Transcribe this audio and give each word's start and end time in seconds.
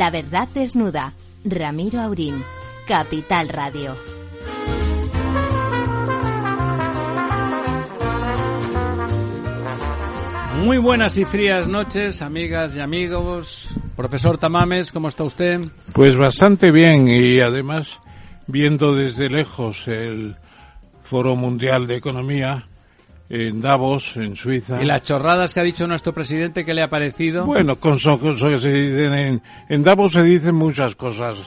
La 0.00 0.10
verdad 0.10 0.48
desnuda. 0.54 1.12
Ramiro 1.44 2.00
Aurín. 2.00 2.42
Capital 2.88 3.50
Radio. 3.50 3.94
Muy 10.64 10.78
buenas 10.78 11.18
y 11.18 11.26
frías 11.26 11.68
noches, 11.68 12.22
amigas 12.22 12.74
y 12.76 12.80
amigos. 12.80 13.74
Profesor 13.94 14.38
Tamames, 14.38 14.90
¿cómo 14.90 15.08
está 15.08 15.24
usted? 15.24 15.60
Pues 15.92 16.16
bastante 16.16 16.72
bien 16.72 17.06
y 17.06 17.40
además 17.40 18.00
viendo 18.46 18.94
desde 18.94 19.28
lejos 19.28 19.86
el 19.86 20.34
Foro 21.02 21.36
Mundial 21.36 21.86
de 21.86 21.96
Economía 21.96 22.69
en 23.30 23.62
Davos, 23.62 24.12
en 24.16 24.36
Suiza. 24.36 24.82
¿Y 24.82 24.84
las 24.84 25.02
chorradas 25.02 25.54
que 25.54 25.60
ha 25.60 25.62
dicho 25.62 25.86
nuestro 25.86 26.12
presidente, 26.12 26.64
qué 26.64 26.74
le 26.74 26.82
ha 26.82 26.88
parecido? 26.88 27.46
Bueno, 27.46 27.76
con 27.76 27.94
que 27.94 28.58
se 28.58 28.72
dicen 28.72 29.14
en, 29.14 29.42
en 29.68 29.82
Davos 29.82 30.12
se 30.12 30.22
dicen 30.22 30.54
muchas 30.54 30.94
cosas 30.96 31.38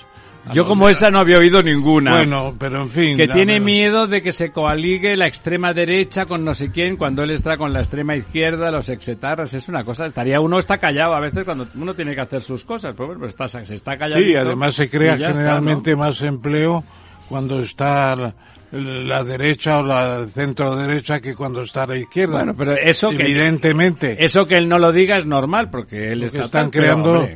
yo 0.51 0.65
como 0.65 0.89
esa 0.89 1.09
no 1.09 1.19
había 1.19 1.37
oído 1.37 1.63
ninguna. 1.63 2.15
Bueno, 2.15 2.53
pero 2.59 2.81
en 2.81 2.89
fin. 2.89 3.17
Que 3.17 3.27
tiene 3.27 3.59
miedo 3.59 4.07
de 4.07 4.21
que 4.21 4.33
se 4.33 4.51
coaligue 4.51 5.15
la 5.15 5.27
extrema 5.27 5.73
derecha 5.73 6.25
con 6.25 6.43
no 6.43 6.53
sé 6.53 6.69
quién 6.69 6.97
cuando 6.97 7.23
él 7.23 7.31
está 7.31 7.55
con 7.55 7.71
la 7.71 7.79
extrema 7.79 8.15
izquierda, 8.15 8.69
los 8.69 8.89
exetarras. 8.89 9.53
Es 9.53 9.69
una 9.69 9.83
cosa, 9.83 10.05
estaría 10.05 10.41
uno 10.41 10.59
está 10.59 10.77
callado 10.77 11.13
a 11.13 11.21
veces 11.21 11.45
cuando 11.45 11.65
uno 11.75 11.93
tiene 11.93 12.13
que 12.13 12.21
hacer 12.21 12.41
sus 12.41 12.65
cosas. 12.65 12.93
Pues, 12.93 13.17
pues 13.17 13.29
está, 13.29 13.47
se 13.47 13.73
está 13.73 13.97
callado. 13.97 14.21
Sí, 14.21 14.35
además 14.35 14.75
se 14.75 14.89
crea 14.89 15.15
generalmente 15.15 15.95
más 15.95 16.21
empleo 16.21 16.83
cuando 17.29 17.61
está 17.61 18.35
la, 18.73 19.23
derecha 19.23 19.79
o 19.79 19.83
la 19.83 20.25
centro 20.27 20.75
derecha 20.75 21.19
que 21.19 21.35
cuando 21.35 21.61
está 21.61 21.83
a 21.83 21.87
la 21.87 21.97
izquierda. 21.97 22.37
Bueno, 22.37 22.55
pero 22.57 22.73
eso 22.73 23.11
evidentemente. 23.11 24.17
eso 24.23 24.47
que 24.47 24.55
él 24.57 24.67
no 24.67 24.79
lo 24.79 24.91
diga 24.91 25.17
es 25.17 25.25
normal 25.25 25.69
porque 25.69 26.11
él 26.11 26.23
está 26.23 26.45
están 26.45 26.69
creando 26.69 27.27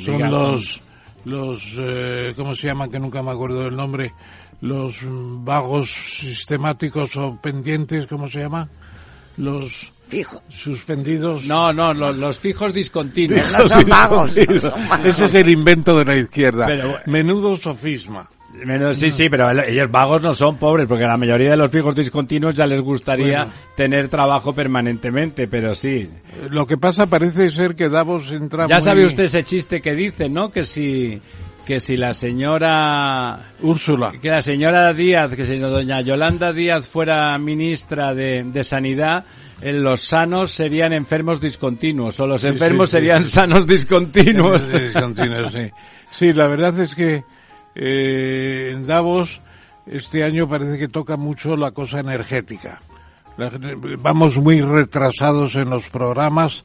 son 0.00 0.30
los 0.30 0.80
los, 1.24 1.76
eh, 1.78 2.32
¿cómo 2.34 2.54
se 2.54 2.68
llaman? 2.68 2.90
Que 2.90 2.98
nunca 2.98 3.22
me 3.22 3.30
acuerdo 3.30 3.64
del 3.64 3.76
nombre. 3.76 4.12
Los 4.62 5.00
vagos 5.04 5.90
sistemáticos 5.90 7.16
o 7.16 7.38
pendientes, 7.40 8.06
¿cómo 8.06 8.28
se 8.28 8.40
llama? 8.40 8.68
Los 9.36 9.92
fijos. 10.08 10.42
Suspendidos. 10.48 11.44
No, 11.44 11.72
no, 11.72 11.92
los, 11.92 12.38
fijos 12.38 12.72
discontinuos. 12.72 13.42
son 13.68 13.88
vagos, 13.88 14.36
Ese 14.36 15.24
es 15.26 15.34
el 15.34 15.48
invento 15.50 15.98
de 15.98 16.04
la 16.04 16.16
izquierda. 16.16 16.66
Menudo 17.06 17.56
sofisma. 17.56 18.28
Menos, 18.52 18.96
sí, 18.96 19.10
sí, 19.10 19.28
pero 19.30 19.50
ellos 19.62 19.90
vagos 19.90 20.22
no 20.22 20.34
son 20.34 20.56
pobres, 20.56 20.86
porque 20.86 21.04
la 21.04 21.16
mayoría 21.16 21.50
de 21.50 21.56
los 21.56 21.70
fijos 21.70 21.94
discontinuos 21.94 22.54
ya 22.54 22.66
les 22.66 22.80
gustaría 22.80 23.46
tener 23.76 24.08
trabajo 24.08 24.52
permanentemente, 24.52 25.46
pero 25.46 25.72
sí. 25.72 26.10
Lo 26.50 26.66
que 26.66 26.76
pasa 26.76 27.06
parece 27.06 27.50
ser 27.50 27.74
que 27.74 27.88
Davos 27.88 28.30
entra 28.32 28.66
Ya 28.66 28.80
sabe 28.80 29.04
usted 29.04 29.24
ese 29.24 29.44
chiste 29.44 29.80
que 29.80 29.94
dice, 29.94 30.28
¿no? 30.28 30.50
Que 30.50 30.64
si 30.64 31.20
que 31.64 31.78
si 31.78 31.96
la 31.96 32.14
señora 32.14 33.38
Úrsula 33.62 34.12
que 34.20 34.28
la 34.28 34.42
señora 34.42 34.92
Díaz 34.92 35.36
que 35.36 35.44
si 35.44 35.58
doña 35.58 36.00
Yolanda 36.00 36.52
Díaz 36.52 36.88
fuera 36.88 37.36
ministra 37.38 38.12
de, 38.14 38.42
de 38.42 38.64
sanidad 38.64 39.24
eh, 39.60 39.72
los 39.74 40.00
sanos 40.00 40.50
serían 40.50 40.92
enfermos 40.92 41.40
discontinuos 41.40 42.18
o 42.18 42.26
los 42.26 42.44
enfermos 42.44 42.90
serían 42.90 43.24
sanos 43.28 43.66
discontinuos 43.66 44.64
sí. 45.52 45.70
sí 46.10 46.32
la 46.32 46.48
verdad 46.48 46.76
es 46.80 46.94
que 46.94 47.22
eh, 47.82 48.72
en 48.74 48.86
Davos 48.86 49.40
este 49.86 50.22
año 50.22 50.46
parece 50.46 50.78
que 50.78 50.88
toca 50.88 51.16
mucho 51.16 51.56
la 51.56 51.70
cosa 51.70 52.00
energética. 52.00 52.80
Vamos 54.00 54.36
muy 54.36 54.60
retrasados 54.60 55.56
en 55.56 55.70
los 55.70 55.88
programas 55.88 56.62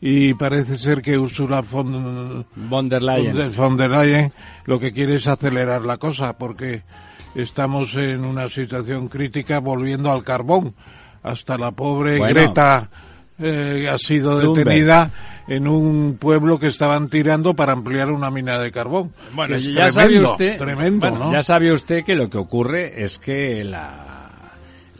y 0.00 0.34
parece 0.34 0.76
ser 0.76 1.00
que 1.00 1.18
Ursula 1.18 1.62
von, 1.62 2.88
der 2.88 3.02
Leyen 3.02 4.32
lo 4.66 4.78
que 4.78 4.92
quiere 4.92 5.14
es 5.14 5.26
acelerar 5.26 5.86
la 5.86 5.96
cosa 5.96 6.36
porque 6.36 6.82
estamos 7.34 7.96
en 7.96 8.26
una 8.26 8.48
situación 8.48 9.08
crítica 9.08 9.60
volviendo 9.60 10.12
al 10.12 10.22
carbón. 10.22 10.74
Hasta 11.22 11.56
la 11.56 11.70
pobre 11.70 12.18
Greta 12.18 12.90
eh, 13.38 13.88
ha 13.90 13.96
sido 13.96 14.38
detenida 14.38 15.10
en 15.48 15.66
un 15.66 16.16
pueblo 16.18 16.58
que 16.58 16.66
estaban 16.68 17.08
tirando 17.08 17.54
para 17.54 17.72
ampliar 17.72 18.10
una 18.10 18.30
mina 18.30 18.58
de 18.58 18.70
carbón. 18.70 19.12
Bueno, 19.34 19.56
ya 19.56 19.90
sabe 19.90 20.22
usted, 20.22 20.58
tremendo, 20.58 21.32
ya 21.32 21.42
sabe 21.42 21.72
usted 21.72 22.04
que 22.04 22.14
lo 22.14 22.28
que 22.28 22.38
ocurre 22.38 23.02
es 23.02 23.18
que 23.18 23.64
la 23.64 24.08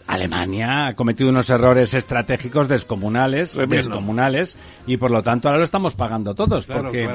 Alemania 0.08 0.86
ha 0.86 0.94
cometido 0.94 1.28
unos 1.28 1.50
errores 1.50 1.92
estratégicos 1.92 2.66
descomunales, 2.66 3.58
descomunales, 3.68 4.56
y 4.86 4.96
por 4.96 5.10
lo 5.10 5.22
tanto 5.22 5.48
ahora 5.48 5.58
lo 5.58 5.64
estamos 5.64 5.94
pagando 5.94 6.34
todos, 6.34 6.64
porque 6.64 7.06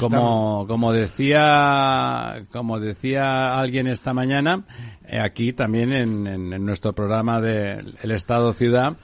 como 0.00 0.66
como 0.66 0.92
decía 0.92 2.44
como 2.50 2.80
decía 2.80 3.52
alguien 3.52 3.86
esta 3.86 4.14
mañana, 4.14 4.62
eh, 5.06 5.20
aquí 5.20 5.52
también 5.52 5.92
en, 5.92 6.26
en, 6.26 6.64
nuestro 6.64 6.94
programa 6.94 7.40
de 7.42 7.84
El 8.02 8.10
Estado 8.12 8.54
Ciudad 8.54 8.96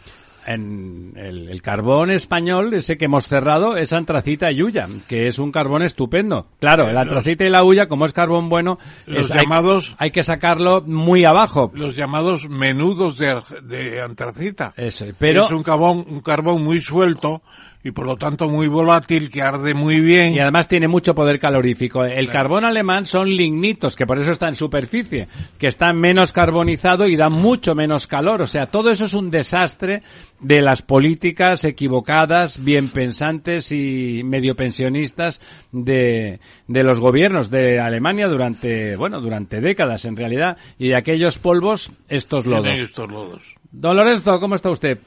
en 0.48 1.12
el, 1.16 1.60
carbón 1.60 2.10
español, 2.10 2.72
ese 2.72 2.97
que 2.97 3.04
hemos 3.04 3.28
cerrado, 3.28 3.76
es 3.76 3.92
antracita 3.92 4.50
y 4.50 4.62
hulla, 4.62 4.86
que 5.09 5.28
es 5.28 5.38
un 5.38 5.53
carbón 5.53 5.82
estupendo. 5.82 6.47
Claro, 6.59 6.88
el 6.88 6.97
antracita 6.97 7.44
y 7.44 7.50
la 7.50 7.62
hulla, 7.64 7.86
como 7.86 8.06
es 8.06 8.12
carbón 8.12 8.48
bueno, 8.48 8.78
los 9.06 9.28
llamados, 9.28 9.94
hay, 9.98 10.10
que 10.10 10.22
sacarlo 10.22 10.82
muy 10.82 11.25
abajo. 11.25 11.70
Los 11.75 11.97
llamados 11.97 12.48
menudos 12.48 13.19
de, 13.19 13.34
de 13.62 14.00
antracita. 14.00 14.72
Eso, 14.76 15.04
pero... 15.19 15.44
Es 15.44 15.50
un 15.50 15.62
carbón, 15.62 16.04
un 16.09 16.20
carbón 16.22 16.65
muy 16.65 16.80
suelto 16.80 17.42
y 17.84 17.93
por 17.93 18.06
lo 18.06 18.16
tanto 18.16 18.49
muy 18.49 18.66
volátil, 18.66 19.31
que 19.31 19.41
arde 19.41 19.72
muy 19.72 20.00
bien. 20.00 20.34
Y 20.34 20.41
además 20.41 20.66
tiene 20.66 20.89
mucho 20.89 21.15
poder 21.15 21.39
calorífico. 21.39 22.05
El 22.05 22.28
carbón 22.28 22.65
alemán 22.65 23.06
son 23.06 23.28
lignitos, 23.28 23.94
que 23.94 24.06
por 24.06 24.19
eso 24.19 24.33
está 24.33 24.49
en 24.49 24.56
superficie, 24.56 25.28
que 25.59 25.69
está 25.69 25.93
menos 25.93 26.33
carbonizado 26.33 27.06
y 27.06 27.16
da 27.16 27.28
mucho 27.28 27.75
menos 27.75 28.06
calor. 28.06 28.43
O 28.43 28.47
sea, 28.47 28.66
todo 28.66 28.91
eso 28.91 29.05
es 29.05 29.15
un 29.15 29.31
desastre 29.31 30.03
de 30.41 30.61
las 30.61 30.83
políticas 30.83 31.65
equivocadas, 31.65 32.62
bien 32.65 32.89
pensantes 32.89 33.71
y 33.72 34.22
medio 34.25 34.56
pensionistas 34.56 35.41
de, 35.71 36.41
de 36.66 36.83
los 36.83 36.99
gobiernos 36.99 37.50
de 37.50 37.78
Alemania 37.78 38.27
durante, 38.27 38.97
bueno, 38.97 39.21
durante 39.21 39.60
décadas 39.60 40.05
en 40.05 40.16
realidad, 40.16 40.56
y 40.78 40.89
de 40.89 40.97
aquellos 40.97 41.39
polvos, 41.39 41.93
estos 42.09 42.47
lodos. 42.47 42.66
Estos 42.66 43.10
lodos. 43.10 43.43
Don 43.71 43.97
Lorenzo, 43.97 44.41
¿cómo 44.41 44.55
está 44.55 44.71
usted? 44.71 44.99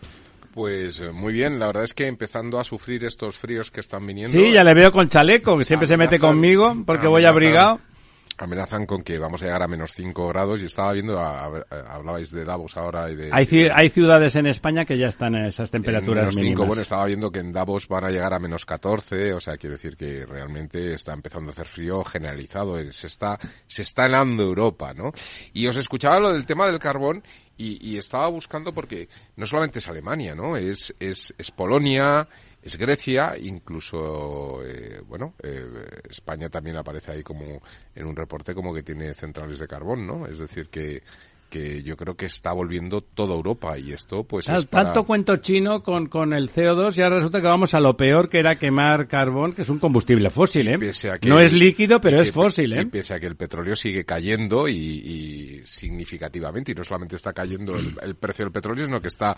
Pues 0.54 1.00
eh, 1.00 1.12
muy 1.12 1.34
bien, 1.34 1.60
la 1.60 1.68
verdad 1.68 1.84
es 1.84 1.94
que 1.94 2.08
empezando 2.08 2.60
a 2.60 2.64
sufrir 2.64 3.06
estos 3.06 3.38
fríos 3.38 3.72
que 3.72 3.80
están 3.80 4.06
viniendo. 4.06 4.38
Sí, 4.38 4.52
ya 4.52 4.64
le 4.64 4.74
veo 4.74 4.92
con 4.92 5.08
chaleco, 5.08 5.58
que 5.58 5.64
siempre 5.64 5.88
se 5.88 5.98
mete 5.98 6.20
conmigo 6.20 6.76
porque 6.86 7.08
voy 7.08 7.26
abrigado. 7.26 7.80
Amenazan 8.38 8.88
con 8.88 9.04
que 9.04 9.20
vamos 9.20 9.42
a 9.42 9.46
llegar 9.46 9.62
a 9.62 9.68
menos 9.68 9.92
5 9.94 10.28
grados 10.30 10.62
y 10.62 10.66
estaba 10.66 10.94
viendo, 10.94 11.20
hablabais 11.20 12.32
de 12.32 12.44
Davos 12.44 12.76
ahora 12.76 13.12
y 13.12 13.16
de... 13.16 13.30
Hay, 13.32 13.48
hay 13.72 13.90
ciudades 13.90 14.36
en 14.36 14.48
España 14.48 14.84
que 14.84 14.98
ya 14.98 15.08
están 15.08 15.36
en 15.36 15.46
esas 15.46 15.70
temperaturas 15.70 16.36
menos 16.36 16.50
5, 16.50 16.66
bueno, 16.66 16.82
estaba 16.82 17.06
viendo 17.06 17.32
que 17.32 17.40
en 17.40 17.54
Davos 17.54 17.88
van 17.88 18.06
a 18.06 18.10
llegar 18.10 18.34
a 18.34 18.40
menos 18.40 18.66
14, 18.66 19.34
o 19.34 19.40
sea, 19.40 19.58
quiero 19.58 19.76
decir 19.76 19.96
que 19.96 20.26
realmente 20.26 20.94
está 20.94 21.14
empezando 21.14 21.52
a 21.52 21.54
hacer 21.54 21.68
frío 21.68 22.04
generalizado, 22.04 22.78
se 22.92 23.08
está, 23.08 23.38
se 23.68 23.84
está 23.84 24.08
helando 24.08 24.42
Europa, 24.42 24.94
¿no? 24.96 25.12
Y 25.54 25.68
os 25.68 25.78
escuchaba 25.78 26.20
lo 26.20 26.34
del 26.34 26.48
tema 26.48 26.66
del 26.66 26.80
carbón 26.80 27.22
y, 27.62 27.98
estaba 27.98 28.28
buscando 28.28 28.74
porque 28.74 29.08
no 29.36 29.46
solamente 29.46 29.80
es 29.80 29.88
Alemania, 29.88 30.34
¿no? 30.34 30.58
Es, 30.58 30.94
es, 31.00 31.34
es 31.38 31.52
Polonia, 31.52 32.28
es 32.62 32.78
Grecia, 32.78 33.38
incluso, 33.38 34.64
eh, 34.64 35.02
bueno, 35.06 35.36
eh, 35.44 36.02
España 36.10 36.50
también 36.50 36.78
aparece 36.78 37.12
ahí 37.12 37.24
como 37.24 37.62
en 37.96 38.06
un 38.06 38.16
reporte 38.16 38.56
como 38.56 38.74
que 38.74 38.84
tiene 38.84 39.14
centrales 39.14 39.60
de 39.60 39.68
carbón, 39.68 40.08
¿no? 40.08 40.26
Es 40.26 40.40
decir, 40.40 40.70
que 40.70 41.04
que 41.52 41.84
yo 41.84 41.98
creo 41.98 42.16
que 42.16 42.26
está 42.26 42.54
volviendo 42.54 43.02
toda 43.02 43.36
Europa 43.36 43.78
y 43.78 43.92
esto 43.92 44.24
pues 44.24 44.48
es 44.48 44.68
tanto 44.70 45.04
cuento 45.04 45.36
chino 45.36 45.84
con, 45.84 46.08
con 46.08 46.34
el 46.34 46.50
CO2 46.50 46.94
ya 46.94 47.10
resulta 47.10 47.42
que 47.42 47.48
vamos 47.48 47.74
a 47.74 47.82
lo 47.82 47.98
peor 47.98 48.30
que 48.30 48.40
era 48.40 48.56
quemar 48.56 49.08
carbón 49.08 49.54
que 49.54 49.64
es 49.64 49.70
un 49.70 49.78
combustible 49.78 50.30
fósil 50.30 50.70
¿eh? 50.70 50.80
no 51.24 51.40
es 51.40 51.52
líquido 51.52 52.00
pero 52.00 52.22
es 52.22 52.32
fósil 52.32 52.74
¿eh? 52.74 52.82
y 52.84 52.86
pese 52.86 53.14
a 53.14 53.20
que 53.20 53.28
el 53.28 53.36
petróleo 53.36 53.76
sigue 53.76 54.06
cayendo 54.06 54.68
y, 54.68 55.62
significativamente 55.66 56.72
y 56.72 56.76
no 56.76 56.84
solamente 56.86 57.18
está 57.18 57.34
cayendo 57.34 57.76
el, 57.76 57.98
el 58.02 58.16
precio 58.16 58.46
del 58.46 58.54
petróleo 58.54 58.86
sino 58.86 59.02
que 59.02 59.10
está 59.10 59.36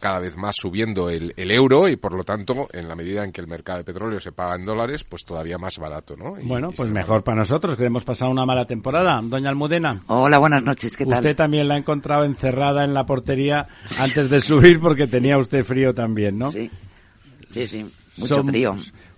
cada 0.00 0.18
vez 0.18 0.36
más 0.36 0.56
subiendo 0.58 1.10
el, 1.10 1.32
el, 1.36 1.50
euro 1.50 1.88
y 1.88 1.96
por 1.96 2.14
lo 2.14 2.24
tanto, 2.24 2.68
en 2.72 2.88
la 2.88 2.96
medida 2.96 3.22
en 3.22 3.32
que 3.32 3.40
el 3.40 3.46
mercado 3.46 3.78
de 3.78 3.84
petróleo 3.84 4.18
se 4.18 4.32
paga 4.32 4.56
en 4.56 4.64
dólares, 4.64 5.04
pues 5.04 5.24
todavía 5.24 5.58
más 5.58 5.78
barato, 5.78 6.16
¿no? 6.16 6.34
bueno, 6.42 6.70
pues 6.74 6.90
mejor 6.90 7.22
para 7.22 7.42
nosotros, 7.42 7.76
que 7.76 7.84
hemos 7.84 8.04
pasado 8.04 8.30
una 8.30 8.46
mala 8.46 8.64
temporada. 8.64 9.20
Doña 9.22 9.50
Almudena. 9.50 10.00
Hola, 10.06 10.38
buenas 10.38 10.62
noches, 10.62 10.96
¿qué 10.96 11.04
tal? 11.04 11.18
Usted 11.18 11.36
también 11.36 11.68
la 11.68 11.74
ha 11.74 11.78
encontrado 11.78 12.24
encerrada 12.24 12.84
en 12.84 12.94
la 12.94 13.04
portería 13.04 13.68
antes 13.98 14.30
de 14.30 14.40
subir 14.40 14.80
porque 14.80 15.06
tenía 15.06 15.38
usted 15.38 15.64
frío 15.64 15.94
también, 15.94 16.38
¿no? 16.38 16.50
Sí, 16.50 16.70
sí, 17.50 17.66
sí. 17.66 17.86
mucho 18.16 18.42
frío. 18.42 18.76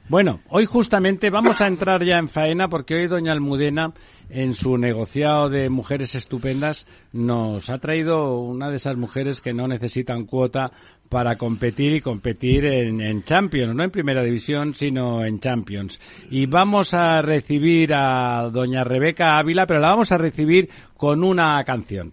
Bueno, 0.09 0.41
hoy 0.49 0.67
justamente 0.67 1.31
vamos 1.31 1.61
a 1.61 1.67
entrar 1.67 2.05
ya 2.05 2.17
en 2.17 2.29
faena 2.29 2.69
porque 2.69 2.95
hoy 2.97 3.07
doña 3.07 3.33
Almudena 3.33 3.93
en 4.29 4.53
su 4.53 4.77
negociado 4.77 5.49
de 5.49 5.71
mujeres 5.71 6.15
estupendas 6.15 6.87
nos 7.13 7.71
ha 7.71 7.79
traído 7.79 8.41
una 8.41 8.69
de 8.69 8.77
esas 8.77 8.97
mujeres 8.97 9.41
que 9.41 9.55
no 9.55 9.69
necesitan 9.69 10.27
cuota 10.27 10.73
para 11.09 11.37
competir 11.37 11.93
y 11.95 12.01
competir 12.01 12.65
en, 12.65 13.01
en, 13.01 13.23
Champions, 13.23 13.75
no 13.75 13.85
en 13.85 13.91
Primera 13.91 14.23
División, 14.25 14.75
sino 14.75 15.25
en 15.25 15.39
Champions. 15.41 16.01
Y 16.31 16.47
vamos 16.47 16.95
a 16.95 17.23
recibir 17.23 17.95
a 17.95 18.49
doña 18.51 18.83
Rebeca 18.83 19.39
Ávila, 19.39 19.67
pero 19.67 19.81
la 19.81 19.91
vamos 19.91 20.11
a 20.11 20.19
recibir 20.19 20.69
con 20.97 21.23
una 21.23 21.63
canción. 21.65 22.13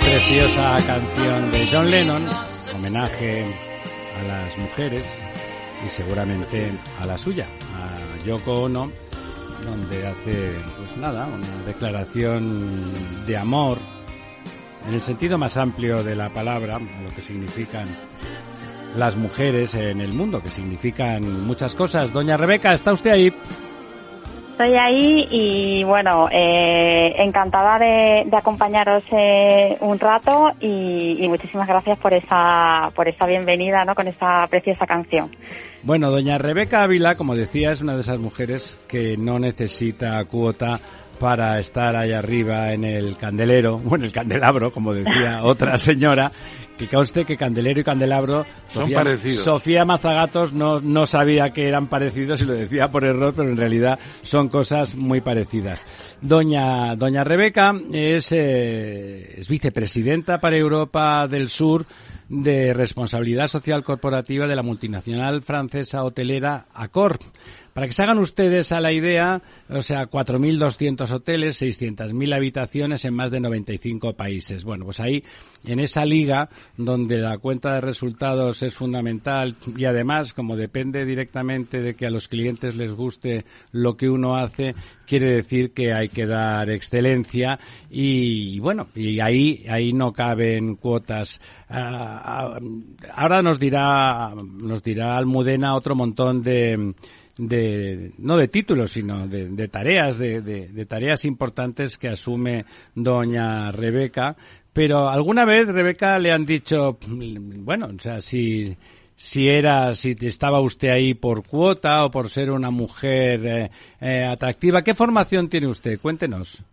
preciosa 0.00 0.76
canción 0.86 1.50
de 1.50 1.68
John 1.70 1.90
Lennon, 1.90 2.24
homenaje 2.74 3.44
a 4.18 4.26
las 4.26 4.58
mujeres 4.58 5.04
y 5.84 5.88
seguramente 5.88 6.72
a 7.00 7.06
la 7.06 7.18
suya, 7.18 7.46
a 7.74 8.24
Yoko 8.24 8.52
Ono, 8.64 8.90
donde 9.64 10.06
hace, 10.06 10.52
pues 10.78 10.96
nada, 10.96 11.26
una 11.26 11.64
declaración 11.66 13.26
de 13.26 13.36
amor 13.36 13.78
en 14.88 14.94
el 14.94 15.02
sentido 15.02 15.38
más 15.38 15.56
amplio 15.56 16.02
de 16.02 16.14
la 16.14 16.28
palabra, 16.30 16.78
lo 16.78 17.14
que 17.14 17.22
significan 17.22 17.88
las 18.96 19.16
mujeres 19.16 19.74
en 19.74 20.00
el 20.00 20.12
mundo, 20.12 20.42
que 20.42 20.48
significan 20.48 21.46
muchas 21.46 21.74
cosas. 21.74 22.12
Doña 22.12 22.36
Rebeca, 22.36 22.72
¿está 22.72 22.92
usted 22.92 23.10
ahí? 23.10 23.32
Estoy 24.56 24.74
ahí 24.74 25.28
y 25.30 25.84
bueno, 25.84 26.30
eh, 26.32 27.12
encantada 27.18 27.78
de, 27.78 28.26
acompañaros 28.34 29.04
eh, 29.12 29.76
un 29.80 29.98
rato 29.98 30.50
y, 30.62 31.26
muchísimas 31.28 31.68
gracias 31.68 31.98
por 31.98 32.14
esa, 32.14 32.90
por 32.94 33.06
esa 33.06 33.26
bienvenida, 33.26 33.84
¿no? 33.84 33.94
Con 33.94 34.08
esa 34.08 34.46
preciosa 34.48 34.86
canción. 34.86 35.30
Bueno, 35.82 36.10
doña 36.10 36.38
Rebeca 36.38 36.84
Ávila, 36.84 37.16
como 37.16 37.34
decía, 37.34 37.70
es 37.70 37.82
una 37.82 37.96
de 37.96 38.00
esas 38.00 38.18
mujeres 38.18 38.82
que 38.88 39.18
no 39.18 39.38
necesita 39.38 40.24
cuota 40.24 40.80
para 41.20 41.58
estar 41.58 41.94
ahí 41.94 42.14
arriba 42.14 42.72
en 42.72 42.84
el 42.84 43.18
candelero, 43.18 43.76
bueno, 43.84 44.06
el 44.06 44.12
candelabro, 44.12 44.70
como 44.70 44.94
decía 44.94 45.40
otra 45.42 45.76
señora, 45.76 46.32
que 46.76 46.86
conste 46.88 47.24
que 47.24 47.36
Candelero 47.36 47.80
y 47.80 47.84
Candelabro 47.84 48.44
son 48.68 48.82
Sofía, 48.82 48.98
parecidos. 48.98 49.44
Sofía 49.44 49.84
Mazagatos 49.84 50.52
no, 50.52 50.80
no 50.80 51.06
sabía 51.06 51.50
que 51.50 51.68
eran 51.68 51.88
parecidos 51.88 52.42
y 52.42 52.44
lo 52.44 52.54
decía 52.54 52.88
por 52.88 53.04
error, 53.04 53.34
pero 53.34 53.50
en 53.50 53.56
realidad 53.56 53.98
son 54.22 54.48
cosas 54.48 54.94
muy 54.94 55.20
parecidas. 55.20 55.86
Doña, 56.20 56.96
doña 56.96 57.24
Rebeca 57.24 57.72
es, 57.92 58.32
eh, 58.32 59.38
es 59.38 59.48
vicepresidenta 59.48 60.40
para 60.40 60.56
Europa 60.56 61.26
del 61.28 61.48
Sur 61.48 61.86
de 62.28 62.72
responsabilidad 62.72 63.46
social 63.46 63.84
corporativa 63.84 64.46
de 64.46 64.56
la 64.56 64.62
multinacional 64.62 65.42
francesa 65.42 66.02
hotelera 66.02 66.66
Accor. 66.74 67.18
Para 67.76 67.88
que 67.88 67.92
se 67.92 68.04
hagan 68.04 68.16
ustedes 68.16 68.72
a 68.72 68.80
la 68.80 68.90
idea, 68.90 69.42
o 69.68 69.82
sea, 69.82 70.06
4.200 70.06 71.12
hoteles, 71.12 71.60
600.000 71.60 72.34
habitaciones 72.34 73.04
en 73.04 73.12
más 73.12 73.30
de 73.30 73.38
95 73.38 74.14
países. 74.14 74.64
Bueno, 74.64 74.86
pues 74.86 74.98
ahí, 74.98 75.22
en 75.62 75.80
esa 75.80 76.06
liga, 76.06 76.48
donde 76.78 77.18
la 77.18 77.36
cuenta 77.36 77.74
de 77.74 77.82
resultados 77.82 78.62
es 78.62 78.74
fundamental 78.74 79.56
y 79.76 79.84
además, 79.84 80.32
como 80.32 80.56
depende 80.56 81.04
directamente 81.04 81.82
de 81.82 81.94
que 81.94 82.06
a 82.06 82.10
los 82.10 82.28
clientes 82.28 82.76
les 82.76 82.92
guste 82.92 83.44
lo 83.72 83.94
que 83.94 84.08
uno 84.08 84.36
hace, 84.36 84.74
quiere 85.06 85.32
decir 85.32 85.72
que 85.72 85.92
hay 85.92 86.08
que 86.08 86.24
dar 86.24 86.70
excelencia 86.70 87.58
y, 87.90 88.58
bueno, 88.58 88.86
y 88.94 89.20
ahí, 89.20 89.66
ahí 89.68 89.92
no 89.92 90.14
caben 90.14 90.76
cuotas. 90.76 91.42
Ah, 91.68 92.22
ah, 92.24 92.58
ahora 93.14 93.42
nos 93.42 93.60
dirá, 93.60 94.32
nos 94.34 94.82
dirá 94.82 95.18
Almudena 95.18 95.74
otro 95.74 95.94
montón 95.94 96.40
de 96.40 96.94
de 97.38 98.12
no 98.18 98.36
de 98.36 98.48
títulos 98.48 98.92
sino 98.92 99.26
de, 99.28 99.68
tareas 99.68 100.18
de, 100.18 100.40
de, 100.40 100.86
tareas 100.86 101.24
importantes 101.24 101.98
que 101.98 102.08
asume 102.08 102.64
doña 102.94 103.70
Rebeca. 103.72 104.36
Pero 104.72 105.08
alguna 105.08 105.44
vez 105.44 105.68
Rebeca 105.68 106.18
le 106.18 106.32
han 106.32 106.44
dicho 106.44 106.98
bueno 107.60 107.86
o 107.94 107.98
sea 107.98 108.20
si 108.20 108.76
si 109.14 109.48
era 109.48 109.94
si 109.94 110.14
estaba 110.20 110.60
usted 110.60 110.90
ahí 110.90 111.14
por 111.14 111.46
cuota 111.46 112.04
o 112.04 112.10
por 112.10 112.28
ser 112.28 112.50
una 112.50 112.70
mujer 112.70 113.46
eh, 113.46 113.70
eh, 114.00 114.24
atractiva 114.24 114.82
qué 114.82 114.94
formación 114.94 115.48
tiene 115.48 115.68
usted 115.68 115.98
cuéntenos. 116.00 116.64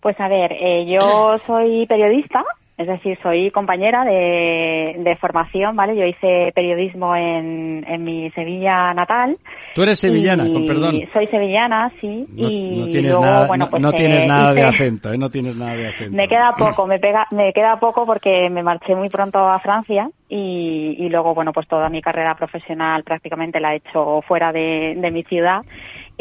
Pues 0.00 0.18
a 0.18 0.28
ver 0.28 0.52
eh, 0.52 0.86
yo 0.86 1.36
soy 1.46 1.86
periodista 1.86 2.44
es 2.80 2.86
decir, 2.86 3.18
soy 3.22 3.50
compañera 3.50 4.04
de, 4.04 5.14
formación, 5.20 5.76
¿vale? 5.76 5.94
Yo 5.98 6.06
hice 6.06 6.50
periodismo 6.54 7.14
en, 7.14 7.84
en 7.86 8.02
mi 8.02 8.30
Sevilla 8.30 8.94
natal. 8.94 9.36
Tú 9.74 9.82
eres 9.82 9.98
sevillana, 9.98 10.44
con 10.44 10.64
perdón. 10.66 10.98
Soy 11.12 11.26
sevillana, 11.26 11.92
sí. 12.00 12.24
No, 12.30 12.48
y 12.48 12.90
tienes 12.90 13.18
nada, 13.18 13.46
bueno, 13.46 13.68
pues, 13.68 13.82
no, 13.82 13.92
tienes 13.92 14.22
eh, 14.22 14.26
nada 14.26 14.54
de 14.54 14.62
acento, 14.62 15.12
¿eh? 15.12 15.18
No 15.18 15.28
tienes 15.28 15.56
nada 15.56 15.76
de 15.76 15.88
acento. 15.88 16.16
Me 16.16 16.26
queda 16.26 16.54
poco, 16.56 16.86
me, 16.86 16.98
pega, 16.98 17.26
me 17.32 17.52
queda 17.52 17.78
poco 17.78 18.06
porque 18.06 18.48
me 18.48 18.62
marché 18.62 18.96
muy 18.96 19.10
pronto 19.10 19.40
a 19.40 19.58
Francia 19.58 20.08
y, 20.30 20.96
y 20.98 21.10
luego, 21.10 21.34
bueno, 21.34 21.52
pues 21.52 21.68
toda 21.68 21.90
mi 21.90 22.00
carrera 22.00 22.34
profesional 22.34 23.04
prácticamente 23.04 23.60
la 23.60 23.74
he 23.74 23.76
hecho 23.76 24.22
fuera 24.26 24.52
de, 24.52 24.94
de 24.96 25.10
mi 25.10 25.22
ciudad 25.24 25.60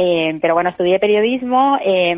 eh, 0.01 0.39
pero 0.41 0.53
bueno, 0.53 0.69
estudié 0.69 0.97
periodismo, 0.97 1.77
eh, 1.83 2.15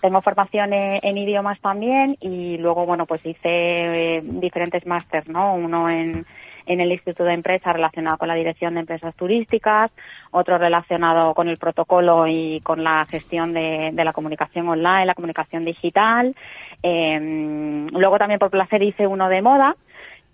tengo 0.00 0.22
formación 0.22 0.72
en, 0.72 1.18
idiomas 1.18 1.60
también 1.60 2.16
y 2.20 2.58
luego, 2.58 2.86
bueno, 2.86 3.06
pues 3.06 3.26
hice 3.26 3.38
eh, 3.48 4.20
diferentes 4.22 4.86
másteres, 4.86 5.28
¿no? 5.28 5.56
Uno 5.56 5.90
en, 5.90 6.24
en 6.66 6.80
el 6.80 6.92
Instituto 6.92 7.24
de 7.24 7.32
Empresas 7.32 7.72
relacionado 7.72 8.18
con 8.18 8.28
la 8.28 8.36
dirección 8.36 8.74
de 8.74 8.80
empresas 8.80 9.16
turísticas, 9.16 9.90
otro 10.30 10.58
relacionado 10.58 11.34
con 11.34 11.48
el 11.48 11.56
protocolo 11.56 12.28
y 12.28 12.60
con 12.60 12.84
la 12.84 13.04
gestión 13.06 13.52
de, 13.52 13.90
de 13.92 14.04
la 14.04 14.12
comunicación 14.12 14.68
online, 14.68 15.06
la 15.06 15.16
comunicación 15.16 15.64
digital. 15.64 16.36
Eh, 16.84 17.88
luego 17.90 18.16
también 18.16 18.38
por 18.38 18.50
placer 18.50 18.80
hice 18.84 19.08
uno 19.08 19.28
de 19.28 19.42
moda. 19.42 19.74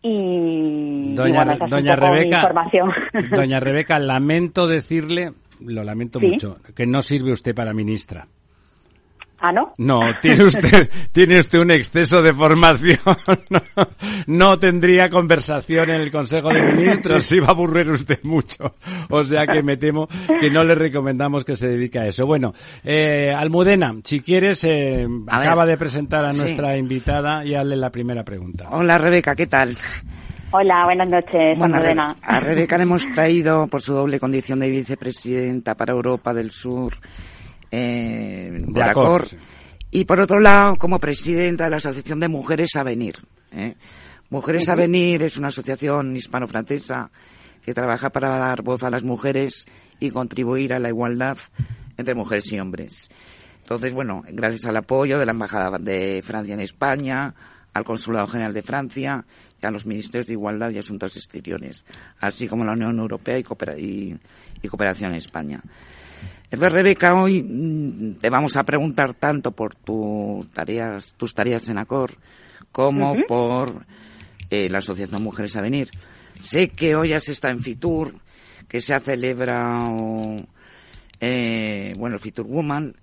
Y, 0.02 1.14
doña, 1.14 1.56
doña 1.66 1.96
Rebeca, 1.96 2.52
doña 3.34 3.58
Rebeca, 3.60 3.98
lamento 3.98 4.66
decirle 4.66 5.32
lo 5.60 5.84
lamento 5.84 6.20
mucho, 6.20 6.58
que 6.74 6.86
no 6.86 7.02
sirve 7.02 7.32
usted 7.32 7.54
para 7.54 7.72
ministra. 7.72 8.26
¿Ah, 9.38 9.52
no? 9.52 9.74
No, 9.78 10.00
tiene 10.20 10.44
usted, 10.44 10.90
tiene 11.12 11.40
usted 11.40 11.58
un 11.58 11.70
exceso 11.70 12.22
de 12.22 12.32
formación. 12.32 12.98
No, 14.26 14.58
tendría 14.58 15.08
conversación 15.08 15.90
en 15.90 16.00
el 16.00 16.10
Consejo 16.10 16.48
de 16.48 16.62
Ministros, 16.62 17.24
si 17.26 17.38
va 17.38 17.48
a 17.48 17.50
aburrir 17.50 17.90
usted 17.90 18.18
mucho. 18.24 18.74
O 19.10 19.22
sea 19.24 19.46
que 19.46 19.62
me 19.62 19.76
temo 19.76 20.08
que 20.40 20.50
no 20.50 20.64
le 20.64 20.74
recomendamos 20.74 21.44
que 21.44 21.54
se 21.54 21.68
dedique 21.68 21.98
a 21.98 22.06
eso. 22.06 22.26
Bueno, 22.26 22.54
eh, 22.84 23.32
Almudena, 23.32 23.94
si 24.04 24.20
quieres, 24.20 24.64
eh, 24.64 25.06
acaba 25.28 25.64
de 25.64 25.76
presentar 25.76 26.24
a 26.24 26.32
nuestra 26.32 26.76
invitada 26.76 27.44
y 27.44 27.54
hazle 27.54 27.76
la 27.76 27.90
primera 27.90 28.24
pregunta. 28.24 28.68
Hola 28.70 28.98
Rebeca, 28.98 29.34
¿qué 29.36 29.46
tal? 29.46 29.76
Hola, 30.52 30.84
buenas 30.84 31.10
noches, 31.10 31.58
bueno, 31.58 31.76
A 32.22 32.40
Rebeca 32.40 32.76
le 32.76 32.84
hemos 32.84 33.04
traído 33.08 33.66
por 33.66 33.82
su 33.82 33.92
doble 33.92 34.20
condición 34.20 34.60
de 34.60 34.70
vicepresidenta 34.70 35.74
para 35.74 35.92
Europa 35.92 36.32
del 36.32 36.52
Sur 36.52 36.94
eh, 37.70 38.50
de 38.52 38.82
Acor, 38.82 39.26
y 39.90 40.04
por 40.04 40.20
otro 40.20 40.38
lado 40.38 40.76
como 40.76 41.00
presidenta 41.00 41.64
de 41.64 41.70
la 41.70 41.76
Asociación 41.76 42.20
de 42.20 42.28
Mujeres 42.28 42.76
Avenir. 42.76 43.16
¿eh? 43.50 43.74
Mujeres 44.30 44.68
Avenir 44.68 45.24
es 45.24 45.36
una 45.36 45.48
asociación 45.48 46.14
hispano-francesa 46.14 47.10
que 47.64 47.74
trabaja 47.74 48.10
para 48.10 48.38
dar 48.38 48.62
voz 48.62 48.84
a 48.84 48.90
las 48.90 49.02
mujeres 49.02 49.66
y 49.98 50.10
contribuir 50.10 50.74
a 50.74 50.78
la 50.78 50.90
igualdad 50.90 51.38
entre 51.96 52.14
mujeres 52.14 52.52
y 52.52 52.60
hombres. 52.60 53.10
Entonces, 53.62 53.92
bueno, 53.92 54.22
gracias 54.28 54.64
al 54.66 54.76
apoyo 54.76 55.18
de 55.18 55.26
la 55.26 55.32
Embajada 55.32 55.76
de 55.80 56.22
Francia 56.22 56.54
en 56.54 56.60
España, 56.60 57.34
al 57.74 57.84
Consulado 57.84 58.28
General 58.28 58.54
de 58.54 58.62
Francia 58.62 59.24
a 59.62 59.70
los 59.70 59.86
Ministerios 59.86 60.26
de 60.26 60.34
Igualdad 60.34 60.70
y 60.70 60.78
Asuntos 60.78 61.16
Exteriores, 61.16 61.84
así 62.20 62.46
como 62.46 62.62
a 62.62 62.66
la 62.66 62.72
Unión 62.72 62.98
Europea 62.98 63.38
y, 63.38 63.42
Cooperación 64.68 65.12
en 65.12 65.16
España. 65.16 65.60
Entonces, 66.50 66.72
Rebeca, 66.72 67.20
hoy 67.20 67.42
mm, 67.42 68.18
te 68.20 68.30
vamos 68.30 68.56
a 68.56 68.64
preguntar 68.64 69.14
tanto 69.14 69.52
por 69.52 69.74
tus 69.74 70.50
tareas, 70.52 71.14
tus 71.16 71.34
tareas 71.34 71.68
en 71.68 71.78
ACOR 71.78 72.12
como 72.70 73.16
por 73.26 73.84
eh, 74.50 74.68
la 74.68 74.78
Asociación 74.78 75.22
Mujeres 75.22 75.56
a 75.56 75.60
Venir. 75.60 75.88
Sé 76.40 76.68
que 76.68 76.94
hoy 76.94 77.08
ya 77.08 77.20
se 77.20 77.32
está 77.32 77.50
en 77.50 77.60
Fitur, 77.60 78.14
que 78.68 78.80
se 78.80 78.94
ha 78.94 79.00
celebrado, 79.00 80.36
eh, 81.20 81.92
bueno, 81.98 82.18
Fitur 82.18 82.46
Woman, 82.46 82.94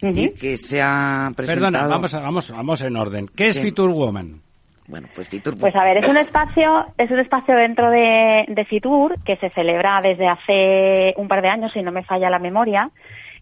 y 0.00 0.30
que 0.30 0.56
se 0.56 0.80
ha 0.82 1.30
presentado... 1.36 1.72
Perdona, 1.72 1.88
vamos, 1.88 2.12
vamos, 2.12 2.50
vamos 2.50 2.82
en 2.82 2.96
orden. 2.96 3.28
¿Qué 3.28 3.48
es 3.48 3.60
Fitur 3.60 3.90
Woman? 3.90 4.42
Bueno, 4.88 5.08
pues 5.14 5.28
Fitur... 5.28 5.58
Pues 5.58 5.74
a 5.74 5.84
ver, 5.84 5.96
es 5.98 6.08
un 6.08 6.16
espacio, 6.16 6.86
es 6.96 7.10
un 7.10 7.18
espacio 7.18 7.56
dentro 7.56 7.90
de, 7.90 8.44
de 8.48 8.64
Fitur 8.64 9.16
que 9.24 9.36
se 9.36 9.48
celebra 9.48 10.00
desde 10.02 10.28
hace 10.28 11.14
un 11.16 11.28
par 11.28 11.42
de 11.42 11.48
años, 11.48 11.72
si 11.72 11.82
no 11.82 11.92
me 11.92 12.04
falla 12.04 12.30
la 12.30 12.38
memoria, 12.38 12.90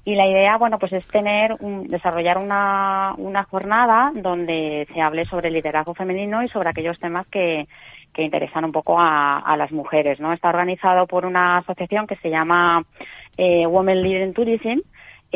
y 0.06 0.14
la 0.16 0.26
idea, 0.26 0.58
bueno, 0.58 0.78
pues 0.78 0.92
es 0.92 1.06
tener, 1.08 1.56
un, 1.60 1.88
desarrollar 1.88 2.38
una, 2.38 3.14
una 3.16 3.44
jornada 3.44 4.12
donde 4.14 4.86
se 4.92 5.00
hable 5.00 5.24
sobre 5.24 5.48
el 5.48 5.54
liderazgo 5.54 5.94
femenino 5.94 6.42
y 6.42 6.48
sobre 6.48 6.68
aquellos 6.68 6.98
temas 6.98 7.26
que, 7.28 7.66
que 8.12 8.22
interesan 8.22 8.64
un 8.64 8.72
poco 8.72 8.98
a, 8.98 9.38
a 9.38 9.56
las 9.56 9.72
mujeres, 9.72 10.20
¿no? 10.20 10.32
Está 10.32 10.50
organizado 10.50 11.06
por 11.06 11.24
una 11.24 11.58
asociación 11.58 12.06
que 12.06 12.16
se 12.16 12.28
llama 12.30 12.84
eh, 13.36 13.66
Women 13.66 14.02
Leading 14.02 14.34
Tourism, 14.34 14.80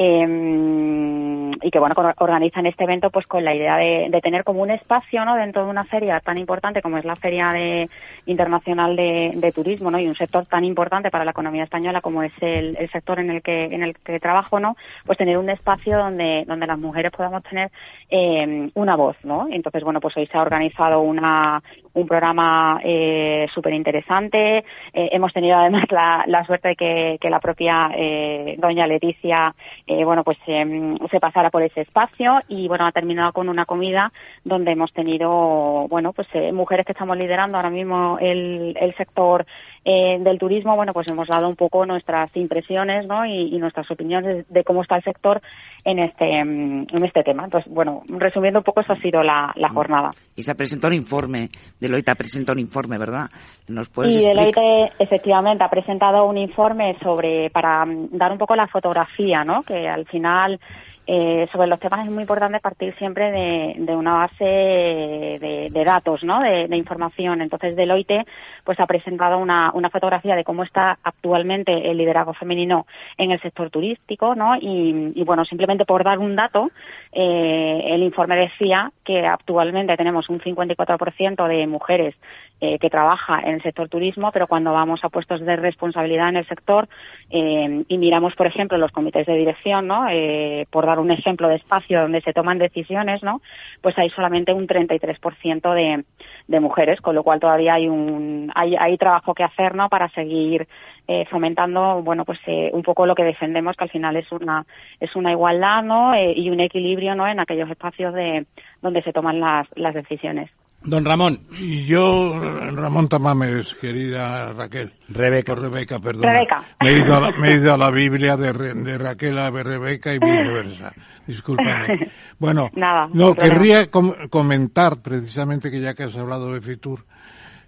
eh, 0.01 1.51
y 1.61 1.71
que 1.73 1.79
bueno 1.81 1.95
organizan 2.19 2.67
este 2.67 2.85
evento 2.85 3.11
pues 3.11 3.27
con 3.27 3.45
la 3.45 3.53
idea 3.53 3.77
de, 3.77 4.07
de, 4.11 4.21
tener 4.21 4.45
como 4.45 4.63
un 4.63 4.71
espacio 4.71 5.25
no 5.25 5.35
dentro 5.35 5.65
de 5.65 5.71
una 5.71 5.85
feria 5.85 6.21
tan 6.21 6.39
importante 6.39 6.83
como 6.83 6.99
es 6.99 7.05
la 7.05 7.17
feria 7.17 7.53
de, 7.53 7.91
internacional 8.27 8.95
de, 8.95 9.33
de, 9.35 9.51
turismo 9.51 9.91
no 9.91 9.99
y 9.99 10.07
un 10.07 10.15
sector 10.15 10.47
tan 10.47 10.65
importante 10.65 11.11
para 11.11 11.25
la 11.25 11.33
economía 11.33 11.65
española 11.65 12.01
como 12.01 12.23
es 12.23 12.33
el, 12.41 12.77
el, 12.79 12.89
sector 12.93 13.19
en 13.19 13.31
el 13.31 13.43
que 13.43 13.65
en 13.65 13.83
el 13.83 13.97
que 13.97 14.21
trabajo 14.21 14.61
no 14.61 14.77
pues 15.05 15.19
tener 15.19 15.37
un 15.37 15.51
espacio 15.51 15.99
donde 15.99 16.45
donde 16.47 16.69
las 16.69 16.79
mujeres 16.79 17.11
podamos 17.11 17.43
tener 17.43 17.73
eh, 18.09 18.71
una 18.75 18.95
voz 18.95 19.17
no 19.25 19.49
entonces 19.51 19.83
bueno 19.83 20.01
pues 20.01 20.17
hoy 20.17 20.29
se 20.29 20.39
ha 20.39 20.43
organizado 20.43 21.01
una 21.01 21.61
un 21.95 22.07
programa 22.07 22.81
eh, 22.85 23.47
súper 23.53 23.73
interesante 23.75 24.65
eh, 24.93 25.09
hemos 25.13 25.33
tenido 25.33 25.57
además 25.57 25.85
la, 25.91 26.45
suerte 26.45 26.69
de 26.69 27.19
que, 27.21 27.31
la 27.31 27.41
propia 27.41 27.91
eh, 27.95 28.57
doña 28.59 28.87
Leticia 28.87 29.55
eh, 29.87 30.05
bueno, 30.05 30.25
pues 30.25 30.39
em, 30.47 30.97
se 31.11 31.21
pasara 31.21 31.51
por 31.51 31.63
ese 31.63 31.83
espacio 31.83 32.39
y 32.49 32.69
bueno, 32.69 32.87
ha 32.87 32.93
terminado 32.93 33.33
con 33.33 33.49
una 33.49 33.65
comida 33.65 34.13
donde 34.45 34.73
hemos 34.73 34.93
tenido, 34.93 35.87
bueno, 35.89 36.13
pues 36.13 36.29
eh, 36.35 36.53
mujeres 36.53 36.87
que 36.87 36.93
estamos 36.93 37.17
liderando 37.17 37.57
ahora 37.57 37.71
mismo 37.71 38.19
el, 38.21 38.77
el 38.81 38.95
sector 38.97 39.47
del 39.85 40.39
turismo, 40.39 40.77
bueno, 40.77 40.93
pues 40.93 41.09
hemos 41.09 41.29
dado 41.29 41.49
un 41.49 41.57
poco 41.57 41.87
nuestras 41.87 42.29
impresiones, 42.37 43.07
¿no? 43.07 43.25
Y 43.25 43.57
nuestras 43.57 43.91
opiniones 43.91 44.45
de, 44.51 44.63
cómo 44.63 44.83
está 44.83 44.97
el 44.97 45.03
sector 45.03 45.41
en 45.85 45.99
este, 45.99 46.39
em, 46.39 46.87
en 46.91 47.05
este 47.05 47.23
tema. 47.23 47.45
Entonces, 47.45 47.73
bueno, 47.73 48.03
resumiendo 48.09 48.61
un 48.61 48.65
poco, 48.65 48.81
eso 48.81 48.93
ha 48.93 49.01
sido 49.01 49.23
la, 49.23 49.53
la 49.57 49.69
jornada. 49.69 50.11
Y 50.37 50.43
se 50.43 50.55
presentado 50.55 50.93
un 50.93 50.99
informe, 50.99 51.49
Deloitte 51.81 52.11
ha 52.11 52.15
presentado 52.15 52.55
un 52.55 52.61
informe, 52.61 52.99
¿verdad? 52.99 53.31
¿Nos 53.69 53.89
puedes 53.89 54.15
y 54.15 54.27
Deloitte, 54.27 54.93
efectivamente, 54.99 55.65
ha 55.65 55.71
presentado 55.71 56.27
un 56.27 56.39
informe 56.39 56.97
sobre, 57.03 57.51
para 57.51 57.85
mm, 57.85 58.09
dar 58.13 58.33
un 58.33 58.39
poco 58.39 58.55
la 58.57 58.67
fotografía, 58.67 59.45
¿no? 59.45 59.63
Que 59.63 59.89
al 59.89 60.07
final 60.07 60.61
eh, 61.11 61.49
sobre 61.51 61.69
los 61.69 61.81
temas 61.81 62.05
es 62.05 62.13
muy 62.13 62.21
importante 62.25 62.61
partir 62.61 62.95
siempre 62.99 63.31
de, 63.31 63.97
una 63.97 64.13
base 64.13 64.45
de, 64.45 65.83
datos, 65.83 66.23
¿no? 66.23 66.41
De, 66.41 66.69
de, 66.69 66.77
información. 66.77 67.41
Entonces, 67.41 67.75
Deloitte 67.77 68.27
pues 68.63 68.79
ha 68.79 68.87
presentado 68.87 69.39
una, 69.39 69.71
una, 69.73 69.89
fotografía 69.89 70.37
de 70.37 70.45
cómo 70.45 70.65
está 70.65 70.99
actualmente 71.03 71.91
el 71.91 71.97
liderazgo 71.97 72.35
femenino 72.35 72.87
en 73.17 73.31
el 73.31 73.41
sector 73.41 73.71
turístico, 73.71 74.35
¿no? 74.35 74.57
Y, 74.57 75.13
y 75.15 75.25
bueno, 75.25 75.47
simplemente 75.47 75.87
por 75.87 76.05
dar 76.05 76.19
un 76.19 76.37
dato, 76.37 76.71
eh, 77.13 77.85
el 77.87 78.03
informe 78.03 78.37
decía 78.37 78.93
que 79.03 79.27
actualmente 79.27 79.97
tenemos 79.97 80.29
un 80.29 80.41
54% 80.41 81.49
de 81.49 81.67
mujeres 81.67 82.17
eh, 82.61 82.79
que 82.79 82.91
trabaja 82.91 83.41
en 83.41 83.55
el 83.55 83.63
sector 83.63 83.89
turismo, 83.89 84.33
pero 84.33 84.47
cuando 84.47 84.73
vamos 84.73 85.05
a 85.05 85.09
puestos 85.09 85.41
de 85.41 85.57
responsabilidad 85.57 86.29
en 86.29 86.37
el 86.37 86.47
sector 86.47 86.89
eh, 87.31 87.85
y 87.87 87.99
miramos, 87.99 88.35
por 88.35 88.47
ejemplo, 88.47 88.79
los 88.79 88.93
comités 88.93 89.27
de 89.27 89.35
dirección, 89.35 89.87
¿no? 89.87 90.07
Eh, 90.11 90.67
por 90.71 90.87
dar 90.87 90.99
un 90.99 91.11
ejemplo 91.11 91.49
de 91.49 91.57
espacio 91.57 92.01
donde 92.01 92.21
se 92.21 92.33
toman 92.33 92.59
decisiones, 92.59 93.23
¿no? 93.23 93.41
Pues 93.81 93.97
hay 93.99 94.11
solamente 94.11 94.53
un 94.53 94.67
33% 94.67 95.75
de, 95.75 96.05
de 96.47 96.61
mujeres, 96.61 97.01
con 97.01 97.15
lo 97.15 97.23
cual 97.23 97.41
todavía 97.41 97.75
hay 97.75 97.89
un 97.89 98.51
hay, 98.55 98.77
hay 98.77 98.97
trabajo 98.99 99.35
que 99.35 99.45
hacer, 99.45 99.75
¿no? 99.75 99.89
Para 99.89 100.09
seguir 100.11 100.67
eh, 101.07 101.25
fomentando, 101.31 102.03
bueno, 102.03 102.25
pues 102.25 102.39
eh, 102.47 102.71
un 102.73 102.83
poco 102.83 103.07
lo 103.07 103.15
que 103.15 103.25
defendemos, 103.25 103.77
que 103.77 103.85
al 103.85 103.91
final 103.91 104.17
es 104.17 104.31
una 104.33 104.67
es 105.01 105.17
una 105.17 105.33
igualdad, 105.33 105.83
¿no? 105.83 106.15
Eh, 106.15 106.35
y 106.37 106.51
un 106.51 106.61
equilibrio, 106.61 107.15
¿no? 107.15 107.27
En 107.27 107.41
aquellos 107.41 107.71
espacios 107.71 108.13
de 108.15 108.47
donde 108.83 109.03
se 109.03 109.13
toman 109.13 109.41
las, 109.41 109.67
las 109.75 109.95
decisiones. 109.95 110.51
Don 110.83 111.05
Ramón. 111.05 111.41
Y 111.59 111.85
yo, 111.87 112.39
Ramón 112.39 113.09
Tamames, 113.09 113.75
querida 113.75 114.53
Raquel. 114.53 114.93
Rebeca. 115.09 115.55
Rebeca, 115.55 115.99
perdón. 115.99 116.23
Rebeca. 116.23 116.63
Me 116.81 116.91
he 116.91 116.99
ido 116.99 117.15
a 117.15 117.21
la, 117.21 117.31
me 117.33 117.49
he 117.51 117.57
ido 117.57 117.75
a 117.75 117.77
la 117.77 117.91
Biblia 117.91 118.37
de, 118.37 118.53
de 118.53 118.99
Raquel 118.99 119.39
a 119.39 119.51
Rebeca 119.51 120.15
y 120.15 120.19
viceversa. 120.19 120.93
Discúlpame. 121.27 122.11
Bueno, 122.39 122.71
Nada, 122.77 123.09
no, 123.13 123.35
querría 123.35 123.91
com 123.91 124.15
comentar 124.31 125.03
precisamente 125.03 125.73
que 125.73 125.81
ya 125.81 125.95
que 125.95 126.05
has 126.05 126.17
hablado 126.17 126.55
de 126.55 126.61
Fitur, 126.61 127.05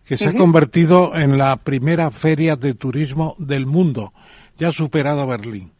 que 0.05 0.17
se 0.17 0.27
uh 0.27 0.29
-huh. 0.29 0.35
ha 0.35 0.37
convertido 0.39 1.17
en 1.17 1.37
la 1.37 1.57
primera 1.57 2.13
feria 2.13 2.55
de 2.55 2.75
turismo 2.75 3.35
del 3.39 3.67
mundo. 3.67 4.13
Ya 4.59 4.69
ha 4.69 4.73
superado 4.73 5.23
a 5.23 5.27
Berlín. 5.27 5.73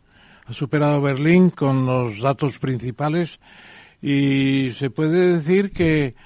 Ha 0.47 0.53
superado 0.53 0.97
a 0.97 1.01
Berlín 1.01 1.51
con 1.51 1.87
los 1.87 2.21
datos 2.21 2.59
principales 2.59 3.39
y 4.03 4.73
se 4.73 4.91
puede 4.91 5.35
decir 5.35 5.71
que 5.71 6.17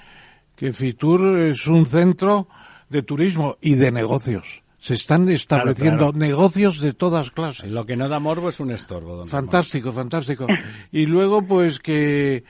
que 0.55 0.73
Fitur 0.73 1.39
es 1.39 1.67
un 1.67 1.85
centro 1.85 2.47
de 2.89 3.01
turismo 3.01 3.57
y 3.61 3.75
de 3.75 3.91
negocios. 3.91 4.63
Se 4.79 4.93
están 4.93 5.29
estableciendo 5.29 5.97
claro, 5.97 6.13
claro. 6.13 6.25
negocios 6.25 6.79
de 6.79 6.93
todas 6.93 7.31
clases. 7.31 7.69
Lo 7.69 7.85
que 7.85 7.95
no 7.95 8.07
da 8.07 8.19
morbo 8.19 8.49
es 8.49 8.59
un 8.59 8.71
estorbo. 8.71 9.15
Don 9.15 9.27
fantástico, 9.27 9.89
Ramón. 9.89 10.03
fantástico. 10.03 10.47
y 10.91 11.07
luego, 11.07 11.41
pues 11.41 11.79
que 11.79 12.43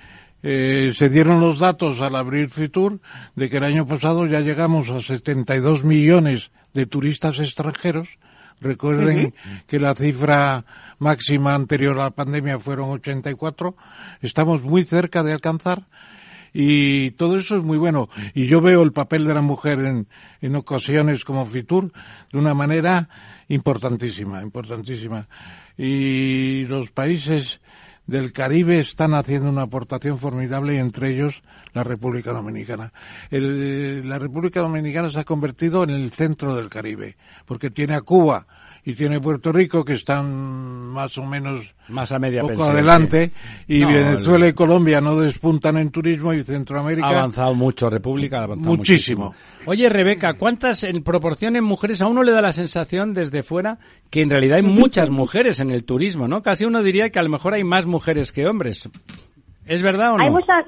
eh, 0.44 0.92
se 0.94 1.10
dieron 1.10 1.40
los 1.40 1.60
datos 1.60 2.02
al 2.02 2.16
abrir 2.16 2.50
Fitur 2.50 3.00
de 3.36 3.50
que 3.50 3.58
el 3.58 3.64
año 3.64 3.86
pasado 3.86 4.28
ya 4.28 4.42
llegamos 4.42 4.90
a 4.90 5.00
72 5.00 5.84
millones 5.84 6.52
de 6.74 6.86
turistas 6.86 7.40
extranjeros. 7.40 8.20
Recuerden 8.60 9.20
uh 9.20 9.30
-huh. 9.30 9.64
que 9.66 9.80
la 9.80 9.96
cifra 9.96 10.66
máxima 11.00 11.56
anterior 11.56 12.00
a 12.00 12.04
la 12.04 12.12
pandemia 12.12 12.60
fueron 12.60 12.90
84. 12.90 13.76
Estamos 14.22 14.64
muy 14.64 14.84
cerca 14.84 15.24
de 15.24 15.34
alcanzar 15.34 15.88
y 16.58 17.12
todo 17.12 17.36
eso 17.36 17.58
es 17.58 17.64
muy 17.64 17.78
bueno. 17.78 18.08
Y 18.34 18.46
yo 18.48 18.62
veo 18.62 18.82
el 18.82 18.94
papel 18.94 19.26
de 19.26 19.34
la 19.34 19.42
mujer 19.42 19.80
en, 19.80 20.08
en 20.40 20.56
ocasiones 20.56 21.26
como 21.26 21.46
Fitur 21.46 21.92
de 22.32 22.40
una 22.40 22.54
manera 22.54 23.10
importantísima, 23.50 24.42
importantísima. 24.42 25.28
Y 25.78 26.66
los 26.68 26.92
países 26.92 27.60
del 28.08 28.32
Caribe 28.32 28.80
están 28.80 29.16
haciendo 29.16 29.50
una 29.50 29.64
aportación 29.64 30.18
formidable 30.18 30.76
y 30.76 30.78
entre 30.78 31.14
ellos 31.14 31.44
la 31.74 31.84
República 31.84 32.32
Dominicana. 32.32 32.94
El, 33.30 34.08
la 34.08 34.18
República 34.18 34.62
Dominicana 34.62 35.10
se 35.10 35.20
ha 35.20 35.26
convertido 35.26 35.84
en 35.84 35.90
el 35.90 36.12
centro 36.12 36.56
del 36.56 36.70
Caribe, 36.70 37.18
porque 37.46 37.70
tiene 37.70 37.96
a 37.96 38.02
Cuba, 38.02 38.48
y 38.86 38.94
tiene 38.94 39.20
Puerto 39.20 39.51
Rico 39.51 39.84
que 39.84 39.94
están 39.94 40.32
más 40.94 41.18
o 41.18 41.25
menos 41.25 41.74
más 41.88 42.12
a 42.12 42.20
media 42.20 42.42
poco 42.42 42.54
pensión, 42.54 42.75
adelante 42.75 43.32
sí. 43.68 43.77
y 43.77 43.80
no, 43.80 43.88
Venezuela 43.88 44.46
el... 44.46 44.51
y 44.51 44.54
Colombia 44.54 45.01
no 45.01 45.20
despuntan 45.20 45.77
en 45.77 45.89
turismo 45.89 46.34
y 46.34 46.44
Centroamérica 46.44 47.08
ha 47.08 47.18
avanzado 47.18 47.56
mucho 47.56 47.89
República 47.89 48.42
ha 48.42 48.44
avanzado 48.44 48.75
muchísimo. 48.75 49.25
muchísimo. 49.25 49.65
Oye 49.65 49.89
Rebeca, 49.89 50.36
¿cuántas 50.36 50.84
en 50.84 51.04
proporción 51.04 51.56
en 51.56 51.63
mujeres 51.63 52.01
a 52.01 52.08
uno 52.08 52.22
le 52.22 52.32
da 52.32 52.42
la 52.42 52.51
sensación 52.51 53.13
desde 53.13 53.42
fuera 53.42 53.80
que 54.12 54.22
en 54.22 54.30
realidad 54.30 54.58
hay 54.58 54.63
muchas 54.63 55.10
mujeres 55.10 55.60
en 55.60 55.72
el 55.72 55.84
turismo, 55.84 56.27
¿no? 56.27 56.44
Casi 56.44 56.65
uno 56.65 56.84
diría 56.84 57.10
que 57.10 57.18
a 57.18 57.24
lo 57.24 57.30
mejor 57.30 57.56
hay 57.56 57.63
más 57.63 57.88
mujeres 57.88 58.32
que 58.32 58.48
hombres. 58.48 58.88
¿Es 59.65 59.82
verdad 59.82 60.13
o 60.13 60.18
no? 60.18 60.24
Hay 60.24 60.30
muchas 60.30 60.63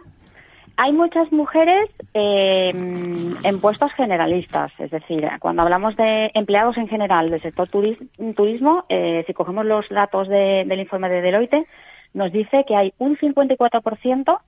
hay 0.78 0.94
muchas 0.94 1.32
mujeres 1.32 1.90
eh, 2.14 2.70
en 2.70 3.60
puestos 3.60 3.92
generalistas, 3.94 4.72
es 4.78 4.92
decir, 4.92 5.28
cuando 5.40 5.64
hablamos 5.64 5.96
de 5.96 6.30
empleados 6.36 6.78
en 6.78 6.88
general 6.88 7.32
del 7.32 7.42
sector 7.42 7.68
turismo, 7.68 8.86
eh, 8.88 9.24
si 9.26 9.34
cogemos 9.34 9.66
los 9.66 9.90
datos 9.90 10.28
de, 10.28 10.66
del 10.68 10.80
informe 10.80 11.10
de 11.10 11.22
Deloitte, 11.22 11.68
nos 12.14 12.32
dice 12.32 12.64
que 12.68 12.76
hay 12.76 12.94
un 13.00 13.18
54% 13.18 14.40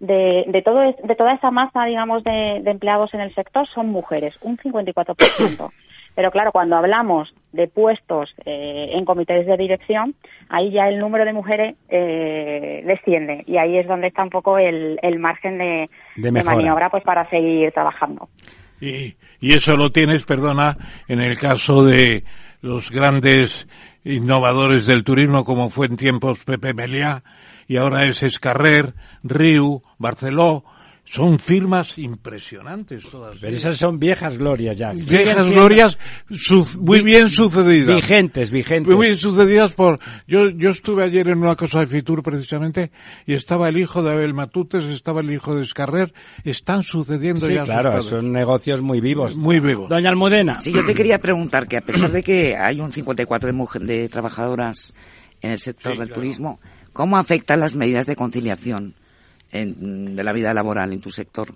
de, 0.00 0.44
de, 0.46 0.62
todo, 0.62 0.80
de 0.80 1.14
toda 1.16 1.32
esa 1.32 1.50
masa, 1.50 1.86
digamos, 1.86 2.22
de, 2.22 2.60
de 2.62 2.70
empleados 2.70 3.14
en 3.14 3.20
el 3.20 3.34
sector 3.34 3.66
son 3.66 3.88
mujeres, 3.88 4.36
un 4.42 4.58
54%. 4.58 5.72
Pero 6.14 6.30
claro, 6.30 6.52
cuando 6.52 6.76
hablamos 6.76 7.34
de 7.52 7.68
puestos 7.68 8.34
eh, 8.44 8.90
en 8.92 9.04
comités 9.04 9.46
de 9.46 9.56
dirección, 9.56 10.14
ahí 10.48 10.70
ya 10.70 10.88
el 10.88 10.98
número 10.98 11.24
de 11.24 11.32
mujeres 11.32 11.76
eh, 11.88 12.82
desciende 12.84 13.44
y 13.46 13.56
ahí 13.56 13.78
es 13.78 13.86
donde 13.86 14.08
está 14.08 14.22
un 14.22 14.30
poco 14.30 14.58
el, 14.58 14.98
margen 15.18 15.58
de, 15.58 15.88
maniobra 16.42 16.90
pues 16.90 17.04
para 17.04 17.24
seguir 17.24 17.72
trabajando. 17.72 18.28
Y, 18.80 19.16
y 19.40 19.54
eso 19.54 19.74
lo 19.74 19.90
tienes, 19.90 20.24
perdona, 20.24 20.76
en 21.08 21.20
el 21.20 21.38
caso 21.38 21.84
de 21.84 22.24
los 22.60 22.90
grandes 22.90 23.68
innovadores 24.04 24.86
del 24.86 25.04
turismo 25.04 25.44
como 25.44 25.68
fue 25.68 25.86
en 25.86 25.96
tiempos 25.96 26.44
Pepe 26.44 26.74
Meliá 26.74 27.22
y 27.66 27.76
ahora 27.76 28.04
es 28.04 28.22
Escarrer, 28.22 28.94
Riu, 29.22 29.82
Barceló, 29.98 30.64
son 31.10 31.38
firmas 31.38 31.96
impresionantes 31.96 33.04
todas. 33.08 33.38
Pero 33.40 33.56
esas 33.56 33.78
son 33.78 33.96
viejas 33.96 34.36
glorias 34.36 34.76
ya. 34.76 34.92
Viejas 34.92 35.48
glorias 35.48 35.98
muy 36.78 37.00
bien 37.00 37.30
sucedidas. 37.30 37.96
Vigentes, 37.96 38.50
vigentes. 38.50 38.94
Muy 38.94 39.06
bien 39.06 39.18
sucedidas 39.18 39.72
por... 39.72 39.98
Yo, 40.26 40.50
yo 40.50 40.68
estuve 40.68 41.04
ayer 41.04 41.28
en 41.28 41.38
una 41.38 41.56
cosa 41.56 41.80
de 41.80 41.86
Fitur 41.86 42.22
precisamente 42.22 42.90
y 43.24 43.32
estaba 43.32 43.70
el 43.70 43.78
hijo 43.78 44.02
de 44.02 44.12
Abel 44.12 44.34
Matutes, 44.34 44.84
estaba 44.84 45.22
el 45.22 45.32
hijo 45.32 45.56
de 45.56 45.62
Escarrer. 45.62 46.12
Están 46.44 46.82
sucediendo 46.82 47.46
sí, 47.46 47.54
ya 47.54 47.62
claro, 47.62 48.02
son 48.02 48.30
negocios 48.30 48.82
muy 48.82 49.00
vivos. 49.00 49.34
Muy 49.34 49.60
vivos. 49.60 49.88
Doña 49.88 50.10
Almudena. 50.10 50.60
Sí, 50.60 50.72
yo 50.72 50.84
te 50.84 50.92
quería 50.92 51.18
preguntar 51.18 51.66
que 51.66 51.78
a 51.78 51.80
pesar 51.80 52.12
de 52.12 52.22
que 52.22 52.54
hay 52.54 52.80
un 52.80 52.92
54 52.92 53.50
de, 53.50 53.86
de 53.86 54.08
trabajadoras 54.10 54.94
en 55.40 55.52
el 55.52 55.58
sector 55.58 55.96
del 55.96 56.10
turismo, 56.10 56.60
¿cómo 56.92 57.16
afectan 57.16 57.60
las 57.60 57.74
medidas 57.74 58.04
de 58.04 58.14
conciliación? 58.14 58.94
En, 59.50 60.16
de 60.16 60.24
la 60.24 60.32
vida 60.32 60.52
laboral 60.54 60.92
en 60.92 61.00
tu 61.00 61.10
sector? 61.10 61.48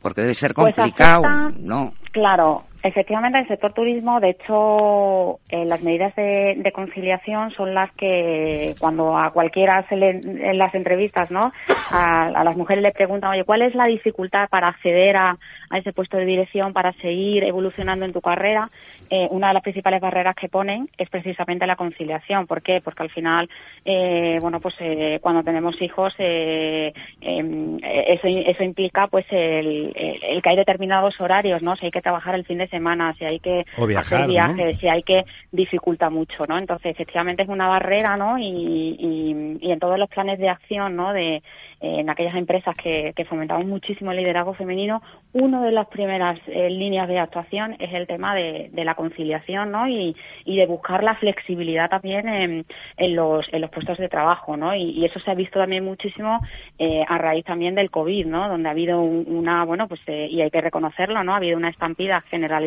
Porque 0.00 0.20
debe 0.20 0.34
ser 0.34 0.54
pues 0.54 0.74
complicado, 0.74 1.22
¿no? 1.58 1.94
Claro, 2.12 2.64
Efectivamente, 2.86 3.40
el 3.40 3.48
sector 3.48 3.72
turismo, 3.72 4.20
de 4.20 4.30
hecho, 4.30 5.40
eh, 5.48 5.64
las 5.64 5.82
medidas 5.82 6.14
de, 6.14 6.70
conciliación 6.72 7.50
son 7.50 7.74
las 7.74 7.90
que 7.94 8.76
cuando 8.78 9.18
a 9.18 9.32
cualquiera 9.32 9.84
se 9.88 9.96
le, 9.96 10.10
en 10.10 10.56
las 10.56 10.72
entrevistas, 10.72 11.28
¿no? 11.32 11.52
A, 11.90 12.30
las 12.44 12.56
mujeres 12.56 12.84
le 12.84 12.92
preguntan, 12.92 13.32
oye, 13.32 13.42
¿cuál 13.42 13.62
es 13.62 13.74
la 13.74 13.86
dificultad 13.86 14.48
para 14.48 14.68
acceder 14.68 15.16
a, 15.16 15.36
ese 15.74 15.92
puesto 15.92 16.16
de 16.16 16.26
dirección, 16.26 16.72
para 16.72 16.92
seguir 16.92 17.42
evolucionando 17.42 18.04
en 18.04 18.12
tu 18.12 18.20
carrera? 18.20 18.68
Eh, 19.10 19.26
una 19.32 19.48
de 19.48 19.54
las 19.54 19.62
principales 19.64 20.00
barreras 20.00 20.36
que 20.36 20.48
ponen 20.48 20.88
es 20.96 21.08
precisamente 21.10 21.66
la 21.66 21.74
conciliación. 21.74 22.46
¿Por 22.46 22.62
qué? 22.62 22.80
Porque 22.80 23.02
al 23.02 23.10
final, 23.10 23.48
eh, 23.84 24.38
bueno, 24.40 24.60
pues 24.60 24.76
cuando 25.20 25.42
tenemos 25.42 25.80
hijos, 25.82 26.14
em, 26.18 27.78
eso, 27.82 28.62
implica, 28.62 29.08
pues, 29.08 29.26
el, 29.30 29.92
el, 29.96 30.40
que 30.40 30.50
hay 30.50 30.56
determinados 30.56 31.20
horarios, 31.20 31.62
¿no? 31.62 31.74
Si 31.74 31.86
hay 31.86 31.92
que 31.92 32.02
trabajar 32.02 32.36
el 32.36 32.44
fin 32.44 32.58
de 32.58 32.68
semana 32.68 32.75
si 33.18 33.24
hay 33.24 33.40
que 33.40 33.64
hacer 33.96 34.26
viajes, 34.26 34.78
si 34.78 34.88
hay 34.88 35.02
que 35.02 35.24
dificulta 35.52 36.10
mucho, 36.10 36.44
¿no? 36.48 36.58
Entonces, 36.58 36.92
efectivamente 36.92 37.42
es 37.42 37.48
una 37.48 37.68
barrera, 37.68 38.16
¿no? 38.16 38.38
Y, 38.38 39.56
y, 39.60 39.70
en 39.70 39.78
todos 39.78 39.98
los 39.98 40.08
planes 40.08 40.38
de 40.38 40.48
acción, 40.48 40.96
¿no? 40.96 41.12
De, 41.12 41.42
en 41.80 42.08
aquellas 42.10 42.34
empresas 42.34 42.74
que, 42.76 43.12
que, 43.14 43.24
fomentamos 43.24 43.66
muchísimo 43.66 44.10
el 44.10 44.18
liderazgo 44.18 44.54
femenino, 44.54 45.02
una 45.32 45.62
de 45.62 45.72
las 45.72 45.86
primeras 45.88 46.38
eh, 46.46 46.70
líneas 46.70 47.08
de 47.08 47.18
actuación 47.18 47.76
es 47.78 47.92
el 47.92 48.06
tema 48.06 48.34
de, 48.34 48.70
de 48.72 48.84
la 48.84 48.94
conciliación, 48.94 49.70
¿no? 49.72 49.88
Y, 49.88 50.16
y, 50.44 50.56
de 50.56 50.66
buscar 50.66 51.02
la 51.02 51.14
flexibilidad 51.16 51.90
también 51.90 52.28
en, 52.28 52.66
en, 52.96 53.16
los, 53.16 53.46
en 53.52 53.60
los 53.60 53.70
puestos 53.70 53.98
de 53.98 54.08
trabajo, 54.08 54.56
¿no? 54.56 54.74
Y, 54.74 55.04
eso 55.04 55.20
se 55.20 55.30
ha 55.30 55.34
visto 55.34 55.58
también 55.58 55.84
muchísimo 55.84 56.40
eh, 56.78 57.04
a 57.06 57.18
raíz 57.18 57.44
también 57.44 57.74
del 57.74 57.90
COVID, 57.90 58.26
¿no? 58.26 58.48
Donde 58.48 58.68
ha 58.68 58.72
habido 58.72 59.00
una, 59.00 59.64
bueno, 59.64 59.86
pues, 59.86 60.00
y 60.06 60.40
hay 60.40 60.50
que 60.50 60.60
reconocerlo, 60.60 61.22
¿no? 61.22 61.34
Ha 61.34 61.36
habido 61.36 61.56
una 61.56 61.68
estampida 61.68 62.20
general 62.22 62.64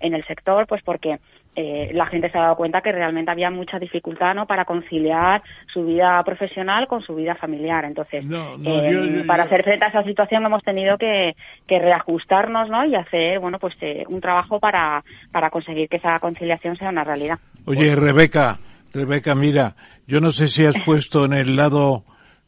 en 0.00 0.14
el 0.14 0.24
sector, 0.24 0.66
pues 0.66 0.82
porque 0.82 1.18
eh, 1.54 1.90
la 1.92 2.06
gente 2.06 2.30
se 2.30 2.38
ha 2.38 2.42
dado 2.42 2.56
cuenta 2.56 2.80
que 2.80 2.92
realmente 2.92 3.30
había 3.30 3.50
mucha 3.50 3.78
dificultad 3.78 4.34
¿no? 4.34 4.46
para 4.46 4.64
conciliar 4.64 5.42
su 5.66 5.84
vida 5.84 6.22
profesional 6.24 6.86
con 6.86 7.02
su 7.02 7.14
vida 7.14 7.34
familiar. 7.34 7.84
Entonces, 7.84 8.24
eh, 8.64 9.24
para 9.26 9.44
hacer 9.44 9.62
frente 9.62 9.84
a 9.84 9.88
esa 9.88 10.02
situación 10.04 10.46
hemos 10.46 10.62
tenido 10.62 10.96
que, 10.96 11.34
reajustarnos 11.68 12.68
¿no? 12.68 12.84
y 12.84 12.94
hacer 12.94 13.40
bueno 13.40 13.58
pues 13.58 13.74
eh, 13.80 14.04
un 14.08 14.20
trabajo 14.20 14.60
para, 14.60 15.02
para 15.30 15.50
conseguir 15.50 15.88
que 15.88 15.96
esa 15.96 16.18
conciliación 16.20 16.76
sea 16.76 16.90
una 16.90 17.04
realidad. 17.04 17.38
Oye, 17.66 17.94
Rebeca, 17.96 18.58
Rebeca, 18.92 19.34
mira, 19.34 19.74
yo 20.06 20.20
no 20.20 20.32
sé 20.32 20.46
si 20.46 20.64
has 20.64 20.78
puesto 20.84 21.24
en 21.24 21.34
el 21.34 21.56
lado, 21.56 22.04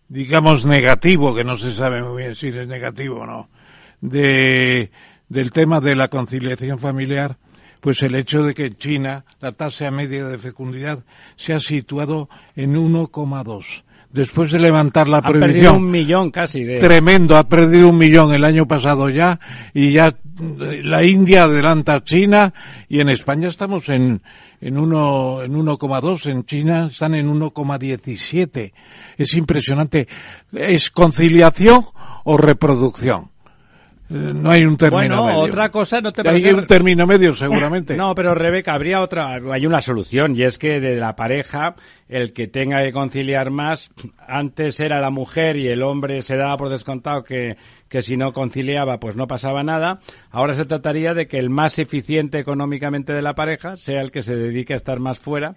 digamos, 0.08 0.64
negativo, 0.64 1.34
que 1.34 1.44
no 1.44 1.56
se 1.56 1.74
sabe 1.74 2.02
muy 2.02 2.22
bien 2.22 2.36
si 2.36 2.48
es 2.48 2.66
negativo 2.66 3.20
o 3.20 3.26
no, 3.26 3.48
de 4.00 4.90
del 5.28 5.50
tema 5.50 5.80
de 5.80 5.96
la 5.96 6.08
conciliación 6.08 6.78
familiar, 6.78 7.36
pues 7.84 8.02
el 8.02 8.14
hecho 8.14 8.42
de 8.42 8.54
que 8.54 8.64
en 8.64 8.76
China 8.78 9.26
la 9.42 9.52
tasa 9.52 9.90
media 9.90 10.24
de 10.24 10.38
fecundidad 10.38 11.04
se 11.36 11.52
ha 11.52 11.60
situado 11.60 12.30
en 12.56 12.76
1,2. 12.76 13.82
Después 14.10 14.50
de 14.50 14.58
levantar 14.58 15.06
la 15.06 15.18
ha 15.18 15.22
perdido 15.22 15.74
un 15.74 15.90
millón 15.90 16.30
casi. 16.30 16.64
De... 16.64 16.78
Tremendo, 16.78 17.36
ha 17.36 17.46
perdido 17.46 17.90
un 17.90 17.98
millón 17.98 18.32
el 18.32 18.42
año 18.42 18.66
pasado 18.66 19.10
ya 19.10 19.38
y 19.74 19.92
ya 19.92 20.16
la 20.82 21.04
India 21.04 21.44
adelanta 21.44 21.96
a 21.96 22.02
China 22.02 22.54
y 22.88 23.00
en 23.00 23.10
España 23.10 23.48
estamos 23.48 23.86
en 23.90 24.22
en 24.62 24.78
uno 24.78 25.42
en 25.42 25.52
1,2, 25.52 26.30
en 26.30 26.46
China 26.46 26.88
están 26.90 27.14
en 27.14 27.28
1,17. 27.28 28.72
Es 29.18 29.34
impresionante. 29.34 30.08
¿Es 30.54 30.88
conciliación 30.88 31.84
o 32.24 32.38
reproducción? 32.38 33.33
No 34.14 34.50
hay 34.50 34.64
un 34.64 34.76
término 34.76 35.22
bueno, 35.22 35.26
medio. 35.26 35.40
otra 35.40 35.70
cosa 35.70 36.00
no 36.00 36.12
te 36.12 36.28
Hay 36.28 36.46
un 36.46 36.66
término 36.66 37.06
medio 37.06 37.34
seguramente. 37.34 37.96
No, 38.04 38.14
pero 38.14 38.34
Rebeca, 38.34 38.74
habría 38.74 39.00
otra, 39.00 39.38
hay 39.52 39.66
una 39.66 39.80
solución 39.80 40.36
y 40.36 40.42
es 40.42 40.58
que 40.58 40.80
de 40.80 40.96
la 40.96 41.16
pareja 41.16 41.74
el 42.08 42.32
que 42.32 42.48
tenga 42.48 42.82
que 42.82 42.92
conciliar 42.92 43.50
más, 43.50 43.90
antes 44.26 44.78
era 44.80 45.00
la 45.00 45.10
mujer 45.10 45.56
y 45.56 45.68
el 45.68 45.82
hombre 45.82 46.22
se 46.22 46.36
daba 46.36 46.56
por 46.56 46.68
descontado 46.68 47.24
que, 47.24 47.56
que 47.88 48.02
si 48.02 48.16
no 48.16 48.32
conciliaba 48.32 48.98
pues 49.00 49.16
no 49.16 49.26
pasaba 49.26 49.62
nada, 49.62 50.00
ahora 50.30 50.54
se 50.54 50.64
trataría 50.66 51.14
de 51.14 51.26
que 51.26 51.38
el 51.38 51.50
más 51.50 51.78
eficiente 51.78 52.38
económicamente 52.38 53.12
de 53.12 53.22
la 53.22 53.34
pareja 53.34 53.76
sea 53.76 54.00
el 54.00 54.10
que 54.10 54.22
se 54.22 54.36
dedique 54.36 54.74
a 54.74 54.76
estar 54.76 55.00
más 55.00 55.18
fuera 55.18 55.54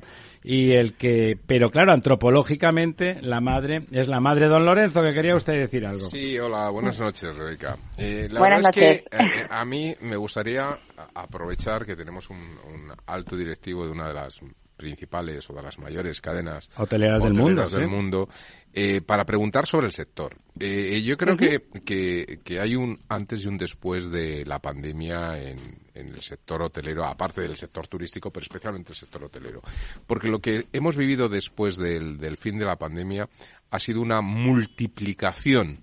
y 0.49 0.71
el 0.71 0.93
que, 0.93 1.38
pero 1.45 1.69
claro, 1.69 1.91
antropológicamente 1.91 3.21
la 3.21 3.41
madre 3.41 3.86
es 3.91 4.07
la 4.07 4.21
madre 4.21 4.45
de 4.45 4.51
don 4.51 4.65
Lorenzo, 4.65 5.03
que 5.03 5.13
quería 5.13 5.36
usted 5.36 5.60
decir 5.60 5.86
algo. 5.86 6.05
Sí, 6.05 6.39
hola, 6.39 6.69
buenas 6.69 6.97
noches, 7.01 7.36
Rebeca. 7.36 7.77
Eh, 7.97 8.29
la 8.31 8.39
verdad 8.39 8.60
es 8.62 8.69
que 8.69 8.91
eh, 9.12 9.45
a 9.49 9.65
mí 9.65 9.93
me 9.99 10.15
gustaría 10.15 10.79
aprovechar 11.15 11.86
que 11.86 11.97
tenemos 11.97 12.29
un, 12.29 12.38
un 12.38 12.93
alto 13.07 13.36
directivo 13.36 13.83
de 13.83 13.91
una 13.91 14.07
de 14.07 14.13
las 14.13 14.39
principales 14.78 15.50
o 15.50 15.54
de 15.54 15.63
las 15.63 15.78
mayores 15.80 16.22
cadenas 16.22 16.70
hoteleras, 16.78 17.22
del 17.22 17.34
mundo, 17.34 17.68
del 17.68 17.88
mundo 17.88 18.30
eh, 18.74 19.02
para 19.02 19.26
preguntar 19.26 19.66
sobre 19.66 19.88
el 19.88 19.92
sector. 19.92 20.38
Eh, 20.60 21.02
yo 21.02 21.18
creo 21.18 21.36
que, 21.36 21.63
que, 21.84 22.60
hay 22.60 22.76
un 22.76 23.00
antes 23.10 23.44
y 23.44 23.48
un 23.48 23.58
después 23.58 24.10
de 24.12 24.46
la 24.46 24.60
pandemia 24.60 25.38
en, 25.40 25.58
en, 25.96 26.08
el 26.13 26.22
sector 26.22 26.62
hotelero, 26.62 27.04
aparte 27.04 27.42
del 27.42 27.56
sector 27.56 27.88
turístico, 27.88 28.30
pero 28.32 28.44
especialmente 28.44 28.92
el 28.92 28.98
sector 28.98 29.24
hotelero. 29.24 29.62
Porque 30.06 30.28
lo 30.28 30.40
que 30.40 30.68
hemos 30.72 30.96
vivido 30.96 31.28
después 31.28 31.76
del, 31.76 32.20
del 32.20 32.38
fin 32.38 32.60
de 32.60 32.66
la 32.66 32.76
pandemia 32.76 33.28
ha 33.72 33.80
sido 33.80 34.02
una 34.02 34.22
multiplicación 34.22 35.80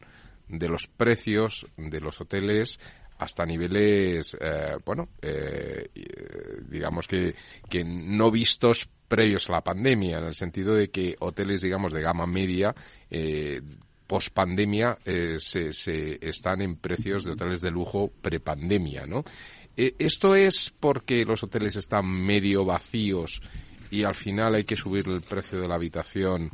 de 0.49 0.69
los 0.69 0.87
precios 0.87 1.67
de 1.77 2.01
los 2.01 2.21
hoteles 2.21 2.79
hasta 3.18 3.46
niveles, 3.46 4.37
eh, 4.40 4.77
bueno, 4.85 5.09
eh, 5.22 5.88
digamos 6.68 7.07
que, 7.07 7.35
que 7.68 7.85
no 7.85 8.31
vistos 8.31 8.88
previos 9.09 9.48
a 9.48 9.53
la 9.53 9.61
pandemia, 9.61 10.18
en 10.18 10.24
el 10.24 10.35
sentido 10.35 10.74
de 10.74 10.90
que 10.90 11.16
hoteles, 11.20 11.61
digamos, 11.61 11.92
de 11.92 12.03
gama 12.03 12.27
media, 12.27 12.74
eh, 13.11 13.61
post 14.07 14.35
pandemia, 14.35 14.98
eh, 15.05 15.37
se, 15.38 15.72
se, 15.72 16.18
están 16.20 16.61
en 16.62 16.77
precios 16.77 17.24
de 17.24 17.33
hoteles 17.33 17.61
de 17.61 17.70
lujo 17.70 18.11
prepandemia, 18.20 19.07
¿no? 19.07 19.24
Eh, 19.77 19.94
¿Esto 19.98 20.35
es 20.35 20.72
porque 20.79 21.24
los 21.24 21.42
hoteles 21.42 21.77
están 21.77 22.07
medio 22.07 22.64
vacíos 22.64 23.42
y 23.90 24.05
al 24.05 24.14
final 24.14 24.55
hay 24.55 24.64
que 24.64 24.77
subir 24.77 25.09
el 25.09 25.22
precio 25.22 25.61
de 25.61 25.68
la 25.68 25.74
habitación 25.74 26.44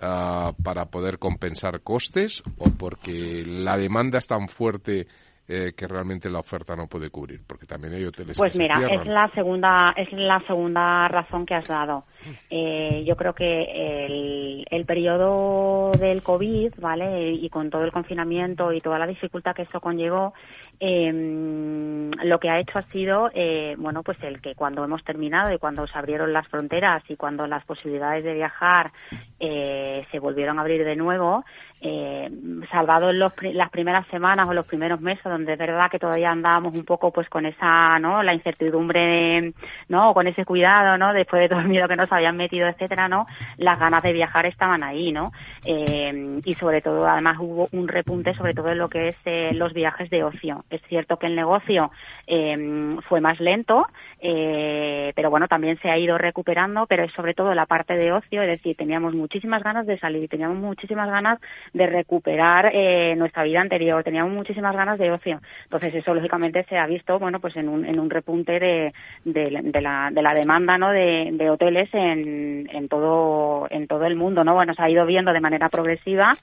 uh, 0.00 0.52
para 0.62 0.86
poder 0.86 1.18
compensar 1.18 1.82
costes 1.82 2.42
o 2.58 2.70
porque 2.70 3.44
la 3.46 3.76
demanda 3.76 4.18
es 4.18 4.26
tan 4.26 4.48
fuerte 4.48 5.06
eh, 5.46 5.72
que 5.76 5.86
realmente 5.86 6.30
la 6.30 6.38
oferta 6.38 6.74
no 6.74 6.86
puede 6.86 7.10
cubrir, 7.10 7.42
porque 7.46 7.66
también 7.66 7.94
hay 7.94 8.04
hoteles 8.04 8.38
pues 8.38 8.52
que 8.52 8.58
mira, 8.58 8.80
es 8.90 9.06
la 9.06 9.30
segunda 9.34 9.92
es 9.96 10.10
la 10.12 10.40
segunda 10.46 11.06
razón 11.08 11.44
que 11.44 11.54
has 11.54 11.68
dado. 11.68 12.04
Eh, 12.48 13.04
yo 13.06 13.16
creo 13.16 13.34
que 13.34 14.06
el, 14.06 14.64
el 14.70 14.84
periodo 14.86 15.92
del 15.92 16.22
COVID, 16.22 16.72
¿vale? 16.78 17.32
Y 17.32 17.50
con 17.50 17.68
todo 17.68 17.84
el 17.84 17.92
confinamiento 17.92 18.72
y 18.72 18.80
toda 18.80 18.98
la 18.98 19.06
dificultad 19.06 19.54
que 19.54 19.62
eso 19.62 19.80
conllevó, 19.80 20.32
eh, 20.80 22.10
lo 22.24 22.40
que 22.40 22.50
ha 22.50 22.58
hecho 22.58 22.78
ha 22.78 22.90
sido, 22.90 23.30
eh, 23.34 23.74
bueno, 23.78 24.02
pues 24.02 24.18
el 24.22 24.40
que 24.40 24.54
cuando 24.54 24.84
hemos 24.84 25.04
terminado 25.04 25.52
y 25.52 25.58
cuando 25.58 25.86
se 25.86 25.98
abrieron 25.98 26.32
las 26.32 26.48
fronteras 26.48 27.02
y 27.08 27.16
cuando 27.16 27.46
las 27.46 27.64
posibilidades 27.64 28.24
de 28.24 28.34
viajar 28.34 28.92
eh, 29.40 30.06
se 30.10 30.18
volvieron 30.18 30.58
a 30.58 30.62
abrir 30.62 30.84
de 30.84 30.96
nuevo, 30.96 31.44
eh, 31.80 32.30
salvado 32.70 33.10
en 33.10 33.18
las 33.18 33.70
primeras 33.70 34.06
semanas 34.06 34.48
o 34.48 34.54
los 34.54 34.66
primeros 34.66 35.00
meses, 35.02 35.24
donde 35.24 35.52
es 35.52 35.58
verdad 35.58 35.90
que 35.90 35.98
todavía 35.98 36.30
andábamos 36.30 36.74
un 36.74 36.84
poco 36.84 37.12
pues 37.12 37.28
con 37.28 37.44
esa, 37.44 37.98
¿no? 37.98 38.22
La 38.22 38.32
incertidumbre, 38.32 39.52
¿no? 39.88 40.14
con 40.14 40.26
ese 40.26 40.46
cuidado, 40.46 40.96
¿no? 40.96 41.12
Después 41.12 41.42
de 41.42 41.48
todo 41.50 41.60
el 41.60 41.68
miedo 41.68 41.86
que 41.86 41.96
nos 41.96 42.10
habían 42.10 42.38
metido, 42.38 42.68
etcétera, 42.68 43.08
¿no? 43.08 43.26
Las 43.58 43.78
ganas 43.78 44.02
de 44.02 44.14
viajar 44.14 44.46
estaban 44.46 44.82
ahí, 44.82 45.12
¿no? 45.12 45.32
Eh, 45.66 46.40
y 46.44 46.54
sobre 46.54 46.80
todo, 46.80 47.06
además 47.06 47.36
hubo 47.38 47.68
un 47.72 47.86
repunte 47.88 48.34
sobre 48.34 48.54
todo 48.54 48.70
en 48.70 48.78
lo 48.78 48.88
que 48.88 49.08
es 49.08 49.16
eh, 49.26 49.50
los 49.52 49.74
viajes 49.74 50.08
de 50.08 50.24
ocio. 50.24 50.64
Es 50.70 50.80
cierto 50.88 51.18
que 51.18 51.26
el 51.26 51.36
negocio 51.36 51.90
eh, 52.26 52.96
fue 53.08 53.20
más 53.20 53.40
lento, 53.40 53.86
eh, 54.20 55.12
pero 55.14 55.30
bueno, 55.30 55.48
también 55.48 55.78
se 55.80 55.90
ha 55.90 55.98
ido 55.98 56.16
recuperando, 56.18 56.86
pero 56.86 57.04
es 57.04 57.12
sobre 57.12 57.34
todo 57.34 57.54
la 57.54 57.66
parte 57.66 57.94
de 57.94 58.12
ocio, 58.12 58.42
es 58.42 58.48
decir, 58.48 58.76
teníamos 58.76 59.14
muchísimas 59.24 59.62
ganas 59.62 59.86
de 59.86 59.98
salir, 59.98 60.28
teníamos 60.28 60.58
muchísimas 60.58 61.08
ganas 61.08 61.38
de 61.72 61.86
recuperar 61.86 62.70
eh, 62.74 63.14
nuestra 63.16 63.42
vida 63.42 63.60
anterior, 63.60 64.04
teníamos 64.04 64.32
muchísimas 64.32 64.76
ganas 64.76 64.98
de 64.98 65.10
ocio. 65.10 65.40
Entonces 65.64 65.94
eso 65.94 66.12
lógicamente 66.12 66.64
se 66.68 66.76
ha 66.76 66.86
visto, 66.86 67.18
bueno, 67.18 67.40
pues 67.40 67.56
en 67.56 67.68
un, 67.68 67.86
en 67.86 67.98
un 67.98 68.10
repunte 68.10 68.58
de, 68.60 68.92
de, 69.24 69.80
la, 69.80 70.10
de 70.12 70.22
la 70.22 70.34
demanda, 70.34 70.76
¿no? 70.76 70.90
De, 70.90 71.30
de 71.32 71.50
hoteles 71.50 71.88
en, 71.94 72.68
en 72.70 72.86
todo 72.86 73.66
en 73.70 73.86
todo 73.86 74.04
el 74.04 74.16
mundo, 74.16 74.44
¿no? 74.44 74.54
Bueno, 74.54 74.74
se 74.74 74.82
ha 74.82 74.90
ido 74.90 75.06
viendo 75.06 75.32
de 75.32 75.40
manera 75.40 75.68
progresiva, 75.68 76.34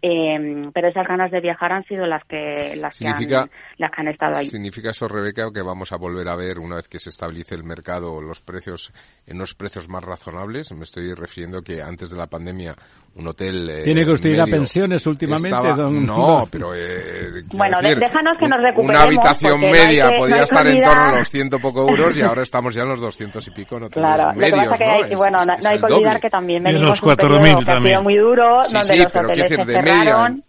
eh, 0.00 0.70
pero 0.72 0.88
esas 0.88 1.06
ganas 1.06 1.30
de 1.30 1.40
viajar 1.40 1.72
han 1.72 1.84
sido 1.84 2.06
las 2.06 2.24
que 2.24 2.74
las 2.76 2.98
que 2.98 3.06
han, 3.06 3.50
las 3.76 3.90
que 3.90 4.00
han 4.00 4.08
estado 4.08 4.36
ahí. 4.38 4.48
Significa 4.48 4.90
eso, 4.90 5.08
Rebeca, 5.08 5.50
que 5.52 5.62
vamos 5.62 5.92
a 5.92 5.96
volver 5.96 6.28
a 6.28 6.36
ver 6.36 6.58
una 6.58 6.76
vez 6.76 6.88
que 6.88 6.98
se 6.98 7.10
estabilice 7.10 7.54
el 7.54 7.64
mercado 7.64 8.20
los 8.22 8.40
precios 8.40 8.92
en 9.26 9.36
unos 9.36 9.54
precios 9.54 9.88
más 9.88 10.02
razonables. 10.02 10.72
Me 10.72 10.84
estoy 10.84 11.12
refiriendo 11.14 11.62
que 11.62 11.82
antes 11.82 12.10
de 12.10 12.16
la 12.16 12.26
pandemia 12.30 12.74
un 13.14 13.26
hotel. 13.26 13.68
Eh, 13.68 13.82
Tiene 13.84 14.04
que 14.04 14.12
usted 14.12 14.30
ir 14.30 14.40
a 14.40 14.46
pensiones 14.46 15.06
últimamente, 15.06 15.50
No, 15.50 16.46
pero. 16.50 16.72
Eh, 16.74 17.42
bueno, 17.52 17.78
déjanos 17.80 18.38
que 18.38 18.48
nos 18.48 18.60
recuperemos. 18.60 18.90
Una 18.90 19.02
habitación 19.02 19.60
media 19.60 20.10
podía 20.16 20.42
estar 20.42 20.66
en 20.66 20.82
torno 20.82 21.02
a 21.02 21.18
los 21.18 21.28
ciento 21.28 21.58
poco 21.58 21.88
euros 21.88 22.16
y 22.16 22.22
ahora 22.22 22.42
estamos 22.42 22.74
ya 22.74 22.82
en 22.82 22.88
los 22.90 23.00
doscientos 23.00 23.46
y 23.48 23.50
pico. 23.50 23.78
No 23.78 23.88
claro, 23.90 24.32
medios, 24.34 24.58
lo 24.58 24.62
que 24.62 24.68
pasa 24.70 25.08
que 25.08 25.16
bueno, 25.16 25.38
no, 25.44 25.68
hay 25.68 25.78
que 25.78 25.92
olvidar 25.92 26.20
que 26.20 26.30
también 26.30 26.62
venimos 26.62 27.02
un 27.02 27.16
periodo 27.16 27.38
que 27.64 27.72
ha 27.72 27.80
sido 27.80 28.02
muy 28.02 28.16
duro, 28.16 28.62
donde 28.72 28.96
los 28.96 29.06
hoteles 29.06 29.48
se 29.48 29.64
cerraron. 29.64 30.44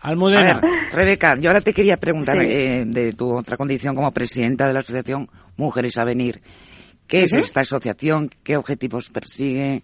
Almudena. 0.00 0.60
Rebeca, 0.92 1.36
yo 1.40 1.48
ahora 1.48 1.62
te 1.62 1.72
quería 1.72 1.96
preguntar 1.96 2.38
eh, 2.42 2.84
de 2.86 3.14
tu 3.14 3.34
otra 3.34 3.56
condición 3.56 3.94
como 3.94 4.10
presidenta 4.12 4.66
de 4.66 4.74
la 4.74 4.80
Asociación 4.80 5.30
Mujeres 5.56 5.96
a 5.96 6.04
Venir. 6.04 6.42
¿Qué 7.06 7.22
es 7.22 7.32
esta 7.32 7.60
asociación? 7.60 8.28
¿Qué 8.44 8.58
objetivos 8.58 9.08
persigue 9.08 9.82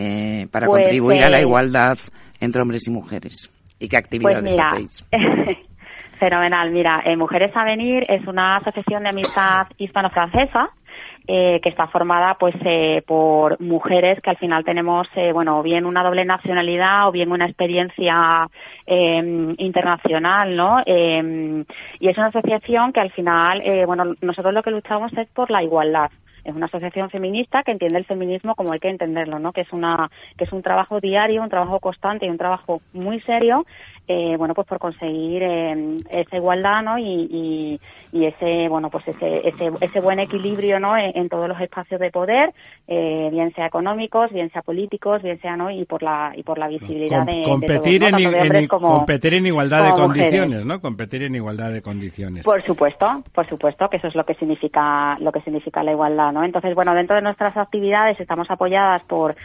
eh, 0.00 0.48
para 0.50 0.66
pues, 0.66 0.82
contribuir 0.82 1.22
a 1.22 1.30
la 1.30 1.38
eh, 1.38 1.42
igualdad 1.42 1.98
entre 2.40 2.62
hombres 2.62 2.86
y 2.86 2.90
mujeres? 2.90 3.50
¿Y 3.78 3.88
qué 3.88 3.96
actividades 3.96 4.42
pues 4.42 4.58
hacéis? 4.58 5.06
Fenomenal. 6.18 6.70
Mira, 6.70 7.02
Mujeres 7.16 7.50
a 7.54 7.64
Venir 7.64 8.04
es 8.08 8.26
una 8.26 8.56
asociación 8.56 9.04
de 9.04 9.08
amistad 9.08 9.66
hispano-francesa 9.78 10.70
eh, 11.26 11.60
que 11.62 11.68
está 11.68 11.86
formada 11.86 12.34
pues 12.34 12.54
eh, 12.64 13.02
por 13.06 13.60
mujeres 13.60 14.18
que 14.20 14.30
al 14.30 14.36
final 14.36 14.64
tenemos 14.64 15.06
eh, 15.14 15.32
bueno 15.32 15.62
bien 15.62 15.84
una 15.84 16.02
doble 16.02 16.24
nacionalidad 16.24 17.08
o 17.08 17.12
bien 17.12 17.30
una 17.30 17.46
experiencia 17.46 18.48
em, 18.86 19.54
internacional 19.58 20.56
no 20.56 20.78
em, 20.86 21.64
y 22.00 22.08
es 22.08 22.16
una 22.16 22.28
asociación 22.28 22.92
que 22.92 23.00
al 23.00 23.12
final 23.12 23.60
eh, 23.64 23.84
bueno 23.86 24.14
nosotros 24.20 24.52
lo 24.54 24.62
que 24.62 24.70
luchamos 24.70 25.12
es 25.16 25.28
por 25.28 25.50
la 25.50 25.62
igualdad 25.62 26.10
es 26.44 26.54
una 26.54 26.66
asociación 26.66 27.10
feminista 27.10 27.62
que 27.62 27.72
entiende 27.72 27.98
el 27.98 28.04
feminismo 28.04 28.54
como 28.54 28.72
hay 28.72 28.78
que 28.78 28.88
entenderlo, 28.88 29.38
¿no? 29.38 29.52
Que 29.52 29.62
es 29.62 29.72
una 29.72 30.10
que 30.36 30.44
es 30.44 30.52
un 30.52 30.62
trabajo 30.62 31.00
diario, 31.00 31.42
un 31.42 31.48
trabajo 31.48 31.80
constante 31.80 32.26
y 32.26 32.30
un 32.30 32.38
trabajo 32.38 32.80
muy 32.92 33.20
serio 33.20 33.64
eh, 34.12 34.36
bueno, 34.36 34.54
pues 34.54 34.66
por 34.66 34.80
conseguir 34.80 35.40
eh, 35.44 35.94
esa 36.10 36.36
igualdad, 36.36 36.82
¿no? 36.82 36.98
Y, 36.98 37.78
y, 38.10 38.24
ese, 38.24 38.68
bueno, 38.68 38.90
pues 38.90 39.06
ese, 39.06 39.46
ese, 39.46 39.70
ese 39.80 40.00
buen 40.00 40.18
equilibrio, 40.18 40.80
¿no? 40.80 40.96
En, 40.96 41.28
todos 41.28 41.48
los 41.48 41.60
espacios 41.60 42.00
de 42.00 42.10
poder, 42.10 42.52
eh, 42.88 43.28
bien 43.30 43.54
sea 43.54 43.66
económicos, 43.66 44.32
bien 44.32 44.50
sea 44.50 44.62
políticos, 44.62 45.22
bien 45.22 45.40
sea, 45.40 45.56
¿no? 45.56 45.70
Y 45.70 45.84
por 45.84 46.02
la, 46.02 46.32
y 46.34 46.42
por 46.42 46.58
la 46.58 46.66
visibilidad 46.66 47.24
de, 47.24 47.44
competir, 47.44 48.02
en, 48.02 48.66
competir 48.66 49.34
en 49.34 49.46
igualdad 49.46 49.84
de 49.84 49.92
condiciones, 49.92 50.66
¿no? 50.66 50.80
Competir 50.80 51.22
en 51.22 51.36
igualdad 51.36 51.70
de 51.70 51.80
condiciones. 51.80 52.44
Por 52.44 52.62
supuesto, 52.62 53.22
por 53.32 53.46
supuesto, 53.46 53.88
que 53.88 53.98
eso 53.98 54.08
es 54.08 54.16
lo 54.16 54.24
que 54.24 54.34
significa, 54.34 55.16
lo 55.20 55.30
que 55.30 55.40
significa 55.42 55.84
la 55.84 55.92
igualdad, 55.92 56.29
¿no? 56.32 56.44
Entonces, 56.44 56.74
bueno, 56.74 56.94
dentro 56.94 57.16
de 57.16 57.22
nuestras 57.22 57.56
actividades 57.56 58.18
estamos 58.20 58.50
apoyadas 58.50 59.02
por, 59.04 59.36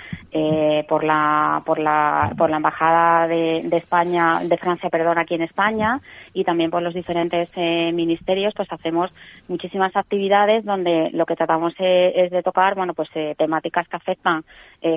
por 0.88 1.04
la, 1.04 1.62
por 1.66 1.80
la, 1.80 2.34
por 2.38 2.50
la 2.50 2.58
embajada 2.58 3.28
de, 3.28 3.64
de 3.64 3.78
España, 3.78 4.42
de 4.44 4.58
Francia, 4.58 4.90
perdón, 4.90 5.18
aquí 5.18 5.36
en 5.36 5.42
España 5.42 6.02
y 6.34 6.44
también 6.44 6.72
por 6.72 6.82
los 6.82 6.94
diferentes 6.94 7.50
eh, 7.56 7.92
ministerios, 7.94 8.54
pues 8.54 8.72
hacemos 8.72 9.12
muchísimas 9.48 9.96
actividades 9.96 10.66
donde 10.66 11.10
lo 11.14 11.26
que 11.26 11.36
tratamos 11.36 11.74
eh, 11.80 12.14
es 12.16 12.32
de 12.32 12.44
tocar, 12.44 12.76
bueno, 12.76 12.94
pues 12.94 13.10
eh, 13.16 13.36
temáticas 13.38 13.88
que 13.88 13.96
afectan 13.96 14.44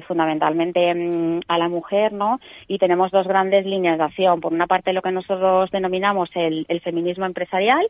fundamentalmente 0.06 0.94
mm, 0.94 1.40
a 1.48 1.58
la 1.58 1.68
mujer, 1.68 2.12
¿no? 2.12 2.40
Y 2.66 2.78
tenemos 2.78 3.10
dos 3.10 3.26
grandes 3.26 3.66
líneas 3.66 3.98
de 3.98 4.04
acción. 4.04 4.40
Por 4.40 4.52
una 4.52 4.66
parte, 4.66 4.92
lo 4.92 5.02
que 5.02 5.12
nosotros 5.12 5.70
denominamos 5.70 6.34
el, 6.36 6.66
feminismo 6.82 7.26
empresarial 7.26 7.88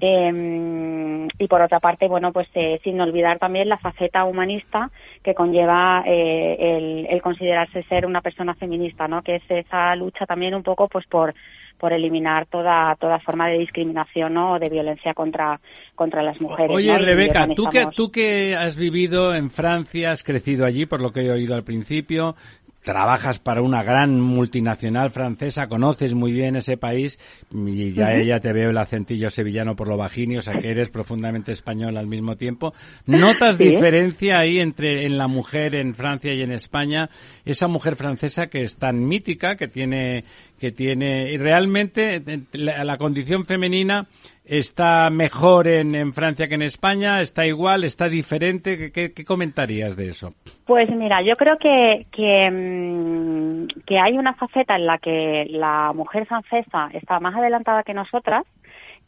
em, 0.00 1.28
y 1.38 1.46
por 1.48 1.60
otra 1.60 1.78
parte, 1.78 2.08
bueno, 2.08 2.32
pues 2.32 2.48
sin 2.82 3.00
olvidar 3.00 3.38
también 3.38 3.68
la 3.68 3.76
faceta 3.76 4.24
humanista 4.24 4.90
que 5.22 5.34
conlleva 5.34 6.02
el, 6.06 7.06
el 7.08 7.22
considerarse 7.22 7.82
ser 7.84 8.06
una 8.06 8.22
persona 8.22 8.54
feminista, 8.54 9.08
¿no? 9.08 9.22
Que 9.22 9.36
es 9.36 9.42
esa 9.48 9.94
lucha 9.96 10.26
también 10.26 10.54
un 10.54 10.62
poco, 10.62 10.88
pues 10.88 11.06
por 11.06 11.34
por 11.80 11.92
eliminar 11.92 12.46
toda 12.46 12.94
toda 12.96 13.18
forma 13.18 13.48
de 13.48 13.58
discriminación 13.58 14.36
o 14.36 14.58
de 14.58 14.68
violencia 14.68 15.14
contra 15.14 15.58
contra 15.94 16.22
las 16.22 16.40
mujeres. 16.40 16.70
Oye, 16.70 16.96
Rebeca, 16.98 17.48
tú 17.54 17.64
que 17.70 17.86
tú 17.96 18.10
que 18.10 18.54
has 18.54 18.76
vivido 18.76 19.34
en 19.34 19.50
Francia, 19.50 20.10
has 20.10 20.22
crecido 20.22 20.66
allí, 20.66 20.86
por 20.86 21.00
lo 21.00 21.10
que 21.10 21.22
he 21.22 21.30
oído 21.30 21.54
al 21.54 21.64
principio, 21.64 22.36
trabajas 22.82 23.38
para 23.38 23.62
una 23.62 23.82
gran 23.82 24.20
multinacional 24.20 25.10
francesa, 25.10 25.68
conoces 25.68 26.14
muy 26.14 26.32
bien 26.32 26.56
ese 26.56 26.76
país 26.76 27.18
y 27.52 27.92
ya 27.92 28.12
ella 28.12 28.40
te 28.40 28.52
veo 28.52 28.70
el 28.70 28.78
acentillo 28.78 29.30
sevillano 29.30 29.76
por 29.76 29.88
lo 29.88 29.96
bajini, 29.96 30.38
o 30.38 30.42
sea 30.42 30.58
que 30.58 30.70
eres 30.70 30.88
profundamente 30.88 31.52
español 31.52 31.96
al 31.96 32.06
mismo 32.06 32.36
tiempo. 32.36 32.72
¿Notas 33.06 33.58
diferencia 33.58 34.38
ahí 34.38 34.60
entre 34.60 35.04
en 35.04 35.18
la 35.18 35.28
mujer 35.28 35.74
en 35.74 35.94
Francia 35.94 36.32
y 36.32 36.42
en 36.42 36.52
España? 36.52 37.10
Esa 37.44 37.68
mujer 37.68 37.96
francesa 37.96 38.46
que 38.46 38.62
es 38.62 38.76
tan 38.76 39.06
mítica, 39.06 39.56
que 39.56 39.68
tiene 39.68 40.24
que 40.58 40.72
tiene 40.72 41.32
y 41.32 41.38
realmente 41.38 42.22
la, 42.52 42.84
la 42.84 42.98
condición 42.98 43.46
femenina 43.46 44.06
está 44.50 45.10
mejor 45.10 45.68
en, 45.68 45.94
en, 45.94 46.12
Francia 46.12 46.48
que 46.48 46.56
en 46.56 46.62
España, 46.62 47.20
está 47.20 47.46
igual, 47.46 47.84
está 47.84 48.08
diferente. 48.08 48.90
¿Qué, 48.90 49.12
qué 49.12 49.24
comentarías 49.24 49.96
de 49.96 50.08
eso? 50.08 50.34
Pues 50.66 50.90
mira, 50.90 51.22
yo 51.22 51.36
creo 51.36 51.56
que, 51.56 52.06
que, 52.10 52.50
mm, 52.50 53.82
que, 53.86 54.00
hay 54.00 54.18
una 54.18 54.34
faceta 54.34 54.74
en 54.74 54.86
la 54.86 54.98
que 54.98 55.46
la 55.50 55.92
mujer 55.94 56.26
francesa 56.26 56.90
está 56.92 57.20
más 57.20 57.36
adelantada 57.36 57.84
que 57.84 57.94
nosotras 57.94 58.44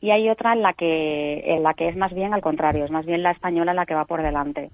y 0.00 0.12
hay 0.12 0.30
otra 0.30 0.52
en 0.52 0.62
la 0.62 0.74
que, 0.74 1.42
en 1.44 1.64
la 1.64 1.74
que 1.74 1.88
es 1.88 1.96
más 1.96 2.14
bien 2.14 2.32
al 2.32 2.40
contrario, 2.40 2.84
es 2.84 2.92
más 2.92 3.04
bien 3.04 3.24
la 3.24 3.32
española 3.32 3.74
la 3.74 3.84
que 3.84 3.94
va 3.94 4.04
por 4.04 4.22
delante. 4.22 4.70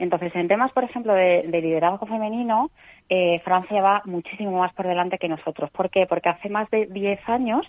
Entonces, 0.00 0.34
en 0.34 0.48
temas, 0.48 0.72
por 0.72 0.84
ejemplo, 0.84 1.14
de, 1.14 1.42
de 1.46 1.60
liderazgo 1.60 2.06
femenino, 2.06 2.70
eh, 3.08 3.38
Francia 3.42 3.80
va 3.80 4.02
muchísimo 4.04 4.58
más 4.58 4.72
por 4.74 4.86
delante 4.86 5.18
que 5.18 5.28
nosotros. 5.28 5.70
¿Por 5.70 5.90
qué? 5.90 6.06
Porque 6.06 6.28
hace 6.28 6.48
más 6.50 6.68
de 6.70 6.86
10 6.86 7.28
años, 7.28 7.66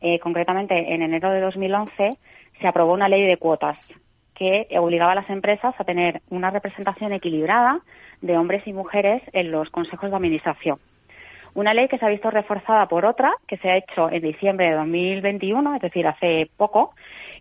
eh, 0.00 0.18
concretamente 0.18 0.94
en 0.94 1.02
enero 1.02 1.30
de 1.30 1.40
2011, 1.40 2.16
se 2.60 2.66
aprobó 2.66 2.92
una 2.92 3.08
ley 3.08 3.22
de 3.26 3.36
cuotas 3.36 3.78
que 4.34 4.66
obligaba 4.78 5.12
a 5.12 5.16
las 5.16 5.28
empresas 5.28 5.74
a 5.78 5.84
tener 5.84 6.22
una 6.30 6.50
representación 6.50 7.12
equilibrada 7.12 7.80
de 8.22 8.38
hombres 8.38 8.66
y 8.66 8.72
mujeres 8.72 9.22
en 9.32 9.50
los 9.50 9.68
consejos 9.70 10.10
de 10.10 10.16
administración. 10.16 10.78
Una 11.52 11.74
ley 11.74 11.88
que 11.88 11.98
se 11.98 12.06
ha 12.06 12.08
visto 12.08 12.30
reforzada 12.30 12.86
por 12.86 13.04
otra 13.04 13.34
que 13.46 13.56
se 13.58 13.68
ha 13.68 13.76
hecho 13.76 14.10
en 14.10 14.22
diciembre 14.22 14.70
de 14.70 14.76
2021, 14.76 15.74
es 15.74 15.82
decir, 15.82 16.06
hace 16.06 16.48
poco, 16.56 16.94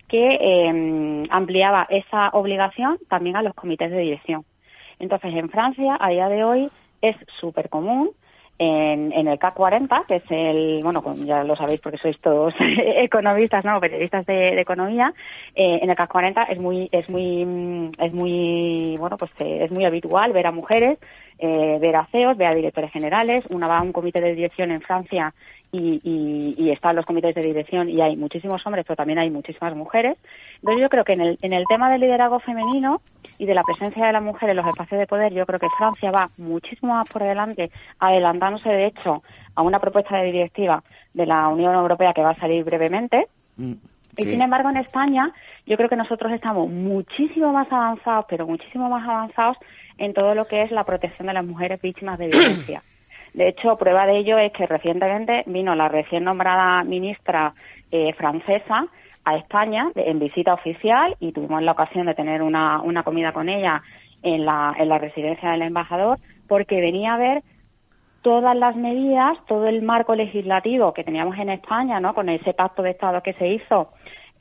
que 0.07 0.39
eh, 0.41 1.27
ampliaba 1.29 1.87
esa 1.89 2.29
obligación 2.29 2.97
también 3.07 3.35
a 3.35 3.43
los 3.43 3.53
comités 3.53 3.91
de 3.91 3.99
dirección. 3.99 4.43
Entonces, 4.97 5.33
en 5.35 5.49
Francia, 5.49 5.97
a 5.99 6.09
día 6.09 6.27
de 6.27 6.43
hoy, 6.43 6.69
es 7.01 7.15
súper 7.39 7.69
común 7.69 8.11
en, 8.59 9.13
en 9.13 9.27
el 9.29 9.39
CAC 9.39 9.53
40, 9.53 10.03
que 10.05 10.17
es 10.17 10.23
el, 10.29 10.83
bueno, 10.83 11.01
ya 11.15 11.45
lo 11.45 11.55
sabéis 11.55 11.79
porque 11.79 11.97
sois 11.97 12.19
todos 12.19 12.53
economistas, 12.59 13.63
¿no? 13.63 13.79
Periodistas 13.79 14.25
de, 14.25 14.59
economía, 14.59 15.13
eh, 15.55 15.79
en 15.81 15.89
el 15.89 15.95
CAC 15.95 16.11
40 16.11 16.43
es 16.43 16.59
muy, 16.59 16.89
es 16.91 17.09
muy, 17.09 17.91
es 17.97 18.13
muy, 18.13 18.97
bueno, 18.99 19.15
pues 19.17 19.31
eh, 19.39 19.63
es 19.63 19.71
muy 19.71 19.85
habitual 19.85 20.33
ver 20.33 20.45
a 20.45 20.51
mujeres, 20.51 20.99
eh, 21.39 21.77
ver 21.79 21.95
a 21.95 22.05
CEOs, 22.07 22.35
ver 22.35 22.47
a 22.47 22.53
directores 22.53 22.91
generales. 22.91 23.45
Una 23.49 23.67
va 23.67 23.77
a 23.77 23.81
un 23.81 23.93
comité 23.93 24.19
de 24.19 24.35
dirección 24.35 24.71
en 24.71 24.81
Francia 24.81 25.33
y, 25.71 26.01
y, 26.03 26.55
y, 26.57 26.71
están 26.71 26.97
los 26.97 27.05
comités 27.05 27.33
de 27.35 27.41
dirección 27.41 27.89
y 27.89 28.01
hay 28.01 28.17
muchísimos 28.17 28.65
hombres, 28.65 28.83
pero 28.85 28.97
también 28.97 29.19
hay 29.19 29.29
muchísimas 29.29 29.73
mujeres. 29.73 30.17
Entonces 30.55 30.81
yo 30.81 30.89
creo 30.89 31.05
que 31.05 31.13
en 31.13 31.21
el, 31.21 31.39
en 31.41 31.53
el 31.53 31.63
tema 31.69 31.89
del 31.89 32.01
liderazgo 32.01 32.39
femenino 32.39 33.01
y 33.39 33.45
de 33.45 33.55
la 33.55 33.63
presencia 33.63 34.05
de 34.05 34.11
la 34.13 34.19
mujer 34.19 34.49
en 34.49 34.57
los 34.57 34.67
espacios 34.67 34.99
de 34.99 35.07
poder, 35.07 35.33
yo 35.33 35.45
creo 35.45 35.59
que 35.59 35.69
Francia 35.77 36.11
va 36.11 36.29
muchísimo 36.37 36.93
más 36.93 37.09
por 37.09 37.23
delante, 37.23 37.71
adelantándose 37.97 38.69
de 38.69 38.87
hecho 38.87 39.23
a 39.55 39.63
una 39.63 39.79
propuesta 39.79 40.17
de 40.17 40.25
directiva 40.25 40.83
de 41.13 41.25
la 41.25 41.47
Unión 41.47 41.73
Europea 41.73 42.13
que 42.13 42.21
va 42.21 42.31
a 42.31 42.39
salir 42.39 42.65
brevemente. 42.65 43.27
Mm, 43.55 43.73
y 44.17 44.23
sin 44.25 44.41
embargo 44.41 44.69
en 44.69 44.77
España 44.77 45.31
yo 45.65 45.77
creo 45.77 45.87
que 45.87 45.95
nosotros 45.95 46.33
estamos 46.33 46.69
muchísimo 46.69 47.53
más 47.53 47.71
avanzados, 47.71 48.25
pero 48.27 48.45
muchísimo 48.45 48.89
más 48.89 49.07
avanzados 49.07 49.57
en 49.97 50.13
todo 50.13 50.35
lo 50.35 50.45
que 50.45 50.63
es 50.63 50.71
la 50.71 50.83
protección 50.83 51.27
de 51.27 51.33
las 51.33 51.45
mujeres 51.45 51.81
víctimas 51.81 52.19
de 52.19 52.27
violencia. 52.27 52.83
De 53.33 53.47
hecho, 53.47 53.77
prueba 53.77 54.07
de 54.07 54.17
ello 54.17 54.39
es 54.39 54.51
que 54.51 54.65
recientemente 54.65 55.43
vino 55.45 55.75
la 55.75 55.87
recién 55.87 56.23
nombrada 56.23 56.83
ministra 56.83 57.53
eh, 57.91 58.11
francesa 58.13 58.87
a 59.25 59.35
España 59.35 59.91
en 59.95 60.19
visita 60.19 60.53
oficial 60.53 61.15
y 61.19 61.31
tuvimos 61.31 61.61
la 61.61 61.73
ocasión 61.73 62.05
de 62.05 62.15
tener 62.15 62.41
una, 62.41 62.81
una 62.81 63.03
comida 63.03 63.31
con 63.31 63.49
ella 63.49 63.81
en 64.23 64.45
la, 64.45 64.75
en 64.77 64.89
la 64.89 64.97
residencia 64.97 65.51
del 65.51 65.61
embajador 65.61 66.19
porque 66.47 66.81
venía 66.81 67.13
a 67.13 67.17
ver 67.17 67.43
todas 68.21 68.55
las 68.55 68.75
medidas, 68.75 69.37
todo 69.47 69.67
el 69.67 69.81
marco 69.81 70.15
legislativo 70.15 70.93
que 70.93 71.03
teníamos 71.03 71.37
en 71.37 71.49
España, 71.49 71.99
¿no? 71.99 72.13
Con 72.13 72.27
ese 72.29 72.53
pacto 72.53 72.81
de 72.83 72.91
Estado 72.91 73.23
que 73.23 73.33
se 73.33 73.47
hizo 73.47 73.91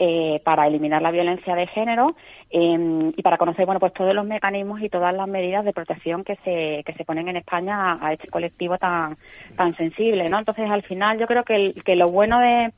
eh, 0.01 0.41
para 0.45 0.67
eliminar 0.67 1.03
la 1.03 1.11
violencia 1.11 1.55
de 1.57 1.67
género 1.67 2.14
em, 2.51 3.12
y 3.17 3.23
para 3.23 3.37
conocer 3.37 3.67
bueno 3.67 3.81
pues 3.81 3.93
todos 3.93 4.14
los 4.14 4.25
mecanismos 4.25 4.81
y 4.81 4.88
todas 4.88 5.12
las 5.12 5.27
medidas 5.27 5.64
de 5.64 5.73
protección 5.73 6.23
que 6.23 6.37
se 6.45 6.85
que 6.87 6.93
se 6.97 7.05
ponen 7.05 7.27
en 7.27 7.37
España 7.37 7.99
a, 8.01 8.12
este 8.12 8.29
colectivo 8.29 8.79
tan 8.79 9.19
tan 9.57 9.77
sensible 9.77 10.29
no 10.29 10.38
entonces 10.38 10.71
al 10.71 10.83
final 10.85 11.19
yo 11.19 11.27
creo 11.27 11.43
que, 11.43 11.75
que 11.85 11.97
lo 11.97 12.11
bueno 12.11 12.38
de, 12.38 12.73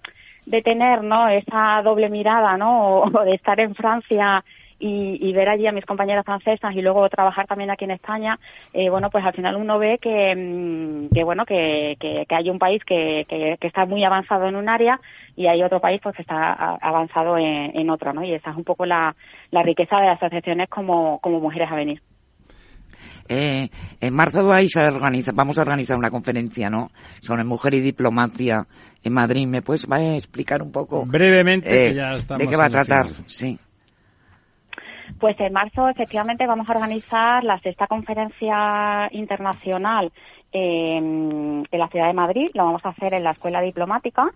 de 0.47 0.63
tener 0.63 1.03
no 1.03 1.29
esa 1.29 1.83
doble 1.83 2.09
mirada 2.09 2.57
no 2.57 3.01
o 3.03 3.25
de 3.25 3.35
estar 3.35 3.61
en 3.61 3.75
Francia 3.75 4.45
y, 4.81 5.33
ver 5.33 5.49
allí 5.49 5.67
a 5.67 5.73
mis 5.73 5.85
compañeras 5.85 6.25
francesas 6.25 6.75
y 6.75 6.81
luego 6.81 7.09
trabajar 7.09 7.47
también 7.47 7.71
aquí 7.71 7.85
en 7.85 7.91
España, 7.93 8.39
eh, 8.73 8.89
bueno, 8.89 9.11
pues 9.11 9.25
al 9.25 9.35
final 9.35 9.57
uno 9.57 9.79
ve 9.79 9.99
que, 9.99 10.35
mm, 10.35 11.15
que 11.15 11.23
bueno, 11.23 11.45
que, 11.45 11.97
que, 12.01 12.27
hay 12.35 12.51
un 12.51 12.59
país 12.59 12.83
que, 12.85 13.27
está 13.61 13.85
muy 13.87 14.03
avanzado 14.05 14.47
en 14.49 14.57
un 14.57 14.69
área 14.69 15.01
y 15.37 15.47
hay 15.47 15.63
otro 15.63 15.81
país 15.81 16.01
pues 16.03 16.17
que 16.17 16.23
está 16.23 16.55
avanzado 16.81 17.37
en, 17.37 17.79
en 17.79 17.91
otro, 17.91 18.13
¿no? 18.13 18.25
Y 18.25 18.33
esa 18.33 18.51
es 18.51 18.57
un 18.57 18.65
poco 18.65 18.87
la, 18.87 19.15
la 19.51 19.63
riqueza 19.63 20.01
de 20.01 20.07
las 20.07 20.23
asociaciones 20.23 20.69
como, 20.69 21.19
como 21.21 21.41
Mujeres 21.41 21.71
a 21.71 21.77
Venir. 21.77 22.01
Eh, 23.33 23.69
en 24.01 24.13
marzo 24.13 24.45
vais 24.45 24.77
a 24.77 24.89
organizar, 24.89 25.33
vamos 25.33 25.57
a 25.57 25.61
organizar 25.61 25.97
una 25.97 26.11
conferencia, 26.11 26.69
¿no? 26.69 26.91
Sobre 27.21 27.45
mujer 27.45 27.75
y 27.75 27.81
diplomacia 27.81 28.67
en 29.05 29.13
Madrid. 29.13 29.47
¿Me 29.47 29.63
puedes 29.63 29.89
a 29.89 30.17
explicar 30.17 30.61
un 30.63 30.73
poco? 30.73 31.07
Brevemente, 31.07 31.69
que 31.69 31.87
eh, 31.91 31.95
ya 31.95 32.15
estamos 32.15 32.43
¿De 32.43 32.51
qué 32.51 32.57
va 32.57 32.65
a 32.65 32.71
tratar? 32.71 33.07
Sí. 33.27 33.57
Pues 35.21 35.39
en 35.39 35.53
marzo 35.53 35.89
efectivamente 35.89 36.45
vamos 36.45 36.69
a 36.69 36.73
organizar 36.73 37.45
la 37.45 37.57
sexta 37.61 37.87
conferencia 37.87 39.09
internacional 39.13 40.11
en 40.51 41.65
la 41.71 41.87
ciudad 41.87 42.09
de 42.09 42.15
Madrid. 42.15 42.49
Lo 42.55 42.65
vamos 42.65 42.85
a 42.85 42.89
hacer 42.89 43.15
en 43.15 43.23
la 43.23 43.31
Escuela 43.31 43.61
Diplomática. 43.61 44.29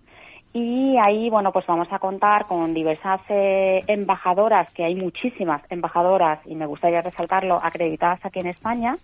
Y 0.57 0.97
ahí, 0.99 1.31
bueno, 1.31 1.51
pues 1.51 1.67
vamos 1.67 1.89
a 1.91 1.99
contar 1.99 2.47
con 2.47 2.73
diversas 2.75 3.21
eh, 3.29 3.83
embajadoras, 3.89 4.71
que 4.73 4.85
hay 4.85 4.95
muchísimas 4.95 5.61
embajadoras, 5.69 6.39
y 6.47 6.55
me 6.55 6.67
gustaría 6.67 7.03
resaltarlo, 7.03 7.59
acreditadas 7.61 8.25
aquí 8.25 8.39
en 8.39 8.47
España, 8.47 8.97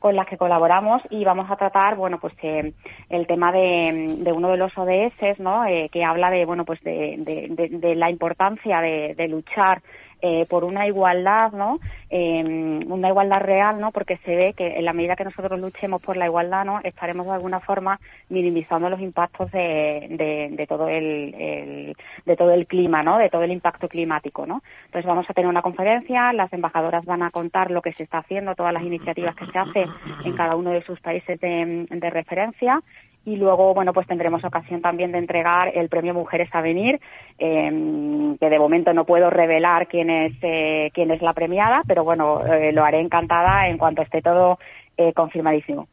con 0.00 0.16
las 0.16 0.26
que 0.26 0.36
colaboramos 0.36 1.02
y 1.08 1.24
vamos 1.24 1.48
a 1.48 1.54
tratar, 1.54 1.94
bueno, 1.94 2.18
pues 2.18 2.34
eh, 2.42 2.72
el 3.08 3.26
tema 3.28 3.52
de, 3.52 4.32
uno 4.34 4.50
de 4.50 4.56
los 4.56 4.76
ODS, 4.76 5.38
¿no? 5.38 5.64
Eh, 5.64 5.88
que 5.92 6.02
habla 6.02 6.28
de, 6.28 6.44
bueno, 6.44 6.64
pues 6.64 6.82
de, 6.82 7.16
de 7.70 7.94
la 7.94 8.10
importancia 8.10 8.80
de, 8.80 9.28
luchar 9.28 9.82
eh, 10.22 10.46
por 10.48 10.64
una 10.64 10.86
igualdad, 10.86 11.52
¿no? 11.52 11.78
Em, 12.08 12.90
una 12.90 13.08
igualdad 13.08 13.40
real, 13.40 13.80
¿no? 13.80 13.90
Porque 13.92 14.16
se 14.18 14.34
ve 14.34 14.54
que 14.56 14.78
en 14.78 14.84
la 14.84 14.92
medida 14.92 15.16
que 15.16 15.24
nosotros 15.24 15.60
luchemos 15.60 16.02
por 16.02 16.16
la 16.16 16.26
igualdad, 16.26 16.64
¿no? 16.64 16.80
Estaremos 16.84 17.26
de 17.26 17.32
alguna 17.32 17.60
forma 17.60 18.00
minimizando 18.28 18.88
los 18.88 19.00
impactos 19.00 19.50
de, 19.52 20.54
de, 20.56 20.66
todo 20.66 20.88
el, 20.88 21.94
de 22.24 22.36
todo 22.36 22.52
el 22.52 22.66
clima, 22.66 23.02
¿no? 23.02 23.18
De 23.18 23.28
todo 23.28 23.42
el 23.42 23.52
impacto 23.52 23.88
climático, 23.88 24.46
¿no? 24.46 24.62
Entonces 24.86 25.06
vamos 25.06 25.28
a 25.28 25.34
tener 25.34 25.48
una 25.48 25.62
conferencia, 25.62 26.32
las 26.32 26.52
embajadoras 26.52 27.04
van 27.04 27.22
a 27.22 27.30
contar 27.30 27.70
lo 27.70 27.82
que 27.82 27.92
se 27.92 28.04
está 28.04 28.18
haciendo, 28.18 28.54
todas 28.54 28.72
las 28.72 28.84
iniciativas 28.84 29.34
que 29.34 29.46
se 29.46 29.58
hacen 29.58 29.88
en 30.24 30.32
cada 30.34 30.56
uno 30.56 30.70
de 30.70 30.82
sus 30.82 31.00
países 31.00 31.38
de 31.40 32.10
referencia 32.10 32.82
y 33.26 33.34
luego, 33.34 33.74
bueno, 33.74 33.92
pues 33.92 34.06
tendremos 34.06 34.44
ocasión 34.44 34.80
también 34.80 35.10
de 35.10 35.18
entregar 35.18 35.72
el 35.74 35.88
premio 35.88 36.14
Mujeres 36.14 36.48
a 36.52 36.60
Venir, 36.62 37.00
em, 37.38 38.38
que 38.38 38.48
de 38.48 38.58
momento 38.58 38.94
no 38.94 39.04
puedo 39.04 39.30
revelar 39.30 39.88
quién 39.88 40.08
es, 40.10 40.32
eh, 40.42 40.92
quién 40.94 41.10
es 41.10 41.20
la 41.20 41.32
premiada, 41.32 41.82
pero 41.88 42.04
bueno, 42.04 42.46
eh, 42.46 42.72
lo 42.72 42.84
haré 42.84 43.00
encantada 43.00 43.68
en 43.68 43.78
cuanto 43.78 44.02
esté 44.02 44.22
todo 44.22 44.60
eh, 44.96 45.12
confirmadísimo. 45.12 45.88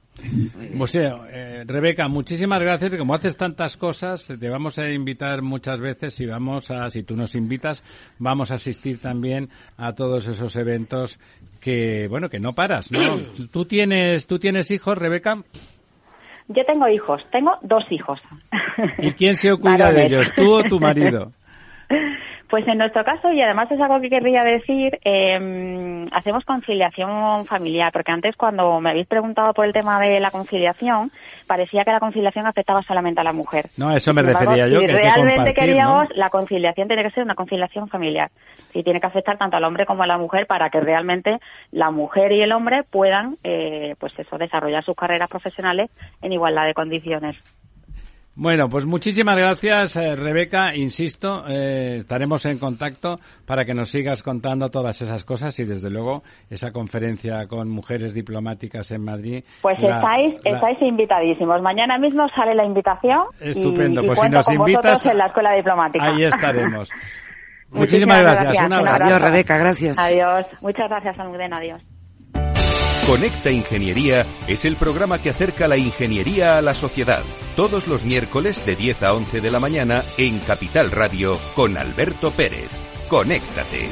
Museo, 0.76 1.26
Rebeca, 1.66 2.08
muchísimas 2.08 2.62
gracias. 2.62 2.96
Como 2.96 3.16
haces 3.16 3.36
tantas 3.36 3.78
cosas, 3.78 4.32
te 4.40 4.48
vamos 4.48 4.78
a 4.78 4.88
invitar 4.90 5.42
muchas 5.42 5.82
veces 5.82 6.22
y 6.22 6.28
vamos 6.28 6.70
a, 6.70 6.88
si 6.90 7.02
tú 7.02 7.18
nos 7.18 7.34
invitas, 7.34 7.84
vamos 8.20 8.52
a 8.52 8.56
asistir 8.56 9.02
también 9.02 9.50
a 9.76 9.94
todos 9.94 10.28
esos 10.28 10.56
eventos 10.56 11.20
que, 11.60 12.08
bueno, 12.10 12.30
que 12.30 12.40
no 12.40 12.54
paras, 12.54 12.92
¿no? 12.92 13.00
¿Tú 13.52 13.66
tienes, 13.66 14.28
tú 14.28 14.38
tienes 14.38 14.70
hijos, 14.70 15.00
Rebeca? 15.00 15.44
Yo 16.48 16.66
tengo 16.66 16.88
hijos, 16.88 17.26
tengo 17.32 17.58
dos 17.62 17.86
hijos. 17.92 18.22
¿Y 19.00 19.12
quién 19.12 19.36
se 19.36 19.52
ocupa 19.52 19.90
de 19.92 20.06
ellos, 20.06 20.32
tú 20.36 20.54
o 20.54 20.64
tu 20.64 20.80
marido? 20.80 21.32
Pues 22.54 22.68
en 22.68 22.78
nuestro 22.78 23.04
caso, 23.04 23.32
y 23.32 23.42
además 23.42 23.72
es 23.72 23.82
algo 23.82 24.00
que 24.00 24.12
querría 24.12 24.44
decir, 24.44 25.00
eh, 25.04 26.08
hacemos 26.12 26.46
conciliación 26.46 27.46
familiar, 27.46 27.92
porque 27.92 28.12
antes 28.12 28.36
cuando 28.36 28.80
me 28.80 28.92
habéis 28.92 29.08
preguntado 29.08 29.56
por 29.56 29.66
el 29.66 29.74
tema 29.74 30.00
de 30.00 30.20
la 30.20 30.30
conciliación, 30.30 31.12
parecía 31.48 31.84
que 31.84 31.90
la 31.90 32.00
conciliación 32.00 32.46
afectaba 32.46 32.84
solamente 32.84 33.22
a 33.22 33.24
la 33.24 33.34
mujer. 33.34 33.72
No, 33.76 33.92
eso 33.96 34.14
me 34.14 34.22
refería 34.22 34.68
yo. 34.68 34.82
Si 34.82 34.86
realmente 34.86 35.56
queríamos, 35.56 36.10
la 36.16 36.30
conciliación 36.30 36.88
tiene 36.88 37.02
que 37.02 37.10
ser 37.10 37.24
una 37.24 37.34
conciliación 37.34 37.88
familiar. 37.88 38.30
Y 38.72 38.84
tiene 38.84 39.02
que 39.02 39.08
afectar 39.08 39.36
tanto 39.40 39.58
al 39.58 39.64
hombre 39.64 39.88
como 39.88 40.04
a 40.04 40.08
la 40.08 40.20
mujer 40.20 40.46
para 40.46 40.70
que 40.70 40.80
realmente 40.80 41.40
la 41.72 41.90
mujer 41.90 42.34
y 42.34 42.44
el 42.44 42.52
hombre 42.52 42.84
puedan, 42.84 43.38
eh, 43.44 43.96
pues 43.98 44.14
eso, 44.20 44.38
desarrollar 44.38 44.84
sus 44.84 44.96
carreras 44.96 45.28
profesionales 45.28 45.90
en 46.22 46.34
igualdad 46.34 46.68
de 46.68 46.76
condiciones. 46.76 47.36
Bueno, 48.36 48.68
pues 48.68 48.88
muchísimas 48.88 49.38
gracias, 49.38 49.96
eh, 49.96 50.16
Rebeca. 50.16 50.76
Insisto, 50.76 51.44
eh, 51.48 51.98
estaremos 52.00 52.44
en 52.48 52.58
contacto 52.58 53.20
para 53.46 53.64
que 53.64 53.76
nos 53.76 53.90
sigas 53.90 54.24
contando 54.24 54.70
todas 54.70 55.00
esas 55.04 55.24
cosas 55.24 55.58
y, 55.60 55.66
desde 55.66 55.92
luego, 55.92 56.24
esa 56.50 56.72
conferencia 56.72 57.46
con 57.48 57.70
mujeres 57.70 58.16
diplomáticas 58.16 58.90
en 58.90 59.04
Madrid. 59.04 59.44
Pues 59.62 59.78
estáis, 59.78 60.34
estáis 60.44 60.82
invitadísimos. 60.82 61.62
Mañana 61.62 62.00
mismo 62.00 62.28
sale 62.30 62.56
la 62.56 62.66
invitación. 62.66 63.22
Estupendo. 63.40 64.02
Y, 64.02 64.08
pues 64.08 64.20
si 64.20 64.30
nos 64.30 64.48
invitas, 64.52 65.06
en 65.06 65.18
la 65.20 65.28
escuela 65.28 65.54
diplomática. 65.54 66.04
Ahí 66.04 66.24
estaremos. 66.24 66.90
Muchísimas 67.70 68.20
gracias. 68.20 68.72
Adiós, 68.72 69.22
Rebeca. 69.22 69.58
Gracias. 69.58 69.98
Adiós. 70.00 70.48
Muchas 70.62 70.90
gracias, 70.90 71.20
Almudena. 71.20 71.58
Adiós. 71.58 71.86
Conecta 73.06 73.52
Ingeniería 73.52 74.22
es 74.48 74.66
el 74.66 74.76
programa 74.76 75.22
que 75.22 75.30
acerca 75.30 75.68
la 75.68 75.78
ingeniería 75.78 76.58
a 76.58 76.62
la 76.62 76.74
sociedad. 76.74 77.22
Todos 77.56 77.88
los 77.88 78.04
miércoles 78.04 78.66
de 78.66 78.76
10 78.76 79.04
a 79.04 79.14
11 79.14 79.40
de 79.40 79.52
la 79.52 79.60
mañana 79.60 80.04
en 80.18 80.40
Capital 80.40 80.90
Radio 80.90 81.38
con 81.54 81.78
Alberto 81.78 82.32
Pérez. 82.32 82.72
Conéctate. 83.08 83.90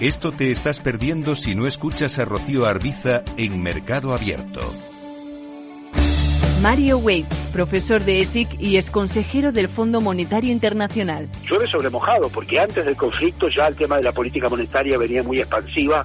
Esto 0.00 0.32
te 0.32 0.50
estás 0.50 0.78
perdiendo 0.80 1.34
si 1.34 1.54
no 1.54 1.66
escuchas 1.66 2.18
a 2.18 2.24
Arbiza 2.24 3.22
en 3.38 3.62
Mercado 3.62 4.12
Abierto. 4.12 4.60
Mario 6.60 6.98
Waits, 6.98 7.48
profesor 7.54 8.04
de 8.04 8.20
ESIC 8.20 8.60
y 8.60 8.76
ex 8.76 8.90
consejero 8.90 9.52
del 9.52 9.68
Fondo 9.68 10.02
Monetario 10.02 10.52
Internacional. 10.52 11.26
Llueve 11.48 11.66
sobre 11.68 11.88
mojado, 11.88 12.28
porque 12.28 12.60
antes 12.60 12.84
del 12.84 12.96
conflicto 12.96 13.48
ya 13.48 13.66
el 13.66 13.76
tema 13.76 13.96
de 13.96 14.02
la 14.02 14.12
política 14.12 14.46
monetaria 14.46 14.98
venía 14.98 15.22
muy 15.22 15.38
expansiva, 15.38 16.04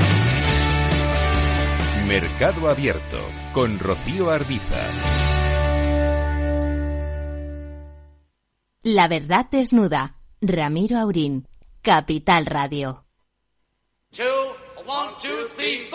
Mercado 2.11 2.67
Abierto 2.67 3.19
con 3.53 3.79
Rocío 3.79 4.31
Arbiza. 4.31 4.75
La 8.83 9.07
verdad 9.07 9.45
desnuda. 9.49 10.17
Ramiro 10.41 10.97
Aurín. 10.97 11.47
Capital 11.81 12.47
Radio. 12.47 13.05
One, 14.85 15.13
two, 15.21 15.47
three, 15.55 15.87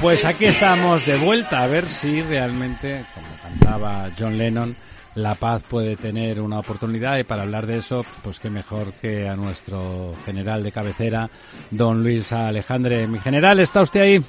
Pues 0.00 0.24
aquí 0.24 0.46
estamos 0.46 1.04
de 1.04 1.18
vuelta 1.18 1.62
a 1.62 1.66
ver 1.66 1.84
si 1.84 2.22
realmente, 2.22 3.04
como 3.14 3.26
cantaba 3.42 4.10
John 4.18 4.38
Lennon, 4.38 4.74
la 5.14 5.34
paz 5.34 5.62
puede 5.68 5.94
tener 5.94 6.40
una 6.40 6.60
oportunidad 6.60 7.18
y 7.18 7.24
para 7.24 7.42
hablar 7.42 7.66
de 7.66 7.78
eso, 7.78 8.02
pues 8.22 8.38
qué 8.38 8.48
mejor 8.48 8.94
que 8.94 9.28
a 9.28 9.36
nuestro 9.36 10.14
general 10.24 10.62
de 10.62 10.72
cabecera, 10.72 11.28
don 11.70 12.02
Luis 12.02 12.32
Alejandre. 12.32 13.06
Mi 13.06 13.18
general, 13.18 13.60
¿está 13.60 13.82
usted 13.82 14.00
ahí? 14.00 14.24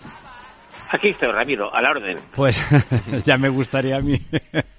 Aquí 0.93 1.09
estoy, 1.09 1.31
Ramiro, 1.31 1.73
a 1.73 1.81
la 1.81 1.91
orden. 1.91 2.17
Pues 2.35 2.59
ya 3.25 3.37
me 3.37 3.47
gustaría 3.47 3.95
a 3.95 4.01
mí. 4.01 4.17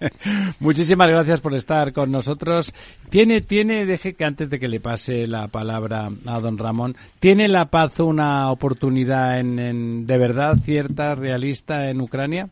Muchísimas 0.60 1.08
gracias 1.08 1.40
por 1.40 1.54
estar 1.54 1.94
con 1.94 2.12
nosotros. 2.12 2.70
Tiene, 3.08 3.40
tiene, 3.40 3.86
deje 3.86 4.14
que 4.14 4.26
antes 4.26 4.50
de 4.50 4.58
que 4.58 4.68
le 4.68 4.78
pase 4.78 5.26
la 5.26 5.48
palabra 5.48 6.08
a 6.26 6.40
don 6.40 6.58
Ramón, 6.58 6.96
¿tiene 7.18 7.48
la 7.48 7.64
paz 7.66 7.98
una 8.00 8.50
oportunidad 8.50 9.40
en, 9.40 10.06
de 10.06 10.18
verdad 10.18 10.56
cierta, 10.62 11.14
realista 11.14 11.88
en 11.88 12.02
Ucrania? 12.02 12.50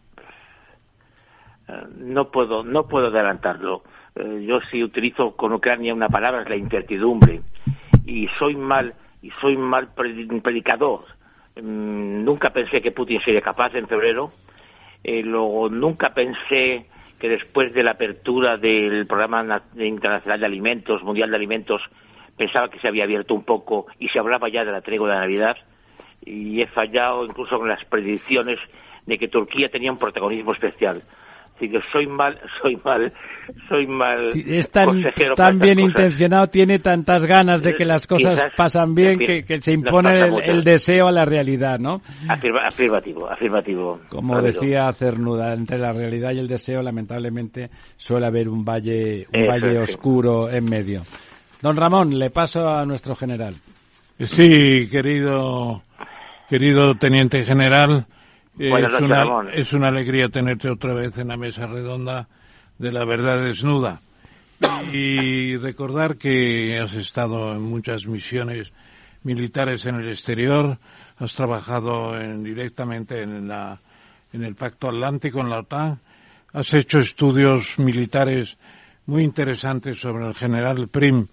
Eh, 1.69 1.73
no 1.99 2.31
puedo, 2.31 2.65
no 2.65 2.89
puedo 2.89 3.09
adelantarlo. 3.09 3.83
Eh, 4.15 4.43
yo 4.49 4.61
sí 4.71 4.83
utilizo 4.83 5.37
con 5.37 5.53
Ucrania 5.53 5.93
una 5.93 6.09
palabra, 6.09 6.45
es 6.45 6.49
la 6.49 6.57
incertidumbre. 6.57 7.43
Y 8.07 8.27
soy 8.39 8.57
mal, 8.57 8.95
y 9.21 9.31
soy 9.33 9.59
mal 9.59 9.91
predicador 9.95 11.20
nunca 11.57 12.51
pensé 12.51 12.81
que 12.81 12.93
Putin 12.93 13.21
sería 13.21 13.41
capaz 13.41 13.75
en 13.75 13.89
febrero. 13.89 14.33
Eh, 15.03 15.23
luego, 15.23 15.69
nunca 15.69 16.13
pensé 16.15 16.87
que 17.19 17.29
después 17.29 17.73
de 17.75 17.83
la 17.83 17.93
apertura 17.93 18.57
del 18.57 19.07
programa 19.07 19.63
internacional 19.77 20.41
de 20.41 20.47
alimentos, 20.47 21.03
mundial 21.03 21.31
de 21.31 21.37
alimentos, 21.37 21.83
pensaba 22.37 22.71
que 22.71 22.79
se 22.79 22.89
había 22.89 23.05
abierto 23.05 23.35
un 23.35 23.45
poco 23.45 23.87
y 23.99 24.09
se 24.09 24.19
hablaba 24.19 24.49
ya 24.49 24.65
de 24.65 24.73
la 24.73 24.81
tregua 24.81 25.11
de 25.11 25.21
Navidad. 25.21 25.57
Y 26.25 26.61
he 26.61 26.67
fallado 26.67 27.25
incluso 27.25 27.59
con 27.59 27.69
las 27.69 27.85
predicciones 27.85 28.59
de 29.07 29.19
que 29.19 29.29
Turquía 29.29 29.71
tenía 29.71 29.93
un 29.93 29.99
protagonismo 29.99 30.53
especial 30.53 31.03
que 31.69 31.81
soy 31.93 32.07
mal, 32.07 32.39
soy 32.61 32.77
mal, 32.85 33.13
soy 33.69 33.87
mal. 33.87 34.31
Es 34.35 34.71
tan, 34.71 35.03
tan 35.35 35.59
bien 35.59 35.79
intencionado, 35.79 36.49
tiene 36.49 36.79
tantas 36.79 37.27
ganas 37.27 37.63
de 37.63 37.75
que 37.75 37.85
las 37.85 38.07
cosas 38.07 38.41
pasan 38.57 38.95
bien 38.95 39.19
que, 39.19 39.61
se 39.61 39.73
impone 39.73 40.21
el, 40.45 40.65
deseo 40.65 41.09
a 41.09 41.13
la 41.13 41.25
realidad, 41.25 41.79
¿no? 41.79 42.01
afirmativo, 42.29 43.29
afirmativo. 43.29 44.01
Como 44.09 44.41
decía 44.41 44.93
Cernuda, 44.93 45.55
entre 45.55 45.79
la 45.79 45.93
realidad 45.93 46.33
y 46.33 46.39
el 46.39 46.49
deseo, 46.49 46.83
lamentablemente, 46.83 47.71
suele 47.97 48.27
haber 48.27 48.49
un 48.49 48.65
valle, 48.65 49.27
un 49.33 49.47
valle 49.47 49.79
oscuro 49.79 50.51
en 50.51 50.65
medio. 50.65 51.03
Don 51.61 51.77
Ramón, 51.77 52.19
le 52.19 52.31
paso 52.31 52.69
a 52.69 52.87
nuestro 52.87 53.15
general. 53.15 53.55
Sí, 54.19 54.89
querido, 54.91 55.83
querido 56.49 56.95
teniente 56.95 57.43
general 57.45 58.07
es, 58.59 59.01
una, 59.01 59.51
es 59.53 59.73
una 59.73 59.89
alegría 59.89 60.29
tenerte 60.29 60.69
otra 60.69 60.95
vez 60.95 61.17
en 61.19 61.29
la 61.29 61.37
mesa 61.37 61.67
redonda 61.67 62.29
de 62.79 62.93
la 62.93 63.05
verdad 63.05 63.43
desnuda. 63.43 64.01
Y 64.93 65.57
recordar 65.57 66.17
que 66.17 66.79
has 66.79 66.95
estado 66.95 67.53
en 67.53 67.63
muchas 67.63 68.07
misiones 68.07 68.73
militares 69.23 69.87
en 69.87 69.97
el 69.97 70.09
exterior, 70.09 70.79
has 71.19 71.35
trabajado 71.35 72.19
en, 72.19 72.43
directamente 72.43 73.23
en, 73.23 73.49
la, 73.49 73.81
en 74.33 74.45
el 74.45 74.55
Pacto 74.55 74.89
Atlántico, 74.89 75.41
en 75.41 75.51
la 75.51 75.61
OTAN, 75.61 76.01
has 76.53 76.75
hecho 76.75 76.99
estudios 76.99 77.79
militares 77.79 78.59
muy 79.07 79.25
interesantes 79.25 80.01
sobre 80.01 80.27
el 80.27 80.35
general 80.35 80.89
Prim, 80.89 81.29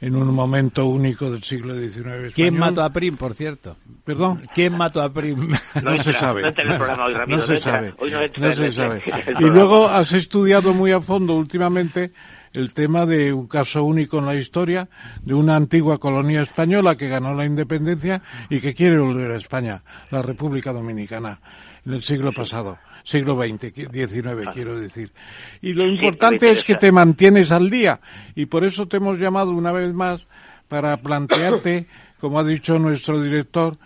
en 0.00 0.16
un 0.16 0.34
momento 0.34 0.86
único 0.86 1.30
del 1.30 1.42
siglo 1.42 1.74
XIX. 1.74 2.34
¿Quién 2.34 2.56
mató 2.56 2.82
a 2.82 2.90
Prim, 2.90 3.16
por 3.16 3.34
cierto? 3.34 3.76
¿Perdón? 4.04 4.42
¿Quién 4.54 4.76
mató 4.76 5.02
a 5.02 5.12
Prim? 5.12 5.52
No, 5.82 6.02
se 6.02 6.12
sabe. 6.12 6.42
No, 6.42 7.40
se 7.42 7.60
sabe. 7.60 7.94
no 8.38 8.54
se 8.54 8.72
sabe. 8.72 9.02
Y 9.40 9.44
luego 9.44 9.88
has 9.88 10.12
estudiado 10.12 10.72
muy 10.72 10.92
a 10.92 11.00
fondo 11.00 11.34
últimamente 11.34 12.12
el 12.52 12.74
tema 12.74 13.06
de 13.06 13.32
un 13.32 13.46
caso 13.46 13.84
único 13.84 14.18
en 14.18 14.26
la 14.26 14.34
historia 14.34 14.88
de 15.22 15.34
una 15.34 15.56
antigua 15.56 15.98
colonia 15.98 16.42
española 16.42 16.96
que 16.96 17.08
ganó 17.08 17.34
la 17.34 17.46
independencia 17.46 18.22
y 18.48 18.60
que 18.60 18.74
quiere 18.74 18.98
volver 18.98 19.30
a 19.30 19.36
España, 19.36 19.82
la 20.10 20.22
República 20.22 20.72
Dominicana, 20.72 21.40
en 21.84 21.92
el 21.94 22.02
siglo 22.02 22.32
pasado 22.32 22.78
siglo 23.04 23.36
XX, 23.36 23.72
XIX 23.92 24.46
ah. 24.46 24.50
quiero 24.52 24.78
decir. 24.78 25.12
Y 25.60 25.72
lo 25.72 25.86
importante 25.86 26.50
es 26.50 26.64
que 26.64 26.74
te 26.74 26.92
mantienes 26.92 27.50
al 27.52 27.70
día 27.70 28.00
y 28.34 28.46
por 28.46 28.64
eso 28.64 28.86
te 28.86 28.98
hemos 28.98 29.18
llamado 29.18 29.50
una 29.50 29.72
vez 29.72 29.92
más 29.92 30.26
para 30.68 30.96
plantearte, 30.98 31.86
como 32.20 32.38
ha 32.38 32.44
dicho 32.44 32.78
nuestro 32.78 33.20
director, 33.22 33.78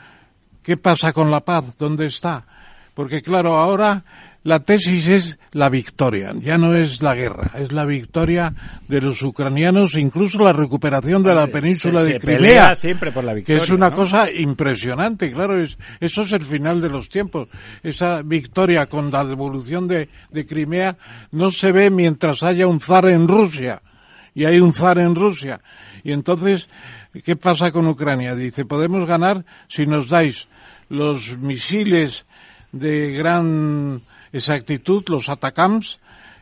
¿qué 0.63 0.77
pasa 0.77 1.13
con 1.13 1.31
la 1.31 1.41
paz? 1.41 1.77
¿Dónde 1.79 2.07
está? 2.07 2.47
Porque 2.95 3.23
claro, 3.23 3.57
ahora 3.57 4.05
la 4.45 4.61
tesis 4.61 5.09
es 5.09 5.39
la 5.53 5.71
victoria, 5.71 6.33
ya 6.39 6.59
no 6.59 6.75
es 6.75 7.03
la 7.03 7.15
guerra, 7.15 7.53
es 7.57 7.73
la 7.73 7.87
victoria 7.87 8.55
de 8.87 9.01
los 9.01 9.23
ucranianos, 9.23 9.97
incluso 9.97 10.45
la 10.45 10.53
recuperación 10.53 11.23
de 11.23 11.35
la 11.35 11.47
península 11.47 12.03
de 12.03 12.19
Crimea, 12.19 12.75
siempre 12.75 13.11
por 13.11 13.25
la 13.25 13.33
victoria, 13.33 13.59
que 13.59 13.65
es 13.65 13.71
una 13.71 13.91
cosa 13.91 14.31
impresionante, 14.31 15.33
claro, 15.33 15.59
es, 15.59 15.79
eso 15.99 16.23
es 16.23 16.33
el 16.33 16.43
final 16.43 16.83
de 16.83 16.91
los 16.91 17.09
tiempos. 17.09 17.49
Esa 17.83 18.21
victoria 18.23 18.87
con 18.87 19.11
la 19.11 19.25
devolución 19.25 19.89
de, 19.89 20.11
de 20.31 20.47
Crimea 20.47 20.97
no 21.33 21.51
se 21.51 21.73
ve 21.73 21.89
mientras 21.91 22.43
haya 22.43 22.67
un 22.67 22.81
zar 22.81 23.09
en 23.09 23.27
Rusia, 23.27 23.81
y 24.35 24.45
hay 24.45 24.61
un 24.61 24.75
zar 24.75 24.99
en 24.99 25.15
Rusia. 25.15 25.61
Y 26.03 26.13
entonces, 26.13 26.69
¿qué 27.25 27.35
pasa 27.37 27.73
con 27.73 27.87
Ucrania? 27.87 28.35
Dice, 28.35 28.67
podemos 28.67 29.07
ganar 29.07 29.47
si 29.69 29.87
nos 29.87 30.09
dais 30.09 30.49
los 30.91 31.39
misiles 31.39 32.27
de 32.73 33.13
gran 33.13 34.03
actitud, 34.49 35.05
los 35.09 35.29
atacams, 35.29 35.99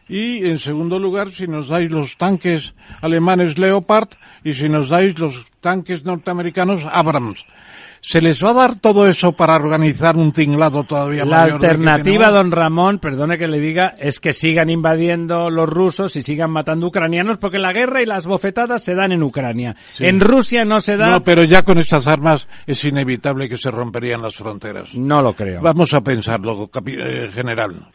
y 0.09 0.45
en 0.47 0.59
segundo 0.59 0.99
lugar, 0.99 1.31
si 1.31 1.47
nos 1.47 1.69
dais 1.69 1.91
los 1.91 2.17
tanques 2.17 2.75
alemanes 3.01 3.59
Leopard 3.59 4.11
y 4.45 4.55
si 4.55 4.69
nos 4.69 4.89
dais 4.89 5.19
los 5.19 5.47
tanques 5.61 6.05
norteamericanos 6.05 6.85
Abrams. 6.85 7.47
¿Se 8.05 8.21
les 8.21 8.45
va 8.45 8.51
a 8.51 8.55
dar 8.55 8.81
todo 8.81 9.07
eso 9.07 9.31
para 9.31 9.55
organizar 9.55 10.17
un 10.17 10.33
tinglado 10.33 10.83
todavía 10.83 11.25
La 11.25 11.45
alternativa, 11.45 12.31
don 12.31 12.51
Ramón, 12.51 12.99
perdone 12.99 13.39
que 13.39 13.47
le 13.47 13.61
diga, 13.61 13.95
es 13.97 14.19
que 14.19 14.33
sigan 14.33 14.71
invadiendo 14.71 15.51
los 15.51 15.69
rusos 15.69 16.17
y 16.17 16.25
sigan 16.25 16.51
matando 16.51 16.89
ucranianos 16.89 17.39
porque 17.39 17.61
la 17.61 17.73
guerra 17.73 18.03
y 18.03 18.07
las 18.07 18.27
bofetadas 18.27 18.83
se 18.83 18.97
dan 18.97 19.13
en 19.13 19.23
Ucrania. 19.23 19.77
En 20.01 20.19
Rusia 20.19 20.65
no 20.65 20.81
se 20.81 20.97
da. 20.97 21.07
No, 21.07 21.23
pero 21.23 21.45
ya 21.45 21.63
con 21.63 21.79
estas 21.79 22.09
armas 22.09 22.49
es 22.67 22.85
inevitable 22.85 23.49
que 23.49 23.57
se 23.57 23.71
romperían 23.71 24.21
las 24.21 24.35
fronteras. 24.35 24.93
No 24.97 25.23
lo 25.23 25.35
creo. 25.35 25.61
Vamos 25.63 25.95
a 25.95 26.01
pensarlo, 26.01 26.69
eh, 26.85 27.29
general. 27.33 27.87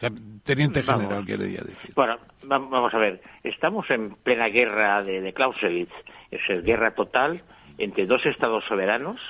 teniente 0.42 0.82
general, 0.82 1.26
quería 1.26 1.60
decir. 1.60 1.92
Bueno, 1.94 2.16
vamos 2.44 2.94
a 2.94 2.98
ver. 2.98 3.20
Estamos 3.44 3.84
en 3.90 4.14
plena 4.22 4.48
guerra 4.48 5.02
de, 5.02 5.20
de 5.20 5.34
Clausewitz. 5.34 5.92
Es 6.30 6.40
guerra 6.64 6.94
total 6.94 7.42
entre 7.76 8.06
dos 8.06 8.24
estados 8.24 8.64
soberanos 8.64 9.20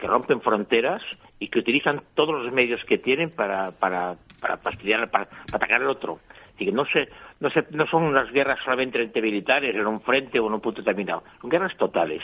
que 0.00 0.06
rompen 0.06 0.40
fronteras 0.40 1.02
y 1.38 1.48
que 1.48 1.58
utilizan 1.58 2.02
todos 2.14 2.42
los 2.42 2.52
medios 2.52 2.84
que 2.84 2.98
tienen 2.98 3.30
para, 3.30 3.70
para, 3.72 4.16
para 4.40 4.56
fastidiar, 4.56 5.10
para, 5.10 5.28
atacar 5.52 5.82
al 5.82 5.88
otro. 5.88 6.20
Así 6.54 6.64
que 6.64 6.72
no, 6.72 6.84
se, 6.86 7.08
no, 7.38 7.50
se, 7.50 7.66
no 7.70 7.86
son 7.86 8.04
unas 8.04 8.30
guerras 8.32 8.58
solamente 8.64 9.00
entre 9.02 9.22
militares 9.22 9.74
en 9.74 9.86
un 9.86 10.00
frente 10.00 10.40
o 10.40 10.46
en 10.46 10.54
un 10.54 10.60
punto 10.60 10.80
determinado, 10.82 11.22
son 11.40 11.50
guerras 11.50 11.76
totales. 11.76 12.22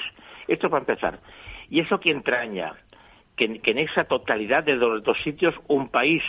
Esto 0.48 0.70
para 0.70 0.80
empezar. 0.80 1.20
Y 1.68 1.80
eso 1.80 2.00
que 2.00 2.10
entraña 2.10 2.74
que, 3.36 3.60
en 3.62 3.78
esa 3.78 4.04
totalidad 4.04 4.64
de 4.64 4.76
los 4.76 5.02
dos 5.02 5.18
sitios 5.22 5.54
un 5.68 5.88
país 5.88 6.22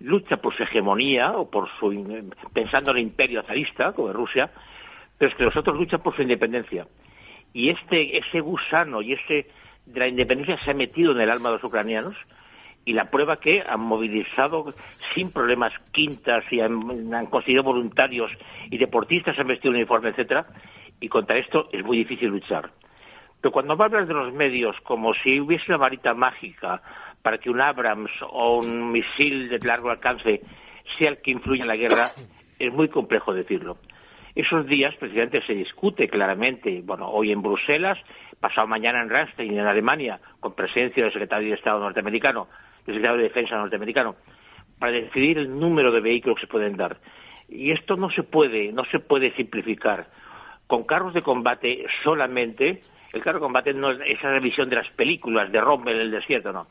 lucha 0.00 0.38
por 0.38 0.54
su 0.54 0.62
hegemonía 0.62 1.32
o 1.32 1.50
por 1.50 1.68
su 1.78 2.30
pensando 2.52 2.90
en 2.90 2.96
el 2.98 3.02
imperio 3.04 3.42
zarista 3.42 3.92
como 3.92 4.12
Rusia, 4.12 4.50
pero 5.18 5.30
es 5.30 5.36
que 5.36 5.44
los 5.44 5.56
otros 5.56 5.76
luchan 5.76 6.02
por 6.02 6.14
su 6.14 6.22
independencia. 6.22 6.86
Y 7.52 7.70
este 7.70 8.18
ese 8.18 8.40
gusano 8.40 9.00
y 9.00 9.14
ese 9.14 9.46
de 9.86 10.00
la 10.00 10.08
independencia 10.08 10.58
se 10.58 10.70
ha 10.70 10.74
metido 10.74 11.12
en 11.12 11.20
el 11.20 11.30
alma 11.30 11.48
de 11.48 11.56
los 11.56 11.64
ucranianos 11.64 12.16
y 12.84 12.92
la 12.92 13.10
prueba 13.10 13.36
que 13.36 13.64
han 13.66 13.80
movilizado 13.80 14.66
sin 15.14 15.32
problemas 15.32 15.72
quintas 15.92 16.44
y 16.50 16.60
han, 16.60 17.12
han 17.12 17.26
conseguido 17.26 17.62
voluntarios 17.62 18.30
y 18.70 18.78
deportistas 18.78 19.38
han 19.38 19.48
vestido 19.48 19.74
uniforme, 19.74 20.10
etcétera, 20.10 20.46
y 21.00 21.08
contra 21.08 21.36
esto 21.36 21.68
es 21.72 21.84
muy 21.84 21.98
difícil 21.98 22.28
luchar. 22.28 22.70
Pero 23.40 23.52
cuando 23.52 23.74
hablas 23.74 24.08
de 24.08 24.14
los 24.14 24.32
medios 24.32 24.76
como 24.82 25.14
si 25.14 25.40
hubiese 25.40 25.64
una 25.68 25.78
varita 25.78 26.14
mágica 26.14 26.80
para 27.22 27.38
que 27.38 27.50
un 27.50 27.60
Abrams 27.60 28.10
o 28.22 28.58
un 28.58 28.92
misil 28.92 29.48
de 29.48 29.58
largo 29.58 29.90
alcance 29.90 30.42
sea 30.96 31.10
el 31.10 31.20
que 31.20 31.32
influya 31.32 31.62
en 31.62 31.68
la 31.68 31.76
guerra, 31.76 32.12
es 32.58 32.72
muy 32.72 32.88
complejo 32.88 33.34
decirlo. 33.34 33.78
Esos 34.36 34.66
días, 34.66 34.94
precisamente, 34.96 35.40
se 35.46 35.54
discute 35.54 36.08
claramente, 36.08 36.82
bueno, 36.84 37.08
hoy 37.08 37.32
en 37.32 37.40
Bruselas, 37.40 37.98
pasado 38.38 38.66
mañana 38.66 39.00
en 39.00 39.08
Ramstein, 39.08 39.58
en 39.58 39.66
Alemania, 39.66 40.20
con 40.40 40.54
presencia 40.54 41.02
del 41.02 41.10
secretario 41.10 41.48
de 41.48 41.54
Estado 41.54 41.80
norteamericano, 41.80 42.46
del 42.84 42.96
secretario 42.96 43.16
de 43.16 43.28
Defensa 43.28 43.56
norteamericano, 43.56 44.16
para 44.78 44.92
decidir 44.92 45.38
el 45.38 45.58
número 45.58 45.90
de 45.90 46.02
vehículos 46.02 46.36
que 46.36 46.42
se 46.42 46.52
pueden 46.52 46.76
dar. 46.76 46.98
Y 47.48 47.70
esto 47.70 47.96
no 47.96 48.10
se 48.10 48.24
puede, 48.24 48.72
no 48.72 48.84
se 48.84 48.98
puede 48.98 49.34
simplificar. 49.36 50.08
Con 50.66 50.84
carros 50.84 51.14
de 51.14 51.22
combate 51.22 51.86
solamente, 52.04 52.82
el 53.14 53.22
carro 53.22 53.38
de 53.38 53.44
combate 53.44 53.72
no 53.72 53.90
es 53.90 54.00
esa 54.04 54.32
revisión 54.32 54.68
de 54.68 54.76
las 54.76 54.90
películas 54.90 55.50
de 55.50 55.62
Rommel 55.62 55.94
en 55.94 56.02
el 56.02 56.10
desierto, 56.10 56.52
no. 56.52 56.66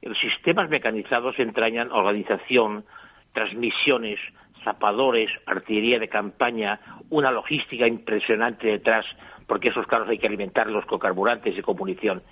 Los 0.00 0.18
sistemas 0.18 0.70
mecanizados 0.70 1.38
entrañan 1.38 1.92
organización, 1.92 2.86
transmisiones, 3.34 4.18
zapadores, 4.64 5.30
artillería 5.46 5.98
de 5.98 6.08
campaña, 6.08 6.80
una 7.10 7.30
logística 7.30 7.86
impresionante 7.86 8.66
detrás, 8.66 9.04
porque 9.46 9.68
esos 9.68 9.86
carros 9.86 10.08
hay 10.08 10.18
que 10.18 10.26
alimentarlos 10.26 10.86
con 10.86 10.98
carburantes 10.98 11.56
y 11.56 11.62
con 11.62 11.76
munición. 11.76 12.22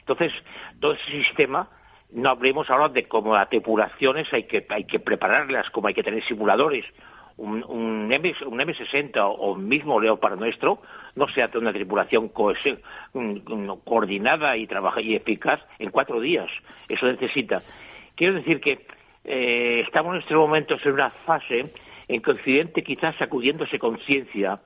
Entonces, 0.00 0.32
todo 0.80 0.92
ese 0.92 1.10
sistema, 1.10 1.68
no 2.12 2.30
hablemos 2.30 2.70
ahora 2.70 2.88
de 2.88 3.08
cómo 3.08 3.34
las 3.34 3.50
depuraciones 3.50 4.32
hay 4.32 4.44
que, 4.44 4.66
hay 4.68 4.84
que 4.84 5.00
prepararlas, 5.00 5.70
como 5.70 5.88
hay 5.88 5.94
que 5.94 6.02
tener 6.02 6.24
simuladores. 6.24 6.84
Un, 7.36 7.64
un, 7.64 8.12
M, 8.12 8.32
un 8.46 8.60
M60 8.60 9.36
o 9.38 9.56
mismo 9.56 10.00
Leopard 10.00 10.38
nuestro 10.38 10.80
no 11.16 11.26
se 11.28 11.42
hace 11.42 11.58
una 11.58 11.72
tripulación 11.72 12.28
coordinada 12.28 14.56
y, 14.56 14.68
trabaja, 14.68 15.00
y 15.00 15.16
eficaz 15.16 15.60
en 15.80 15.90
cuatro 15.90 16.20
días. 16.20 16.48
Eso 16.88 17.06
necesita. 17.06 17.60
Quiero 18.14 18.34
decir 18.34 18.60
que 18.60 18.86
eh, 19.24 19.82
estamos 19.86 20.14
en 20.14 20.20
estos 20.20 20.36
momentos 20.36 20.84
en 20.84 20.92
una 20.92 21.10
fase 21.10 21.72
en 22.08 22.20
que 22.20 22.30
Occidente 22.30 22.82
quizás 22.82 23.16
sacudiéndose 23.16 23.78
conciencia, 23.78 24.60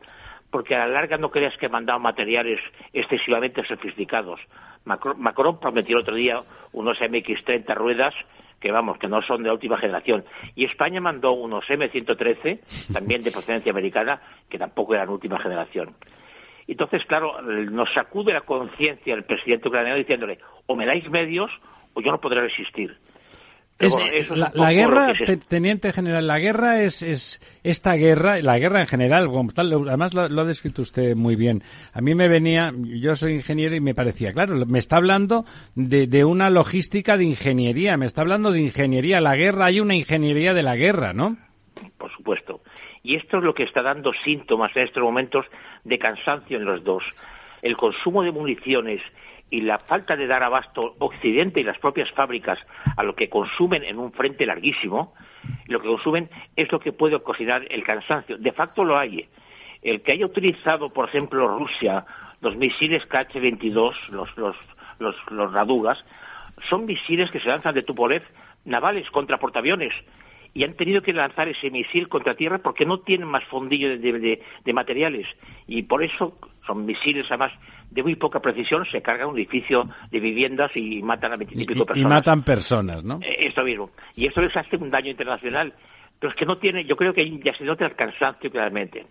porque 0.51 0.75
a 0.75 0.81
la 0.81 0.89
larga 0.89 1.17
no 1.17 1.31
creas 1.31 1.57
que 1.57 1.69
mandado 1.69 2.01
materiales 2.01 2.61
excesivamente 2.93 3.65
sofisticados. 3.65 4.41
Macron, 4.85 5.61
prometió 5.61 5.97
el 5.97 6.03
otro 6.03 6.15
día 6.15 6.41
unos 6.73 6.99
MX-30 6.99 7.75
ruedas 7.75 8.15
que 8.59 8.73
vamos, 8.73 8.99
que 8.99 9.07
no 9.07 9.23
son 9.23 9.45
de 9.45 9.53
última 9.53 9.79
generación. 9.79 10.25
Y 10.57 10.65
España 10.65 11.01
mandó 11.01 11.33
unos 11.33 11.65
M113, 11.67 12.93
también 12.93 13.23
de 13.23 13.31
procedencia 13.31 13.71
americana, 13.71 14.21
que 14.49 14.59
tampoco 14.59 14.95
eran 14.95 15.11
última 15.11 15.39
generación. 15.39 15.95
Entonces, 16.67 17.05
claro, 17.05 17.41
nos 17.41 17.93
sacude 17.93 18.33
la 18.33 18.41
conciencia 18.41 19.15
el 19.15 19.25
presidente 19.25 19.69
ucraniano 19.69 19.97
diciéndole, 19.97 20.39
o 20.67 20.75
me 20.75 20.87
dais 20.87 21.09
medios 21.09 21.53
o 21.95 22.01
yo 22.01 22.11
no 22.11 22.21
podré 22.21 22.41
resistir 22.41 22.99
la, 23.81 24.73
guerra, 24.73 25.13
teniente 25.49 25.93
general, 25.93 26.27
la 26.27 26.39
guerra 26.39 26.83
es, 26.83 27.03
es 27.03 27.41
esta 27.63 27.93
guerra, 27.95 28.41
la 28.41 28.59
guerra 28.59 28.81
en 28.81 28.89
general, 28.89 29.29
además 29.57 30.15
lo, 30.15 30.41
ha 30.41 30.45
descrito 30.45 30.83
usted 30.83 31.15
muy 31.15 31.37
bien. 31.37 31.63
A 31.93 32.01
mí 32.01 32.15
me 32.15 32.29
venía, 32.29 32.73
yo 32.77 33.15
soy 33.15 33.35
ingeniero 33.35 33.77
y 33.77 33.81
me 33.81 33.95
parecía, 33.95 34.33
claro, 34.33 34.67
me 34.67 34.81
está 34.81 34.97
hablando 34.97 35.45
de, 35.77 36.09
de 36.09 36.25
una 36.25 36.51
logística 36.51 37.17
de 37.17 37.25
ingeniería, 37.25 37.97
me 37.97 38.07
está 38.07 38.23
hablando 38.23 38.51
de 38.51 38.63
ingeniería. 38.63 39.21
La 39.21 39.37
guerra, 39.37 39.67
hay 39.67 39.79
una 39.79 39.95
ingeniería 39.95 40.55
de 40.55 40.63
la 40.65 40.75
guerra, 40.75 41.13
¿no? 41.13 41.37
Por 41.97 42.13
supuesto. 42.13 42.63
Y 43.05 43.15
esto 43.15 43.39
es 43.39 43.45
lo 43.45 43.55
que 43.55 43.63
está 43.63 43.83
dando 43.83 44.13
síntomas 44.25 44.77
en 44.77 44.85
estos 44.85 45.03
momentos 45.03 45.47
de 45.85 45.99
cansancio 45.99 46.59
en 46.59 46.65
los 46.65 46.83
dos. 46.83 47.05
El 47.63 47.77
consumo 47.77 48.25
de 48.25 48.33
municiones 48.33 49.03
y 49.51 49.63
la 49.63 49.79
falta 49.79 50.17
de 50.17 50.27
dar 50.27 50.43
abasto 50.43 50.95
Occidente 50.99 51.61
y 51.61 51.65
las 51.65 51.79
propias 51.79 52.11
fábricas 52.13 52.59
a 52.97 53.03
lo 53.03 53.15
que 53.15 53.29
consumen 53.29 53.85
en 53.85 53.99
un 53.99 54.13
frente 54.13 54.47
larguísimo, 54.47 55.15
lo 55.67 55.81
que 55.81 55.89
consumen 55.89 56.29
es 56.57 56.71
lo 56.71 56.81
que 56.81 56.93
puede 56.93 57.17
ocasionar 57.17 57.67
el 57.71 57.83
cansancio. 57.83 58.37
De 58.37 58.53
facto 58.53 58.85
lo 58.85 58.99
hay. 58.99 59.29
El 59.83 60.03
que 60.03 60.13
haya 60.13 60.27
utilizado, 60.27 60.91
por 60.91 61.09
ejemplo, 61.09 61.47
Rusia 61.47 62.05
los 62.41 62.57
misiles 62.57 63.09
KH-22, 63.09 64.09
los, 64.11 64.37
los, 64.37 64.57
los, 64.99 65.17
los 65.31 65.53
Radugas, 65.53 66.05
son 66.69 66.87
misiles 66.87 67.31
que 67.31 67.41
se 67.41 67.49
lanzan 67.49 67.75
de 67.75 67.83
Tupolev 67.83 68.23
navales 68.65 69.11
contra 69.11 69.39
portaaviones 69.39 69.95
y 70.55 70.65
han 70.65 70.75
tenido 70.75 71.03
que 71.03 71.13
lanzar 71.13 71.49
ese 71.49 71.71
misil 71.71 72.09
contra 72.09 72.35
tierra 72.35 72.59
porque 72.59 72.87
no 72.87 73.01
tienen 73.01 73.29
más 73.29 73.45
fondillo 73.45 73.99
de, 73.99 74.43
de 74.65 74.73
materiales 74.73 75.27
y 75.67 75.83
por 75.83 76.03
eso 76.03 76.37
son 76.69 76.85
misiles 76.85 77.27
además 77.29 77.53
de 77.91 78.03
muy 78.03 78.15
poca 78.15 78.39
precisión, 78.41 78.85
se 78.85 79.01
carga 79.01 79.27
un 79.27 79.37
edificio 79.37 79.89
de 80.11 80.21
viviendas 80.21 80.71
y 80.77 81.03
matan 81.03 81.33
a 81.33 81.37
veinticinco 81.37 81.87
personas. 81.87 82.11
Y 82.11 82.15
matan 82.15 82.43
personas, 82.45 83.03
¿no? 83.03 83.19
Eh, 83.23 83.47
esto 83.47 83.65
mismo. 83.65 83.91
Y 84.15 84.27
esto 84.27 84.43
les 84.43 84.55
hace 84.57 84.77
un 84.77 84.91
daño 84.91 85.11
internacional. 85.11 85.73
Pero 86.21 86.33
es 86.33 86.37
que 86.37 86.47
no 86.47 86.57
tiene, 86.57 86.85
yo 86.85 86.97
creo 86.97 87.15
que 87.15 87.39
ya 87.39 87.55
se 87.55 87.65
nota 87.65 87.87
el 87.87 87.95
cansancio 87.95 88.51
claramente. 88.51 89.07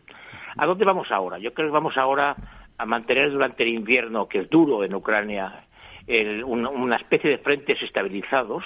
¿A 0.58 0.66
dónde 0.66 0.86
vamos 0.86 1.10
ahora? 1.12 1.40
Yo 1.40 1.54
creo 1.54 1.70
que 1.70 1.74
vamos 1.74 1.98
ahora 1.98 2.36
a 2.78 2.86
mantener 2.86 3.32
durante 3.32 3.64
el 3.64 3.70
invierno, 3.70 4.28
que 4.28 4.40
es 4.40 4.50
duro 4.50 4.84
en 4.84 4.94
Ucrania, 4.94 5.64
una 6.46 6.96
especie 6.98 7.30
de 7.30 7.38
frentes 7.38 7.82
estabilizados 7.82 8.66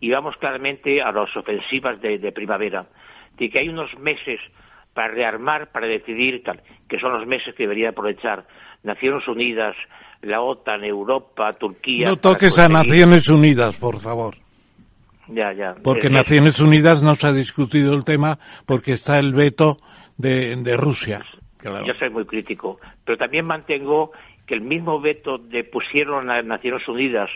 y 0.00 0.10
vamos 0.10 0.36
claramente 0.38 1.02
a 1.02 1.12
las 1.12 1.36
ofensivas 1.36 2.00
de, 2.00 2.18
de 2.18 2.32
primavera. 2.32 2.86
De 3.36 3.50
que 3.50 3.58
hay 3.58 3.68
unos 3.68 3.96
meses 3.98 4.40
para 4.94 5.08
rearmar, 5.08 5.70
para 5.72 5.86
decidir, 5.86 6.42
que 6.88 6.98
son 6.98 7.12
los 7.12 7.26
meses 7.26 7.54
que 7.54 7.64
debería 7.64 7.90
aprovechar 7.90 8.46
Naciones 8.82 9.26
Unidas, 9.28 9.74
la 10.22 10.40
OTAN, 10.40 10.84
Europa, 10.84 11.52
Turquía. 11.54 12.06
No 12.08 12.16
toques 12.16 12.56
a 12.58 12.68
Naciones 12.68 13.28
Unidas, 13.28 13.76
por 13.76 14.00
favor. 14.00 14.36
Ya, 15.28 15.52
ya. 15.52 15.74
Porque 15.82 16.08
Naciones 16.08 16.60
Unidas 16.60 17.02
no 17.02 17.14
se 17.14 17.26
ha 17.26 17.32
discutido 17.32 17.94
el 17.94 18.04
tema 18.04 18.38
porque 18.66 18.92
está 18.92 19.18
el 19.18 19.32
veto 19.32 19.76
de, 20.16 20.54
de 20.56 20.76
Rusia. 20.76 21.22
Yo 21.62 21.94
soy 21.98 22.10
muy 22.10 22.26
crítico, 22.26 22.78
pero 23.04 23.16
también 23.16 23.46
mantengo 23.46 24.12
que 24.46 24.54
el 24.54 24.60
mismo 24.60 25.00
veto 25.00 25.38
de 25.38 25.64
pusieron 25.64 26.30
a 26.30 26.42
Naciones 26.42 26.86
Unidas 26.86 27.30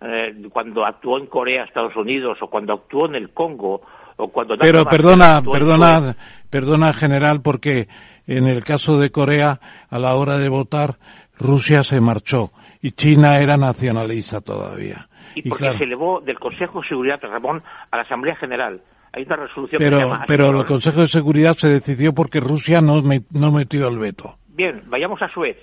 eh, 0.00 0.32
cuando 0.52 0.84
actuó 0.84 1.18
en 1.18 1.26
Corea 1.26 1.64
Estados 1.64 1.96
Unidos 1.96 2.38
o 2.40 2.48
cuando 2.48 2.72
actuó 2.74 3.06
en 3.06 3.16
el 3.16 3.30
Congo 3.30 3.82
o 4.16 4.28
cuando 4.28 4.56
pero 4.56 4.84
perdona 4.84 5.42
perdona 5.42 6.16
perdona 6.50 6.92
general 6.92 7.42
porque 7.42 7.88
en 8.26 8.46
el 8.46 8.64
caso 8.64 8.98
de 8.98 9.10
Corea 9.10 9.60
a 9.90 9.98
la 9.98 10.14
hora 10.14 10.38
de 10.38 10.48
votar 10.48 10.98
Rusia 11.38 11.82
se 11.82 12.00
marchó 12.00 12.52
y 12.80 12.92
China 12.92 13.38
era 13.38 13.56
nacionalista 13.56 14.40
todavía. 14.40 15.08
Y, 15.34 15.48
porque 15.48 15.76
se 15.78 15.84
elevó 15.84 16.20
del 16.20 16.38
Consejo 16.38 16.82
de 16.82 16.88
Seguridad 16.88 17.20
de 17.20 17.28
Ramón 17.28 17.62
a 17.90 17.96
la 17.96 18.02
Asamblea 18.02 18.36
General. 18.36 18.80
Hay 19.12 19.24
una 19.24 19.36
resolución 19.36 19.78
pero 19.78 19.98
que 19.98 20.04
llama 20.04 20.24
pero 20.26 20.60
el 20.60 20.66
Consejo 20.66 21.00
de 21.00 21.06
Seguridad 21.06 21.54
se 21.54 21.68
decidió 21.68 22.12
porque 22.12 22.40
Rusia 22.40 22.80
no, 22.80 23.02
no 23.02 23.52
metió 23.52 23.88
el 23.88 23.98
veto. 23.98 24.36
Bien 24.48 24.82
vayamos 24.86 25.22
a 25.22 25.28
Suez. 25.28 25.56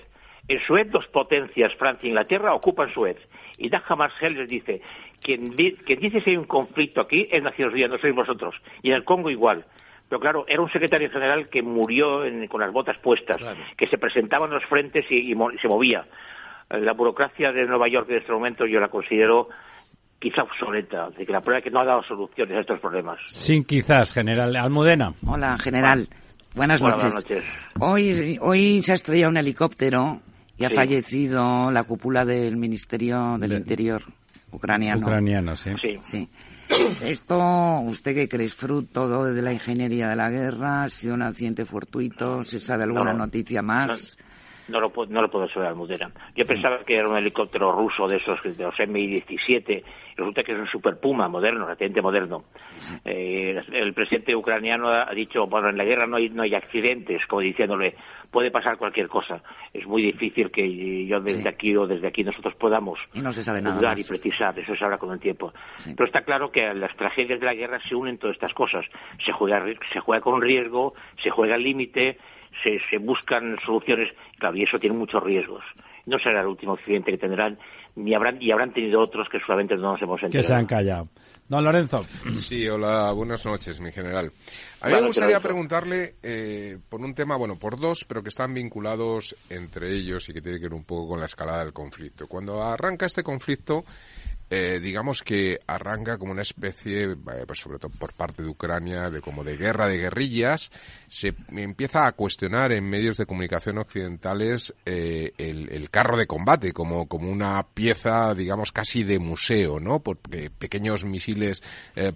En 0.48 0.58
Suez 0.66 0.90
dos 0.90 1.06
potencias, 1.06 1.72
Francia 1.78 2.06
e 2.06 2.10
Inglaterra, 2.10 2.54
ocupan 2.54 2.90
Suez. 2.90 3.16
Y 3.62 3.68
Daja 3.68 3.94
Marcel 3.94 4.34
les 4.34 4.48
dice, 4.48 4.82
quien, 5.22 5.44
dice 5.44 5.84
que 5.84 6.30
hay 6.30 6.36
un 6.36 6.46
conflicto 6.46 7.00
aquí 7.00 7.28
es 7.30 7.40
Naciones 7.40 7.72
Unidas, 7.72 7.92
no 7.92 7.98
sois 7.98 8.14
vosotros. 8.14 8.56
Y 8.82 8.90
en 8.90 8.96
el 8.96 9.04
Congo 9.04 9.30
igual. 9.30 9.64
Pero 10.08 10.20
claro, 10.20 10.44
era 10.48 10.60
un 10.60 10.70
secretario 10.70 11.08
general 11.10 11.48
que 11.48 11.62
murió 11.62 12.22
con 12.48 12.60
las 12.60 12.72
botas 12.72 12.98
puestas, 12.98 13.36
que 13.78 13.86
se 13.86 13.98
presentaba 13.98 14.46
en 14.46 14.52
los 14.52 14.64
frentes 14.64 15.10
y, 15.10 15.32
se 15.60 15.68
movía. 15.68 16.04
La 16.70 16.92
burocracia 16.92 17.52
de 17.52 17.64
Nueva 17.64 17.88
York 17.88 18.08
en 18.10 18.18
este 18.18 18.32
momento 18.32 18.66
yo 18.66 18.80
la 18.80 18.88
considero 18.88 19.48
quizá 20.18 20.42
obsoleta, 20.42 21.10
de 21.10 21.24
que 21.24 21.32
la 21.32 21.40
prueba 21.40 21.58
es 21.58 21.64
que 21.64 21.70
no 21.70 21.80
ha 21.80 21.84
dado 21.84 22.02
soluciones 22.02 22.56
a 22.56 22.60
estos 22.60 22.80
problemas. 22.80 23.20
Sin 23.28 23.64
quizás, 23.64 24.12
general. 24.12 24.56
Almudena. 24.56 25.14
Hola, 25.24 25.56
general. 25.58 26.08
Buenas, 26.54 26.82
noches. 26.82 27.44
Hoy, 27.78 28.38
hoy 28.40 28.82
se 28.82 28.92
ha 28.92 28.94
estrellado 28.96 29.30
un 29.30 29.36
helicóptero 29.36 30.20
y 30.58 30.64
ha 30.64 30.70
fallecido 30.70 31.70
la 31.70 31.82
cúpula 31.84 32.24
del 32.24 32.56
Ministerio 32.56 33.36
del 33.38 33.52
Interior 33.52 34.02
ucraniano. 34.50 35.00
Ucraniano, 35.00 35.56
sí. 35.56 35.70
sí. 36.02 36.28
Esto, 37.02 37.80
¿usted 37.80 38.14
qué 38.14 38.28
cree? 38.28 38.46
¿Es 38.46 38.54
fruto 38.54 39.24
de 39.24 39.42
la 39.42 39.52
ingeniería 39.52 40.08
de 40.08 40.16
la 40.16 40.30
guerra? 40.30 40.84
¿Ha 40.84 40.88
sido 40.88 41.14
un 41.14 41.22
accidente 41.22 41.64
fortuito? 41.64 42.42
¿Se 42.44 42.58
sabe 42.58 42.84
alguna 42.84 43.12
noticia 43.12 43.62
más? 43.62 44.16
no 44.18 44.31
lo, 44.80 44.92
no 45.08 45.22
lo 45.22 45.30
puedo 45.30 45.48
saber 45.48 45.68
Almudena. 45.68 46.10
Yo 46.34 46.44
pensaba 46.44 46.84
que 46.84 46.96
era 46.96 47.08
un 47.08 47.16
helicóptero 47.16 47.72
ruso 47.72 48.06
de 48.06 48.16
esos, 48.16 48.42
de 48.42 48.64
los 48.64 48.74
Mi-17, 48.78 49.82
resulta 50.16 50.42
que 50.42 50.52
es 50.52 50.58
un 50.58 50.66
Super 50.66 50.98
Puma 50.98 51.28
moderno, 51.28 51.64
relativamente 51.64 52.02
moderno. 52.02 52.44
Eh, 53.04 53.60
el 53.72 53.94
presidente 53.94 54.34
ucraniano 54.34 54.88
ha 54.88 55.12
dicho, 55.14 55.46
bueno, 55.46 55.68
en 55.68 55.76
la 55.76 55.84
guerra 55.84 56.06
no 56.06 56.16
hay, 56.16 56.28
no 56.30 56.42
hay 56.42 56.54
accidentes, 56.54 57.26
como 57.26 57.42
diciéndole, 57.42 57.94
puede 58.30 58.50
pasar 58.50 58.76
cualquier 58.78 59.08
cosa. 59.08 59.42
Es 59.72 59.86
muy 59.86 60.02
difícil 60.02 60.50
que 60.50 61.06
yo 61.06 61.20
desde 61.20 61.48
aquí 61.48 61.76
o 61.76 61.86
desde 61.86 62.08
aquí 62.08 62.24
nosotros 62.24 62.54
podamos 62.54 62.98
y 63.14 63.20
no 63.20 63.32
se 63.32 63.42
sabe 63.42 63.60
y 63.60 64.04
precisar, 64.04 64.58
eso 64.58 64.74
se 64.74 64.84
habla 64.84 64.98
con 64.98 65.12
el 65.12 65.20
tiempo. 65.20 65.52
Pero 65.84 66.06
está 66.06 66.22
claro 66.22 66.50
que 66.50 66.72
las 66.74 66.94
tragedias 66.96 67.40
de 67.40 67.46
la 67.46 67.54
guerra 67.54 67.78
se 67.80 67.94
unen 67.94 68.18
todas 68.18 68.34
estas 68.34 68.54
cosas. 68.54 68.84
Se 69.24 69.32
juega, 69.32 69.64
se 69.92 70.00
juega 70.00 70.22
con 70.22 70.40
riesgo, 70.40 70.94
se 71.22 71.30
juega 71.30 71.54
al 71.54 71.62
límite, 71.62 72.18
se, 72.62 72.78
se 72.90 72.98
buscan 72.98 73.56
soluciones, 73.64 74.12
claro, 74.38 74.56
y 74.56 74.64
eso 74.64 74.78
tiene 74.78 74.96
muchos 74.96 75.22
riesgos. 75.22 75.64
No 76.06 76.18
será 76.18 76.40
el 76.40 76.48
último 76.48 76.72
accidente 76.74 77.12
que 77.12 77.18
tendrán, 77.18 77.58
ni 77.94 78.14
habrán, 78.14 78.42
y 78.42 78.50
habrán 78.50 78.72
tenido 78.72 79.00
otros 79.00 79.28
que 79.28 79.38
solamente 79.40 79.76
no 79.76 79.92
nos 79.92 80.02
hemos 80.02 80.22
enterado. 80.22 80.42
Que 80.42 80.46
se 80.46 80.54
han 80.54 80.66
callado. 80.66 81.08
Don 81.48 81.64
Lorenzo. 81.64 82.04
Sí, 82.34 82.66
hola, 82.66 83.12
buenas 83.12 83.44
noches, 83.44 83.78
mi 83.78 83.92
general. 83.92 84.32
A 84.80 84.88
mí 84.88 84.94
me 84.94 85.02
gustaría 85.02 85.38
preguntarle 85.38 86.14
eh, 86.22 86.78
por 86.88 87.00
un 87.00 87.14
tema, 87.14 87.36
bueno, 87.36 87.56
por 87.56 87.78
dos, 87.78 88.04
pero 88.08 88.22
que 88.22 88.30
están 88.30 88.54
vinculados 88.54 89.36
entre 89.50 89.92
ellos 89.92 90.28
y 90.28 90.32
que 90.32 90.40
tiene 90.40 90.58
que 90.58 90.64
ver 90.64 90.74
un 90.74 90.84
poco 90.84 91.08
con 91.08 91.20
la 91.20 91.26
escalada 91.26 91.64
del 91.64 91.74
conflicto. 91.74 92.26
Cuando 92.26 92.62
arranca 92.62 93.06
este 93.06 93.22
conflicto, 93.22 93.84
eh, 94.54 94.80
digamos 94.80 95.22
que 95.22 95.60
arranca 95.66 96.18
como 96.18 96.32
una 96.32 96.42
especie, 96.42 97.04
eh, 97.04 97.16
pues 97.46 97.58
sobre 97.58 97.78
todo 97.78 97.90
por 97.98 98.12
parte 98.12 98.42
de 98.42 98.50
Ucrania, 98.50 99.08
de 99.08 99.22
como 99.22 99.44
de 99.44 99.56
guerra 99.56 99.88
de 99.88 99.96
guerrillas, 99.96 100.70
se 101.08 101.34
empieza 101.48 102.06
a 102.06 102.12
cuestionar 102.12 102.70
en 102.70 102.84
medios 102.84 103.16
de 103.16 103.24
comunicación 103.24 103.78
occidentales 103.78 104.74
eh, 104.84 105.32
el, 105.38 105.88
carro 105.88 106.18
de 106.18 106.26
combate 106.26 106.72
como, 106.72 107.08
como 107.08 107.30
una 107.30 107.62
pieza, 107.62 108.34
digamos, 108.34 108.72
casi 108.72 109.04
de 109.04 109.18
museo, 109.18 109.80
¿no? 109.80 110.00
Porque 110.00 110.50
pequeños 110.50 111.06
misiles 111.06 111.62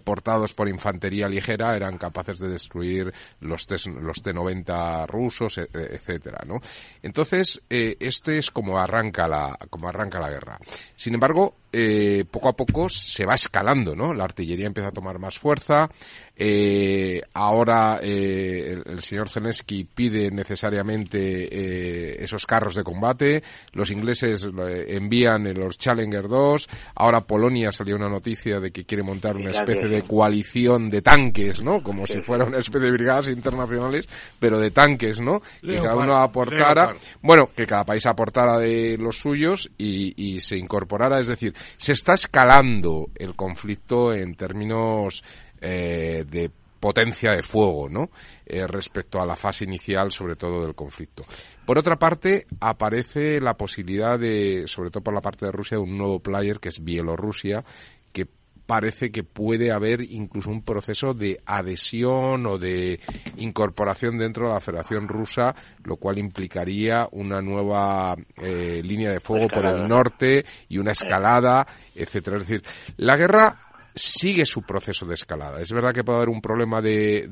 portados 0.05 0.53
por 0.53 0.69
infantería 0.69 1.29
ligera 1.29 1.75
eran 1.75 1.97
capaces 1.97 2.39
de 2.39 2.49
destruir 2.51 3.15
los, 3.41 3.67
T, 3.67 3.77
los 4.01 4.23
T-90 4.23 5.07
rusos, 5.07 5.57
e, 5.57 5.63
e, 5.63 5.95
etcétera, 5.95 6.45
¿no? 6.47 6.61
Entonces, 7.03 7.63
este 7.69 8.37
es 8.37 8.51
como 8.51 8.79
arranca 8.79 9.27
la, 9.27 9.59
como 9.71 9.89
arranca 9.89 10.21
la 10.21 10.31
guerra. 10.31 10.59
Sin 10.97 11.15
embargo, 11.15 11.55
eh, 11.73 12.25
poco 12.31 12.49
a 12.49 12.57
poco 12.57 12.89
se 12.89 13.25
va 13.25 13.35
escalando, 13.35 13.95
¿no? 13.95 14.15
La 14.15 14.25
artillería 14.25 14.67
empieza 14.67 14.89
a 14.89 14.93
tomar 14.93 15.19
más 15.19 15.39
fuerza, 15.39 15.91
eh, 16.39 17.23
ahora 17.33 17.99
eh, 18.03 18.83
el, 18.85 19.01
señor 19.01 19.31
Zelensky 19.31 19.85
pide 19.85 20.31
necesariamente 20.31 21.49
eh, 21.51 22.23
esos 22.23 22.45
carros 22.45 22.75
de 22.75 22.85
combate. 22.85 23.43
Los 23.73 23.91
ingleses 23.91 24.45
eh, 24.45 24.85
envían 24.89 25.53
los 25.55 25.79
Challenger 25.79 26.29
2. 26.29 26.69
Ahora 26.97 27.23
Polonia 27.23 27.73
salió 27.73 27.97
una 27.97 28.11
noticia 28.11 28.61
de 28.61 28.71
que 28.71 28.85
quiere 28.85 29.03
montar 29.03 29.37
una 29.37 29.51
especie 29.51 29.89
de 29.89 30.03
coalición 30.03 30.91
de 30.91 31.01
tanques, 31.01 31.63
¿no? 31.63 31.83
Como 31.83 32.07
si 32.07 32.21
fuera 32.21 32.45
una 32.45 32.59
especie 32.59 32.87
de 32.87 32.93
brigadas 32.93 33.29
internacionales, 33.29 34.07
pero 34.39 34.61
de 34.61 34.71
tanques, 34.71 35.21
¿no? 35.21 35.41
que 35.63 35.81
cada 35.81 35.97
uno 35.97 36.17
aportara, 36.17 36.95
bueno, 37.23 37.51
que 37.55 37.67
cada 37.67 37.85
país 37.85 38.05
aportara 38.05 38.59
de 38.59 38.99
los 38.99 39.19
suyos 39.19 39.71
y, 39.79 40.13
y 40.23 40.41
se 40.41 40.59
incorporara. 40.59 41.19
Es 41.19 41.29
decir, 41.29 41.55
se 41.77 41.93
está 41.93 42.15
escalando 42.15 43.11
el 43.15 43.35
conflicto 43.35 44.15
en 44.15 44.35
términos 44.35 45.23
eh, 45.61 46.25
de 46.29 46.51
potencia 46.81 47.33
de 47.33 47.43
fuego, 47.43 47.89
¿no? 47.89 48.11
Eh, 48.45 48.67
respecto 48.67 49.21
a 49.21 49.27
la 49.27 49.35
fase 49.35 49.65
inicial, 49.65 50.13
sobre 50.13 50.37
todo 50.37 50.63
del 50.63 50.75
conflicto. 50.75 51.25
Por 51.65 51.79
otra 51.79 51.99
parte, 51.99 52.47
aparece 52.61 53.41
la 53.41 53.57
posibilidad 53.57 54.19
de, 54.19 54.65
sobre 54.67 54.91
todo 54.91 55.03
por 55.03 55.15
la 55.15 55.21
parte 55.21 55.47
de 55.47 55.53
Rusia, 55.53 55.79
de 55.79 55.83
un 55.83 55.99
nuevo 55.99 56.21
player 56.21 56.61
que 56.61 56.69
es 56.69 56.85
Bielorrusia, 56.85 57.65
parece 58.67 59.11
que 59.11 59.23
puede 59.23 59.71
haber 59.71 60.03
incluso 60.03 60.51
un 60.51 60.63
proceso 60.63 61.15
de 61.15 61.41
adhesión 61.47 62.47
o 62.47 62.59
de 62.59 63.01
incorporación 63.37 64.19
dentro 64.19 64.49
de 64.49 64.55
la 64.55 64.61
Federación 64.61 65.09
Rusa, 65.09 65.55
lo 65.85 65.97
cual 65.97 66.19
implicaría 66.19 67.09
una 67.13 67.41
nueva 67.41 68.17
eh, 68.37 68.83
línea 68.85 69.13
de 69.13 69.21
fuego 69.21 69.49
por 69.49 69.65
el 69.65 69.87
norte 69.87 70.45
y 70.69 70.79
una 70.79 70.93
escalada, 70.93 71.67
etcétera. 71.95 72.39
Es 72.39 72.47
decir, 72.47 72.65
la 72.97 73.17
guerra 73.17 73.67
sigue 73.97 74.45
su 74.45 74.63
proceso 74.63 75.07
de 75.07 75.15
escalada. 75.15 75.61
Es 75.61 75.73
verdad 75.73 75.93
que 75.93 76.05
puede 76.05 76.19
haber 76.19 76.29
un 76.29 76.43
problema 76.43 76.83
de, 76.83 77.27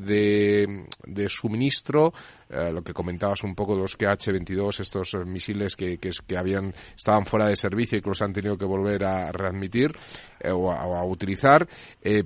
de, 1.04 1.28
suministro, 1.28 2.14
eh, 2.50 2.70
lo 2.72 2.82
que 2.82 2.92
comentabas 2.92 3.42
un 3.42 3.54
poco 3.54 3.74
de 3.74 3.82
los 3.82 3.98
KH-22, 3.98 4.80
estos 4.80 5.14
eh, 5.14 5.18
misiles 5.24 5.76
que, 5.76 5.98
que, 5.98 6.10
que, 6.26 6.36
habían, 6.36 6.74
estaban 6.96 7.24
fuera 7.24 7.46
de 7.46 7.56
servicio 7.56 7.98
y 7.98 8.00
que 8.00 8.08
los 8.08 8.22
han 8.22 8.32
tenido 8.32 8.56
que 8.56 8.64
volver 8.64 9.04
a 9.04 9.32
readmitir 9.32 9.96
eh, 10.40 10.50
o, 10.50 10.72
a, 10.72 11.04
utilizar, 11.04 11.66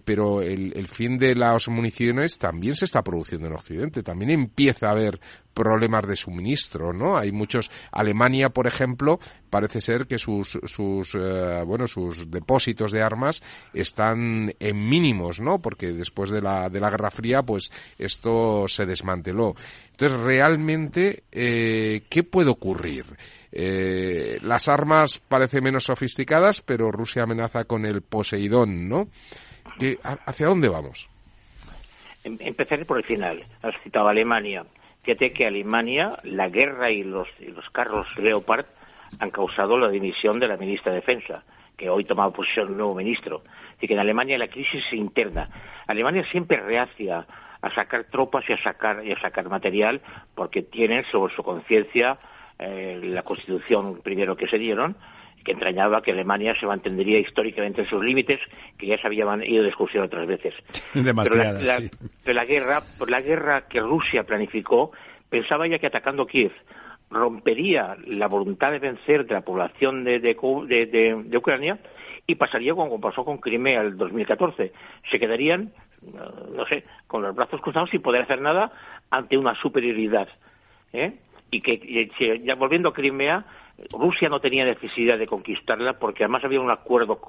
pero 0.04 0.40
el, 0.40 0.72
el 0.76 0.86
fin 0.86 1.18
de 1.18 1.34
las 1.34 1.68
municiones 1.68 2.38
también 2.38 2.74
se 2.74 2.84
está 2.84 3.02
produciendo 3.02 3.46
en 3.46 3.54
Occidente. 3.54 4.02
También 4.02 4.30
empieza 4.30 4.88
a 4.88 4.92
haber 4.92 5.20
problemas 5.58 6.06
de 6.06 6.14
suministro, 6.14 6.92
¿no? 6.92 7.16
Hay 7.16 7.32
muchos. 7.32 7.68
Alemania, 7.90 8.50
por 8.50 8.68
ejemplo, 8.68 9.18
parece 9.50 9.80
ser 9.80 10.06
que 10.06 10.16
sus, 10.16 10.56
sus, 10.64 11.16
eh, 11.16 11.64
bueno, 11.66 11.88
sus 11.88 12.30
depósitos 12.30 12.92
de 12.92 13.02
armas 13.02 13.42
están 13.74 14.54
en 14.60 14.88
mínimos, 14.88 15.40
¿no? 15.40 15.58
Porque 15.60 15.92
después 15.92 16.30
de 16.30 16.42
la, 16.42 16.70
de 16.70 16.78
la 16.78 16.90
Guerra 16.90 17.10
Fría, 17.10 17.42
pues 17.42 17.70
esto 17.98 18.68
se 18.68 18.86
desmanteló. 18.86 19.56
Entonces, 20.00 20.20
realmente, 20.20 21.24
eh, 21.32 22.02
¿qué 22.08 22.22
puede 22.22 22.50
ocurrir? 22.50 23.04
Eh, 23.50 24.38
las 24.42 24.68
armas 24.68 25.18
parecen 25.18 25.64
menos 25.64 25.84
sofisticadas, 25.84 26.60
pero 26.60 26.92
Rusia 26.92 27.24
amenaza 27.24 27.64
con 27.64 27.84
el 27.84 28.02
Poseidón, 28.02 28.88
¿no? 28.88 29.08
¿Hacia 30.24 30.46
dónde 30.46 30.68
vamos? 30.68 31.10
Em, 32.22 32.36
empezaré 32.38 32.84
por 32.84 32.98
el 32.98 33.02
final. 33.02 33.44
Has 33.60 33.74
citado 33.82 34.06
Alemania. 34.06 34.64
Fíjate 35.02 35.32
que 35.32 35.48
Alemania, 35.48 36.16
la 36.22 36.48
guerra 36.48 36.92
y 36.92 37.02
los, 37.02 37.26
carros 37.72 38.06
Leopard 38.18 38.66
han 39.18 39.30
causado 39.30 39.76
la 39.76 39.88
dimisión 39.88 40.38
de 40.38 40.46
la 40.46 40.56
ministra 40.56 40.92
de 40.92 41.00
Defensa, 41.00 41.42
que 41.76 41.90
hoy 41.90 42.04
toma 42.04 42.30
posición 42.30 42.68
un 42.68 42.76
nuevo 42.76 42.94
ministro. 42.94 43.42
Así 43.76 43.88
que 43.88 43.94
en 43.94 43.98
Alemania 43.98 44.38
la 44.38 44.46
crisis 44.46 44.84
es 44.86 44.92
interna. 44.92 45.50
Alemania 45.88 46.24
siempre 46.30 46.60
reacia 46.60 47.26
a 47.62 47.74
sacar 47.74 48.04
tropas 48.04 48.44
y 48.48 48.52
a 48.52 48.62
sacar, 48.62 49.04
y 49.04 49.12
a 49.12 49.20
sacar 49.20 49.48
material 49.48 50.00
porque 50.34 50.62
tienen 50.62 51.04
sobre 51.10 51.34
su 51.34 51.42
conciencia 51.42 52.18
eh, 52.58 53.00
la 53.02 53.22
constitución 53.22 54.00
primero 54.02 54.36
que 54.36 54.48
se 54.48 54.58
dieron 54.58 54.96
que 55.44 55.52
entrañaba 55.52 56.02
que 56.02 56.12
Alemania 56.12 56.54
se 56.58 56.66
mantendría 56.66 57.18
históricamente 57.18 57.82
en 57.82 57.88
sus 57.88 58.04
límites, 58.04 58.40
que 58.76 58.86
ya 58.86 58.98
se 58.98 59.06
habían 59.06 59.42
ido 59.42 59.62
de 59.62 59.68
excursión 59.68 60.04
otras 60.04 60.26
veces. 60.26 60.54
Pero 60.92 62.34
la, 62.34 62.44
guerra, 62.44 62.80
por 62.98 63.10
la 63.10 63.20
guerra 63.20 63.66
que 63.68 63.80
Rusia 63.80 64.24
planificó, 64.24 64.92
pensaba 65.30 65.66
ya 65.66 65.78
que 65.78 65.86
atacando 65.86 66.26
Kiev 66.26 66.52
rompería 67.10 67.96
la 68.06 68.28
voluntad 68.28 68.72
de 68.72 68.78
vencer 68.78 69.26
de 69.26 69.34
la 69.34 69.40
población 69.40 70.04
de, 70.04 70.20
de, 70.20 71.36
Ucrania 71.36 71.78
y 72.26 72.34
pasaría 72.34 72.74
como 72.74 73.00
pasó 73.00 73.24
con 73.24 73.38
Crimea 73.38 73.80
el 73.80 73.96
2014. 73.96 74.72
Se 75.10 75.18
quedarían, 75.18 75.72
no 76.02 76.66
sé, 76.66 76.84
con 77.06 77.22
los 77.22 77.34
brazos 77.34 77.60
cruzados 77.60 77.90
sin 77.90 78.02
poder 78.02 78.22
hacer 78.22 78.40
nada 78.40 78.72
ante 79.10 79.36
una 79.36 79.54
superioridad. 79.54 80.28
¿eh? 80.92 81.14
Y 81.50 81.60
que, 81.60 82.10
ya 82.44 82.54
volviendo 82.54 82.90
a 82.90 82.92
Crimea, 82.92 83.44
Rusia 83.92 84.28
no 84.28 84.40
tenía 84.40 84.64
necesidad 84.64 85.18
de 85.18 85.26
conquistarla 85.26 85.98
porque 85.98 86.24
además 86.24 86.44
había 86.44 86.60
un 86.60 86.70
acuerdo 86.70 87.20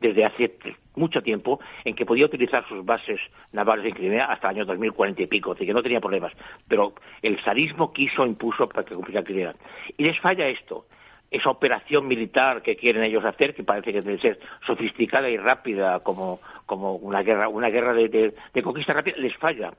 desde 0.00 0.24
hace 0.24 0.56
mucho 0.96 1.22
tiempo 1.22 1.60
en 1.84 1.94
que 1.94 2.06
podía 2.06 2.24
utilizar 2.24 2.66
sus 2.68 2.84
bases 2.84 3.20
navales 3.52 3.86
en 3.86 3.94
Crimea 3.94 4.24
hasta 4.24 4.48
el 4.48 4.56
año 4.56 4.64
2040 4.64 5.22
y 5.22 5.26
pico, 5.26 5.52
así 5.52 5.66
que 5.66 5.72
no 5.72 5.82
tenía 5.82 6.00
problemas. 6.00 6.32
Pero 6.68 6.94
el 7.22 7.38
zarismo 7.40 7.92
quiso, 7.92 8.26
impuso 8.26 8.68
para 8.68 8.84
que 8.84 8.94
cumpliera 8.94 9.22
Crimea. 9.22 9.54
Y 9.96 10.04
les 10.04 10.18
falla 10.20 10.48
esto. 10.48 10.86
Esa 11.30 11.50
operación 11.50 12.08
militar 12.08 12.62
que 12.62 12.76
quieren 12.76 13.04
ellos 13.04 13.24
hacer, 13.24 13.54
que 13.54 13.62
parece 13.62 13.92
que 13.92 14.00
debe 14.00 14.18
ser 14.18 14.40
sofisticada 14.66 15.30
y 15.30 15.36
rápida 15.36 16.00
como, 16.00 16.40
una 16.68 17.22
guerra, 17.22 17.48
una 17.48 17.68
guerra 17.68 17.94
de 17.94 18.62
conquista 18.62 18.92
rápida, 18.92 19.16
les 19.18 19.36
falla. 19.36 19.72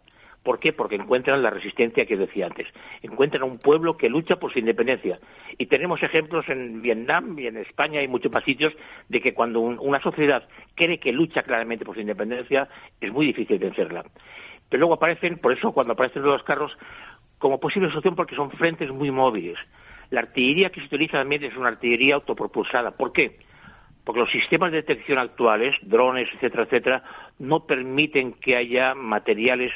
¿Por 0.43 0.59
qué? 0.59 0.73
Porque 0.73 0.95
encuentran 0.95 1.43
la 1.43 1.51
resistencia 1.51 2.05
que 2.05 2.17
decía 2.17 2.47
antes. 2.47 2.67
Encuentran 3.03 3.43
un 3.43 3.59
pueblo 3.59 3.95
que 3.95 4.09
lucha 4.09 4.37
por 4.37 4.51
su 4.51 4.57
independencia. 4.57 5.19
Y 5.57 5.67
tenemos 5.67 6.01
ejemplos 6.01 6.49
en 6.49 6.81
Vietnam 6.81 7.37
y 7.37 7.45
en 7.45 7.57
España 7.57 8.01
y 8.01 8.07
muchos 8.07 8.31
más 8.31 8.43
sitios 8.43 8.73
de 9.07 9.21
que 9.21 9.35
cuando 9.35 9.59
una 9.59 10.01
sociedad 10.01 10.47
cree 10.73 10.99
que 10.99 11.11
lucha 11.11 11.43
claramente 11.43 11.85
por 11.85 11.93
su 11.93 12.01
independencia, 12.01 12.67
es 12.99 13.11
muy 13.11 13.27
difícil 13.27 13.59
vencerla. 13.59 14.03
Pero 14.67 14.79
luego 14.79 14.95
aparecen, 14.95 15.37
por 15.37 15.53
eso 15.53 15.73
cuando 15.73 15.93
aparecen 15.93 16.23
los 16.23 16.41
carros, 16.43 16.75
como 17.37 17.59
posible 17.59 17.89
solución 17.89 18.15
porque 18.15 18.35
son 18.35 18.49
frentes 18.51 18.89
muy 18.89 19.11
móviles. 19.11 19.59
La 20.11 20.21
artillería 20.21 20.69
que 20.69 20.81
se 20.81 20.85
utiliza 20.85 21.17
también 21.17 21.43
es 21.43 21.55
una 21.57 21.69
artillería 21.69 22.15
autopropulsada. 22.15 22.91
¿Por 22.91 23.11
qué? 23.11 23.39
Porque 24.03 24.19
los 24.19 24.31
sistemas 24.31 24.71
de 24.71 24.77
detección 24.77 25.17
actuales, 25.17 25.75
drones, 25.81 26.27
etcétera, 26.33 26.63
etcétera, 26.63 27.03
no 27.39 27.65
permiten 27.65 28.33
que 28.33 28.55
haya 28.55 28.93
materiales 28.93 29.71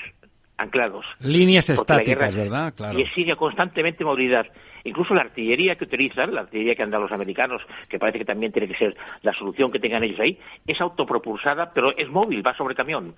anclados. 0.58 1.06
Líneas 1.20 1.70
estáticas, 1.70 2.36
¿verdad? 2.36 2.74
Y 2.96 3.02
exige 3.02 3.36
constantemente 3.36 4.04
movilidad. 4.04 4.46
Incluso 4.84 5.14
la 5.14 5.22
artillería 5.22 5.76
que 5.76 5.86
utilizan, 5.86 6.34
la 6.34 6.42
artillería 6.42 6.76
que 6.76 6.84
andan 6.84 7.02
los 7.02 7.12
americanos, 7.12 7.62
que 7.90 8.00
parece 8.00 8.20
que 8.20 8.26
también 8.26 8.52
tiene 8.52 8.68
que 8.68 8.78
ser 8.78 8.96
la 9.22 9.34
solución 9.34 9.72
que 9.72 9.80
tengan 9.80 10.04
ellos 10.04 10.20
ahí, 10.20 10.40
es 10.66 10.80
autopropulsada, 10.80 11.72
pero 11.74 11.96
es 11.98 12.10
móvil, 12.10 12.46
va 12.46 12.56
sobre 12.56 12.76
camión 12.76 13.16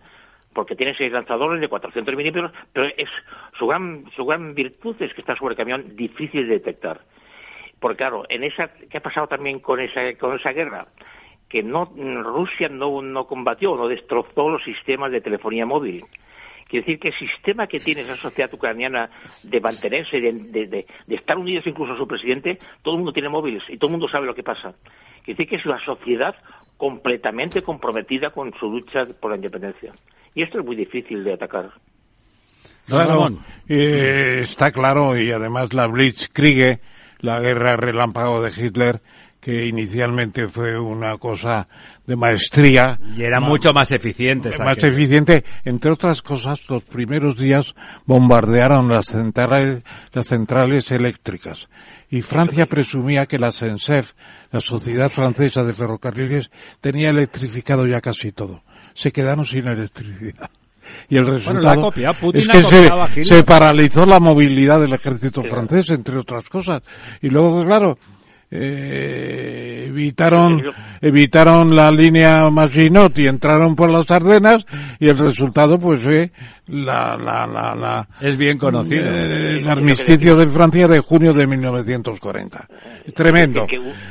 porque 0.54 0.76
tiene 0.76 0.96
seis 0.96 1.12
lanzadores 1.12 1.62
de 1.62 1.68
400 1.68 2.16
milímetros, 2.16 2.52
pero 2.74 2.88
es 2.88 3.10
su 3.58 3.68
gran, 3.68 4.06
su 4.16 4.26
gran 4.26 4.56
virtud 4.56 4.96
es 5.00 5.14
que 5.14 5.22
está 5.22 5.36
sobre 5.36 5.56
camión 5.56 5.96
difícil 5.96 6.48
de 6.48 6.56
detectar. 6.56 7.02
Porque 7.80 7.98
claro, 7.98 8.24
en 8.30 8.44
esa, 8.44 8.70
¿qué 8.90 8.98
ha 8.98 9.02
pasado 9.02 9.28
también 9.28 9.60
con 9.60 9.80
esa, 9.80 10.14
con 10.16 10.36
esa 10.36 10.52
guerra? 10.52 10.88
Que 11.48 11.64
no, 11.64 11.86
Rusia 12.24 12.70
no, 12.70 13.02
no 13.02 13.28
combatió, 13.28 13.76
no 13.76 13.88
destrozó 13.88 14.50
los 14.50 14.64
sistemas 14.64 15.12
de 15.12 15.22
telefonía 15.22 15.66
móvil. 15.66 16.04
Quiere 16.68 16.86
decir 16.86 17.00
que 17.00 17.08
el 17.10 17.14
sistema 17.14 17.68
que 17.68 17.80
tiene 17.80 18.02
esa 18.02 18.18
sociedad 18.18 18.54
ucraniana 18.54 19.10
de 19.44 19.62
mantenerse, 19.62 20.20
de, 20.20 20.68
de, 20.68 20.86
estar 21.08 21.38
unidos 21.38 21.66
incluso 21.66 21.94
a 21.94 21.98
su 21.98 22.08
presidente, 22.08 22.58
todo 22.82 22.96
el 22.96 23.00
mundo 23.00 23.14
tiene 23.14 23.30
móviles 23.30 23.64
y 23.70 23.78
todo 23.78 23.88
el 23.88 23.92
mundo 23.92 24.10
sabe 24.10 24.26
lo 24.26 24.36
que 24.36 24.44
pasa. 24.44 24.74
Quiere 25.24 25.38
decir 25.38 25.48
que 25.48 25.56
es 25.56 25.66
una 25.66 25.80
sociedad 25.80 26.36
completamente 26.76 27.62
comprometida 27.62 28.32
con 28.32 28.54
su 28.56 28.70
lucha 28.70 29.06
por 29.20 29.32
la 29.32 29.38
independencia. 29.38 29.94
Y 30.38 30.44
esto 30.44 30.60
es 30.60 30.66
muy 30.66 30.76
difícil 30.76 31.24
de 31.24 31.34
atacar. 31.34 31.72
Claro, 32.86 33.40
eh, 33.68 34.42
está 34.44 34.70
claro, 34.70 35.20
y 35.20 35.32
además 35.32 35.74
la 35.74 35.88
Blitzkriege, 35.88 36.80
la 37.22 37.40
guerra 37.40 37.76
relámpago 37.76 38.44
de 38.44 38.52
Hitler, 38.56 39.02
que 39.42 39.66
inicialmente 39.66 40.48
fue 40.48 40.80
una 40.80 41.18
cosa 41.18 41.68
de 42.06 42.16
maestría. 42.16 43.00
Y 43.16 43.24
era 43.24 43.40
mucho 43.40 43.74
más 43.74 43.92
eficiente. 43.92 44.52
Más 44.64 44.84
eficiente. 44.84 45.44
Entre 45.66 45.92
otras 45.92 46.22
cosas, 46.22 46.60
los 46.70 46.84
primeros 46.84 47.36
días 47.36 47.74
bombardearon 48.06 48.90
las 48.90 49.08
centrales, 49.08 49.82
las 50.14 50.28
centrales 50.28 50.92
eléctricas. 50.92 51.68
Y 52.12 52.22
Francia 52.22 52.68
presumía 52.68 53.26
que 53.26 53.40
la 53.40 53.52
SENSEF, 53.52 54.14
la 54.52 54.60
Sociedad 54.60 55.10
Francesa 55.10 55.64
de 55.64 55.74
Ferrocarriles, 55.74 56.52
tenía 56.80 57.10
electrificado 57.10 57.88
ya 57.88 58.02
casi 58.02 58.32
todo 58.32 58.62
se 58.98 59.12
quedaron 59.12 59.46
sin 59.46 59.68
electricidad. 59.68 60.50
Y 61.08 61.18
el 61.18 61.28
resultado 61.28 61.94
es 62.34 62.48
que 62.48 63.24
se, 63.24 63.44
paralizó 63.44 64.06
la 64.06 64.20
movilidad 64.20 64.80
del 64.80 64.94
ejército 64.94 65.44
francés, 65.44 65.92
entre 65.92 66.18
otras 66.18 66.50
cosas. 66.50 66.82
Y 67.22 67.30
luego, 67.30 67.64
claro, 67.64 67.98
eh, 68.50 69.86
evitaron 69.90 70.64
evitaron 71.02 71.76
la 71.76 71.92
línea 71.92 72.50
Maginot 72.50 73.20
y 73.20 73.28
entraron 73.28 73.76
por 73.76 73.92
las 73.92 74.10
Ardenas 74.10 74.66
y 75.00 75.10
el 75.10 75.18
resultado 75.18 75.78
pues 75.78 76.02
fue 76.02 76.32
la, 76.68 77.18
la, 77.18 77.48
la, 77.76 78.08
es 78.20 78.38
bien 78.38 78.58
conocido. 78.58 79.04
eh, 79.06 79.60
el 79.60 79.68
armisticio 79.70 80.36
de 80.36 80.48
Francia 80.48 80.88
de 80.88 81.00
junio 81.00 81.34
de 81.34 81.48
1940 81.48 82.68
tremendo. 83.14 83.66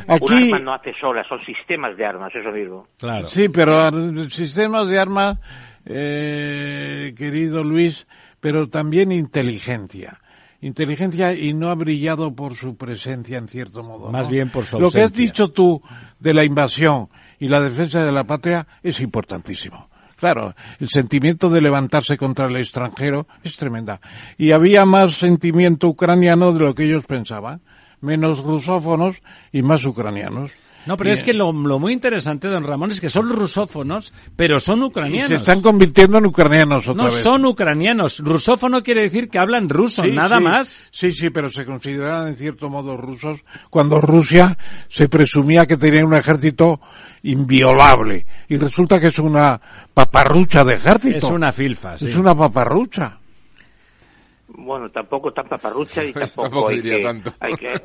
aquí 0.08 0.52
no 0.62 0.72
hace 0.72 0.94
sola 0.98 1.22
son 1.28 1.44
sistemas 1.44 1.96
de 1.96 2.06
armas 2.06 2.34
eso 2.34 2.50
mismo. 2.50 2.86
Claro. 2.98 3.26
Sí 3.28 3.48
pero 3.48 3.90
sistemas 4.30 4.88
de 4.88 4.98
armas 4.98 5.38
eh, 5.84 7.14
querido 7.16 7.62
Luis 7.62 8.06
pero 8.40 8.68
también 8.68 9.12
inteligencia. 9.12 10.20
Inteligencia 10.60 11.34
y 11.34 11.52
no 11.52 11.68
ha 11.68 11.74
brillado 11.74 12.34
por 12.34 12.54
su 12.54 12.76
presencia 12.76 13.36
en 13.38 13.48
cierto 13.48 13.82
modo. 13.82 14.10
Más 14.10 14.28
bien 14.30 14.50
por 14.50 14.64
su 14.64 14.80
Lo 14.80 14.90
que 14.90 15.02
has 15.02 15.12
dicho 15.12 15.48
tú 15.48 15.82
de 16.18 16.32
la 16.32 16.44
invasión 16.44 17.08
y 17.38 17.48
la 17.48 17.60
defensa 17.60 18.02
de 18.04 18.12
la 18.12 18.24
patria 18.24 18.66
es 18.82 19.00
importantísimo. 19.00 19.90
Claro, 20.16 20.54
el 20.80 20.88
sentimiento 20.88 21.50
de 21.50 21.60
levantarse 21.60 22.16
contra 22.16 22.46
el 22.46 22.56
extranjero 22.56 23.26
es 23.44 23.56
tremenda. 23.56 24.00
Y 24.38 24.52
había 24.52 24.84
más 24.84 25.16
sentimiento 25.16 25.88
ucraniano 25.88 26.52
de 26.52 26.60
lo 26.60 26.74
que 26.74 26.84
ellos 26.84 27.04
pensaban. 27.06 27.60
Menos 28.00 28.40
rusófonos 28.40 29.22
y 29.52 29.62
más 29.62 29.84
ucranianos. 29.84 30.52
No, 30.86 30.96
pero 30.96 31.10
es 31.10 31.22
que 31.22 31.32
lo, 31.32 31.52
muy 31.52 31.92
interesante, 31.92 32.48
don 32.48 32.62
Ramón, 32.62 32.92
es 32.92 33.00
que 33.00 33.10
son 33.10 33.28
rusófonos, 33.28 34.14
pero 34.36 34.60
son 34.60 34.82
ucranianos. 34.84 35.26
Y 35.26 35.28
se 35.28 35.34
están 35.36 35.60
convirtiendo 35.60 36.18
en 36.18 36.26
ucranianos 36.26 36.88
otra 36.88 37.04
no, 37.04 37.10
son 37.10 37.44
ucranianos. 37.44 38.20
Rusófono 38.20 38.82
quiere 38.82 39.02
decir 39.02 39.28
que 39.28 39.38
hablan 39.38 39.68
ruso, 39.68 40.06
nada 40.06 40.38
más. 40.38 40.88
Sí, 40.92 41.10
sí, 41.10 41.30
pero 41.30 41.48
se 41.48 41.64
consideran 41.64 42.28
en 42.28 42.36
cierto 42.36 42.70
modo 42.70 42.96
rusos 42.96 43.44
cuando 43.68 44.00
Rusia 44.00 44.56
se 44.88 45.08
presumía 45.08 45.66
que 45.66 45.76
tenía 45.76 46.04
un 46.04 46.14
ejército 46.14 46.80
inviolable. 47.24 48.24
Y 48.48 48.56
resulta 48.56 49.00
que 49.00 49.08
es 49.08 49.18
una 49.18 49.60
paparrucha 49.92 50.62
de 50.64 50.74
ejército. 50.74 51.16
Es 51.16 51.24
una 51.24 51.50
filfa, 51.50 51.98
sí. 51.98 52.08
Es 52.08 52.16
una 52.16 52.34
paparrucha. 52.34 53.18
Bueno, 54.58 54.88
tampoco 54.90 55.32
tan 55.32 55.46
paparrucha 55.46 56.02
y 56.02 56.12
tampoco, 56.14 56.68
hay, 56.68 56.80
que, 56.80 57.02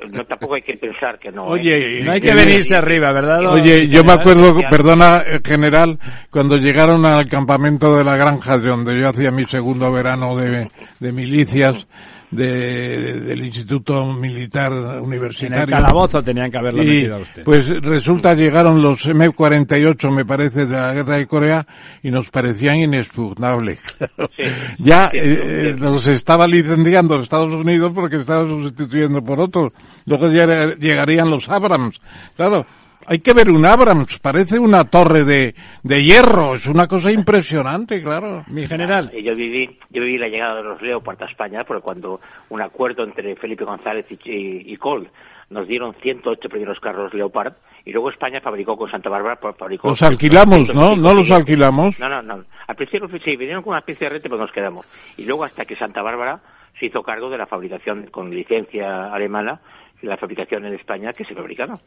no, 0.10 0.24
tampoco 0.26 0.56
hay 0.56 0.62
que 0.62 0.78
pensar 0.78 1.20
que 1.20 1.30
no. 1.30 1.44
Oye, 1.44 2.02
no 2.04 2.14
hay 2.14 2.22
que 2.22 2.34
venirse 2.34 2.76
arriba, 2.76 3.12
¿verdad? 3.12 3.46
Oye, 3.48 3.90
yo 3.90 4.06
me 4.06 4.14
acuerdo, 4.14 4.58
perdona, 4.70 5.18
eh, 5.18 5.42
general, 5.44 6.00
cuando 6.30 6.56
llegaron 6.56 7.06
al 7.06 7.28
campamento 7.28 7.98
de 7.98 8.06
la 8.06 8.16
granja, 8.16 8.58
donde 8.58 8.98
yo 8.98 9.10
hacía 9.10 9.32
mi 9.32 9.46
segundo 9.46 9.92
verano 9.92 10.38
de, 10.38 10.70
de 11.00 11.12
milicias, 11.12 11.88
de, 12.32 13.20
del 13.20 13.46
Instituto 13.46 14.06
Militar 14.14 14.72
Universitario. 14.72 15.58
En 15.58 15.64
el 15.64 15.70
calabozo 15.70 16.24
tenían 16.24 16.50
que 16.50 16.58
haberlo 16.58 16.84
metido 16.84 17.16
a 17.16 17.20
usted. 17.20 17.44
Pues 17.44 17.68
resulta 17.82 18.34
llegaron 18.34 18.82
los 18.82 19.06
M48, 19.06 20.12
me 20.12 20.26
parece, 20.26 20.66
de 20.66 20.78
la 20.78 20.94
guerra 20.94 21.18
de 21.18 21.28
Corea 21.28 21.68
y 22.02 22.10
nos 22.10 22.30
parecían 22.30 22.78
inexpugnables. 22.78 23.80
ya 24.80 25.10
eh, 25.14 25.76
los 25.78 26.08
estaba 26.08 26.48
licenciando 26.48 27.20
Estados 27.20 27.54
Unidos 27.54 27.92
porque 27.94 28.18
estaba 28.18 28.48
sustituyendo 28.48 29.22
por 29.24 29.40
otros. 29.40 29.74
Luego 30.06 30.30
ya 30.30 30.76
llegarían 30.76 31.30
los 31.30 31.50
Abrams. 31.50 32.00
Claro, 32.36 32.66
hay 33.08 33.20
que 33.20 33.34
ver 33.34 33.50
un 33.50 33.66
Abrams, 33.66 34.20
parece 34.20 34.60
una 34.60 34.86
torre 34.86 35.24
de, 35.24 35.56
de 35.84 36.04
hierro, 36.04 36.56
es 36.56 36.68
una 36.68 36.88
cosa 36.88 37.12
impresionante, 37.12 38.02
claro. 38.02 38.44
Mi 38.48 38.66
general. 38.66 39.12
Yo 39.12 39.36
viví, 39.36 39.78
yo 39.90 40.02
viví 40.02 40.18
la 40.18 40.28
llegada 40.28 40.56
de 40.56 40.64
los 40.64 40.82
Leopard 40.82 41.22
a 41.24 41.26
España, 41.26 41.64
porque 41.66 41.82
cuando 41.82 42.22
un 42.50 42.62
acuerdo 42.62 43.04
entre 43.04 43.36
Felipe 43.36 43.64
González 43.64 44.06
y, 44.12 44.72
y, 44.72 44.78
Cole 44.78 45.10
nos 45.50 45.68
dieron 45.68 45.94
108 46.02 46.48
primeros 46.50 46.80
carros 46.80 47.14
Leopard, 47.14 47.54
y 47.84 47.92
luego 47.92 48.10
España 48.10 48.40
fabricó 48.40 48.78
con 48.78 48.90
Santa 48.90 49.10
Bárbara, 49.10 49.38
fabricó... 49.58 49.90
Los 49.90 50.02
alquilamos, 50.02 50.74
¿no? 50.74 50.96
¿No 50.96 51.14
los 51.14 51.30
alquilamos? 51.32 52.00
No, 52.00 52.08
no, 52.08 52.22
no. 52.22 52.44
Al 52.68 52.76
principio 52.76 53.10
sí, 53.20 53.36
vinieron 53.36 53.64
con 53.64 53.72
una 53.72 53.80
especie 53.80 54.08
de 54.08 54.14
rete, 54.16 54.30
pero 54.30 54.42
nos 54.42 54.52
quedamos. 54.52 54.86
Y 55.18 55.26
luego 55.26 55.44
hasta 55.44 55.66
que 55.66 55.76
Santa 55.76 56.02
Bárbara 56.02 56.40
se 56.80 56.86
hizo 56.86 57.04
cargo 57.04 57.30
de 57.30 57.38
la 57.38 57.48
fabricación 57.48 58.08
con 58.12 58.30
licencia 58.30 59.12
alemana, 59.14 59.60
la 60.02 60.18
fabricación 60.18 60.66
en 60.66 60.74
España 60.74 61.14
que 61.14 61.26
se 61.26 61.36
fabricaron. 61.36 61.80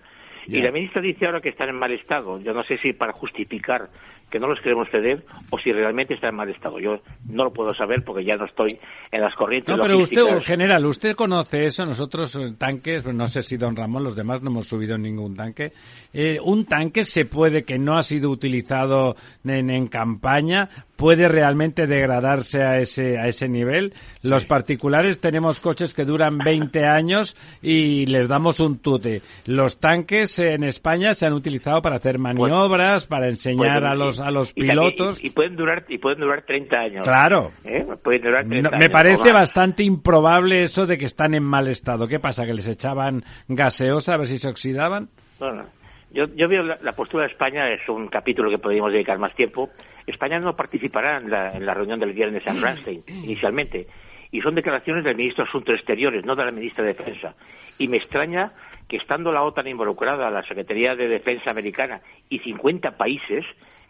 Y 0.47 0.61
la 0.61 0.71
ministra 0.71 1.01
dice 1.01 1.27
ahora 1.27 1.41
que 1.41 1.51
están 1.51 1.69
en 1.69 1.77
mal 1.77 1.93
estado. 1.93 2.41
Yo 2.41 2.53
no 2.53 2.63
sé 2.65 2.79
si 2.79 2.93
para 2.93 3.13
justificar 3.13 3.89
que 4.31 4.41
no 4.41 4.49
los 4.49 4.61
queremos 4.61 4.89
ceder 4.91 5.25
o 5.51 5.59
si 5.61 5.73
realmente 5.73 6.15
están 6.15 6.31
en 6.31 6.37
mal 6.37 6.49
estado. 6.51 6.81
Yo 6.81 7.01
no 7.29 7.45
lo 7.45 7.53
puedo 7.53 7.73
saber 7.73 8.03
porque 8.05 8.25
ya 8.25 8.37
no 8.37 8.47
estoy 8.47 8.79
en 9.13 9.21
las 9.21 9.33
corrientes. 9.35 9.77
No, 9.77 9.81
pero 9.81 9.99
usted, 9.99 10.25
general, 10.43 10.85
usted 10.87 11.15
conoce 11.15 11.67
eso. 11.67 11.85
Nosotros 11.85 12.35
eh, 12.35 12.53
tanques, 12.59 13.07
no 13.07 13.29
sé 13.29 13.43
si 13.43 13.57
don 13.57 13.77
Ramón, 13.77 14.03
los 14.03 14.17
demás 14.17 14.43
no 14.43 14.51
hemos 14.51 14.67
subido 14.67 14.99
ningún 14.99 15.37
tanque. 15.37 15.73
Eh, 16.13 16.39
un 16.43 16.65
tanque 16.65 17.05
se 17.05 17.27
puede 17.27 17.65
que 17.65 17.79
no 17.79 17.97
ha 17.97 18.03
sido 18.03 18.29
utilizado 18.31 19.15
en, 19.45 19.71
en 19.71 19.87
campaña 19.87 20.69
puede 20.97 21.29
realmente 21.29 21.87
degradarse 21.87 22.63
a 22.63 22.79
ese, 22.79 23.19
a 23.19 23.27
ese 23.27 23.49
nivel. 23.49 23.95
Los 24.23 24.47
particulares 24.47 25.21
tenemos 25.21 25.61
coches 25.61 25.93
que 25.93 26.05
duran 26.05 26.39
20 26.39 26.87
años 26.87 27.37
y 27.63 28.07
les 28.07 28.29
damos 28.29 28.61
un 28.61 28.79
tute. 28.79 29.21
Los 29.47 29.79
tanques 29.79 30.34
en 30.39 30.65
España 30.65 31.15
se 31.15 31.27
han 31.27 31.33
utilizado 31.33 31.81
para 31.83 31.97
hacer 31.97 32.19
maniobras, 32.19 33.07
para 33.07 33.29
enseñar 33.29 33.85
a 33.85 33.95
los, 33.95 34.21
a 34.21 34.31
los 34.31 34.53
pilotos. 34.53 35.23
Y, 35.23 35.31
pueden 35.31 35.57
durar, 35.57 35.85
y 35.89 35.99
pueden 35.99 36.21
durar 36.21 36.43
30 36.43 36.77
años. 36.77 37.05
Claro. 37.05 37.51
¿Eh? 37.65 37.85
Durar 37.85 38.47
30 38.47 38.71
me 38.79 38.91
parece 38.91 39.33
bastante 39.33 39.83
improbable 39.83 40.63
eso 40.63 40.87
de 40.87 40.99
que 40.99 41.07
están 41.07 41.35
en 41.35 41.45
mal 41.45 41.69
estado. 41.69 42.09
¿Qué 42.09 42.19
pasa? 42.19 42.45
¿Que 42.45 42.55
les 42.55 42.69
echaban 42.69 43.25
gaseosa 43.49 44.15
a 44.15 44.19
ver 44.19 44.27
si 44.27 44.39
se 44.39 44.49
oxidaban? 44.49 45.09
Bueno, 45.39 45.65
yo, 46.11 46.27
yo 46.35 46.49
veo 46.49 46.63
la, 46.63 46.93
postura 46.93 47.25
de 47.25 47.33
España, 47.33 47.69
es 47.71 47.89
un 47.89 48.09
capítulo 48.09 48.49
que 48.49 48.59
podríamos 48.59 48.93
dedicar 48.93 49.19
más 49.19 49.35
tiempo. 49.35 49.71
España 50.07 50.39
no 50.39 50.55
participará 50.55 51.19
en 51.19 51.31
la, 51.31 51.53
en 51.53 51.67
la 51.67 51.75
reunión 51.75 51.99
del 51.99 52.13
viernes 52.13 52.43
en 52.47 52.63
Ramstein, 52.63 53.03
inicialmente. 53.09 53.87
Y 54.31 54.41
son 54.41 54.55
declaraciones 54.55 55.05
del 55.05 55.17
ministro 55.17 55.45
de 55.45 55.49
Asuntos 55.49 55.79
Exteriores, 55.79 56.25
no 56.25 56.35
de 56.35 56.45
la 56.45 56.51
ministra 56.51 56.85
de 56.85 56.95
Defensa. 56.95 57.35
Y 57.79 57.89
me 57.89 57.97
extraña 57.99 58.53
que 58.89 58.97
estando 58.97 59.33
la 59.33 59.43
OTAN 59.43 59.69
involucrada, 59.69 60.31
la 60.31 60.43
Secretaría 60.43 60.95
de 60.95 61.09
Defensa 61.09 61.51
americana 61.51 62.01
y 62.29 62.39
50 62.41 62.97
países, 62.97 63.45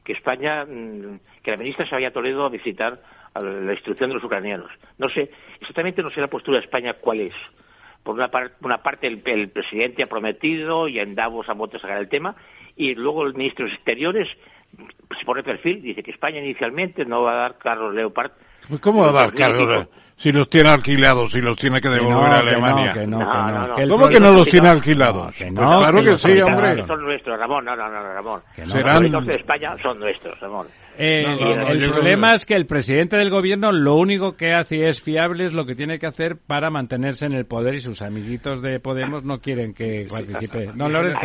que 0.05 0.13
España, 0.13 0.65
mm, 0.65 1.21
que 1.43 1.51
la 1.51 1.57
ministra 1.57 1.87
se 1.87 1.95
vaya 1.95 2.09
a 2.09 2.13
Toledo 2.13 2.45
a 2.45 2.51
visitar 2.51 3.03
la 3.35 3.73
instrucción 3.73 4.11
de 4.11 4.15
los 4.15 4.25
ucranianos. 4.25 4.71
No 4.97 5.09
sé, 5.09 5.31
exactamente 5.61 6.03
no 6.03 6.09
sé 6.09 6.21
la 6.21 6.29
postura 6.29 6.59
de 6.59 6.65
España 6.65 6.95
cuál 6.95 7.21
es 7.21 7.35
por 8.05 8.15
una, 8.15 8.31
una 8.61 8.83
parte 8.83 9.07
el, 9.09 9.49
presidente 9.49 10.03
ha 10.03 10.07
prometido 10.07 10.87
y 10.87 11.01
en 11.01 11.15
Davos 11.15 11.49
ha 11.49 11.55
vuelto 11.55 11.79
a 11.79 11.81
sacar 11.81 11.99
el 11.99 12.09
tema 12.09 12.37
y 12.77 12.95
luego 12.95 13.25
los 13.25 13.35
ministros 13.35 13.73
exteriores 13.73 14.29
se 15.19 15.25
pone 15.25 15.43
perfil, 15.43 15.83
dice 15.83 16.03
que 16.03 16.11
España 16.11 16.39
inicialmente 16.41 17.05
no 17.05 17.23
va 17.23 17.33
a 17.33 17.37
dar 17.37 17.59
carros 17.59 17.95
Leopard. 17.95 18.33
¿Cómo 18.81 19.05
va 19.05 19.11
a 19.11 19.13
dar 19.13 19.35
carros? 19.35 19.89
Si 20.17 20.31
los 20.31 20.49
tiene 20.49 20.71
alquilados, 20.71 21.33
si 21.33 21.41
los 21.41 21.57
tiene 21.57 21.81
que 21.81 21.89
devolver 21.89 22.31
a 22.31 22.39
Alemania. 22.39 22.93
Que 22.93 23.07
no, 23.07 23.19
que 23.19 23.85
no, 23.85 23.89
¿Cómo 23.89 24.09
que 24.09 24.21
no 24.21 24.31
los 24.31 24.49
tiene 24.49 24.69
alquilados? 24.69 25.35
Pues 25.37 25.53
claro 25.53 26.03
que, 26.03 26.19
sí, 26.19 26.41
hombre. 26.41 26.87
Son 26.87 27.03
nuestros, 27.03 27.39
Ramón, 27.39 27.65
no, 27.65 27.75
no, 27.75 27.89
no, 27.89 28.13
Ramón. 28.15 28.41
Serán... 28.65 29.11
Los 29.11 29.27
de 29.27 29.33
España 29.33 29.77
son 29.83 29.99
nuestros, 29.99 30.39
Ramón. 30.39 30.69
Eh, 30.99 31.25
el 31.69 31.91
problema 31.91 32.35
es 32.35 32.47
que 32.47 32.55
el 32.55 32.67
presidente 32.67 33.17
del 33.17 33.31
gobierno 33.31 33.73
lo 33.73 33.95
único 33.97 34.37
que 34.37 34.53
hace 34.53 34.77
y 34.77 34.83
es 34.85 35.01
fiable 35.01 35.45
es 35.45 35.53
lo 35.53 35.65
que 35.65 35.75
tiene 35.75 35.99
que 35.99 36.07
hacer 36.07 36.37
para 36.37 36.71
mantenerse 36.71 37.27
en 37.27 37.33
el 37.33 37.47
poder 37.47 37.75
y 37.75 37.81
sus 37.81 38.03
amiguitos 38.03 38.63
de 38.63 38.81
Podemos 38.81 39.25
no 39.25 39.41
quieren 39.41 39.75
que 39.75 40.07
participe. 40.11 40.71
No, 40.75 40.89
Lorenzo. 40.89 41.19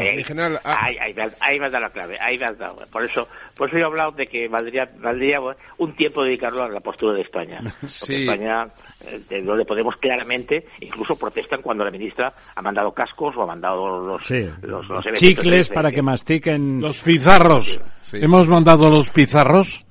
Ahí, 0.63 0.97
ahí, 0.99 1.15
ahí, 1.39 1.59
me 1.59 1.65
has 1.65 1.71
dado 1.71 1.85
la 1.85 1.89
clave, 1.91 2.17
ahí 2.19 2.37
me 2.37 2.45
has 2.45 2.57
dado. 2.57 2.77
Por 2.91 3.03
eso, 3.03 3.27
por 3.55 3.69
eso 3.69 3.77
yo 3.77 3.83
he 3.83 3.87
hablado 3.87 4.11
de 4.11 4.25
que 4.25 4.47
valdría, 4.47 4.89
valdría 4.99 5.39
un 5.77 5.95
tiempo 5.95 6.23
dedicarlo 6.23 6.63
a 6.63 6.69
la 6.69 6.79
postura 6.79 7.13
de 7.13 7.21
España. 7.21 7.59
Porque 7.99 8.23
España, 8.23 8.67
eh, 9.05 9.41
lo 9.41 9.55
de 9.55 9.65
Podemos 9.65 9.95
claramente, 9.97 10.65
incluso 10.81 11.15
protestan 11.15 11.61
cuando 11.61 11.83
la 11.83 11.91
ministra 11.91 12.33
ha 12.55 12.61
mandado 12.61 12.91
cascos 12.91 13.35
o 13.37 13.43
ha 13.43 13.45
mandado 13.45 13.99
los, 14.01 14.29
los, 14.61 15.05
chicles 15.13 15.69
para 15.69 15.91
que 15.91 16.01
mastiquen. 16.01 16.81
Los 16.81 17.01
pizarros. 17.01 17.79
Hemos 18.13 18.47
mandado 18.47 18.89
los 18.89 19.09
pizarros 19.09 19.85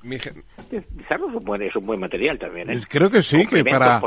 Pizarro 0.96 1.28
es 1.60 1.76
un, 1.76 1.86
buen, 1.86 2.00
material 2.00 2.38
también. 2.38 2.70
¿eh? 2.70 2.80
Creo 2.88 3.10
que 3.10 3.22
sí, 3.22 3.46
que 3.46 3.64
para 3.64 4.00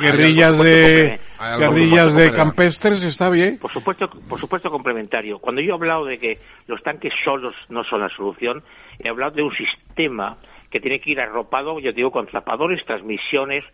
guerrillas 0.00 0.58
de 0.58 1.20
guerrillas 1.58 2.14
de 2.14 2.30
campestres 2.30 3.04
está 3.04 3.28
bien. 3.28 3.58
Por 3.58 3.70
supuesto, 3.70 4.08
por 4.28 4.40
supuesto 4.40 4.70
complementario. 4.70 5.38
Cuando 5.38 5.60
yo 5.60 5.72
he 5.72 5.74
hablado 5.74 6.04
de 6.06 6.18
que 6.18 6.38
los 6.66 6.82
tanques 6.82 7.12
solos 7.22 7.54
no 7.68 7.84
son 7.84 8.00
la 8.00 8.08
solución, 8.08 8.62
he 8.98 9.08
hablado 9.08 9.32
de 9.32 9.42
un 9.42 9.54
sistema 9.54 10.36
que 10.70 10.80
tiene 10.80 11.00
que 11.00 11.10
ir 11.10 11.20
arropado, 11.20 11.78
yo 11.80 11.92
digo, 11.92 12.10
con 12.10 12.28
zapadores, 12.28 12.84
transmisiones, 12.84 13.64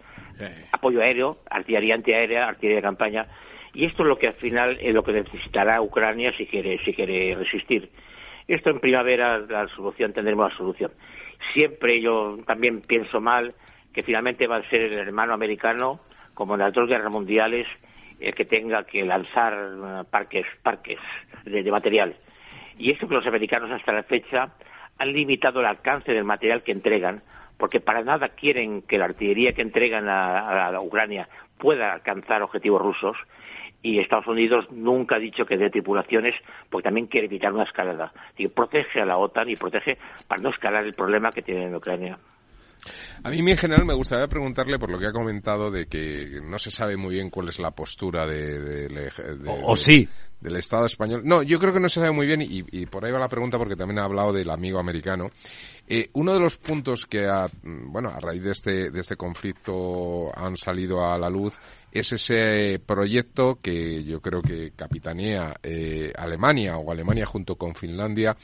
apoyo 0.72 1.01
aéreo, 1.01 1.38
artillería 1.49 1.95
antiaérea, 1.95 2.49
artillería 2.49 2.76
de 2.76 2.82
campaña. 2.82 3.26
Y 3.74 3.86
esto 3.86 4.03
es 4.03 4.09
lo 4.09 4.18
que 4.18 4.28
al 4.28 4.34
final 4.34 4.78
es 4.80 4.95
lo 4.95 5.03
que 5.03 5.12
necesitará 5.12 5.80
Ucrania 5.80 6.32
si 6.36 6.47
quiere, 6.47 6.78
si 6.84 6.93
quiere 6.93 7.34
resistir. 7.34 7.90
Esto 8.49 8.70
en 8.70 8.80
primavera 8.80 9.38
la 9.38 9.68
solución 9.68 10.12
tendremos 10.12 10.51
la 10.51 10.57
solución 10.57 10.93
siempre 11.53 12.01
yo 12.01 12.38
también 12.47 12.80
pienso 12.80 13.20
mal 13.20 13.55
que 13.93 14.03
finalmente 14.03 14.47
va 14.47 14.57
a 14.57 14.62
ser 14.62 14.82
el 14.82 14.99
hermano 14.99 15.34
americano, 15.34 16.01
como 16.34 16.55
en 16.55 16.61
las 16.61 16.72
dos 16.72 16.88
guerras 16.88 17.12
mundiales, 17.12 17.66
el 18.20 18.34
que 18.34 18.45
tenga 18.45 18.84
que 18.84 19.05
lanzar 19.05 19.53
eh, 19.53 20.05
parques, 20.11 20.47
parques 20.62 20.99
de, 21.45 21.70
material. 21.70 22.16
Y 22.78 22.90
eso 22.90 23.07
que 23.07 23.14
los 23.14 23.26
americanos 23.26 23.70
hasta 23.70 23.93
la 23.93 24.03
fecha 24.03 24.49
han 24.99 25.12
limitado 25.12 25.61
el 25.61 25.66
alcance 25.66 26.12
del 26.12 26.24
material 26.24 26.62
que 26.62 26.72
entregan, 26.72 27.22
porque 27.62 27.78
para 27.78 28.02
nada 28.02 28.30
quieren 28.30 28.82
que 28.82 28.98
la 28.98 29.04
artillería 29.04 29.52
que 29.52 29.62
entregan 29.62 30.08
a, 30.08 30.76
Ucrania 30.80 31.28
pueda 31.58 31.92
alcanzar 31.92 32.42
objetivos 32.42 32.82
rusos, 32.82 33.16
y 33.84 34.00
Estados 34.00 34.26
Unidos 34.26 34.66
nunca 34.72 35.14
ha 35.14 35.20
dicho 35.20 35.46
que 35.46 35.56
dé 35.56 35.70
tripulaciones 35.70 36.34
porque 36.68 36.86
también 36.86 37.06
quiere 37.06 37.28
evitar 37.28 37.52
una 37.52 37.62
escalada. 37.62 38.12
Y 38.36 38.48
protege 38.48 39.02
a 39.02 39.06
la 39.06 39.16
OTAN 39.16 39.48
y 39.48 39.54
protege 39.54 39.96
para 40.26 40.42
no 40.42 40.50
escalar 40.50 40.84
el 40.84 40.92
problema 40.92 41.30
que 41.30 41.42
tiene 41.42 41.66
en 41.66 41.76
Ucrania. 41.76 42.18
A 43.22 43.30
mí 43.30 43.38
en 43.38 43.56
general 43.56 43.84
me 43.84 43.94
gustaría 43.94 44.26
preguntarle 44.26 44.80
por 44.80 44.90
lo 44.90 44.98
que 44.98 45.06
ha 45.06 45.12
comentado 45.12 45.70
de 45.70 45.86
que 45.86 46.40
no 46.42 46.58
se 46.58 46.72
sabe 46.72 46.96
muy 46.96 47.14
bien 47.14 47.30
cuál 47.30 47.48
es 47.48 47.60
la 47.60 47.70
postura 47.70 48.26
de, 48.26 49.08
o, 49.46 49.76
sí 49.76 50.08
del 50.42 50.56
Estado 50.56 50.86
español. 50.86 51.22
No, 51.24 51.42
yo 51.42 51.58
creo 51.58 51.72
que 51.72 51.80
no 51.80 51.88
se 51.88 52.00
sabe 52.00 52.10
muy 52.10 52.26
bien 52.26 52.42
y, 52.42 52.64
y, 52.72 52.86
por 52.86 53.04
ahí 53.04 53.12
va 53.12 53.20
la 53.20 53.28
pregunta 53.28 53.58
porque 53.58 53.76
también 53.76 54.00
ha 54.00 54.04
hablado 54.04 54.32
del 54.32 54.50
amigo 54.50 54.80
americano. 54.80 55.30
Eh, 55.86 56.08
uno 56.14 56.32
de 56.32 56.40
los 56.40 56.56
puntos 56.56 57.06
que, 57.06 57.26
a, 57.26 57.48
bueno, 57.62 58.08
a 58.08 58.20
raíz 58.20 58.42
de 58.42 58.52
este, 58.52 58.90
de 58.90 59.00
este 59.00 59.16
conflicto 59.16 60.30
han 60.34 60.56
salido 60.56 61.04
a 61.04 61.18
la 61.18 61.28
luz 61.28 61.58
es 61.92 62.10
ese 62.12 62.80
proyecto 62.84 63.58
que 63.60 64.02
yo 64.02 64.20
creo 64.20 64.40
que 64.40 64.72
capitanea 64.74 65.54
eh, 65.62 66.10
Alemania 66.16 66.78
o 66.78 66.90
Alemania 66.90 67.26
junto 67.26 67.56
con 67.56 67.74
Finlandia 67.74 68.34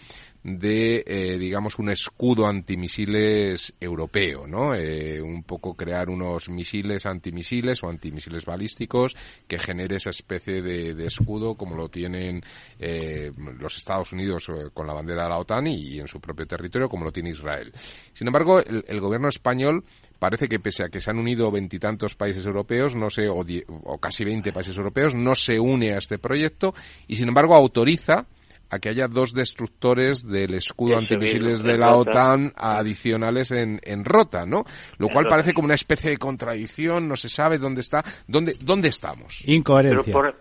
de, 0.43 1.03
eh, 1.07 1.39
digamos, 1.39 1.79
un 1.79 1.91
escudo 1.91 2.47
antimisiles 2.47 3.75
europeo, 3.81 4.47
¿no? 4.47 4.75
Eh, 4.75 5.21
un 5.21 5.43
poco 5.43 5.75
crear 5.75 6.09
unos 6.09 6.49
misiles 6.49 7.07
antimisiles 7.07 7.83
o 7.83 7.89
antimisiles 7.89 8.45
balísticos 8.45 9.17
que 9.47 9.59
genere 9.59 9.97
esa 9.97 10.11
especie 10.11 10.63
de, 10.63 11.07
escudo 11.07 11.55
como 11.55 11.75
lo 11.75 11.89
tienen 11.89 12.43
eh, 12.79 13.33
los 13.59 13.77
Estados 13.77 14.13
Unidos 14.13 14.51
con 14.75 14.87
la 14.87 14.93
bandera 14.93 15.25
de 15.25 15.29
la 15.31 15.39
OTAN 15.39 15.67
y, 15.69 15.99
en 15.99 16.07
su 16.07 16.21
propio 16.21 16.47
territorio 16.47 16.89
como 16.89 17.05
lo 17.05 17.13
tiene 17.13 17.28
Israel. 17.29 17.73
Sin 18.13 18.27
embargo, 18.27 18.61
el, 18.61 19.01
gobierno 19.01 19.29
español 19.29 19.85
parece 20.19 20.49
que 20.49 20.59
pese 20.59 20.85
a 20.85 20.89
que 20.89 21.01
se 21.01 21.11
han 21.11 21.19
unido 21.19 21.51
veintitantos 21.51 22.15
países 22.15 22.45
europeos, 22.45 22.97
no 22.97 23.11
sé, 23.11 23.29
o, 23.29 23.45
o 23.85 23.99
casi 23.99 24.25
veinte 24.25 24.53
países 24.53 24.77
europeos, 24.77 25.15
no 25.15 25.35
se 25.35 25.61
une 25.61 25.95
a 25.95 25.99
este 25.99 26.19
proyecto 26.19 26.75
y 27.07 27.15
sin 27.15 27.29
embargo 27.29 27.55
autoriza 27.55 28.27
a 28.71 28.79
que 28.79 28.91
haya 28.91 29.09
dos 29.09 29.33
destructores 29.33 30.27
del 30.27 30.55
escudo 30.55 30.99
antimisiles 30.99 31.63
de 31.63 31.79
la 31.79 31.97
OTAN 31.97 32.53
adicionales 32.57 33.51
en, 33.51 33.81
en 33.83 34.05
Rota, 34.05 34.45
¿no? 34.45 34.65
Lo 34.99 35.09
cual 35.09 35.27
parece 35.29 35.55
como 35.55 35.67
una 35.67 35.75
especie 35.75 36.11
de 36.11 36.19
contradicción, 36.19 37.09
no 37.09 37.17
se 37.17 37.29
sabe 37.29 37.59
dónde 37.59 37.81
está, 37.81 38.05
dónde, 38.27 38.57
dónde 38.63 38.89
estamos. 38.89 39.43
Incoherencia. 39.47 40.03
Pero 40.03 40.13
por, 40.13 40.35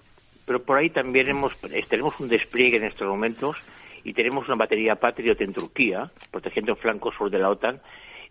pero 0.45 0.63
por 0.63 0.77
ahí 0.77 0.89
también 0.89 1.29
hemos, 1.29 1.53
tenemos 1.89 2.19
un 2.19 2.27
despliegue 2.27 2.77
en 2.77 2.85
estos 2.85 3.07
momentos 3.07 3.57
y 4.07 4.13
tenemos 4.13 4.47
una 4.47 4.55
batería 4.55 4.95
Patriot 4.95 5.41
en 5.41 5.51
Turquía, 5.51 6.09
protegiendo 6.31 6.71
el 6.71 6.77
flanco 6.77 7.11
sur 7.11 7.29
de 7.29 7.39
la 7.39 7.49
OTAN, 7.49 7.81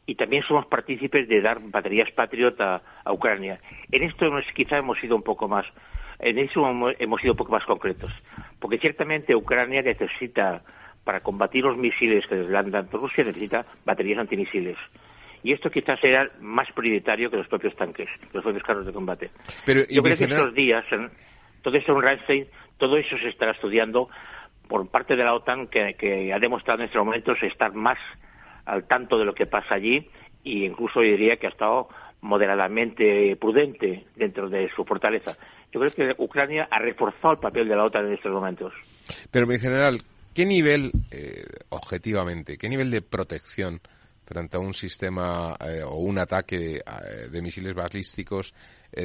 y 0.06 0.14
también 0.14 0.42
somos 0.42 0.64
partícipes 0.64 1.28
de 1.28 1.42
dar 1.42 1.60
baterías 1.60 2.10
Patriot 2.12 2.58
a, 2.62 2.80
a 3.04 3.12
Ucrania. 3.12 3.60
En 3.92 4.02
esto 4.02 4.26
quizá 4.54 4.78
hemos 4.78 4.98
sido 4.98 5.14
un 5.16 5.22
poco 5.22 5.48
más 5.48 5.66
en 6.18 6.38
eso 6.38 6.66
hemos 6.98 7.20
sido 7.20 7.34
un 7.34 7.36
poco 7.36 7.52
más 7.52 7.66
concretos, 7.66 8.10
porque 8.58 8.78
ciertamente 8.78 9.36
Ucrania 9.36 9.82
necesita, 9.82 10.62
para 11.04 11.20
combatir 11.20 11.64
los 11.64 11.76
misiles 11.76 12.26
que 12.26 12.36
les 12.36 12.48
lanzan 12.48 12.88
Rusia, 12.90 13.22
necesita 13.22 13.66
baterías 13.84 14.20
antimisiles. 14.20 14.78
Y 15.42 15.52
esto 15.52 15.70
quizás 15.70 16.00
sea 16.00 16.30
más 16.40 16.72
prioritario 16.72 17.30
que 17.30 17.36
los 17.36 17.48
propios 17.48 17.76
tanques, 17.76 18.08
los 18.32 18.42
propios 18.42 18.64
carros 18.64 18.86
de 18.86 18.94
combate. 18.94 19.30
Pero, 19.66 19.82
Yo 19.90 20.02
creo 20.02 20.16
que 20.16 20.24
estos 20.24 20.54
días, 20.54 20.86
todo 21.60 21.76
esto 21.76 21.92
en 21.92 22.02
Ramstein, 22.02 22.46
todo 22.78 22.96
eso 22.96 23.18
se 23.18 23.28
estará 23.28 23.52
estudiando 23.52 24.08
por 24.68 24.88
parte 24.88 25.16
de 25.16 25.24
la 25.24 25.34
OTAN, 25.34 25.68
que, 25.68 26.32
ha 26.32 26.38
demostrado 26.38 26.80
en 26.80 26.86
estos 26.86 27.04
momentos 27.04 27.38
estar 27.42 27.72
más 27.72 27.98
al 28.64 28.86
tanto 28.86 29.18
de 29.18 29.24
lo 29.24 29.34
que 29.34 29.46
pasa 29.46 29.74
allí, 29.74 30.08
e 30.44 30.64
incluso 30.66 31.00
diría 31.00 31.36
que 31.36 31.46
ha 31.46 31.50
estado 31.50 31.88
moderadamente 32.20 33.36
prudente 33.36 34.06
dentro 34.16 34.48
de 34.48 34.68
su 34.74 34.84
fortaleza. 34.84 35.36
Yo 35.72 35.80
creo 35.80 35.92
que 35.92 36.22
Ucrania 36.22 36.68
ha 36.70 36.78
reforzado 36.78 37.34
el 37.34 37.38
papel 37.38 37.68
de 37.68 37.76
la 37.76 37.84
OTAN 37.84 38.06
en 38.06 38.14
estos 38.14 38.32
momentos. 38.32 38.72
Pero 39.30 39.50
en 39.50 39.60
general, 39.60 39.98
¿qué 40.34 40.46
nivel, 40.46 40.90
eh, 41.10 41.44
objetivamente, 41.68 42.56
qué 42.56 42.68
nivel 42.68 42.90
de 42.90 43.02
protección 43.02 43.80
frente 44.24 44.56
a 44.56 44.60
un 44.60 44.74
sistema 44.74 45.54
eh, 45.60 45.82
o 45.84 45.98
un 45.98 46.18
ataque 46.18 46.76
eh, 46.78 47.28
de 47.30 47.42
misiles 47.42 47.74
balísticos 47.74 48.54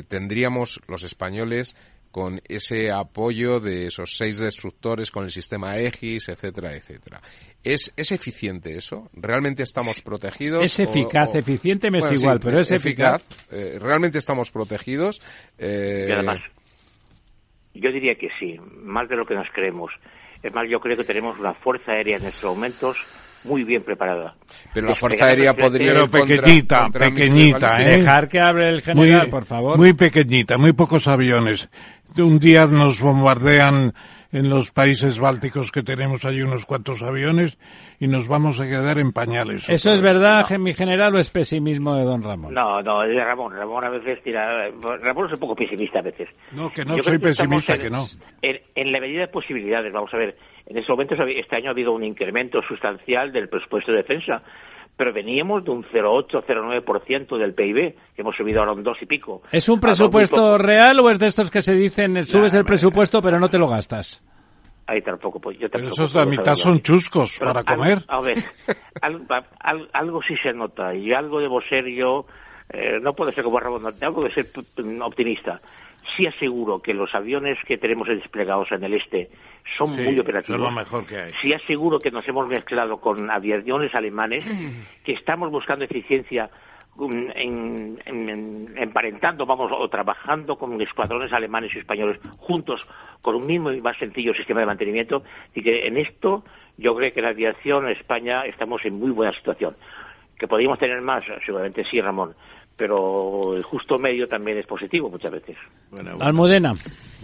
tendríamos 0.08 0.80
los 0.88 1.04
españoles 1.04 1.76
con 2.12 2.42
ese 2.48 2.92
apoyo 2.92 3.60
de 3.60 3.88
esos 3.88 4.18
seis 4.18 4.38
destructores 4.38 5.10
con 5.10 5.24
el 5.24 5.32
sistema 5.32 5.78
EGIS, 5.78 6.30
etcétera, 6.30 6.76
etcétera. 6.76 7.22
¿Es, 7.64 7.92
¿Es 7.96 8.12
eficiente 8.12 8.76
eso? 8.76 9.10
¿Realmente 9.14 9.64
estamos 9.64 10.02
protegidos? 10.02 10.64
Es 10.64 10.80
eficaz, 10.80 11.34
eficiente 11.36 11.90
me 11.90 12.00
es 12.00 12.12
igual, 12.12 12.40
pero 12.40 12.60
es 12.60 12.72
eficaz. 12.72 13.24
Eh, 13.52 13.78
¿Realmente 13.80 14.18
estamos 14.18 14.52
protegidos? 14.52 15.22
Eh... 15.58 16.08
Y 16.10 16.12
además, 16.12 16.40
yo 17.74 17.92
diría 17.92 18.16
que 18.16 18.30
sí, 18.40 18.60
más 18.60 19.08
de 19.10 19.16
lo 19.16 19.26
que 19.26 19.36
nos 19.36 19.48
creemos. 19.54 19.92
Es 20.44 20.54
más, 20.54 20.68
yo 20.70 20.80
creo 20.80 20.98
que 20.98 21.04
tenemos 21.04 21.40
una 21.40 21.54
fuerza 21.54 21.92
aérea 21.92 22.18
en 22.18 22.26
estos 22.26 22.56
momentos 22.56 22.98
muy 23.44 23.64
bien 23.64 23.84
preparada. 23.84 24.36
Pero 24.74 24.88
la 24.88 24.96
Fuerza 24.96 25.26
Aérea 25.26 25.54
podría... 25.54 25.94
Pero 25.94 26.10
pequeñita, 26.10 26.90
pequeñita, 26.90 27.82
¿eh? 27.82 27.98
Dejar 27.98 28.28
que 28.28 28.40
hable 28.40 28.70
el 28.70 28.82
general, 28.82 29.30
por 29.30 29.46
favor. 29.46 29.78
Muy 29.78 29.94
pequeñita, 29.94 30.58
muy 30.58 30.74
pocos 30.74 31.08
aviones. 31.08 31.70
Un 32.18 32.40
día 32.40 32.66
nos 32.66 33.02
bombardean 33.02 33.94
en 34.32 34.50
los 34.50 34.72
países 34.72 35.20
bálticos 35.20 35.72
que 35.72 35.84
tenemos 35.84 36.24
allí 36.26 36.42
unos 36.42 36.66
cuantos 36.66 37.02
aviones 37.04 37.58
y 38.00 38.08
nos 38.08 38.28
vamos 38.28 38.60
a 38.60 38.66
quedar 38.66 38.98
en 38.98 39.12
pañales. 39.12 39.70
¿Eso 39.70 39.92
es 39.92 40.02
verdad, 40.02 40.50
mi 40.58 40.74
general, 40.74 41.14
o 41.16 41.20
es 41.20 41.30
pesimismo 41.30 41.96
de 41.96 42.04
don 42.04 42.24
Ramón? 42.24 42.54
No, 42.54 42.82
no, 42.82 43.04
es 43.04 43.10
de 43.10 43.24
Ramón. 43.24 43.54
Ramón 43.54 43.84
a 43.84 43.90
veces 43.90 44.24
tira... 44.24 44.70
Ramón 45.02 45.28
es 45.28 45.34
un 45.34 45.40
poco 45.40 45.56
pesimista 45.56 46.00
a 46.00 46.04
veces. 46.04 46.30
No, 46.52 46.70
que 46.72 46.86
no 46.86 46.98
soy 47.00 47.18
pesimista, 47.20 47.78
que 47.78 47.90
no. 47.90 48.04
En, 48.42 48.92
la 48.92 49.00
medida 49.00 49.22
de 49.22 49.28
posibilidades, 49.28 49.92
vamos 49.92 50.14
a 50.14 50.18
ver, 50.18 50.38
en 50.66 50.78
estos 50.78 50.90
momentos 50.90 51.20
este 51.36 51.56
año 51.56 51.70
ha 51.70 51.72
habido 51.72 51.92
un 51.92 52.04
incremento 52.04 52.62
sustancial 52.62 53.32
del 53.32 53.50
presupuesto 53.50 53.92
de 53.92 53.98
defensa 53.98 54.44
pero 55.02 55.14
veníamos 55.14 55.64
de 55.64 55.72
un 55.72 55.84
0,8-0,9% 55.84 57.38
del 57.38 57.56
PIB, 57.56 57.96
que 58.16 58.22
hemos 58.22 58.36
subido 58.36 58.60
ahora 58.60 58.74
un 58.74 58.84
2 58.84 58.98
y 59.02 59.06
pico. 59.08 59.42
¿Es 59.52 59.68
un 59.68 59.80
presupuesto 59.80 60.60
real 60.60 61.00
o 61.00 61.10
es 61.10 61.18
de 61.18 61.26
estos 61.26 61.50
que 61.50 61.64
se 61.64 61.74
dicen, 61.74 62.24
subes 62.24 62.54
el 62.54 62.66
presupuesto 62.66 63.20
pero 63.20 63.40
no 63.40 63.50
te 63.50 63.58
lo 63.58 63.68
gastas? 63.68 64.24
Ahí 64.86 65.02
tampoco, 65.02 65.40
pues 65.40 65.58
yo 65.58 65.70
tampoco. 65.70 65.96
Pero 65.96 66.04
esos 66.06 66.16
la 66.16 66.26
mitad 66.26 66.54
son 66.54 66.82
chuscos 66.82 67.40
para 67.40 67.64
comer. 67.64 68.00
a 68.08 68.22
ver, 68.22 68.44
algo, 69.94 70.22
sí 70.22 70.36
se 70.44 70.54
nota 70.54 70.94
y 70.94 71.14
algo 71.14 71.40
debo 71.40 71.62
ser 71.62 71.88
yo, 71.88 72.26
eh, 72.70 73.00
no 73.02 73.14
puedo 73.14 73.32
ser 73.32 73.44
como 73.44 73.60
Ramón, 73.60 73.96
tengo 74.00 74.24
que 74.24 74.32
ser 74.32 74.46
optimista. 75.02 75.62
Sí 76.16 76.26
aseguro 76.26 76.82
que 76.82 76.94
los 76.94 77.14
aviones 77.14 77.58
que 77.66 77.78
tenemos 77.78 78.08
desplegados 78.08 78.72
en 78.72 78.84
el 78.84 78.96
este 78.96 79.30
son 79.78 79.92
muy 79.92 80.18
operativos. 80.20 80.60
Son 80.60 80.74
lo 80.74 80.80
mejor 80.80 81.06
que 81.06 81.18
hay. 81.18 81.32
Sí 81.42 81.54
aseguro 81.54 82.00
que 82.00 82.12
nos 82.12 82.28
hemos 82.28 82.48
mezclado 82.48 83.00
con 83.00 83.30
aviones 83.30 83.94
alemanes, 83.94 84.46
que 85.04 85.14
estamos 85.14 85.52
buscando 85.52 85.86
eficiencia 85.86 86.50
en, 87.00 88.74
emparentando, 88.76 89.46
vamos, 89.46 89.72
o 89.74 89.88
trabajando 89.90 90.58
con 90.58 90.80
escuadrones 90.82 91.32
alemanes 91.32 91.74
y 91.74 91.80
españoles 91.80 92.20
juntos 92.38 92.88
con 93.22 93.36
un 93.36 93.46
mismo 93.46 93.72
y 93.72 93.82
más 93.82 93.98
sencillo 93.98 94.34
sistema 94.34 94.60
de 94.60 94.66
mantenimiento. 94.66 95.24
Y 95.56 95.62
que 95.62 95.88
en 95.88 95.98
esto 95.98 96.44
yo 96.78 96.96
creo 96.96 97.14
que 97.14 97.22
la 97.22 97.30
aviación 97.30 97.86
en 97.86 97.92
España 97.94 98.46
estamos 98.46 98.84
en 98.86 99.00
muy 99.00 99.12
buena 99.12 99.34
situación. 99.34 99.76
¿Que 100.38 100.48
podríamos 100.48 100.80
tener 100.80 101.02
más? 101.02 101.24
Seguramente 101.46 101.86
sí, 101.86 102.02
Ramón. 102.02 102.34
Pero 102.82 103.56
el 103.56 103.62
justo 103.62 104.00
medio 104.00 104.28
también 104.28 104.58
es 104.58 104.66
positivo 104.66 105.08
muchas 105.08 105.32
veces. 105.32 105.56
Almudena. 106.20 106.74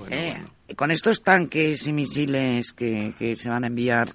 Eh, 0.08 0.36
con 0.76 0.92
estos 0.92 1.24
tanques 1.24 1.88
y 1.88 1.94
misiles 1.94 2.74
que, 2.74 3.36
se 3.36 3.50
van 3.50 3.64
a 3.64 3.68
enviar, 3.68 4.08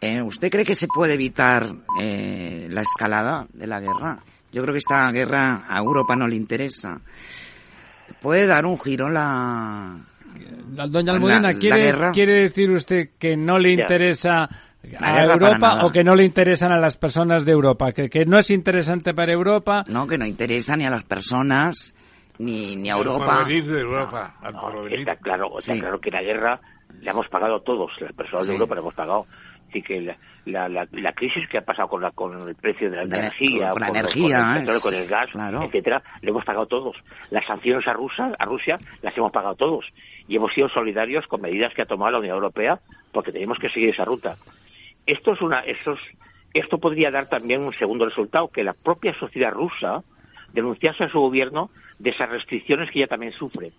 eh, 0.00 0.20
¿usted 0.20 0.50
cree 0.50 0.64
que 0.64 0.74
se 0.74 0.88
puede 0.88 1.14
evitar 1.14 1.68
eh, 2.00 2.66
la 2.68 2.80
escalada 2.80 3.46
de 3.52 3.68
la 3.68 3.78
guerra? 3.78 4.18
Yo 4.50 4.62
creo 4.62 4.74
que 4.74 4.78
esta 4.78 5.08
guerra 5.12 5.64
a 5.68 5.78
Europa 5.78 6.16
no 6.16 6.26
le 6.26 6.34
interesa. 6.34 7.00
Puede 8.20 8.44
dar 8.48 8.66
un 8.66 8.80
giro 8.80 9.08
la... 9.08 9.96
Doña 10.88 11.12
Almudena, 11.12 11.54
¿quiere, 11.54 11.94
¿quiere 12.12 12.42
decir 12.42 12.68
usted 12.72 13.10
que 13.16 13.36
no 13.36 13.60
le 13.60 13.74
interesa 13.74 14.48
a 15.00 15.24
Europa 15.24 15.84
o 15.84 15.90
que 15.90 16.02
no 16.02 16.14
le 16.14 16.24
interesan 16.24 16.72
a 16.72 16.78
las 16.78 16.96
personas 16.96 17.44
de 17.44 17.52
Europa? 17.52 17.92
¿Que, 17.92 18.08
¿Que 18.08 18.24
no 18.24 18.38
es 18.38 18.50
interesante 18.50 19.14
para 19.14 19.32
Europa? 19.32 19.84
No, 19.88 20.06
que 20.06 20.18
no 20.18 20.26
interesa 20.26 20.76
ni 20.76 20.84
a 20.84 20.90
las 20.90 21.04
personas 21.04 21.94
ni, 22.38 22.76
ni 22.76 22.90
a 22.90 22.94
Europa. 22.94 23.44
de 23.44 23.80
Europa. 23.80 24.34
está 24.90 25.16
claro, 25.16 25.58
está 25.58 25.74
claro 25.74 26.00
que 26.00 26.10
la 26.10 26.22
guerra 26.22 26.60
la 27.00 27.12
hemos 27.12 27.28
pagado 27.28 27.60
todos, 27.60 27.92
las 28.00 28.12
personas 28.12 28.46
de 28.46 28.54
Europa 28.54 28.74
la 28.74 28.80
hemos 28.80 28.94
pagado 28.94 29.26
y 29.74 29.82
que 29.82 30.00
la, 30.44 30.68
la, 30.68 30.86
la, 30.90 31.12
crisis 31.12 31.48
que 31.48 31.56
ha 31.56 31.62
pasado 31.62 31.88
con, 31.88 32.02
la, 32.02 32.10
con 32.10 32.46
el 32.46 32.54
precio 32.54 32.90
de 32.90 32.96
la, 32.96 33.02
energía, 33.04 33.70
con, 33.70 33.80
la 33.80 33.88
energía, 33.88 34.62
con 34.82 34.94
el, 34.94 35.06
gas, 35.06 35.30
etcétera, 35.34 36.02
lo 36.20 36.30
hemos 36.30 36.44
pagado 36.44 36.66
todos. 36.66 36.96
Las 37.30 37.46
sanciones 37.46 37.86
a 37.88 37.94
Rusia, 37.94 38.32
a 38.38 38.44
Rusia 38.44 38.76
las 39.00 39.16
hemos 39.16 39.32
pagado 39.32 39.54
todos 39.54 39.86
y 40.28 40.36
hemos 40.36 40.52
sido 40.52 40.68
solidarios 40.68 41.26
con 41.26 41.40
medidas 41.40 41.72
que 41.74 41.82
ha 41.82 41.86
tomado 41.86 42.12
la 42.12 42.18
Unión 42.18 42.34
Europea 42.34 42.78
porque 43.12 43.32
tenemos 43.32 43.58
que 43.58 43.70
seguir 43.70 43.90
esa 43.90 44.04
ruta. 44.04 44.34
Esto 45.06 45.32
es 45.32 45.40
una, 45.40 45.60
esto, 45.60 45.96
esto 46.54 46.78
podría 46.78 47.10
dar 47.10 47.28
también 47.28 47.62
un 47.62 47.72
segundo 47.72 48.04
resultado 48.04 48.48
que 48.48 48.64
la 48.64 48.72
propia 48.72 49.14
sociedad 49.18 49.52
rusa 49.52 50.02
denunciase 50.52 51.04
a 51.04 51.08
su 51.10 51.18
gobierno 51.18 51.70
de 51.98 52.10
esas 52.10 52.28
restricciones 52.28 52.90
que 52.90 53.00
ella 53.00 53.08
también 53.08 53.32
sufre. 53.32 53.72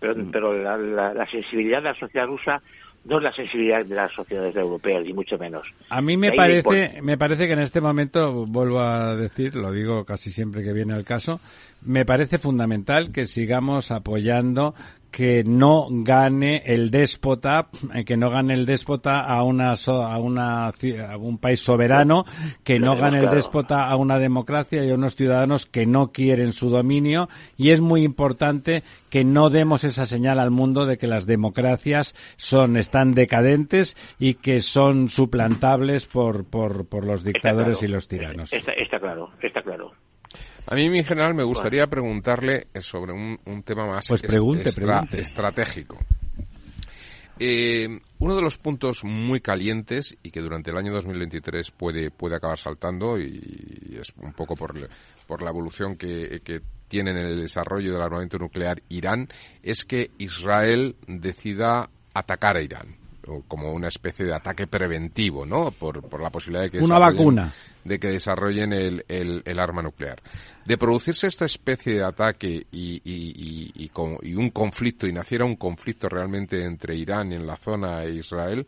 Pero, 0.00 0.14
mm. 0.16 0.30
pero 0.30 0.52
la, 0.52 0.76
la 0.76 1.26
sensibilidad 1.26 1.78
de 1.78 1.90
la 1.90 1.98
sociedad 1.98 2.26
rusa 2.26 2.62
no 3.06 3.18
es 3.18 3.22
la 3.22 3.32
sensibilidad 3.32 3.84
de 3.84 3.94
las 3.94 4.12
sociedades 4.12 4.54
europeas, 4.56 5.04
ni 5.04 5.12
mucho 5.12 5.38
menos. 5.38 5.72
A 5.90 6.00
mí 6.00 6.16
me 6.16 6.32
parece, 6.32 7.00
me 7.02 7.16
parece 7.16 7.46
que 7.46 7.52
en 7.52 7.60
este 7.60 7.80
momento, 7.80 8.46
vuelvo 8.46 8.80
a 8.80 9.14
decir, 9.14 9.54
lo 9.54 9.70
digo 9.70 10.04
casi 10.04 10.30
siempre 10.30 10.64
que 10.64 10.72
viene 10.72 10.94
el 10.96 11.04
caso, 11.04 11.40
me 11.82 12.04
parece 12.04 12.38
fundamental 12.38 13.12
que 13.12 13.26
sigamos 13.26 13.92
apoyando 13.92 14.74
que 15.16 15.44
no 15.44 15.86
gane 15.88 16.62
el 16.66 16.90
déspota, 16.90 17.68
eh, 17.94 18.04
que 18.04 18.18
no 18.18 18.28
gane 18.28 18.52
el 18.52 18.66
déspota 18.66 19.20
a 19.20 19.42
una 19.44 19.72
a 19.72 20.18
una 20.18 20.66
a 20.66 21.16
un 21.16 21.38
país 21.38 21.60
soberano, 21.60 22.24
que 22.62 22.78
no 22.78 22.94
gane 22.94 23.20
el 23.20 23.30
déspota 23.30 23.88
a 23.88 23.96
una 23.96 24.18
democracia 24.18 24.84
y 24.84 24.90
a 24.90 24.94
unos 24.94 25.16
ciudadanos 25.16 25.64
que 25.64 25.86
no 25.86 26.12
quieren 26.12 26.52
su 26.52 26.68
dominio 26.68 27.30
y 27.56 27.70
es 27.70 27.80
muy 27.80 28.02
importante 28.04 28.82
que 29.08 29.24
no 29.24 29.48
demos 29.48 29.84
esa 29.84 30.04
señal 30.04 30.38
al 30.38 30.50
mundo 30.50 30.84
de 30.84 30.98
que 30.98 31.06
las 31.06 31.24
democracias 31.24 32.14
son 32.36 32.76
están 32.76 33.12
decadentes 33.12 33.96
y 34.18 34.34
que 34.34 34.60
son 34.60 35.08
suplantables 35.08 36.04
por 36.04 36.44
por, 36.44 36.86
por 36.90 37.06
los 37.06 37.24
dictadores 37.24 37.82
y 37.82 37.86
los 37.86 38.06
tiranos. 38.06 38.52
está 38.52 39.00
claro, 39.00 39.30
está 39.40 39.62
claro. 39.62 39.94
A 40.68 40.74
mí, 40.74 40.84
en 40.84 41.04
general, 41.04 41.34
me 41.34 41.44
gustaría 41.44 41.86
preguntarle 41.86 42.66
sobre 42.80 43.12
un, 43.12 43.62
tema 43.64 43.86
más 43.86 44.08
pues 44.08 44.22
estratégico. 45.12 45.98
Eh, 47.38 48.00
uno 48.18 48.34
de 48.34 48.42
los 48.42 48.56
puntos 48.56 49.04
muy 49.04 49.40
calientes 49.40 50.16
y 50.22 50.30
que 50.30 50.40
durante 50.40 50.70
el 50.70 50.78
año 50.78 50.92
2023 50.94 51.70
puede, 51.70 52.10
puede 52.10 52.36
acabar 52.36 52.58
saltando 52.58 53.18
y, 53.18 53.98
es 54.00 54.12
un 54.20 54.32
poco 54.32 54.56
por, 54.56 54.74
por 55.26 55.42
la 55.42 55.50
evolución 55.50 55.96
que, 55.96 56.40
que 56.42 56.62
tiene 56.88 57.10
en 57.10 57.18
el 57.18 57.40
desarrollo 57.40 57.92
del 57.92 58.02
armamento 58.02 58.38
nuclear 58.38 58.82
Irán 58.88 59.28
es 59.62 59.84
que 59.84 60.10
Israel 60.18 60.96
decida 61.06 61.90
atacar 62.14 62.56
a 62.56 62.62
Irán 62.62 62.96
como 63.48 63.72
una 63.72 63.88
especie 63.88 64.24
de 64.24 64.34
ataque 64.34 64.66
preventivo, 64.68 65.44
¿no? 65.44 65.72
Por, 65.72 66.00
por 66.08 66.22
la 66.22 66.30
posibilidad 66.30 66.62
de 66.64 66.70
que 66.70 66.78
una 66.78 66.98
vacuna 66.98 67.52
de 67.86 67.98
que 67.98 68.08
desarrollen 68.08 68.72
el, 68.72 69.04
el, 69.08 69.58
arma 69.58 69.82
nuclear. 69.82 70.22
De 70.64 70.76
producirse 70.76 71.26
esta 71.26 71.44
especie 71.44 71.94
de 71.94 72.04
ataque 72.04 72.66
y, 72.72 73.00
y, 73.04 73.72
y, 73.74 73.90
y, 74.22 74.34
un 74.34 74.50
conflicto, 74.50 75.06
y 75.06 75.12
naciera 75.12 75.44
un 75.44 75.56
conflicto 75.56 76.08
realmente 76.08 76.64
entre 76.64 76.96
Irán 76.96 77.32
y 77.32 77.36
en 77.36 77.46
la 77.46 77.56
zona 77.56 78.04
e 78.04 78.14
Israel, 78.14 78.66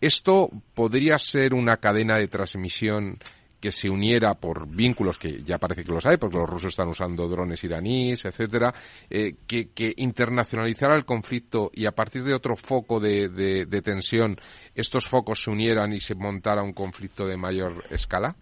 esto 0.00 0.50
podría 0.74 1.18
ser 1.18 1.54
una 1.54 1.78
cadena 1.78 2.18
de 2.18 2.28
transmisión 2.28 3.18
que 3.64 3.72
se 3.72 3.88
uniera 3.88 4.34
por 4.34 4.68
vínculos 4.68 5.18
que 5.18 5.42
ya 5.42 5.56
parece 5.56 5.84
que 5.84 5.90
los 5.90 6.04
hay, 6.04 6.18
porque 6.18 6.36
los 6.36 6.46
rusos 6.46 6.68
están 6.68 6.88
usando 6.88 7.26
drones 7.28 7.64
iraníes, 7.64 8.26
etcétera, 8.26 8.74
eh, 9.08 9.36
que, 9.48 9.72
que, 9.72 9.94
internacionalizara 9.96 10.94
el 10.96 11.06
conflicto 11.06 11.70
y 11.72 11.86
a 11.86 11.92
partir 11.92 12.24
de 12.24 12.34
otro 12.34 12.56
foco 12.56 13.00
de, 13.00 13.30
de, 13.30 13.80
tensión 13.80 14.36
estos 14.74 15.08
focos 15.08 15.42
se 15.42 15.50
unieran 15.50 15.94
y 15.94 16.00
se 16.00 16.14
montara 16.14 16.62
un 16.62 16.74
conflicto 16.74 17.26
de 17.26 17.38
mayor 17.38 17.86
escala? 17.88 18.36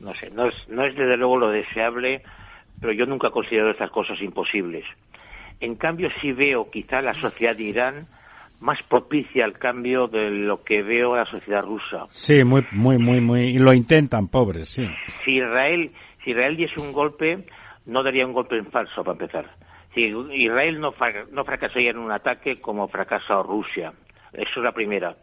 No, 0.00 0.14
sé, 0.14 0.30
no 0.30 0.48
es, 0.48 0.54
no 0.70 0.86
es 0.86 0.96
desde 0.96 1.18
luego 1.18 1.36
lo 1.36 1.50
deseable, 1.50 2.22
pero 2.80 2.94
yo 2.94 3.04
nunca 3.04 3.28
considero 3.28 3.70
estas 3.70 3.90
cosas 3.90 4.18
imposibles. 4.22 4.86
En 5.60 5.74
cambio, 5.74 6.08
sí 6.22 6.32
veo 6.32 6.70
quizá 6.70 7.02
la 7.02 7.12
sociedad 7.12 7.54
de 7.54 7.64
Irán 7.64 8.08
más 8.60 8.82
propicia 8.84 9.44
al 9.44 9.58
cambio 9.58 10.08
de 10.08 10.30
lo 10.30 10.64
que 10.64 10.82
veo 10.82 11.12
en 11.12 11.20
la 11.20 11.26
sociedad 11.26 11.62
rusa. 11.62 12.06
Sí, 12.08 12.44
muy, 12.44 12.66
muy, 12.72 12.98
muy, 12.98 13.20
muy, 13.20 13.40
y 13.42 13.58
lo 13.58 13.72
intentan, 13.72 14.28
pobres, 14.28 14.68
sí. 14.68 14.86
Si 15.24 15.36
Israel, 15.36 15.92
si 16.24 16.30
Israel 16.30 16.56
diese 16.56 16.80
un 16.80 16.92
golpe, 16.92 17.44
no 17.86 18.02
daría 18.02 18.26
un 18.26 18.32
golpe 18.32 18.56
en 18.56 18.66
falso, 18.66 19.04
para 19.04 19.12
empezar. 19.12 19.50
Si 19.94 20.12
Israel 20.32 20.80
no, 20.80 20.94
no 21.32 21.44
fracasaría 21.44 21.90
en 21.90 21.98
un 21.98 22.10
ataque 22.10 22.60
como 22.60 22.88
fracasó 22.88 23.42
Rusia. 23.42 23.92
Eso 24.32 24.60
es 24.60 24.64
la 24.64 24.72
primera. 24.72 25.16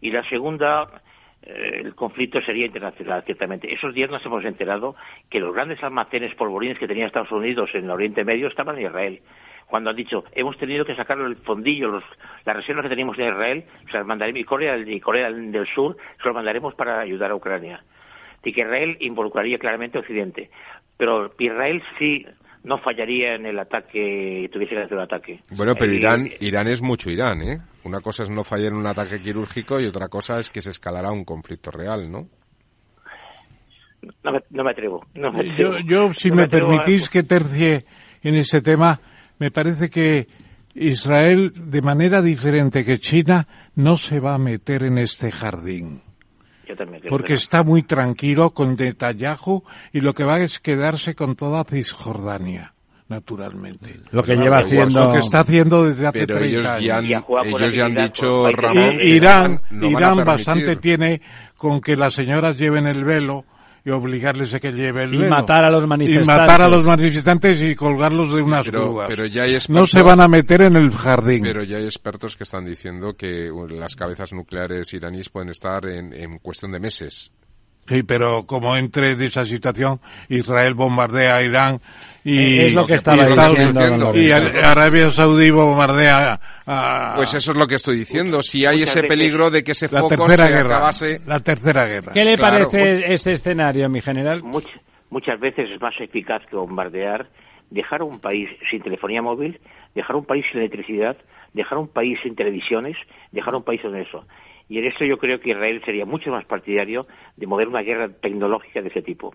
Y 0.00 0.10
la 0.10 0.24
segunda, 0.28 1.02
eh, 1.42 1.82
el 1.84 1.94
conflicto 1.94 2.40
sería 2.40 2.66
internacional, 2.66 3.22
ciertamente. 3.24 3.72
Esos 3.72 3.94
días 3.94 4.10
nos 4.10 4.24
hemos 4.24 4.44
enterado 4.44 4.96
que 5.28 5.38
los 5.38 5.54
grandes 5.54 5.82
almacenes 5.82 6.34
polvorines 6.34 6.78
que 6.78 6.88
tenía 6.88 7.06
Estados 7.06 7.30
Unidos 7.30 7.70
en 7.74 7.84
el 7.84 7.90
Oriente 7.90 8.24
Medio 8.24 8.48
estaban 8.48 8.78
en 8.78 8.86
Israel 8.86 9.20
cuando 9.70 9.90
han 9.90 9.96
dicho 9.96 10.24
hemos 10.32 10.58
tenido 10.58 10.84
que 10.84 10.94
sacar 10.94 11.18
el 11.18 11.36
fondillo, 11.36 11.88
los, 11.88 12.04
las 12.44 12.56
reservas 12.56 12.82
que 12.82 12.90
teníamos 12.90 13.16
de 13.16 13.28
Israel, 13.28 13.64
se 13.90 13.98
las 13.98 14.06
mandaremos, 14.06 14.40
y 14.40 14.44
Corea, 14.44 14.76
y 14.76 15.00
Corea 15.00 15.30
del 15.30 15.66
Sur, 15.66 15.96
se 16.18 16.24
las 16.26 16.34
mandaremos 16.34 16.74
para 16.74 17.00
ayudar 17.00 17.30
a 17.30 17.36
Ucrania. 17.36 17.82
Y 18.44 18.52
que 18.52 18.62
Israel 18.62 18.96
involucraría 19.00 19.58
claramente 19.58 19.98
a 19.98 20.00
Occidente. 20.00 20.50
Pero 20.96 21.32
Israel 21.38 21.82
sí 21.98 22.26
no 22.62 22.78
fallaría 22.78 23.34
en 23.34 23.46
el 23.46 23.58
ataque, 23.58 24.48
tuviese 24.52 24.74
que 24.74 24.82
hacer 24.82 24.96
un 24.96 25.04
ataque. 25.04 25.40
Bueno, 25.56 25.74
pero 25.78 25.92
Irán, 25.92 26.28
Irán 26.40 26.68
es 26.68 26.82
mucho 26.82 27.10
Irán, 27.10 27.42
¿eh? 27.42 27.58
Una 27.84 28.00
cosa 28.00 28.22
es 28.22 28.30
no 28.30 28.44
fallar 28.44 28.72
en 28.72 28.78
un 28.78 28.86
ataque 28.86 29.20
quirúrgico 29.20 29.80
y 29.80 29.86
otra 29.86 30.08
cosa 30.08 30.38
es 30.38 30.50
que 30.50 30.60
se 30.60 30.70
escalará 30.70 31.10
un 31.10 31.24
conflicto 31.24 31.70
real, 31.70 32.10
¿no? 32.10 32.28
No 34.22 34.64
me, 34.64 34.70
atrevo. 34.70 35.04
Yo, 35.86 36.12
si 36.14 36.30
me, 36.30 36.48
permitís 36.48 37.10
que 37.10 37.22
tercie 37.22 37.84
en 38.22 38.34
este 38.34 38.62
tema, 38.62 38.98
me 39.40 39.50
parece 39.50 39.90
que 39.90 40.28
Israel, 40.74 41.52
de 41.56 41.82
manera 41.82 42.22
diferente 42.22 42.84
que 42.84 43.00
China, 43.00 43.48
no 43.74 43.96
se 43.96 44.20
va 44.20 44.34
a 44.34 44.38
meter 44.38 44.84
en 44.84 44.98
este 44.98 45.32
jardín. 45.32 46.02
porque 47.08 47.34
está 47.34 47.64
muy 47.64 47.82
tranquilo 47.82 48.50
con 48.50 48.76
Netanyahu 48.76 49.64
y 49.92 50.02
lo 50.02 50.14
que 50.14 50.22
va 50.22 50.38
es 50.38 50.60
quedarse 50.60 51.16
con 51.16 51.34
toda 51.34 51.64
Cisjordania 51.64 52.74
naturalmente. 53.08 53.98
Lo 54.12 54.22
que 54.22 54.36
lleva 54.36 54.58
haciendo... 54.58 55.06
Lo 55.06 55.12
que 55.14 55.18
está 55.18 55.40
haciendo 55.40 55.84
desde 55.84 56.06
hace 56.06 56.26
Pero 56.26 56.38
30 56.38 56.46
ellos 56.46 56.84
ya 56.84 56.98
han, 56.98 57.06
ellos 57.06 57.74
ya 57.74 57.86
han 57.86 57.94
dicho, 57.96 58.52
Ramón... 58.52 59.00
Irán, 59.02 59.60
Irán 59.72 60.24
bastante 60.24 60.76
tiene 60.76 61.20
con 61.56 61.80
que 61.80 61.96
las 61.96 62.14
señoras 62.14 62.56
lleven 62.56 62.86
el 62.86 63.04
velo 63.04 63.46
y 63.84 63.90
obligarles 63.90 64.52
a 64.54 64.60
que 64.60 64.72
lleve 64.72 65.04
el 65.04 65.14
y 65.14 65.18
matar 65.28 65.64
a 65.64 65.70
los 65.70 65.86
manifestantes 65.86 66.26
y 66.26 66.38
matar 66.38 66.62
a 66.62 66.68
los 66.68 66.84
manifestantes 66.84 67.62
y 67.62 67.74
colgarlos 67.74 68.32
de 68.34 68.42
unas 68.42 68.64
pero, 68.64 68.98
Pero 69.06 69.26
ya 69.26 69.42
hay 69.42 69.56
no 69.68 69.86
se 69.86 70.02
van 70.02 70.20
a 70.20 70.28
meter 70.28 70.62
en 70.62 70.76
el 70.76 70.90
jardín. 70.90 71.42
Pero 71.42 71.62
ya 71.64 71.78
hay 71.78 71.84
expertos 71.84 72.36
que 72.36 72.44
están 72.44 72.64
diciendo 72.64 73.14
que 73.14 73.50
las 73.70 73.96
cabezas 73.96 74.32
nucleares 74.32 74.92
iraníes 74.92 75.28
pueden 75.28 75.50
estar 75.50 75.86
en, 75.86 76.12
en 76.12 76.38
cuestión 76.38 76.72
de 76.72 76.80
meses. 76.80 77.32
Sí, 77.86 78.02
pero 78.04 78.44
como 78.46 78.76
entre 78.76 79.12
en 79.12 79.22
esa 79.22 79.44
situación, 79.44 80.00
Israel 80.28 80.74
bombardea 80.74 81.36
a 81.36 81.42
Irán 81.42 81.80
y 82.22 82.60
es 82.60 82.74
lo 82.74 82.86
que 82.86 82.94
estaba 82.94 83.26
diciendo, 83.26 84.14
y 84.14 84.30
Arabia 84.30 85.10
Saudí 85.10 85.50
bombardea 85.50 86.38
a, 86.66 87.14
pues 87.16 87.34
eso 87.34 87.52
es 87.52 87.56
lo 87.56 87.66
que 87.66 87.76
estoy 87.76 87.96
diciendo. 87.96 88.42
Si 88.42 88.66
hay 88.66 88.82
ese 88.82 89.04
peligro 89.04 89.50
de 89.50 89.64
que 89.64 89.72
ese 89.72 89.88
foco 89.88 90.28
se 90.28 90.36
guerra, 90.36 90.76
acabase 90.76 91.20
la 91.26 91.40
tercera 91.40 91.86
guerra. 91.86 92.12
¿qué 92.12 92.24
le 92.24 92.36
parece 92.36 93.12
ese 93.12 93.32
escenario 93.32 93.88
mi 93.88 94.00
general? 94.00 94.42
muchas 95.10 95.40
veces 95.40 95.68
es 95.70 95.80
más 95.80 95.94
eficaz 96.00 96.42
que 96.46 96.56
bombardear 96.56 97.28
dejar 97.70 98.02
un 98.02 98.20
país 98.20 98.48
sin 98.70 98.82
telefonía 98.82 99.22
móvil 99.22 99.60
dejar 99.94 100.16
un 100.16 100.24
país 100.24 100.44
sin 100.50 100.60
electricidad 100.60 101.16
dejar 101.52 101.78
un 101.78 101.88
país 101.88 102.18
sin 102.22 102.36
televisiones 102.36 102.96
dejar 103.32 103.54
un 103.54 103.64
país 103.64 103.80
sin 103.80 103.96
eso 103.96 104.24
y 104.70 104.78
en 104.78 104.84
esto 104.84 105.04
yo 105.04 105.18
creo 105.18 105.40
que 105.40 105.50
Israel 105.50 105.82
sería 105.84 106.06
mucho 106.06 106.30
más 106.30 106.44
partidario 106.44 107.08
de 107.36 107.46
mover 107.48 107.66
una 107.66 107.82
guerra 107.82 108.08
tecnológica 108.08 108.80
de 108.80 108.88
ese 108.88 109.02
tipo. 109.02 109.34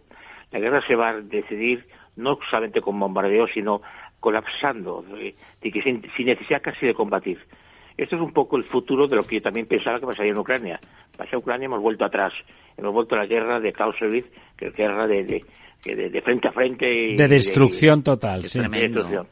La 0.50 0.60
guerra 0.60 0.82
se 0.88 0.96
va 0.96 1.10
a 1.10 1.22
decidir 1.22 1.86
no 2.16 2.40
solamente 2.50 2.80
con 2.80 2.98
bombardeos, 2.98 3.52
sino 3.54 3.82
colapsando, 4.22 5.04
de, 5.04 5.36
que 5.60 5.82
sin, 5.82 6.02
necesidad 6.02 6.62
casi 6.62 6.86
de 6.86 6.94
combatir. 6.94 7.38
Esto 7.98 8.16
es 8.16 8.22
un 8.22 8.32
poco 8.32 8.56
el 8.56 8.64
futuro 8.64 9.08
de 9.08 9.18
lo 9.18 9.24
que 9.24 9.36
yo 9.36 9.42
también 9.42 9.68
pensaba 9.68 10.00
que 10.00 10.06
pasaría 10.06 10.32
en 10.32 10.40
Ucrania. 10.40 10.80
Pasé 11.18 11.36
a 11.36 11.40
Ucrania 11.40 11.66
hemos 11.66 11.82
vuelto 11.82 12.06
atrás. 12.06 12.32
Hemos 12.78 12.94
vuelto 12.94 13.16
a 13.16 13.20
la 13.20 13.26
guerra 13.26 13.60
de 13.60 13.74
Clausewitz, 13.74 14.28
que 14.56 14.68
es 14.68 14.74
guerra 14.74 15.06
de, 15.06 15.24
de, 15.84 16.22
frente 16.22 16.48
a 16.48 16.54
frente. 16.54 16.86
de 16.86 17.28
destrucción 17.28 18.04
total, 18.04 18.44
sí. 18.44 18.62
De 18.62 18.70
destrucción. 18.70 19.28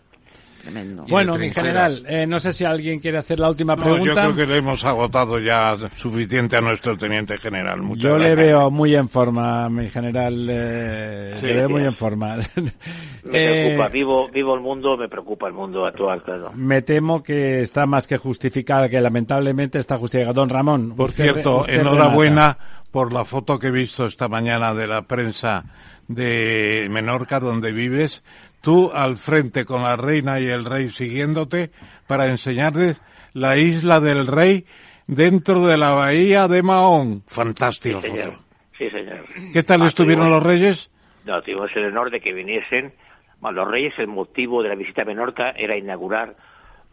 Bueno, 1.10 1.36
mi 1.38 1.50
general, 1.50 2.04
eh, 2.08 2.26
no 2.26 2.40
sé 2.40 2.54
si 2.54 2.64
alguien 2.64 3.00
quiere 3.00 3.18
hacer 3.18 3.40
la 3.40 3.50
última 3.50 3.76
pregunta. 3.76 4.06
yo 4.06 4.14
creo 4.14 4.36
que 4.36 4.46
le 4.46 4.58
hemos 4.60 4.84
agotado 4.86 5.40
ya 5.40 5.76
suficiente 5.96 6.58
a 6.58 6.62
nuestro 6.62 6.98
teniente 6.98 7.38
general. 7.38 7.82
yo 7.96 8.18
le 8.18 8.36
veo 8.36 8.72
muy 8.72 8.96
en 8.96 9.10
forma, 9.10 9.70
mi 9.70 9.90
general. 9.90 10.48
Eh, 10.50 11.36
le 11.42 11.54
veo 11.54 11.70
muy 11.70 11.84
en 11.84 11.96
forma. 11.96 12.38
me 13.24 13.46
preocupa, 13.46 13.90
vivo, 13.90 14.30
vivo 14.30 14.56
el 14.56 14.62
mundo, 14.62 14.96
me 14.98 15.10
preocupa 15.10 15.48
el 15.48 15.54
mundo 15.54 15.86
actual, 15.86 16.24
claro. 16.24 16.52
Me 16.56 16.82
temo 16.82 17.22
que 17.22 17.62
está 17.62 17.86
más 17.86 18.08
que 18.08 18.18
justificada, 18.18 18.88
que 18.88 19.02
lamentablemente 19.02 19.80
está 19.80 19.98
justificada. 19.98 20.34
Don 20.34 20.50
Ramón. 20.50 20.94
Por 20.96 21.12
cierto, 21.12 21.68
enhorabuena 21.68 22.58
por 22.92 23.12
la 23.12 23.26
foto 23.26 23.60
que 23.60 23.68
he 23.68 23.72
visto 23.72 24.06
esta 24.06 24.28
mañana 24.28 24.74
de 24.74 24.88
la 24.88 25.02
prensa 25.02 25.66
de 26.08 26.88
Menorca, 26.90 27.40
donde 27.40 27.72
vives, 27.72 28.24
tú 28.64 28.92
al 28.94 29.18
frente 29.18 29.66
con 29.66 29.84
la 29.84 29.98
reina 29.98 30.40
y 30.40 30.48
el 30.48 30.64
rey 30.64 30.90
siguiéndote 30.90 31.70
para 32.08 32.28
enseñarles 32.28 33.00
la 33.34 33.58
isla 33.58 34.00
del 34.00 34.26
rey 34.26 34.66
dentro 35.06 35.68
de 35.68 35.78
la 35.78 35.92
bahía 35.92 36.48
de 36.48 36.64
Mahón. 36.64 37.24
Fantástico. 37.28 38.02
Sí, 38.02 38.10
señor. 38.10 38.34
Sí, 38.78 38.90
señor. 38.90 39.26
¿Qué 39.52 39.64
tal 39.64 39.82
ah, 39.82 39.88
estuvieron 39.88 40.30
los 40.30 40.42
reyes? 40.42 40.90
No, 41.26 41.42
tuvimos 41.42 41.72
el 41.76 41.88
honor 41.88 42.10
de 42.10 42.22
que 42.22 42.32
viniesen. 42.32 42.94
Bueno, 43.42 43.64
los 43.64 43.72
reyes, 43.72 44.00
el 44.00 44.08
motivo 44.08 44.64
de 44.64 44.70
la 44.70 44.76
visita 44.76 45.02
a 45.02 45.06
Menorca 45.06 45.50
era 45.50 45.76
inaugurar 45.76 46.38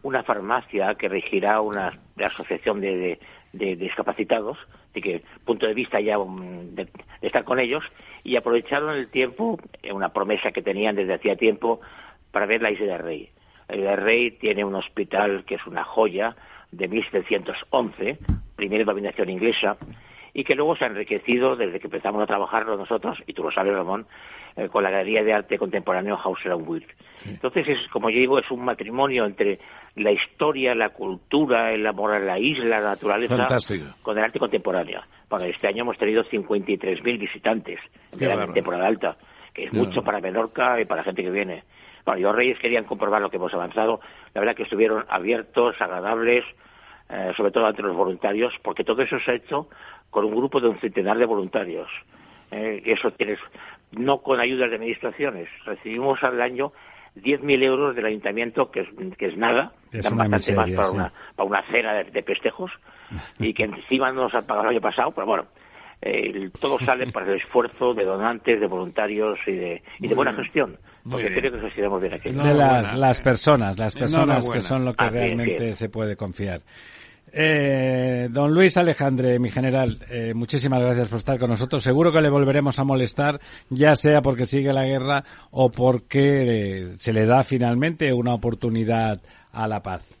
una 0.03 0.23
farmacia 0.23 0.95
que 0.95 1.07
regirá 1.07 1.61
una 1.61 1.97
asociación 2.17 2.81
de, 2.81 2.97
de, 2.97 3.19
discapacitados, 3.53 4.57
de 4.93 5.01
que 5.01 5.23
punto 5.45 5.67
de 5.67 5.73
vista 5.73 5.99
ya 5.99 6.17
um, 6.17 6.73
de, 6.75 6.87
estar 7.21 7.43
con 7.43 7.59
ellos, 7.59 7.83
y 8.23 8.35
aprovecharon 8.35 8.95
el 8.95 9.07
tiempo, 9.07 9.59
eh, 9.83 9.91
una 9.91 10.13
promesa 10.13 10.51
que 10.51 10.61
tenían 10.61 10.95
desde 10.95 11.15
hacía 11.15 11.35
tiempo, 11.35 11.81
para 12.31 12.45
ver 12.45 12.61
la 12.61 12.71
Isla 12.71 12.93
del 12.93 13.03
Rey. 13.03 13.29
La 13.67 13.75
Isla 13.75 13.91
del 13.91 14.01
Rey 14.01 14.31
tiene 14.31 14.63
un 14.63 14.75
hospital 14.75 15.43
que 15.45 15.55
es 15.55 15.65
una 15.65 15.83
joya 15.83 16.35
de 16.71 16.87
1711, 16.87 18.17
primera 18.55 18.85
dominación 18.85 19.29
inglesa, 19.29 19.77
y 20.33 20.43
que 20.43 20.55
luego 20.55 20.75
se 20.75 20.85
ha 20.85 20.87
enriquecido 20.87 21.55
desde 21.55 21.79
que 21.79 21.87
empezamos 21.87 22.21
a 22.23 22.25
trabajarlo 22.25 22.77
nosotros, 22.77 23.21
y 23.27 23.33
tú 23.33 23.43
lo 23.43 23.51
sabes, 23.51 23.73
Ramón, 23.73 24.07
eh, 24.55 24.67
con 24.69 24.83
la 24.83 24.89
Galería 24.89 25.23
de 25.23 25.33
Arte 25.33 25.57
Contemporáneo 25.57 26.17
Hauser 26.17 26.51
and 26.51 26.67
Wirth. 26.67 26.89
Entonces, 27.25 27.67
es, 27.69 27.87
como 27.89 28.09
yo 28.09 28.19
digo, 28.19 28.39
es 28.39 28.49
un 28.51 28.65
matrimonio 28.65 29.25
entre 29.25 29.59
la 29.95 30.11
historia, 30.11 30.73
la 30.73 30.89
cultura, 30.89 31.71
el 31.71 31.85
amor 31.85 32.13
a 32.13 32.19
la 32.19 32.39
isla, 32.39 32.79
la 32.79 32.89
naturaleza, 32.89 33.45
con 34.01 34.17
el 34.17 34.23
arte 34.23 34.39
contemporáneo. 34.39 35.01
Bueno, 35.29 35.45
este 35.45 35.67
año 35.67 35.83
hemos 35.83 35.97
tenido 35.97 36.23
53.000 36.23 37.19
visitantes 37.19 37.79
en 38.19 38.29
la 38.29 38.51
temporada 38.51 38.87
alta, 38.87 39.17
que 39.53 39.65
es 39.65 39.73
mucho 39.73 40.01
para 40.01 40.19
Menorca 40.19 40.79
y 40.81 40.85
para 40.85 41.01
la 41.01 41.05
gente 41.05 41.23
que 41.23 41.31
viene. 41.31 41.63
Bueno, 42.05 42.21
los 42.21 42.35
Reyes 42.35 42.59
querían 42.59 42.85
comprobar 42.85 43.21
lo 43.21 43.29
que 43.29 43.37
hemos 43.37 43.53
avanzado. 43.53 44.01
La 44.33 44.41
verdad 44.41 44.55
que 44.55 44.63
estuvieron 44.63 45.05
abiertos, 45.07 45.79
agradables, 45.79 46.43
eh, 47.09 47.31
sobre 47.35 47.51
todo 47.51 47.65
ante 47.65 47.81
los 47.81 47.95
voluntarios, 47.95 48.53
porque 48.63 48.83
todo 48.83 49.01
eso 49.01 49.19
se 49.19 49.31
ha 49.31 49.35
hecho 49.35 49.67
con 50.11 50.25
un 50.25 50.35
grupo 50.35 50.59
de 50.59 50.67
un 50.67 50.79
centenar 50.79 51.17
de 51.17 51.25
voluntarios. 51.25 51.89
Eh, 52.51 52.83
eso 52.85 53.09
tienes, 53.11 53.39
no 53.91 54.19
con 54.19 54.39
ayudas 54.39 54.69
de 54.69 54.75
administraciones. 54.75 55.49
Recibimos 55.65 56.21
al 56.21 56.39
año 56.39 56.71
10.000 57.15 57.63
euros 57.63 57.95
del 57.95 58.05
ayuntamiento, 58.05 58.69
que 58.69 58.81
es, 58.81 58.87
que 59.17 59.27
es 59.27 59.37
nada, 59.37 59.73
dan 59.91 60.15
bastante 60.15 60.53
más 60.53 60.69
para, 60.69 60.91
una, 60.91 61.13
para 61.35 61.49
una 61.49 61.63
cena 61.71 61.93
de, 61.93 62.03
de 62.11 62.21
festejos, 62.21 62.71
y 63.39 63.53
que 63.53 63.63
encima 63.63 64.11
no 64.11 64.23
nos 64.23 64.35
han 64.35 64.45
pagado 64.45 64.69
el 64.69 64.75
año 64.75 64.81
pasado, 64.81 65.11
pero 65.11 65.25
bueno, 65.25 65.45
eh, 66.01 66.49
todo 66.59 66.79
sale 66.79 67.11
para 67.11 67.27
el 67.27 67.37
esfuerzo 67.37 67.93
de 67.93 68.05
donantes, 68.05 68.59
de 68.59 68.67
voluntarios 68.67 69.37
y 69.45 69.51
de, 69.51 69.83
y 69.99 70.07
de 70.07 70.15
buena 70.15 70.33
gestión. 70.33 70.77
Porque 71.09 71.27
creo 71.27 71.51
que 71.51 71.59
gestionamos 71.59 72.01
bien 72.01 72.13
aquí. 72.13 72.31
De 72.31 72.53
las, 72.53 72.95
las 72.95 73.21
personas, 73.21 73.77
las 73.77 73.93
personas 73.93 74.49
que 74.49 74.61
son 74.61 74.85
lo 74.85 74.93
que 74.93 75.09
realmente 75.09 75.73
se 75.73 75.89
puede 75.89 76.15
confiar. 76.15 76.61
Eh, 77.33 78.27
don 78.29 78.53
Luis 78.53 78.75
Alejandre, 78.75 79.39
mi 79.39 79.49
general, 79.49 79.97
eh, 80.09 80.33
muchísimas 80.33 80.81
gracias 80.81 81.07
por 81.07 81.19
estar 81.19 81.39
con 81.39 81.49
nosotros. 81.49 81.81
Seguro 81.81 82.11
que 82.11 82.21
le 82.21 82.29
volveremos 82.29 82.77
a 82.79 82.83
molestar, 82.83 83.39
ya 83.69 83.95
sea 83.95 84.21
porque 84.21 84.45
sigue 84.45 84.73
la 84.73 84.85
guerra 84.85 85.23
o 85.51 85.71
porque 85.71 86.41
eh, 86.41 86.95
se 86.99 87.13
le 87.13 87.25
da 87.25 87.43
finalmente 87.43 88.11
una 88.11 88.33
oportunidad 88.33 89.21
a 89.51 89.67
la 89.67 89.81
paz. 89.81 90.20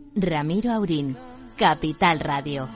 Ramiro 0.15 0.71
Aurín, 0.71 1.15
Capital 1.57 2.19
Radio. 2.19 2.67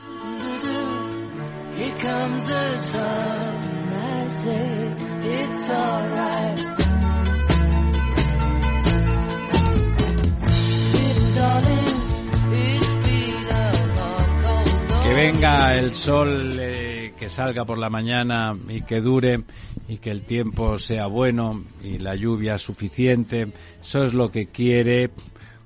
Que 15.04 15.14
venga 15.14 15.78
el 15.78 15.94
sol, 15.94 16.58
eh, 16.60 17.14
que 17.20 17.26
que 17.26 17.30
salga 17.30 17.66
por 17.66 17.78
la 17.78 17.90
mañana 17.90 18.56
y 18.70 18.82
que 18.82 19.02
dure 19.02 19.42
y 19.88 19.98
que 19.98 20.12
el 20.12 20.24
tiempo 20.24 20.78
sea 20.78 21.08
bueno 21.08 21.64
y 21.84 21.98
la 21.98 22.16
lluvia 22.16 22.58
suficiente. 22.58 23.48
Eso 23.82 24.06
es 24.06 24.14
lo 24.14 24.32
que 24.32 24.46
quiere 24.46 25.10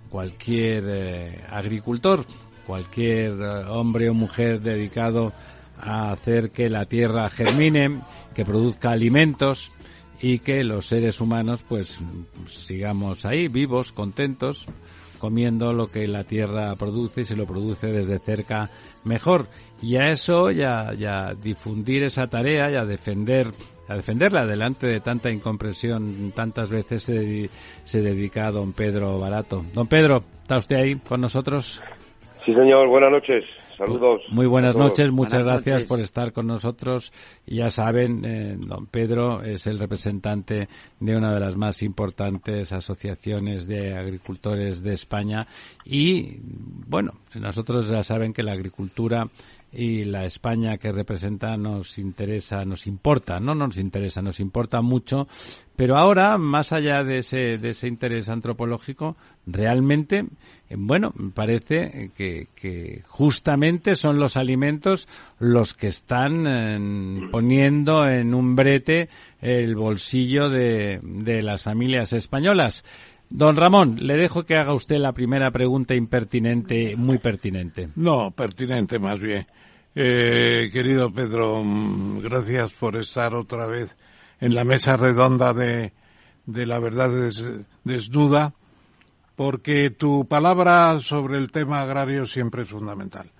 cualquier 0.09 0.83
eh, 0.87 1.41
agricultor, 1.49 2.25
cualquier 2.65 3.31
eh, 3.31 3.65
hombre 3.67 4.09
o 4.09 4.13
mujer 4.13 4.61
dedicado 4.61 5.33
a 5.79 6.11
hacer 6.11 6.51
que 6.51 6.69
la 6.69 6.85
tierra 6.85 7.29
germine, 7.29 8.01
que 8.35 8.45
produzca 8.45 8.91
alimentos 8.91 9.71
y 10.21 10.39
que 10.39 10.63
los 10.63 10.87
seres 10.87 11.21
humanos 11.21 11.63
pues 11.67 11.97
sigamos 12.47 13.25
ahí 13.25 13.47
vivos, 13.47 13.91
contentos, 13.91 14.67
comiendo 15.19 15.73
lo 15.73 15.89
que 15.91 16.07
la 16.07 16.23
tierra 16.23 16.75
produce 16.75 17.21
y 17.21 17.25
se 17.25 17.35
lo 17.35 17.45
produce 17.45 17.87
desde 17.87 18.19
cerca 18.19 18.69
mejor. 19.03 19.47
Y 19.81 19.95
a 19.95 20.09
eso 20.09 20.51
ya, 20.51 20.93
ya 20.93 21.33
difundir 21.33 22.03
esa 22.03 22.27
tarea 22.27 22.71
y 22.71 22.75
a 22.75 22.85
defender 22.85 23.51
a 23.89 23.95
defenderla 23.95 24.45
delante 24.45 24.87
de 24.87 24.99
tanta 24.99 25.31
incompresión 25.31 26.31
tantas 26.35 26.69
veces 26.69 27.03
se, 27.03 27.49
se 27.85 28.01
dedica 28.01 28.47
a 28.47 28.51
don 28.51 28.71
Pedro 28.71 29.19
Barato. 29.19 29.65
Don 29.73 29.87
Pedro, 29.87 30.23
¿está 30.43 30.57
usted 30.57 30.75
ahí 30.75 30.95
con 30.95 31.19
nosotros? 31.21 31.81
Sí, 32.45 32.53
señor, 32.53 32.87
buenas 32.87 33.11
noches. 33.11 33.43
Saludos. 33.79 34.21
Muy 34.29 34.45
buenas 34.45 34.75
noches, 34.75 35.09
muchas 35.09 35.45
gracias 35.45 35.85
por 35.85 36.01
estar 36.01 36.33
con 36.33 36.45
nosotros. 36.47 37.13
Ya 37.47 37.69
saben, 37.69 38.25
eh, 38.25 38.57
don 38.59 38.87
Pedro 38.87 39.41
es 39.41 39.67
el 39.67 39.79
representante 39.79 40.67
de 40.99 41.15
una 41.15 41.33
de 41.33 41.39
las 41.39 41.55
más 41.55 41.81
importantes 41.81 42.73
asociaciones 42.73 43.67
de 43.67 43.95
agricultores 43.95 44.83
de 44.83 44.93
España 44.93 45.47
y, 45.85 46.39
bueno, 46.87 47.13
nosotros 47.39 47.87
ya 47.87 48.03
saben 48.03 48.33
que 48.33 48.43
la 48.43 48.51
agricultura 48.51 49.29
y 49.71 50.03
la 50.03 50.25
España 50.25 50.77
que 50.77 50.91
representa 50.91 51.55
nos 51.57 51.97
interesa, 51.99 52.65
nos 52.65 52.87
importa, 52.87 53.39
no 53.39 53.53
nos 53.53 53.77
interesa, 53.77 54.21
nos 54.21 54.39
importa 54.39 54.81
mucho, 54.81 55.27
pero 55.75 55.97
ahora, 55.97 56.37
más 56.37 56.73
allá 56.73 57.03
de 57.05 57.19
ese, 57.19 57.57
de 57.57 57.69
ese 57.69 57.87
interés 57.87 58.27
antropológico, 58.27 59.15
realmente, 59.47 60.25
eh, 60.69 60.75
bueno, 60.77 61.13
parece 61.33 62.11
que, 62.17 62.47
que 62.53 63.03
justamente 63.07 63.95
son 63.95 64.19
los 64.19 64.35
alimentos 64.35 65.07
los 65.39 65.73
que 65.73 65.87
están 65.87 67.29
poniendo 67.31 68.05
en 68.09 68.33
un 68.33 68.57
brete 68.57 69.07
el 69.39 69.75
bolsillo 69.75 70.49
de, 70.49 70.99
de 71.01 71.41
las 71.43 71.63
familias 71.63 72.11
españolas. 72.11 72.83
Don 73.29 73.55
Ramón, 73.55 73.97
le 74.01 74.17
dejo 74.17 74.43
que 74.43 74.55
haga 74.55 74.73
usted 74.73 74.97
la 74.97 75.13
primera 75.13 75.51
pregunta 75.51 75.93
impertinente, 75.93 76.95
muy 76.95 77.19
pertinente. 77.19 77.89
No, 77.95 78.31
pertinente 78.31 78.97
más 78.97 79.19
bien. 79.19 79.45
Eh, 79.93 80.69
querido 80.73 81.11
Pedro, 81.11 81.63
mm, 81.63 82.21
gracias 82.21 82.73
por 82.73 82.95
estar 82.95 83.35
otra 83.35 83.67
vez 83.67 83.95
en 84.39 84.55
la 84.55 84.63
mesa 84.63 84.95
redonda 84.95 85.53
de, 85.53 85.93
de 86.45 86.65
la 86.65 86.79
verdad 86.79 87.09
desnuda, 87.83 88.53
porque 89.35 89.91
tu 89.91 90.27
palabra 90.27 90.99
sobre 90.99 91.37
el 91.37 91.51
tema 91.51 91.81
agrario 91.81 92.25
siempre 92.25 92.63
es 92.63 92.69
fundamental. 92.69 93.31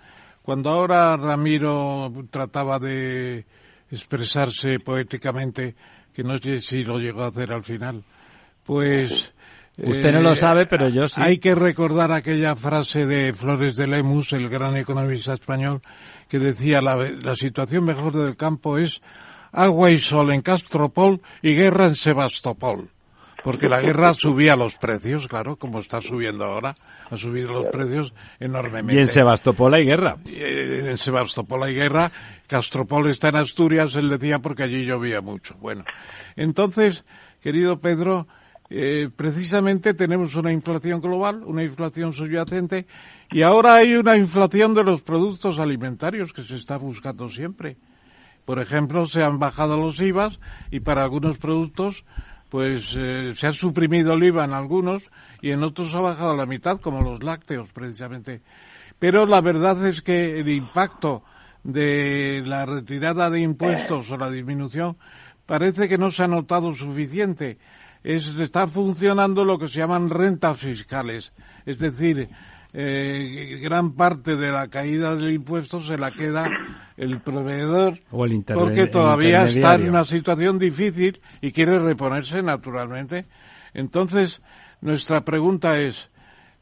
Cuando 0.44 0.70
ahora 0.70 1.18
Ramiro 1.18 2.12
trataba 2.30 2.78
de 2.78 3.46
expresarse 3.92 4.80
poéticamente, 4.80 5.76
que 6.14 6.24
no 6.24 6.38
sé 6.38 6.60
si 6.60 6.84
lo 6.84 7.00
llegó 7.00 7.24
a 7.24 7.28
hacer 7.28 7.52
al 7.52 7.64
final, 7.64 8.04
pues 8.64 9.34
Usted 9.84 10.14
no 10.14 10.22
lo 10.22 10.32
eh, 10.34 10.36
sabe, 10.36 10.66
pero 10.66 10.90
yo 10.90 11.08
sí. 11.08 11.22
Hay 11.24 11.38
que 11.38 11.56
recordar 11.56 12.12
aquella 12.12 12.56
frase 12.56 13.06
de 13.06 13.34
Flores 13.34 13.76
de 13.76 13.88
Lemus, 13.88 14.34
el 14.34 14.50
gran 14.50 14.76
economista 14.78 15.34
español, 15.34 15.82
que 16.28 16.40
decía 16.40 16.82
la, 16.82 16.96
la 16.96 17.36
situación 17.36 17.86
mejor 17.86 18.14
del 18.14 18.36
campo 18.36 18.78
es 18.78 19.02
agua 19.52 19.92
y 19.92 19.98
sol 19.98 20.32
en 20.32 20.42
Castropol 20.42 21.22
y 21.42 21.54
guerra 21.54 21.88
en 21.88 21.96
Sebastopol. 21.96 22.90
Porque 23.44 23.70
la 23.70 23.82
guerra 23.82 24.14
subía 24.18 24.56
los 24.56 24.76
precios, 24.78 25.28
claro, 25.28 25.56
como 25.56 25.80
está 25.80 26.02
subiendo 26.02 26.46
ahora, 26.46 26.76
ha 27.10 27.18
subido 27.18 27.54
los 27.54 27.68
precios 27.68 28.14
enormemente. 28.40 28.96
Y 28.96 29.00
en 29.00 29.08
Sebastopol 29.08 29.74
hay 29.74 29.86
guerra. 29.86 30.18
Eh, 30.28 30.88
en 30.90 30.98
Sebastopol 30.98 31.64
hay 31.64 31.74
guerra, 31.74 32.12
Castropol 32.48 33.10
está 33.10 33.30
en 33.30 33.38
Asturias, 33.38 33.96
él 33.96 34.10
decía, 34.10 34.40
porque 34.40 34.64
allí 34.64 34.86
llovía 34.86 35.22
mucho. 35.22 35.56
Bueno, 35.60 35.86
entonces, 36.36 37.06
querido 37.42 37.80
Pedro, 37.80 38.28
eh, 38.70 39.10
precisamente 39.16 39.96
tenemos 39.96 40.36
una 40.36 40.52
inflación 40.52 41.02
global, 41.02 41.44
una 41.44 41.64
inflación 41.64 42.14
subyacente, 42.14 42.86
y 43.32 43.42
ahora 43.42 43.76
hay 43.76 43.96
una 43.96 44.16
inflación 44.16 44.76
de 44.76 44.84
los 44.84 45.02
productos 45.02 45.58
alimentarios 45.58 46.34
que 46.34 46.44
se 46.44 46.56
está 46.56 46.78
buscando 46.78 47.30
siempre. 47.30 47.78
Por 48.46 48.60
ejemplo, 48.60 49.06
se 49.06 49.24
han 49.24 49.40
bajado 49.40 49.78
los 49.78 50.00
IVAs 50.02 50.40
y 50.72 50.82
para 50.82 51.04
algunos 51.04 51.38
productos, 51.38 52.06
pues 52.50 52.96
eh, 52.98 53.34
se 53.36 53.48
ha 53.48 53.54
suprimido 53.54 54.14
el 54.14 54.24
IVA 54.24 54.46
en 54.46 54.54
algunos 54.54 55.04
y 55.42 55.52
en 55.52 55.64
otros 55.64 55.96
ha 55.96 56.02
bajado 56.02 56.36
la 56.36 56.46
mitad, 56.46 56.80
como 56.80 57.02
los 57.02 57.24
lácteos, 57.24 57.72
precisamente. 57.72 58.42
Pero 59.00 59.26
la 59.26 59.42
verdad 59.42 59.86
es 59.88 60.02
que 60.02 60.40
el 60.40 60.50
impacto 60.50 61.24
de 61.64 62.44
la 62.46 62.66
retirada 62.66 63.30
de 63.30 63.40
impuestos 63.40 64.12
o 64.12 64.18
la 64.18 64.30
disminución 64.30 64.98
parece 65.46 65.88
que 65.88 65.98
no 65.98 66.12
se 66.12 66.24
ha 66.24 66.28
notado 66.28 66.74
suficiente 66.74 67.58
es, 68.04 68.38
está 68.40 68.68
funcionando 68.68 69.44
lo 69.44 69.58
que 69.58 69.68
se 69.68 69.80
llaman 69.80 70.10
rentas 70.10 70.58
fiscales. 70.60 71.34
Es 71.66 71.80
decir, 71.80 72.30
eh, 72.74 73.60
gran 73.62 73.94
parte 73.94 74.36
de 74.36 74.52
la 74.52 74.68
caída 74.68 75.16
del 75.16 75.34
impuesto 75.34 75.80
se 75.80 75.98
la 75.98 76.12
queda 76.12 76.48
el 76.98 77.20
proveedor 77.22 77.98
porque 78.12 78.88
todavía 78.88 79.46
está 79.46 79.76
en 79.76 79.90
una 79.90 80.06
situación 80.06 80.60
difícil 80.60 81.20
y 81.42 81.52
quiere 81.52 81.80
reponerse 81.80 82.44
naturalmente. 82.44 83.26
Entonces, 83.74 84.42
nuestra 84.82 85.26
pregunta 85.26 85.80
es, 85.80 86.10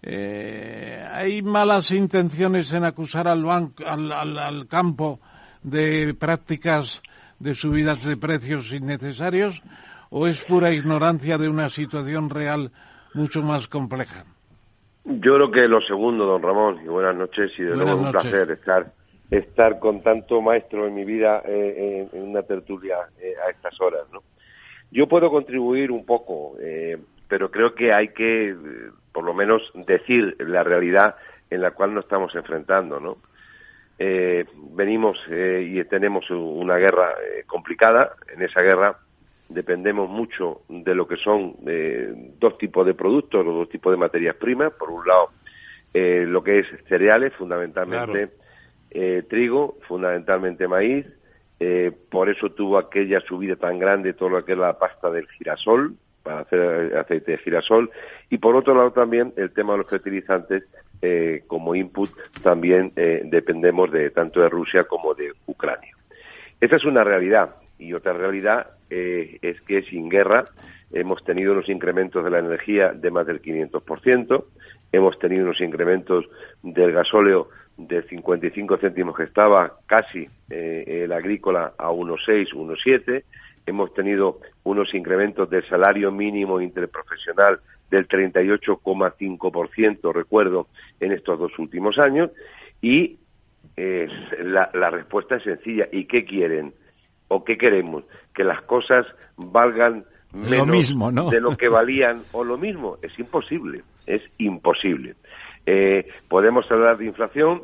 eh, 0.01 1.05
¿hay 1.11 1.41
malas 1.41 1.91
intenciones 1.91 2.71
en 2.73 2.85
acusar 2.85 3.27
al, 3.27 3.43
banco, 3.43 3.83
al, 3.85 4.11
al 4.11 4.67
campo 4.67 5.19
de 5.63 6.13
prácticas 6.13 7.01
de 7.39 7.53
subidas 7.53 8.03
de 8.03 8.15
precios 8.15 8.71
innecesarios? 8.71 9.61
O 10.09 10.27
es 10.27 10.43
pura 10.45 10.71
ignorancia 10.71 11.37
de 11.37 11.49
una 11.49 11.69
situación 11.69 12.29
real 12.29 12.71
mucho 13.13 13.41
más 13.41 13.67
compleja? 13.67 14.25
Yo 15.05 15.35
creo 15.35 15.51
que 15.51 15.67
lo 15.67 15.81
segundo, 15.81 16.25
don 16.25 16.41
Ramón, 16.41 16.79
y 16.83 16.87
buenas 16.87 17.15
noches, 17.15 17.51
y 17.57 17.63
de 17.63 17.75
nuevo 17.75 18.01
un 18.01 18.11
placer 18.11 18.51
estar 18.51 18.91
estar 19.31 19.79
con 19.79 20.01
tanto 20.01 20.41
maestro 20.41 20.87
en 20.87 20.95
mi 20.95 21.03
vida 21.03 21.41
eh, 21.45 22.07
en, 22.11 22.21
una 22.21 22.43
tertulia 22.43 22.97
eh, 23.19 23.33
a 23.45 23.49
estas 23.49 23.79
horas, 23.81 24.03
¿no? 24.11 24.23
Yo 24.89 25.07
puedo 25.07 25.29
contribuir 25.29 25.91
un 25.91 26.05
poco, 26.05 26.55
eh, 26.61 26.97
pero 27.27 27.51
creo 27.51 27.75
que 27.75 27.91
hay 27.91 28.09
que, 28.09 28.55
por 29.11 29.25
lo 29.25 29.33
menos, 29.33 29.61
decir 29.73 30.37
la 30.39 30.63
realidad 30.63 31.15
en 31.49 31.61
la 31.61 31.71
cual 31.71 31.93
nos 31.93 32.05
estamos 32.05 32.33
enfrentando, 32.35 32.99
¿no? 32.99 33.17
venimos 33.99 35.17
y 35.27 35.83
tenemos 35.85 36.29
una 36.29 36.75
guerra 36.75 37.15
complicada. 37.47 38.11
En 38.31 38.43
esa 38.43 38.61
guerra 38.61 38.95
dependemos 39.49 40.09
mucho 40.09 40.61
de 40.67 40.93
lo 40.93 41.07
que 41.07 41.17
son 41.17 41.55
eh, 41.65 42.13
dos 42.39 42.57
tipos 42.57 42.85
de 42.85 42.93
productos, 42.93 43.45
los 43.45 43.55
dos 43.55 43.69
tipos 43.69 43.91
de 43.91 43.97
materias 43.97 44.35
primas. 44.35 44.73
Por 44.73 44.91
un 44.91 45.07
lado, 45.07 45.29
eh, 45.93 46.25
lo 46.27 46.43
que 46.43 46.59
es 46.59 46.67
cereales, 46.87 47.33
fundamentalmente 47.33 48.29
eh, 48.91 49.23
trigo, 49.29 49.77
fundamentalmente 49.87 50.67
maíz. 50.67 51.05
por 52.09 52.29
eso 52.29 52.51
tuvo 52.51 52.77
aquella 52.77 53.19
subida 53.21 53.55
tan 53.55 53.79
grande 53.79 54.13
todo 54.13 54.29
lo 54.29 54.45
que 54.45 54.51
es 54.51 54.57
la 54.57 54.77
pasta 54.77 55.09
del 55.09 55.27
girasol, 55.29 55.95
para 56.21 56.41
hacer 56.41 56.95
aceite 56.97 57.31
de 57.31 57.37
girasol. 57.39 57.89
Y 58.29 58.37
por 58.37 58.55
otro 58.55 58.75
lado 58.75 58.91
también 58.91 59.33
el 59.37 59.51
tema 59.51 59.73
de 59.73 59.79
los 59.79 59.89
fertilizantes, 59.89 60.63
como 61.47 61.75
input, 61.75 62.09
también 62.43 62.91
dependemos 62.95 63.91
de 63.91 64.09
tanto 64.11 64.41
de 64.41 64.49
Rusia 64.49 64.83
como 64.83 65.13
de 65.13 65.31
Ucrania. 65.45 65.95
Esa 66.59 66.75
es 66.75 66.85
una 66.85 67.03
realidad. 67.03 67.55
Y 67.79 67.93
otra 67.93 68.13
realidad 68.13 68.67
eh, 68.89 69.37
es 69.41 69.61
que 69.61 69.83
sin 69.83 70.09
guerra 70.09 70.45
hemos 70.91 71.23
tenido 71.23 71.53
unos 71.53 71.69
incrementos 71.69 72.23
de 72.23 72.29
la 72.29 72.39
energía 72.39 72.91
de 72.93 73.11
más 73.11 73.27
del 73.27 73.41
500%, 73.41 74.45
hemos 74.91 75.19
tenido 75.19 75.43
unos 75.43 75.61
incrementos 75.61 76.25
del 76.63 76.93
gasóleo 76.93 77.49
de 77.77 78.01
55 78.03 78.77
céntimos 78.77 79.15
que 79.15 79.23
estaba 79.23 79.77
casi 79.85 80.27
eh, 80.49 81.03
el 81.03 81.11
agrícola 81.11 81.73
a 81.77 81.91
1,6, 81.91 82.53
1,7, 82.53 83.23
hemos 83.65 83.93
tenido 83.93 84.39
unos 84.63 84.93
incrementos 84.93 85.49
del 85.49 85.67
salario 85.67 86.09
mínimo 86.11 86.61
interprofesional 86.61 87.59
del 87.91 88.07
38,5%, 88.07 90.13
recuerdo, 90.13 90.67
en 90.99 91.11
estos 91.11 91.37
dos 91.37 91.59
últimos 91.59 91.99
años, 91.99 92.31
y 92.81 93.19
eh, 93.75 94.07
la, 94.43 94.71
la 94.73 94.89
respuesta 94.89 95.35
es 95.35 95.43
sencilla. 95.43 95.87
¿Y 95.91 96.05
qué 96.05 96.23
quieren? 96.25 96.73
¿O 97.27 97.43
qué 97.43 97.57
queremos? 97.57 98.03
¿Que 98.33 98.43
las 98.43 98.61
cosas 98.61 99.05
valgan 99.35 100.05
menos 100.31 101.31
de 101.31 101.41
lo 101.41 101.57
que 101.57 101.69
valían 101.69 102.21
o 102.31 102.43
lo 102.43 102.57
mismo? 102.57 102.97
Es 103.01 103.17
imposible, 103.19 103.83
es 104.05 104.21
imposible. 104.37 105.15
Eh, 105.65 106.07
podemos 106.29 106.69
hablar 106.71 106.97
de 106.97 107.05
inflación, 107.05 107.63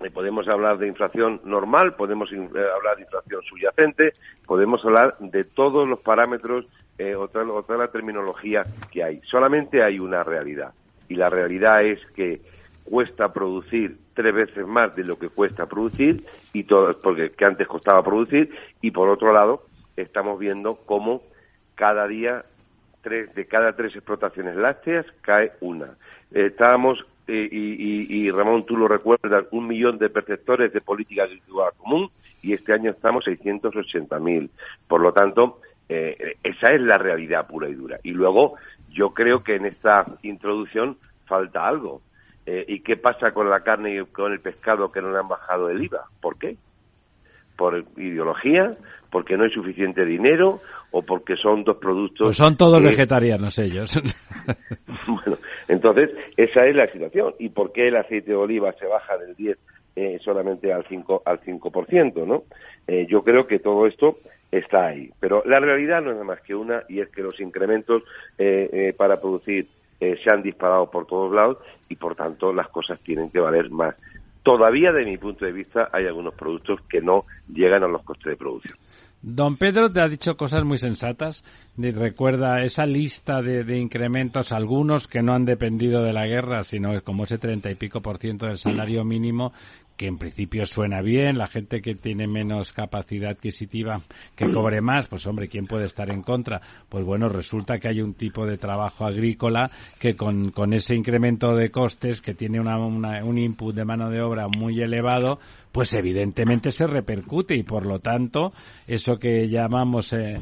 eh, 0.00 0.10
podemos 0.10 0.46
hablar 0.48 0.78
de 0.78 0.88
inflación 0.88 1.40
normal, 1.44 1.94
podemos 1.94 2.30
eh, 2.32 2.36
hablar 2.36 2.96
de 2.96 3.02
inflación 3.02 3.42
subyacente, 3.42 4.12
podemos 4.46 4.84
hablar 4.84 5.16
de 5.18 5.44
todos 5.44 5.88
los 5.88 6.00
parámetros 6.00 6.66
eh, 6.98 7.14
o, 7.14 7.28
toda, 7.28 7.76
la 7.78 7.88
terminología 7.88 8.64
que 8.90 9.02
hay. 9.02 9.20
Solamente 9.24 9.82
hay 9.82 9.98
una 9.98 10.22
realidad 10.22 10.72
y 11.08 11.14
la 11.14 11.30
realidad 11.30 11.84
es 11.84 12.00
que 12.14 12.40
cuesta 12.88 13.32
producir 13.32 13.98
tres 14.14 14.34
veces 14.34 14.66
más 14.66 14.94
de 14.96 15.04
lo 15.04 15.18
que 15.18 15.28
cuesta 15.28 15.66
producir 15.66 16.24
y 16.52 16.64
todo 16.64 16.98
porque 17.00 17.30
que 17.30 17.44
antes 17.44 17.66
costaba 17.66 18.02
producir 18.02 18.50
y 18.80 18.90
por 18.90 19.08
otro 19.08 19.32
lado 19.32 19.66
estamos 19.96 20.38
viendo 20.38 20.76
cómo 20.86 21.22
cada 21.74 22.06
día 22.06 22.44
tres 23.02 23.34
de 23.34 23.46
cada 23.46 23.74
tres 23.74 23.94
explotaciones 23.94 24.56
lácteas 24.56 25.06
cae 25.20 25.52
una. 25.60 25.96
estábamos 26.32 27.04
eh, 27.28 27.48
y, 27.50 28.30
Ramón, 28.30 28.64
tú 28.64 28.76
lo 28.76 28.86
recuerdas, 28.86 29.46
un 29.50 29.66
millón 29.66 29.98
de 29.98 30.10
perceptores 30.10 30.72
de 30.72 30.80
política 30.80 31.24
agrícola 31.24 31.72
común 31.76 32.08
y 32.40 32.52
este 32.52 32.72
año 32.72 32.92
estamos 32.92 33.24
680.000. 33.26 34.48
Por 34.86 35.00
lo 35.00 35.12
tanto, 35.12 35.60
eh, 35.88 36.36
esa 36.44 36.72
es 36.72 36.80
la 36.80 36.98
realidad 36.98 37.48
pura 37.48 37.68
y 37.68 37.74
dura. 37.74 37.98
Y 38.04 38.12
luego, 38.12 38.54
yo 38.90 39.10
creo 39.10 39.42
que 39.42 39.56
en 39.56 39.66
esta 39.66 40.06
introducción 40.22 40.98
falta 41.26 41.66
algo. 41.66 42.00
Eh, 42.46 42.64
¿Y 42.68 42.80
qué 42.80 42.96
pasa 42.96 43.32
con 43.32 43.50
la 43.50 43.60
carne 43.60 43.96
y 43.96 44.04
con 44.04 44.32
el 44.32 44.40
pescado 44.40 44.92
que 44.92 45.02
no 45.02 45.10
le 45.10 45.18
han 45.18 45.28
bajado 45.28 45.68
el 45.68 45.82
IVA? 45.82 46.04
¿Por 46.20 46.38
qué? 46.38 46.56
¿Por 47.56 47.84
ideología? 47.96 48.72
¿Porque 49.10 49.36
no 49.36 49.44
hay 49.44 49.50
suficiente 49.50 50.04
dinero? 50.04 50.60
¿O 50.92 51.02
porque 51.02 51.36
son 51.36 51.64
dos 51.64 51.78
productos? 51.78 52.28
Pues 52.28 52.36
son 52.36 52.56
todos 52.56 52.80
vegetarianos 52.80 53.58
ellos. 53.58 54.00
bueno, 55.08 55.38
entonces, 55.66 56.10
esa 56.36 56.66
es 56.66 56.76
la 56.76 56.86
situación. 56.86 57.34
¿Y 57.40 57.48
por 57.48 57.72
qué 57.72 57.88
el 57.88 57.96
aceite 57.96 58.30
de 58.30 58.36
oliva 58.36 58.72
se 58.74 58.86
baja 58.86 59.18
del 59.18 59.34
10 59.34 59.58
eh, 59.96 60.18
solamente 60.22 60.72
al 60.72 60.84
5%? 60.84 61.22
Al 61.24 61.40
5% 61.40 62.26
¿no? 62.26 62.44
Eh, 62.86 63.06
yo 63.08 63.24
creo 63.24 63.48
que 63.48 63.58
todo 63.58 63.88
esto 63.88 64.18
está 64.52 64.86
ahí. 64.86 65.10
Pero 65.18 65.42
la 65.46 65.58
realidad 65.58 66.00
no 66.00 66.10
es 66.10 66.14
nada 66.14 66.24
más 66.24 66.40
que 66.42 66.54
una, 66.54 66.84
y 66.88 67.00
es 67.00 67.08
que 67.08 67.22
los 67.22 67.40
incrementos 67.40 68.04
eh, 68.38 68.94
para 68.96 69.20
producir 69.20 69.66
se 69.98 70.30
han 70.32 70.42
disparado 70.42 70.90
por 70.90 71.06
todos 71.06 71.32
lados 71.34 71.58
y, 71.88 71.96
por 71.96 72.14
tanto, 72.14 72.52
las 72.52 72.68
cosas 72.68 73.00
tienen 73.00 73.30
que 73.30 73.40
valer 73.40 73.70
más. 73.70 73.94
Todavía, 74.42 74.92
de 74.92 75.04
mi 75.04 75.18
punto 75.18 75.44
de 75.44 75.52
vista, 75.52 75.88
hay 75.92 76.06
algunos 76.06 76.34
productos 76.34 76.80
que 76.88 77.00
no 77.00 77.24
llegan 77.52 77.82
a 77.82 77.88
los 77.88 78.02
costes 78.02 78.30
de 78.30 78.36
producción. 78.36 78.76
Don 79.22 79.56
Pedro 79.56 79.90
te 79.90 80.00
ha 80.00 80.08
dicho 80.08 80.36
cosas 80.36 80.64
muy 80.64 80.78
sensatas. 80.78 81.42
Recuerda 81.76 82.62
esa 82.62 82.86
lista 82.86 83.42
de, 83.42 83.76
incrementos, 83.76 84.52
algunos 84.52 85.08
que 85.08 85.22
no 85.22 85.34
han 85.34 85.44
dependido 85.44 86.02
de 86.02 86.12
la 86.12 86.26
guerra, 86.26 86.62
sino 86.62 87.02
como 87.02 87.24
ese 87.24 87.38
treinta 87.38 87.70
y 87.70 87.74
pico 87.74 88.00
por 88.00 88.18
ciento 88.18 88.46
del 88.46 88.56
salario 88.56 89.04
mínimo, 89.04 89.52
que 89.96 90.06
en 90.06 90.18
principio 90.18 90.66
suena 90.66 91.00
bien, 91.00 91.38
la 91.38 91.46
gente 91.46 91.80
que 91.80 91.94
tiene 91.94 92.26
menos 92.26 92.72
capacidad 92.72 93.30
adquisitiva 93.30 94.00
que 94.34 94.50
cobre 94.52 94.80
más, 94.80 95.06
pues 95.06 95.26
hombre, 95.26 95.48
¿quién 95.48 95.66
puede 95.66 95.86
estar 95.86 96.10
en 96.10 96.22
contra? 96.22 96.60
Pues 96.88 97.04
bueno, 97.04 97.28
resulta 97.28 97.78
que 97.78 97.88
hay 97.88 98.00
un 98.00 98.14
tipo 98.14 98.46
de 98.46 98.58
trabajo 98.58 99.06
agrícola 99.06 99.70
que 99.98 100.14
con, 100.14 100.50
con 100.50 100.72
ese 100.72 100.94
incremento 100.94 101.56
de 101.56 101.70
costes, 101.70 102.20
que 102.20 102.34
tiene 102.34 102.60
una, 102.60 102.78
un 102.78 103.38
input 103.38 103.74
de 103.74 103.84
mano 103.84 104.10
de 104.10 104.20
obra 104.20 104.48
muy 104.48 104.80
elevado, 104.80 105.38
pues 105.76 105.92
evidentemente 105.92 106.70
se 106.70 106.86
repercute 106.86 107.54
y 107.54 107.62
por 107.62 107.84
lo 107.84 107.98
tanto 107.98 108.52
eso 108.86 109.18
que 109.18 109.48
llamamos 109.48 110.12
eh, 110.14 110.40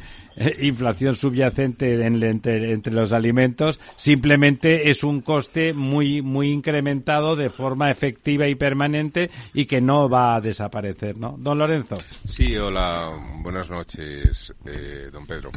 inflación 0.61 1.15
subyacente 1.17 2.05
entre, 2.05 2.93
los 2.93 3.13
alimentos 3.13 3.81
simplemente 3.97 4.91
es 4.91 5.05
un 5.05 5.21
coste 5.21 5.73
muy 5.73 6.23
muy 6.23 6.51
incrementado 6.51 7.37
de 7.37 7.51
forma 7.51 7.91
efectiva 7.91 8.49
y 8.49 8.55
permanente 8.55 9.31
y 9.53 9.67
que 9.67 9.81
no 9.81 10.09
va 10.09 10.37
a 10.37 10.41
desaparecer, 10.41 11.17
¿no? 11.17 11.37
Don 11.39 11.59
Lorenzo. 11.59 11.99
Sí, 12.27 12.57
hola, 12.57 13.13
buenas 13.43 13.71
noches, 13.71 14.53
eh, 14.65 15.09
don 15.13 15.27
Pedro. 15.27 15.51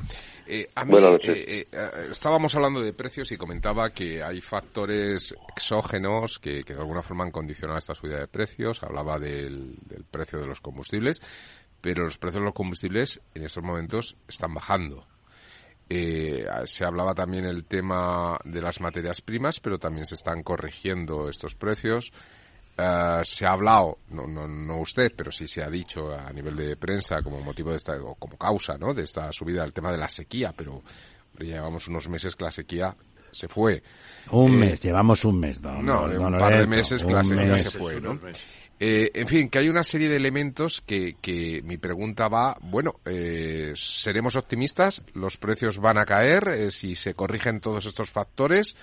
a 0.75 0.85
mí, 0.85 0.93
estábamos 2.11 2.55
hablando 2.55 2.81
de 2.81 2.93
precios 2.93 3.31
y 3.31 3.37
comentaba 3.37 3.89
que 3.89 4.21
hay 4.21 4.41
factores 4.41 5.35
exógenos 5.55 6.39
que, 6.39 6.63
que 6.63 6.73
de 6.73 6.79
alguna 6.79 7.01
forma 7.01 7.23
han 7.23 7.31
condicionado 7.31 7.79
esta 7.79 7.95
subida 7.95 8.19
de 8.19 8.27
precios. 8.27 8.81
Hablaba 8.83 9.19
del 9.19 9.57
del, 9.85 10.03
precio 10.03 10.39
de 10.39 10.47
los 10.47 10.61
combustibles, 10.61 11.21
pero 11.81 12.03
los 12.03 12.17
precios 12.17 12.41
de 12.41 12.45
los 12.45 12.53
combustibles 12.53 13.21
en 13.33 13.43
estos 13.43 13.63
momentos 13.63 14.17
están 14.27 14.53
bajando. 14.53 15.05
Eh, 15.89 16.45
se 16.65 16.83
hablaba 16.83 17.13
también 17.13 17.45
el 17.45 17.65
tema 17.65 18.37
de 18.43 18.61
las 18.61 18.81
materias 18.81 19.21
primas, 19.21 19.59
pero 19.59 19.79
también 19.79 20.05
se 20.05 20.15
están 20.15 20.43
corrigiendo 20.43 21.29
estos 21.29 21.55
precios. 21.55 22.11
Eh, 22.77 23.21
se 23.23 23.45
ha 23.45 23.53
hablado, 23.53 23.97
no, 24.09 24.27
no, 24.27 24.47
no, 24.47 24.79
usted, 24.79 25.13
pero 25.15 25.31
sí 25.31 25.47
se 25.47 25.63
ha 25.63 25.69
dicho 25.69 26.13
a 26.13 26.31
nivel 26.31 26.55
de 26.55 26.75
prensa 26.75 27.21
como 27.21 27.39
motivo 27.39 27.71
de 27.71 27.77
esta, 27.77 27.93
o 28.01 28.15
como 28.15 28.37
causa, 28.37 28.77
¿no? 28.77 28.93
De 28.93 29.03
esta 29.03 29.31
subida 29.31 29.63
el 29.63 29.73
tema 29.73 29.91
de 29.91 29.97
la 29.97 30.09
sequía, 30.09 30.53
pero 30.55 30.83
llevamos 31.39 31.87
unos 31.87 32.09
meses 32.09 32.35
que 32.35 32.43
la 32.43 32.51
sequía 32.51 32.95
se 33.31 33.47
fue. 33.47 33.81
Un 34.31 34.53
eh, 34.53 34.57
mes, 34.57 34.81
llevamos 34.81 35.23
un 35.23 35.39
mes, 35.39 35.61
no, 35.61 36.03
un 36.03 36.37
par 36.37 36.59
de 36.59 36.67
meses 36.67 37.03
que 37.03 37.13
la 37.13 37.23
sequía 37.23 37.57
se 37.57 37.71
fue, 37.71 38.01
¿no? 38.01 38.19
Eh, 38.79 39.09
en 39.15 39.27
fin, 39.27 39.49
que 39.49 39.57
hay 39.57 39.69
una 39.69 39.83
serie 39.83 40.07
de 40.07 40.17
elementos 40.17 40.81
que, 40.81 41.15
que 41.19 41.61
mi 41.63 41.77
pregunta 41.77 42.27
va, 42.27 42.57
bueno, 42.61 42.95
eh, 43.05 43.73
¿seremos 43.75 44.35
optimistas? 44.35 45.03
¿Los 45.15 45.37
precios 45.37 45.79
van 45.79 45.97
a 45.97 46.05
caer 46.05 46.47
eh, 46.47 46.71
si 46.71 46.93
se 46.93 47.15
corrigen 47.15 47.59
todos 47.59 47.87
estos 47.87 48.11
factores? 48.11 48.75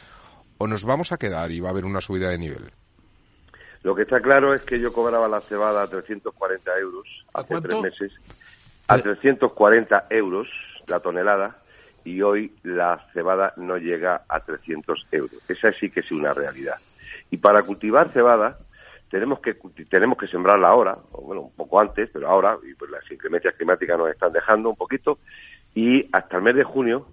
¿O 0.58 0.66
nos 0.66 0.84
vamos 0.84 1.12
a 1.12 1.16
quedar 1.16 1.52
y 1.52 1.60
va 1.60 1.68
a 1.68 1.72
haber 1.72 1.84
una 1.84 2.00
subida 2.00 2.30
de 2.30 2.38
nivel? 2.38 2.72
Lo 3.84 3.94
que 3.94 4.02
está 4.02 4.20
claro 4.20 4.52
es 4.52 4.62
que 4.64 4.80
yo 4.80 4.92
cobraba 4.92 5.28
la 5.28 5.40
cebada 5.40 5.82
a 5.82 5.86
340 5.86 6.78
euros 6.78 7.06
hace 7.32 7.60
tres 7.60 7.80
meses. 7.80 8.12
A 8.88 8.98
340 8.98 10.06
euros 10.10 10.48
la 10.88 11.00
tonelada 11.00 11.58
y 12.04 12.20
hoy 12.22 12.52
la 12.62 13.06
cebada 13.12 13.52
no 13.56 13.76
llega 13.76 14.22
a 14.28 14.40
300 14.40 15.06
euros. 15.12 15.38
Esa 15.48 15.72
sí 15.72 15.90
que 15.90 16.00
es 16.00 16.10
una 16.10 16.34
realidad. 16.34 16.76
Y 17.30 17.36
para 17.36 17.62
cultivar 17.62 18.10
cebada 18.10 18.58
tenemos 19.10 19.40
que 19.40 19.54
tenemos 19.88 20.18
que 20.18 20.26
sembrarla 20.26 20.68
ahora, 20.68 20.98
o 21.12 21.22
bueno, 21.22 21.42
un 21.42 21.52
poco 21.52 21.80
antes, 21.80 22.10
pero 22.12 22.28
ahora, 22.28 22.56
y 22.68 22.74
pues 22.74 22.90
las 22.90 23.08
inclemencias 23.10 23.54
climáticas 23.54 23.98
nos 23.98 24.10
están 24.10 24.32
dejando 24.32 24.70
un 24.70 24.76
poquito, 24.76 25.18
y 25.74 26.08
hasta 26.12 26.36
el 26.36 26.42
mes 26.42 26.56
de 26.56 26.64
junio 26.64 27.06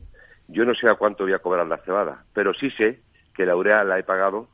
yo 0.47 0.65
no 0.65 0.75
sé 0.75 0.87
a 0.89 0.95
cuánto 0.95 1.23
voy 1.23 1.33
a 1.33 1.39
cobrar 1.39 1.65
la 1.67 1.77
cebada, 1.77 2.23
pero 2.33 2.53
sí 2.53 2.69
sé 2.71 2.99
que 3.33 3.45
la 3.45 3.55
urea 3.55 3.83
la 3.83 3.99
he 3.99 4.03
pagado, 4.03 4.47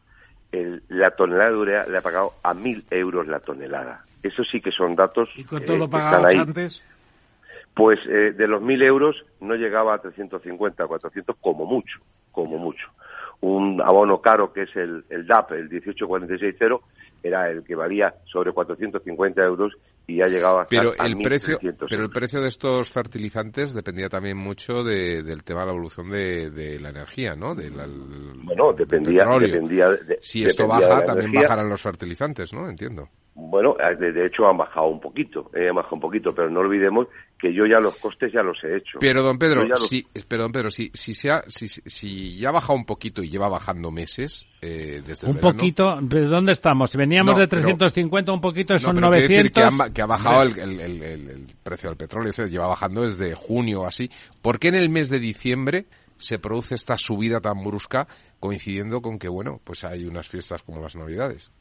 el, 0.51 0.83
la 0.89 1.11
tonelada 1.11 1.49
de 1.49 1.55
urea 1.57 1.85
la 1.87 1.99
he 1.99 2.01
pagado 2.01 2.33
a 2.43 2.53
mil 2.53 2.85
euros 2.91 3.27
la 3.27 3.39
tonelada. 3.39 4.03
Eso 4.23 4.43
sí 4.43 4.61
que 4.61 4.71
son 4.71 4.95
datos. 4.95 5.29
¿Y 5.35 5.43
cuánto 5.43 5.75
lo 5.75 5.85
eh, 5.85 5.89
pagabas 5.89 6.35
antes? 6.35 6.83
Pues 7.73 7.99
eh, 8.07 8.33
de 8.35 8.47
los 8.47 8.61
mil 8.61 8.81
euros 8.81 9.23
no 9.39 9.55
llegaba 9.55 9.95
a 9.95 9.99
350, 9.99 10.87
400 10.87 11.35
como 11.41 11.65
mucho, 11.65 11.99
como 12.31 12.57
mucho. 12.57 12.87
Un 13.41 13.81
abono 13.81 14.19
caro 14.19 14.51
que 14.51 14.63
es 14.63 14.75
el, 14.75 15.05
el 15.09 15.27
DAP, 15.27 15.51
el 15.51 15.69
18460, 15.69 16.79
era 17.23 17.49
el 17.49 17.63
que 17.63 17.75
valía 17.75 18.13
sobre 18.25 18.51
450 18.51 19.41
euros 19.43 19.73
y 20.05 20.21
ha 20.21 20.25
llegado 20.25 20.59
hasta 20.59 20.75
pero 20.75 20.93
el 21.03 21.17
precio 21.17 21.57
pero 21.89 22.03
el 22.03 22.09
precio 22.09 22.41
de 22.41 22.47
estos 22.47 22.91
fertilizantes 22.91 23.73
dependía 23.73 24.07
también 24.07 24.37
mucho 24.37 24.83
del 24.83 25.43
tema 25.43 25.61
de 25.61 25.65
la 25.65 25.71
evolución 25.73 26.09
de, 26.09 26.79
la 26.79 26.89
energía 26.89 27.35
no 27.35 27.53
de 27.53 27.69
bueno 28.43 28.73
dependía 28.73 29.25
dependía 29.37 29.89
de, 29.89 30.17
si 30.21 30.45
esto 30.45 30.67
baja 30.67 31.03
también 31.03 31.31
bajarán 31.31 31.69
los 31.69 31.81
fertilizantes 31.81 32.53
no 32.53 32.67
entiendo. 32.69 33.09
Bueno, 33.39 33.75
de, 33.99 34.25
hecho 34.25 34.47
han 34.47 34.57
bajado 34.57 34.87
un 34.87 34.99
poquito, 34.99 35.51
eh, 35.53 35.69
han 35.69 35.75
bajado 35.75 35.95
un 35.95 36.01
poquito, 36.01 36.33
pero 36.33 36.49
no 36.49 36.61
olvidemos 36.61 37.07
que 37.39 37.53
yo 37.53 37.65
ya 37.65 37.77
los 37.79 37.95
costes 37.97 38.31
ya 38.33 38.41
los 38.41 38.57
he 38.63 38.77
hecho. 38.77 38.97
Pero 38.99 39.21
don 39.21 39.37
Pedro, 39.37 39.63
si, 39.75 40.05
pero 40.27 40.43
don 40.43 40.51
Pedro, 40.51 40.71
si, 40.71 40.89
si, 40.93 41.13
sea, 41.13 41.43
si, 41.47 41.67
si 41.67 42.37
ya 42.37 42.49
ha 42.49 42.51
bajado 42.51 42.73
un 42.73 42.85
poquito 42.85 43.21
y 43.21 43.29
lleva 43.29 43.47
bajando 43.47 43.91
meses 43.91 44.47
eh, 44.61 45.01
desde 45.05 45.27
el 45.27 45.35
Un 45.35 45.39
poquito, 45.39 45.99
¿de 46.01 46.25
dónde 46.25 46.53
estamos? 46.53 46.95
Veníamos 46.95 47.37
de 47.37 47.47
350 47.47 48.31
un 48.31 48.41
poquito, 48.41 48.77
son 48.77 48.95
900. 48.99 49.29
Decir 49.29 49.51
que, 49.51 49.61
ha, 49.61 49.93
que 49.93 50.01
ha 50.01 50.07
bajado 50.07 50.43
el, 50.43 50.79
el, 50.79 51.03
el, 51.03 51.45
precio 51.63 51.89
del 51.89 51.97
petróleo, 51.97 52.33
se 52.33 52.49
lleva 52.49 52.67
bajando 52.67 53.03
desde 53.03 53.35
junio 53.35 53.81
o 53.81 53.85
así. 53.85 54.09
¿Por 54.41 54.57
qué 54.57 54.69
en 54.69 54.75
el 54.75 54.89
mes 54.89 55.09
de 55.09 55.19
diciembre 55.19 55.85
se 56.17 56.39
produce 56.39 56.73
esta 56.73 56.97
subida 56.97 57.39
tan 57.39 57.63
brusca 57.63 58.07
coincidiendo 58.39 59.01
con 59.01 59.19
que, 59.19 59.27
bueno, 59.27 59.59
pues 59.63 59.83
hay 59.83 60.05
unas 60.05 60.27
fiestas 60.27 60.63
como 60.63 60.81
las 60.81 60.95
Navidades? 60.95 61.51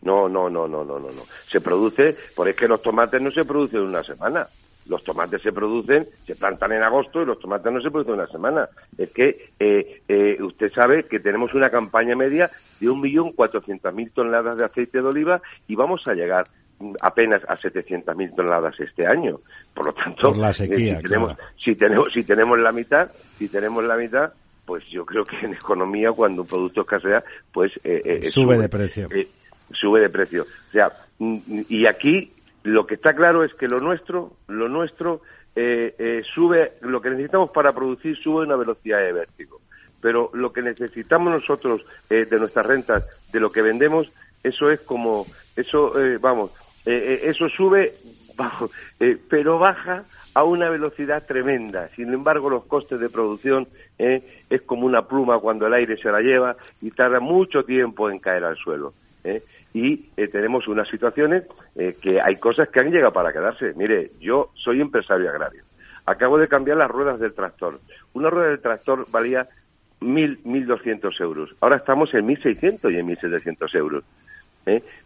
No, 0.00 0.28
no, 0.28 0.48
no, 0.48 0.66
no, 0.66 0.84
no, 0.84 0.98
no, 0.98 1.08
no. 1.10 1.22
Se 1.50 1.60
produce, 1.60 2.16
por 2.34 2.48
es 2.48 2.56
que 2.56 2.68
los 2.68 2.80
tomates 2.80 3.20
no 3.20 3.30
se 3.30 3.44
producen 3.44 3.80
en 3.80 3.86
una 3.88 4.02
semana. 4.02 4.46
Los 4.88 5.04
tomates 5.04 5.42
se 5.42 5.52
producen, 5.52 6.06
se 6.24 6.34
plantan 6.34 6.72
en 6.72 6.82
agosto 6.82 7.22
y 7.22 7.26
los 7.26 7.38
tomates 7.38 7.72
no 7.72 7.80
se 7.80 7.90
producen 7.90 8.14
en 8.14 8.20
una 8.20 8.30
semana. 8.30 8.68
Es 8.96 9.12
que 9.12 9.50
eh, 9.58 10.02
eh, 10.08 10.42
usted 10.42 10.72
sabe 10.72 11.04
que 11.04 11.20
tenemos 11.20 11.54
una 11.54 11.70
campaña 11.70 12.16
media 12.16 12.50
de 12.80 12.86
1.400.000 12.86 14.12
toneladas 14.12 14.58
de 14.58 14.64
aceite 14.64 14.98
de 14.98 15.08
oliva 15.08 15.40
y 15.66 15.74
vamos 15.74 16.06
a 16.08 16.14
llegar 16.14 16.44
apenas 17.02 17.42
a 17.48 17.56
700.000 17.56 18.34
toneladas 18.34 18.78
este 18.80 19.06
año. 19.06 19.40
Por 19.74 19.86
lo 19.86 19.92
tanto, 19.92 20.34
eh, 20.34 20.52
si, 20.52 20.68
tenemos, 20.68 21.36
si, 21.56 21.74
tenemos, 21.74 22.12
si 22.12 22.24
tenemos 22.24 22.58
la 22.58 22.72
mitad, 22.72 23.10
si 23.10 23.48
tenemos 23.48 23.84
la 23.84 23.96
mitad, 23.96 24.32
pues 24.64 24.84
yo 24.88 25.04
creo 25.04 25.24
que 25.24 25.36
en 25.44 25.54
economía 25.54 26.12
cuando 26.12 26.42
un 26.42 26.48
producto 26.48 26.82
escasea, 26.82 27.22
pues 27.52 27.72
sube, 28.30 28.58
de 28.58 28.68
precio 28.68 29.08
sube 29.72 30.00
de 30.00 30.08
precio. 30.08 30.46
O 30.68 30.72
sea, 30.72 30.92
y 31.68 31.86
aquí 31.86 32.32
lo 32.68 32.86
que 32.86 32.94
está 32.94 33.14
claro 33.14 33.44
es 33.44 33.54
que 33.54 33.66
lo 33.66 33.80
nuestro, 33.80 34.32
lo 34.46 34.68
nuestro 34.68 35.22
eh, 35.56 35.94
eh, 35.98 36.22
sube, 36.34 36.74
lo 36.82 37.00
que 37.00 37.10
necesitamos 37.10 37.50
para 37.50 37.72
producir 37.72 38.16
sube 38.16 38.42
a 38.42 38.46
una 38.46 38.56
velocidad 38.56 38.98
de 38.98 39.12
vértigo. 39.12 39.60
Pero 40.00 40.30
lo 40.34 40.52
que 40.52 40.62
necesitamos 40.62 41.32
nosotros 41.32 41.84
eh, 42.10 42.26
de 42.26 42.38
nuestras 42.38 42.66
rentas, 42.66 43.04
de 43.32 43.40
lo 43.40 43.50
que 43.50 43.62
vendemos, 43.62 44.12
eso 44.44 44.70
es 44.70 44.80
como, 44.80 45.26
eso, 45.56 45.94
vamos, 46.20 46.52
eso 46.84 47.48
sube, 47.48 47.94
bajo, 48.36 48.70
pero 49.28 49.58
baja 49.58 50.04
a 50.34 50.44
una 50.44 50.68
velocidad 50.68 51.26
tremenda. 51.26 51.88
Sin 51.96 52.12
embargo, 52.12 52.48
los 52.50 52.66
costes 52.66 53.00
de 53.00 53.08
producción 53.08 53.66
es 53.98 54.62
como 54.62 54.86
una 54.86 55.08
pluma 55.08 55.40
cuando 55.40 55.66
el 55.66 55.74
aire 55.74 55.96
se 55.96 56.12
la 56.12 56.20
lleva 56.20 56.56
y 56.80 56.92
tarda 56.92 57.18
mucho 57.18 57.64
tiempo 57.64 58.10
en 58.10 58.20
caer 58.20 58.44
al 58.44 58.56
suelo. 58.56 58.94
Y 59.74 60.10
eh, 60.16 60.28
tenemos 60.28 60.66
unas 60.68 60.88
situaciones 60.88 61.44
eh, 61.76 61.94
que 62.00 62.20
hay 62.20 62.36
cosas 62.36 62.68
que 62.68 62.80
han 62.80 62.90
llegado 62.90 63.12
para 63.12 63.32
quedarse. 63.32 63.74
Mire, 63.76 64.12
yo 64.20 64.50
soy 64.54 64.80
empresario 64.80 65.28
agrario. 65.28 65.62
Acabo 66.06 66.38
de 66.38 66.48
cambiar 66.48 66.78
las 66.78 66.90
ruedas 66.90 67.20
del 67.20 67.34
tractor. 67.34 67.80
Una 68.14 68.30
rueda 68.30 68.48
del 68.48 68.60
tractor 68.60 69.06
valía 69.10 69.48
mil, 70.00 70.40
mil 70.44 70.66
doscientos 70.66 71.20
euros. 71.20 71.54
Ahora 71.60 71.76
estamos 71.76 72.12
en 72.14 72.24
mil 72.26 72.40
seiscientos 72.42 72.90
y 72.92 72.98
en 72.98 73.06
mil 73.06 73.18
setecientos 73.18 73.74
euros. 73.74 74.04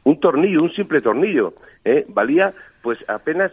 Un 0.02 0.18
tornillo, 0.18 0.60
un 0.60 0.72
simple 0.72 1.00
tornillo, 1.00 1.54
valía 2.08 2.52
pues 2.82 2.98
apenas 3.06 3.52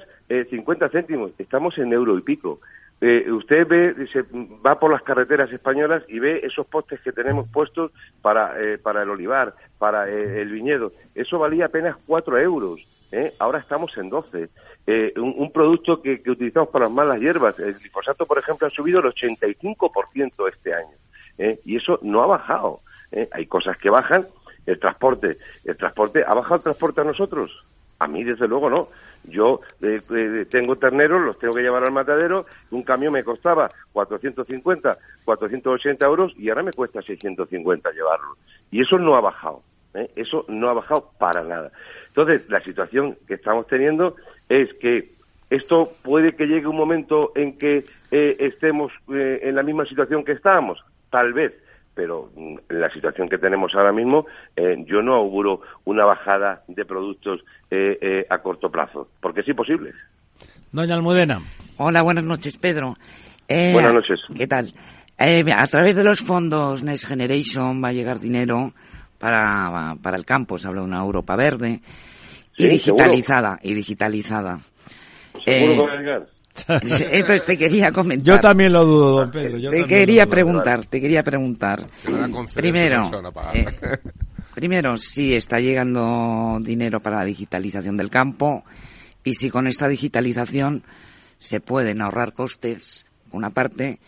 cincuenta 0.49 0.89
céntimos. 0.89 1.31
Estamos 1.37 1.77
en 1.77 1.93
euro 1.93 2.17
y 2.17 2.21
pico. 2.21 2.59
Eh, 3.01 3.31
usted 3.31 3.65
ve, 3.65 4.07
se 4.11 4.23
va 4.65 4.77
por 4.77 4.91
las 4.91 5.03
carreteras 5.03 5.51
españolas 5.51 6.03
y 6.09 6.19
ve 6.19 6.41
esos 6.43 6.67
postes 6.67 6.99
que 6.99 7.13
tenemos 7.13 7.47
puestos 7.49 7.91
para, 8.21 8.61
eh, 8.61 8.77
para 8.77 9.03
el 9.03 9.09
olivar, 9.09 9.55
para 9.77 10.09
eh, 10.09 10.41
el 10.41 10.51
viñedo. 10.51 10.91
Eso 11.15 11.39
valía 11.39 11.65
apenas 11.65 11.95
4 12.05 12.37
euros. 12.39 12.81
Ahora 13.39 13.57
estamos 13.57 13.97
en 13.97 14.07
12. 14.07 14.49
Un, 15.17 15.51
producto 15.51 15.99
que, 15.99 16.21
utilizamos 16.27 16.69
para 16.69 16.85
las 16.85 16.93
malas 16.93 17.19
hierbas, 17.19 17.57
el 17.57 17.73
glifosato, 17.73 18.27
por 18.27 18.37
ejemplo, 18.37 18.67
ha 18.67 18.69
subido 18.69 18.99
el 18.99 19.07
85% 19.07 20.47
este 20.47 20.75
año. 20.75 21.57
Y 21.65 21.77
eso 21.77 21.97
no 22.03 22.21
ha 22.21 22.27
bajado. 22.27 22.81
Hay 23.31 23.47
cosas 23.47 23.77
que 23.77 23.89
bajan. 23.89 24.27
El 24.67 24.77
transporte, 24.77 25.39
el 25.65 25.75
transporte, 25.75 26.23
¿ha 26.23 26.35
bajado 26.35 26.57
el 26.57 26.61
transporte 26.61 27.01
a 27.01 27.05
nosotros? 27.05 27.51
A 27.99 28.07
mí, 28.07 28.23
desde 28.23 28.47
luego, 28.47 28.69
no. 28.69 28.89
Yo 29.25 29.59
eh, 29.81 30.01
eh, 30.09 30.45
tengo 30.49 30.77
terneros, 30.77 31.21
los 31.21 31.37
tengo 31.37 31.53
que 31.53 31.61
llevar 31.61 31.83
al 31.83 31.91
matadero, 31.91 32.45
un 32.71 32.83
camión 32.83 33.13
me 33.13 33.23
costaba 33.23 33.67
450, 33.91 34.97
480 35.25 36.05
euros 36.05 36.33
y 36.37 36.49
ahora 36.49 36.63
me 36.63 36.71
cuesta 36.71 37.01
650 37.01 37.91
llevarlo. 37.91 38.37
Y 38.71 38.81
eso 38.81 38.97
no 38.97 39.15
ha 39.15 39.21
bajado, 39.21 39.61
¿eh? 39.93 40.09
eso 40.15 40.45
no 40.47 40.69
ha 40.69 40.73
bajado 40.73 41.11
para 41.19 41.43
nada. 41.43 41.71
Entonces, 42.07 42.49
la 42.49 42.61
situación 42.61 43.17
que 43.27 43.33
estamos 43.33 43.67
teniendo 43.67 44.15
es 44.47 44.73
que 44.75 45.11
esto 45.49 45.89
puede 46.01 46.35
que 46.35 46.47
llegue 46.47 46.67
un 46.67 46.77
momento 46.77 47.33
en 47.35 47.57
que 47.57 47.83
estemos 48.11 48.93
en 49.09 49.55
la 49.55 49.63
misma 49.63 49.85
situación 49.85 50.23
que 50.23 50.31
estábamos, 50.33 50.83
tal 51.09 51.33
vez, 51.33 51.53
pero 51.93 52.31
mm, 52.35 52.57
en 52.69 52.81
la 52.81 52.89
situación 52.91 53.29
que 53.29 53.37
tenemos 53.37 53.73
ahora 53.75 53.91
mismo, 53.91 54.25
eh, 54.55 54.75
yo 54.85 55.01
no 55.01 55.15
auguro 55.15 55.61
una 55.85 56.05
bajada 56.05 56.63
de 56.67 56.85
productos 56.85 57.41
eh, 57.69 57.97
eh, 58.01 58.25
a 58.29 58.39
corto 58.39 58.69
plazo, 58.69 59.09
porque 59.21 59.41
es 59.41 59.47
imposible. 59.47 59.93
Doña 60.71 60.95
Almudena. 60.95 61.41
Hola, 61.77 62.01
buenas 62.01 62.23
noches, 62.23 62.57
Pedro. 62.57 62.93
buenas 63.47 63.93
noches. 63.93 64.21
¿Qué 64.35 64.47
tal? 64.47 64.73
a 65.21 65.65
través 65.65 65.97
de 65.97 66.03
los 66.05 66.21
fondos 66.21 66.81
Next 66.81 67.05
Generation 67.05 67.83
va 67.83 67.89
a 67.89 67.91
llegar 67.91 68.19
dinero 68.21 68.71
para, 69.17 69.95
para 70.01 70.15
el 70.15 70.25
campo, 70.25 70.57
se 70.57 70.69
habla 70.69 70.79
de 70.79 70.87
una 70.87 71.01
Europa 71.01 71.35
verde 71.35 71.81
y 72.55 72.67
digitalizada, 72.67 73.57
y 73.61 73.73
digitalizada. 73.73 74.59
¿Seguro 75.43 75.73
que 75.73 75.81
va 75.81 75.93
a 75.93 75.97
llegar? 75.97 76.27
Entonces 76.67 77.45
te 77.45 77.57
quería 77.57 77.91
comentar. 77.91 78.25
Yo 78.35 78.39
también 78.39 78.73
lo 78.73 78.85
dudo, 78.85 79.17
don 79.17 79.31
Pedro. 79.31 79.69
te 79.69 79.85
quería 79.85 80.25
preguntar, 80.25 80.85
te 80.85 81.01
quería 81.01 81.23
preguntar. 81.23 81.85
Primero, 82.53 83.09
eh, 83.53 83.65
primero, 84.53 84.97
si 84.97 85.35
está 85.35 85.59
llegando 85.59 86.57
dinero 86.61 86.99
para 86.99 87.17
la 87.17 87.25
digitalización 87.25 87.97
del 87.97 88.09
campo 88.09 88.63
y 89.23 89.33
si 89.33 89.49
con 89.49 89.67
esta 89.67 89.87
digitalización 89.87 90.83
se 91.37 91.61
pueden 91.61 92.01
ahorrar 92.01 92.33
costes, 92.33 93.05
una 93.31 93.49
parte, 93.51 93.99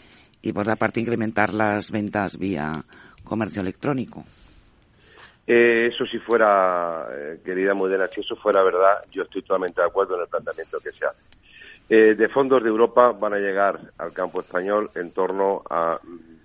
y 0.41 0.53
por 0.53 0.63
otra 0.63 0.75
parte 0.75 0.99
incrementar 0.99 1.53
las 1.53 1.91
ventas 1.91 2.37
vía 2.37 2.83
comercio 3.23 3.61
electrónico. 3.61 4.23
Eh, 5.47 5.87
eso 5.91 6.05
si 6.05 6.19
fuera, 6.19 7.07
eh, 7.11 7.39
querida 7.43 7.73
Modena, 7.73 8.07
si 8.07 8.21
eso 8.21 8.35
fuera 8.35 8.63
verdad, 8.63 9.03
yo 9.11 9.23
estoy 9.23 9.41
totalmente 9.41 9.81
de 9.81 9.87
acuerdo 9.87 10.15
en 10.15 10.21
el 10.21 10.27
planteamiento 10.27 10.79
que 10.79 10.91
se 10.91 11.05
hace. 11.05 11.19
Eh, 11.93 12.15
de 12.15 12.29
fondos 12.29 12.63
de 12.63 12.69
Europa 12.69 13.11
van 13.11 13.33
a 13.33 13.37
llegar 13.37 13.77
al 13.97 14.13
campo 14.13 14.39
español 14.39 14.89
en 14.95 15.11
torno 15.11 15.61
a 15.69 15.99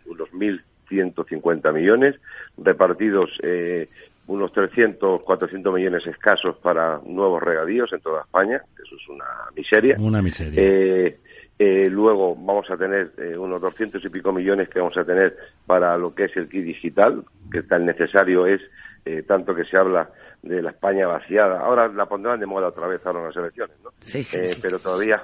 unos 0.06 0.28
1.150 0.32 1.72
millones, 1.72 2.16
repartidos 2.58 3.30
eh, 3.44 3.88
unos 4.26 4.52
300, 4.52 5.22
400 5.22 5.72
millones 5.72 6.04
escasos 6.08 6.56
para 6.56 6.98
nuevos 7.06 7.40
regadíos 7.40 7.92
en 7.92 8.00
toda 8.00 8.22
España, 8.22 8.60
eso 8.84 8.96
es 8.96 9.08
una 9.08 9.24
miseria. 9.54 9.96
Una 10.00 10.20
miseria. 10.20 10.60
Eh, 10.60 11.88
luego 11.92 12.34
vamos 12.34 12.68
a 12.68 12.76
tener 12.76 13.12
unos 13.38 13.60
200 13.60 14.04
y 14.04 14.08
pico 14.08 14.32
millones 14.32 14.68
que 14.68 14.80
vamos 14.80 14.96
a 14.96 15.04
tener 15.04 15.36
para 15.64 15.96
lo 15.96 16.12
que 16.12 16.24
es 16.24 16.36
el 16.36 16.48
kit 16.48 16.64
digital, 16.64 17.22
que 17.52 17.62
tan 17.62 17.86
necesario 17.86 18.48
es, 18.48 18.62
tanto 19.28 19.54
que 19.54 19.64
se 19.64 19.76
habla 19.76 20.10
de 20.46 20.62
la 20.62 20.70
España 20.70 21.06
vaciada. 21.06 21.60
Ahora 21.60 21.88
la 21.88 22.06
pondrán 22.06 22.40
de 22.40 22.46
moda 22.46 22.68
otra 22.68 22.86
vez 22.86 23.04
ahora 23.04 23.20
en 23.20 23.26
las 23.26 23.36
elecciones, 23.36 23.76
¿no? 23.82 23.90
Sí. 24.00 24.26
Eh, 24.36 24.54
pero 24.62 24.78
todavía, 24.78 25.22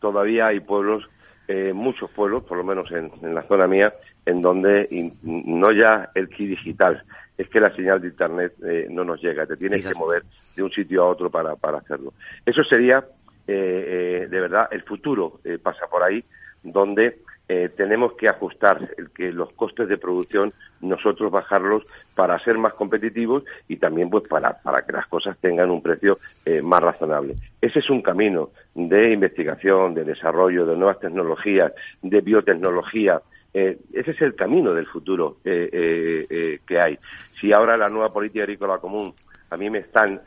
todavía 0.00 0.46
hay 0.46 0.60
pueblos, 0.60 1.04
eh, 1.48 1.72
muchos 1.72 2.10
pueblos, 2.10 2.44
por 2.44 2.58
lo 2.58 2.64
menos 2.64 2.90
en, 2.92 3.34
la 3.34 3.42
zona 3.42 3.66
mía, 3.66 3.92
en 4.26 4.40
donde 4.40 5.12
no 5.22 5.72
ya 5.72 6.10
el 6.14 6.28
kit 6.28 6.50
digital, 6.50 7.02
es 7.36 7.48
que 7.48 7.60
la 7.60 7.74
señal 7.74 8.00
de 8.00 8.08
Internet 8.08 8.54
eh, 8.64 8.86
no 8.90 9.04
nos 9.04 9.20
llega, 9.20 9.46
te 9.46 9.56
tienes 9.56 9.86
que 9.86 9.94
mover 9.94 10.22
de 10.56 10.62
un 10.62 10.70
sitio 10.70 11.02
a 11.02 11.08
otro 11.08 11.30
para, 11.30 11.56
para 11.56 11.78
hacerlo. 11.78 12.14
Eso 12.44 12.62
sería, 12.62 13.04
de 13.46 14.28
verdad, 14.30 14.68
el 14.70 14.82
futuro 14.82 15.40
pasa 15.62 15.86
por 15.90 16.02
ahí, 16.02 16.24
donde 16.62 17.23
eh, 17.46 17.70
tenemos 17.76 18.14
que 18.14 18.26
ajustar 18.26 18.94
el 18.96 19.10
que 19.10 19.30
los 19.30 19.52
costes 19.52 19.86
de 19.88 19.98
producción 19.98 20.54
nosotros 20.80 21.30
bajarlos 21.30 21.82
para 22.14 22.38
ser 22.38 22.56
más 22.56 22.72
competitivos 22.72 23.44
y 23.68 23.76
también 23.76 24.08
pues 24.08 24.24
para, 24.26 24.62
para 24.62 24.82
que 24.82 24.92
las 24.92 25.06
cosas 25.08 25.36
tengan 25.38 25.70
un 25.70 25.82
precio 25.82 26.18
eh, 26.46 26.62
más 26.62 26.82
razonable. 26.82 27.34
Ese 27.60 27.80
es 27.80 27.90
un 27.90 28.00
camino 28.00 28.50
de 28.74 29.12
investigación, 29.12 29.92
de 29.92 30.04
desarrollo, 30.04 30.64
de 30.64 30.74
nuevas 30.74 31.00
tecnologías, 31.00 31.72
de 32.00 32.20
biotecnología. 32.22 33.20
Eh, 33.52 33.78
ese 33.92 34.12
es 34.12 34.22
el 34.22 34.34
camino 34.34 34.72
del 34.72 34.86
futuro 34.86 35.36
que 35.44 36.80
hay. 36.80 36.98
Si 37.38 37.52
ahora 37.52 37.76
la 37.76 37.88
nueva 37.88 38.10
política 38.10 38.44
agrícola 38.44 38.78
común 38.78 39.12
a 39.50 39.56
mí 39.58 39.68
me 39.70 39.78
están 39.78 40.20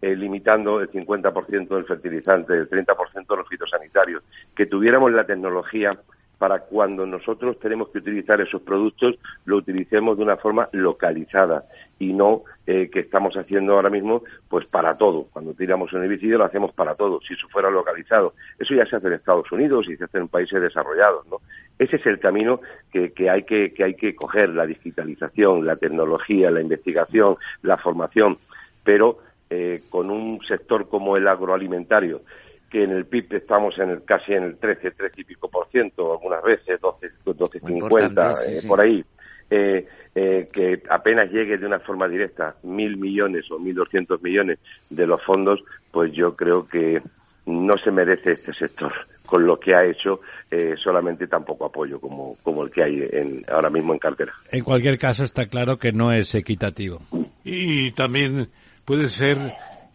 limitando 0.00 0.80
el 0.80 0.90
50% 0.90 1.68
del 1.68 1.84
fertilizante, 1.84 2.54
el 2.54 2.68
30% 2.68 3.26
de 3.28 3.36
los 3.36 3.48
fitosanitarios, 3.48 4.24
que 4.56 4.66
tuviéramos 4.66 5.12
la 5.12 5.24
tecnología 5.24 5.96
para 6.40 6.60
cuando 6.60 7.04
nosotros 7.04 7.58
tenemos 7.60 7.90
que 7.90 7.98
utilizar 7.98 8.40
esos 8.40 8.62
productos, 8.62 9.18
lo 9.44 9.58
utilicemos 9.58 10.16
de 10.16 10.22
una 10.22 10.38
forma 10.38 10.70
localizada 10.72 11.66
y 11.98 12.14
no 12.14 12.44
eh, 12.66 12.88
que 12.90 13.00
estamos 13.00 13.36
haciendo 13.36 13.74
ahora 13.74 13.90
mismo 13.90 14.22
pues 14.48 14.64
para 14.64 14.96
todo. 14.96 15.26
Cuando 15.34 15.52
tiramos 15.52 15.92
un 15.92 16.02
herbicida 16.02 16.38
lo 16.38 16.46
hacemos 16.46 16.72
para 16.72 16.94
todo, 16.94 17.20
si 17.20 17.34
eso 17.34 17.46
fuera 17.50 17.68
localizado. 17.70 18.32
Eso 18.58 18.74
ya 18.74 18.86
se 18.86 18.96
hace 18.96 19.08
en 19.08 19.12
Estados 19.12 19.52
Unidos 19.52 19.86
y 19.90 19.98
se 19.98 20.04
hace 20.04 20.16
en 20.16 20.28
países 20.28 20.62
desarrollados, 20.62 21.26
¿no? 21.26 21.42
Ese 21.78 21.96
es 21.96 22.06
el 22.06 22.18
camino 22.18 22.62
que, 22.90 23.12
hay 23.28 23.42
que, 23.42 23.74
que 23.74 23.84
hay 23.84 23.94
que 23.94 24.14
coger, 24.14 24.48
la 24.48 24.64
digitalización, 24.64 25.66
la 25.66 25.76
tecnología, 25.76 26.50
la 26.50 26.62
investigación, 26.62 27.36
la 27.60 27.76
formación, 27.76 28.38
pero 28.82 29.18
eh, 29.50 29.82
con 29.90 30.08
un 30.08 30.40
sector 30.48 30.88
como 30.88 31.18
el 31.18 31.28
agroalimentario, 31.28 32.22
que 32.70 32.84
en 32.84 32.92
el 32.92 33.06
PIB 33.06 33.34
estamos 33.34 33.78
en 33.78 33.90
el, 33.90 34.04
casi 34.04 34.32
en 34.32 34.44
el 34.44 34.56
13, 34.56 34.92
13 34.92 35.20
y 35.20 35.24
pico 35.24 35.48
por 35.48 35.68
ciento, 35.68 36.12
algunas 36.12 36.42
veces 36.42 36.80
12, 36.80 37.10
12 37.24 37.60
50, 37.60 38.34
eh, 38.46 38.62
por 38.66 38.82
ahí, 38.82 39.04
eh, 39.50 39.86
eh, 40.14 40.48
que 40.52 40.82
apenas 40.88 41.30
llegue 41.30 41.58
de 41.58 41.66
una 41.66 41.80
forma 41.80 42.06
directa 42.08 42.54
mil 42.62 42.96
millones 42.96 43.50
o 43.50 43.58
mil 43.58 43.74
doscientos 43.74 44.22
millones 44.22 44.58
de 44.88 45.06
los 45.06 45.22
fondos, 45.22 45.60
pues 45.90 46.12
yo 46.12 46.32
creo 46.34 46.66
que 46.68 47.02
no 47.46 47.76
se 47.78 47.90
merece 47.90 48.32
este 48.32 48.52
sector 48.52 48.92
con 49.30 49.46
lo 49.46 49.58
que 49.58 49.74
ha 49.74 49.84
hecho 49.84 50.20
eh, 50.50 50.74
solamente 50.76 51.28
tan 51.28 51.44
poco 51.44 51.66
apoyo 51.66 52.00
como, 52.00 52.36
como 52.42 52.64
el 52.64 52.70
que 52.70 52.82
hay 52.82 53.08
en, 53.12 53.44
ahora 53.48 53.70
mismo 53.70 53.92
en 53.92 54.00
cartera. 54.00 54.32
En 54.50 54.64
cualquier 54.64 54.98
caso 54.98 55.22
está 55.22 55.46
claro 55.46 55.78
que 55.78 55.92
no 55.92 56.12
es 56.12 56.34
equitativo. 56.34 57.00
Y 57.44 57.92
también 57.92 58.50
puede 58.84 59.08
ser 59.08 59.38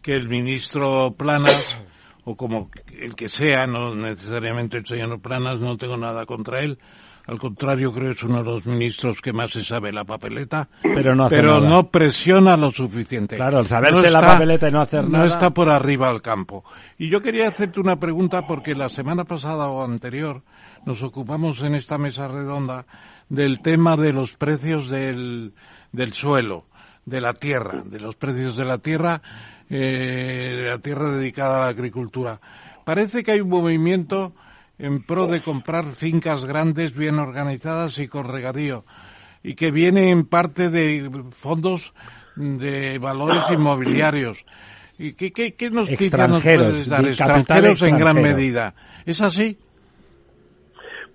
que 0.01 0.15
el 0.15 0.29
ministro 0.29 1.13
Planas 1.17 1.77
o 2.25 2.35
como 2.35 2.69
el 2.99 3.15
que 3.15 3.29
sea, 3.29 3.67
no 3.67 3.95
necesariamente 3.95 4.77
el 4.77 4.85
señor 4.85 5.19
Planas, 5.21 5.59
no 5.59 5.77
tengo 5.77 5.95
nada 5.95 6.25
contra 6.25 6.61
él, 6.61 6.79
Al 7.27 7.39
contrario, 7.39 7.91
creo 7.91 8.09
que 8.09 8.13
es 8.13 8.23
uno 8.23 8.39
de 8.39 8.43
los 8.43 8.67
ministros 8.67 9.19
que 9.19 9.33
más 9.33 9.49
se 9.49 9.63
sabe 9.63 9.91
la 9.91 10.03
papeleta, 10.03 10.67
pero 10.81 11.15
no, 11.15 11.27
pero 11.27 11.59
no 11.59 11.89
presiona 11.89 12.55
lo 12.55 12.69
suficiente. 12.69 13.35
Claro, 13.35 13.63
saberse 13.63 14.11
la 14.11 14.21
papeleta 14.21 14.69
y 14.69 14.71
no 14.71 14.81
hacer 14.81 15.05
nada. 15.05 15.19
No 15.19 15.25
está 15.25 15.49
por 15.49 15.69
arriba 15.69 16.09
al 16.09 16.21
campo. 16.21 16.63
Y 16.99 17.09
yo 17.09 17.21
quería 17.21 17.47
hacerte 17.47 17.79
una 17.79 17.95
pregunta 17.99 18.45
porque 18.45 18.75
la 18.75 18.89
semana 18.89 19.23
pasada 19.23 19.67
o 19.67 19.83
anterior 19.83 20.43
nos 20.85 21.01
ocupamos 21.01 21.61
en 21.61 21.73
esta 21.73 21.97
mesa 21.97 22.27
redonda 22.27 22.85
del 23.29 23.61
tema 23.61 23.97
de 23.97 24.13
los 24.13 24.35
precios 24.35 24.87
del, 24.87 25.53
del 25.91 26.13
suelo, 26.13 26.65
de 27.05 27.21
la 27.21 27.33
tierra, 27.33 27.81
de 27.85 27.99
los 27.99 28.15
precios 28.15 28.55
de 28.55 28.65
la 28.65 28.77
tierra, 28.77 29.23
eh, 29.69 30.55
de 30.57 30.69
la 30.69 30.79
tierra 30.79 31.11
dedicada 31.11 31.57
a 31.57 31.59
la 31.61 31.67
agricultura. 31.67 32.39
Parece 32.83 33.23
que 33.23 33.31
hay 33.31 33.41
un 33.41 33.49
movimiento 33.49 34.33
en 34.77 35.03
pro 35.03 35.27
de 35.27 35.41
comprar 35.41 35.91
fincas 35.93 36.45
grandes, 36.45 36.93
bien 36.93 37.19
organizadas 37.19 37.97
y 37.99 38.07
con 38.07 38.27
regadío, 38.27 38.85
y 39.43 39.55
que 39.55 39.71
viene 39.71 40.11
en 40.11 40.25
parte 40.25 40.69
de 40.69 41.09
fondos 41.31 41.93
de 42.35 42.99
valores 42.99 43.43
inmobiliarios. 43.51 44.45
¿Y 44.97 45.13
qué, 45.13 45.31
qué, 45.31 45.55
qué 45.55 45.69
nos, 45.69 45.89
nos 45.89 46.43
puedes 46.43 46.87
dar? 46.87 47.05
Extranjeros 47.05 47.81
en 47.83 47.97
gran 47.97 48.21
medida. 48.21 48.75
¿Es 49.05 49.21
así? 49.21 49.57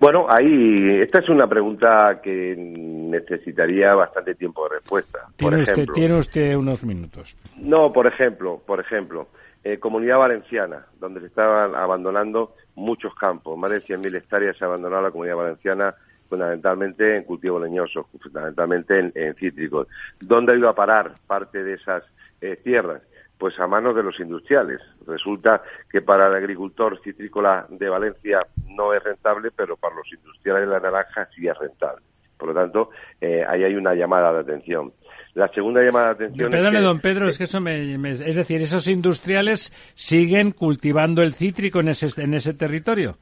Bueno, 0.00 0.26
ahí, 0.30 0.98
esta 1.02 1.20
es 1.20 1.28
una 1.28 1.46
pregunta 1.46 2.20
que 2.22 2.56
necesitaría 2.56 3.94
bastante 3.94 4.34
tiempo 4.34 4.64
de 4.64 4.76
respuesta. 4.76 5.26
Tiene, 5.36 5.56
por 5.56 5.60
ejemplo, 5.60 5.82
usted, 5.82 5.92
tiene 5.92 6.14
usted 6.16 6.56
unos 6.56 6.82
minutos. 6.82 7.36
No, 7.56 7.92
por 7.92 8.06
ejemplo, 8.06 8.62
por 8.64 8.80
ejemplo, 8.80 9.28
eh, 9.62 9.78
Comunidad 9.78 10.16
Valenciana, 10.16 10.86
donde 10.98 11.20
se 11.20 11.26
estaban 11.26 11.74
abandonando 11.74 12.54
muchos 12.76 13.14
campos, 13.14 13.58
más 13.58 13.70
de 13.72 13.82
100.000 13.82 14.16
hectáreas 14.16 14.56
se 14.56 14.64
ha 14.64 14.68
abandonado 14.68 15.02
la 15.02 15.10
Comunidad 15.10 15.36
Valenciana 15.36 15.94
fundamentalmente 16.30 17.16
en 17.16 17.24
cultivos 17.24 17.60
leñosos, 17.60 18.06
fundamentalmente 18.22 19.10
en, 19.14 19.34
cítricos. 19.34 19.86
¿Dónde 20.18 20.54
ha 20.54 20.56
ido 20.56 20.70
a 20.70 20.74
parar 20.74 21.16
parte 21.26 21.62
de 21.62 21.74
esas 21.74 22.04
eh, 22.40 22.56
tierras? 22.64 23.02
Pues 23.40 23.58
a 23.58 23.66
manos 23.66 23.96
de 23.96 24.02
los 24.02 24.20
industriales. 24.20 24.80
Resulta 25.06 25.62
que 25.90 26.02
para 26.02 26.28
el 26.28 26.34
agricultor 26.34 27.00
citrícola 27.02 27.66
de 27.70 27.88
Valencia 27.88 28.46
no 28.68 28.92
es 28.92 29.02
rentable, 29.02 29.50
pero 29.50 29.78
para 29.78 29.96
los 29.96 30.12
industriales 30.12 30.68
de 30.68 30.74
la 30.74 30.78
naranja 30.78 31.26
sí 31.34 31.48
es 31.48 31.58
rentable. 31.58 32.04
Por 32.36 32.50
lo 32.50 32.54
tanto, 32.54 32.90
eh, 33.18 33.42
ahí 33.48 33.64
hay 33.64 33.74
una 33.74 33.94
llamada 33.94 34.30
de 34.34 34.40
atención. 34.40 34.92
La 35.32 35.48
segunda 35.48 35.82
llamada 35.82 36.08
de 36.08 36.26
atención. 36.26 36.50
Perdone, 36.50 36.82
don 36.82 37.00
Pedro, 37.00 37.28
es 37.28 37.38
que 37.38 37.44
eso 37.44 37.62
me, 37.62 37.94
Es 38.12 38.36
decir, 38.36 38.60
esos 38.60 38.86
industriales 38.88 39.72
siguen 39.94 40.52
cultivando 40.52 41.22
el 41.22 41.32
cítrico 41.32 41.80
en 41.80 41.88
ese, 41.88 42.22
en 42.22 42.34
ese 42.34 42.52
territorio. 42.52 43.16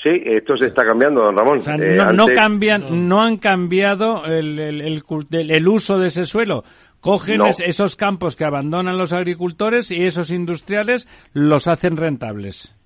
Sí, 0.00 0.22
esto 0.24 0.56
se 0.56 0.66
está 0.66 0.84
cambiando, 0.84 1.22
don 1.22 1.36
Ramón. 1.36 1.60
Eh, 1.80 1.98
no, 2.14 2.26
cambian, 2.26 3.08
no. 3.08 3.22
han 3.22 3.36
cambiado 3.38 4.24
el, 4.24 4.58
el, 4.58 5.68
uso 5.68 5.98
de 5.98 6.08
ese 6.08 6.24
suelo. 6.24 6.64
Cogen 7.02 7.40
esos 7.58 7.96
campos 7.96 8.36
que 8.36 8.44
abandonan 8.44 8.96
los 8.96 9.12
agricultores 9.12 9.90
y 9.90 10.04
esos 10.04 10.30
industriales 10.30 11.08
los 11.32 11.66
hacen 11.66 11.96
rentables 11.96 12.76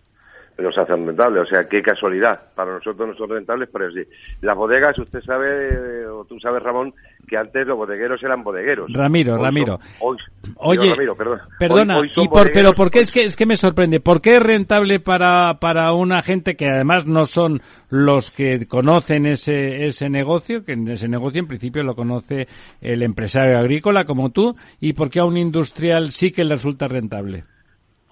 los 0.58 0.76
hacen 0.78 1.06
rentables. 1.06 1.42
O 1.42 1.46
sea, 1.46 1.68
qué 1.68 1.82
casualidad. 1.82 2.40
Para 2.54 2.74
nosotros 2.74 3.08
no 3.08 3.14
son 3.14 3.30
rentables, 3.30 3.68
pero 3.72 3.90
sí. 3.90 4.02
Las 4.40 4.56
bodegas, 4.56 4.98
usted 4.98 5.20
sabe, 5.20 6.06
o 6.06 6.24
tú 6.24 6.38
sabes, 6.40 6.62
Ramón, 6.62 6.94
que 7.26 7.36
antes 7.36 7.66
los 7.66 7.76
bodegueros 7.76 8.22
eran 8.22 8.42
bodegueros. 8.42 8.92
Ramiro, 8.92 9.36
Ramiro. 9.36 9.78
Oye, 10.56 10.94
perdona, 11.58 12.00
y 12.00 12.28
pero 12.52 12.72
¿por 12.72 12.90
qué 12.90 13.00
es 13.00 13.12
que, 13.12 13.24
es 13.24 13.36
que 13.36 13.46
me 13.46 13.56
sorprende? 13.56 14.00
¿Por 14.00 14.20
qué 14.20 14.36
es 14.36 14.42
rentable 14.42 15.00
para, 15.00 15.54
para 15.54 15.92
una 15.92 16.22
gente 16.22 16.56
que 16.56 16.68
además 16.68 17.06
no 17.06 17.26
son 17.26 17.60
los 17.90 18.30
que 18.30 18.66
conocen 18.66 19.26
ese, 19.26 19.86
ese 19.86 20.08
negocio, 20.08 20.64
que 20.64 20.72
en 20.72 20.88
ese 20.88 21.08
negocio 21.08 21.40
en 21.40 21.48
principio 21.48 21.82
lo 21.82 21.94
conoce 21.94 22.46
el 22.80 23.02
empresario 23.02 23.58
agrícola 23.58 24.04
como 24.04 24.30
tú, 24.30 24.54
y 24.80 24.92
por 24.92 25.10
qué 25.10 25.20
a 25.20 25.24
un 25.24 25.36
industrial 25.36 26.12
sí 26.12 26.30
que 26.30 26.44
le 26.44 26.54
resulta 26.54 26.88
rentable? 26.88 27.44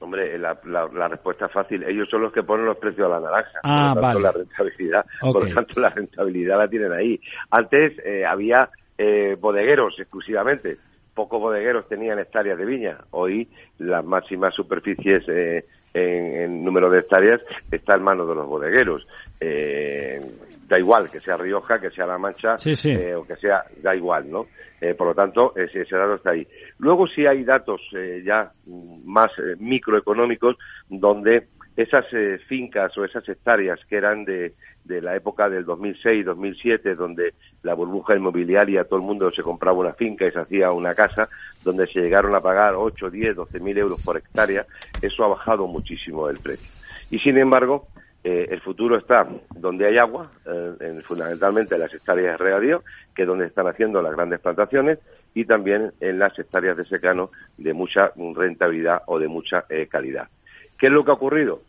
Hombre, 0.05 0.39
la, 0.39 0.59
la, 0.67 1.09
respuesta 1.09 1.47
es 1.47 1.53
fácil. 1.53 1.83
Ellos 1.83 2.11
son 2.11 2.21
los 2.21 2.31
que 2.31 2.43
ponen 2.43 2.67
los 2.67 2.77
precios 2.77 3.07
a 3.07 3.19
la 3.19 3.21
naranja. 3.21 3.59
Ah, 3.63 3.95
por 3.95 4.03
lo 4.03 4.03
tanto, 4.03 4.21
la 4.21 4.33
rentabilidad, 4.33 5.07
por 5.19 5.49
lo 5.49 5.55
tanto, 5.55 5.81
la 5.81 5.89
rentabilidad 5.89 6.59
la 6.59 6.69
tienen 6.69 6.93
ahí. 6.93 7.19
Antes 7.51 7.99
eh, 8.05 8.23
había 8.27 8.69
eh, 8.99 9.35
bodegueros 9.41 9.99
exclusivamente. 9.99 10.77
Pocos 11.15 11.41
bodegueros 11.41 11.89
tenían 11.89 12.19
hectáreas 12.19 12.59
de 12.59 12.67
viña. 12.67 12.99
Hoy 13.13 13.49
las 13.79 14.05
máximas 14.05 14.53
superficies 14.53 15.25
eh, 15.27 15.65
en, 15.95 16.65
número 16.65 16.91
de 16.91 16.99
hectáreas 16.99 17.41
está 17.71 17.95
en 17.95 18.03
manos 18.03 18.29
de 18.29 18.35
los 18.35 18.47
bodegueros. 18.47 19.07
Eh, 19.41 20.21
da 20.69 20.79
igual 20.79 21.11
que 21.11 21.21
sea 21.21 21.37
Rioja, 21.37 21.79
que 21.79 21.91
sea 21.91 22.07
La 22.07 22.19
Mancha 22.19 22.57
eh, 22.65 23.15
o 23.15 23.27
que 23.27 23.37
sea, 23.37 23.65
da 23.83 23.95
igual, 23.95 24.31
¿no? 24.31 24.47
Eh, 24.81 24.95
por 24.95 25.09
lo 25.09 25.15
tanto, 25.15 25.55
ese, 25.57 25.83
ese, 25.83 25.97
dato 25.97 26.15
está 26.15 26.31
ahí. 26.31 26.47
Luego 26.79 27.07
sí 27.07 27.27
hay 27.27 27.45
datos 27.45 27.81
eh, 27.97 28.23
ya 28.25 28.51
más 28.67 29.31
microeconómicos 29.59 30.57
donde 30.89 31.47
esas 31.77 32.07
fincas 32.47 32.97
o 32.97 33.05
esas 33.05 33.29
hectáreas 33.29 33.81
que 33.87 33.97
eran 33.97 34.25
de, 34.25 34.55
de 34.85 35.01
la 35.01 35.17
época 35.17 35.49
del 35.49 35.67
2006-2007, 35.67 36.95
donde 36.95 37.35
la 37.63 37.75
burbuja 37.75 38.15
inmobiliaria, 38.15 38.85
todo 38.85 38.99
el 38.99 39.07
mundo 39.07 39.31
se 39.33 39.43
compraba 39.43 39.79
una 39.79 39.95
finca 39.95 40.27
y 40.27 40.31
se 40.31 40.39
hacía 40.39 40.71
una 40.73 40.95
casa, 40.95 41.29
donde 41.63 41.87
se 41.87 42.01
llegaron 42.01 42.35
a 42.35 42.41
pagar 42.41 42.75
8, 42.75 43.11
10, 43.11 43.37
12 43.37 43.61
mil 43.61 43.77
euros 43.79 44.01
por 44.01 44.17
hectárea, 44.17 44.67
eso 45.01 45.25
ha 45.25 45.29
bajado 45.29 45.67
muchísimo 45.67 46.29
el 46.29 46.39
precio. 46.39 46.71
Y 47.11 47.19
sin 47.19 47.39
embargo, 47.39 47.89
eh, 48.23 48.49
el 48.51 48.61
futuro 48.61 48.97
está 48.97 49.27
donde 49.55 49.87
hay 49.87 49.99
agua, 49.99 50.31
eh, 50.47 51.01
fundamentalmente 51.05 51.75
en 51.75 51.81
las 51.81 51.93
hectáreas 51.93 52.39
de 52.39 52.45
regadío, 52.45 52.85
que 53.15 53.23
es 53.23 53.29
donde 53.29 53.47
están 53.47 53.67
haciendo 53.67 54.03
las 54.03 54.13
grandes 54.13 54.41
plantaciones, 54.41 54.99
y 55.35 55.47
también 55.47 55.93
en 56.01 56.19
las 56.19 56.39
hectáreas 56.39 56.77
de 56.77 56.85
secano 56.85 57.31
de 57.57 57.73
mucha 57.73 58.13
rentabilidad 58.35 59.03
o 59.07 59.19
de 59.19 59.29
mucha 59.29 59.65
eh, 59.69 59.89
calidad. 59.89 60.29
¿Qué 60.85 60.89
es 60.89 60.93
lo 60.93 61.03
que 61.03 61.13
ha 61.13 61.15
ocurrido? 61.15 61.63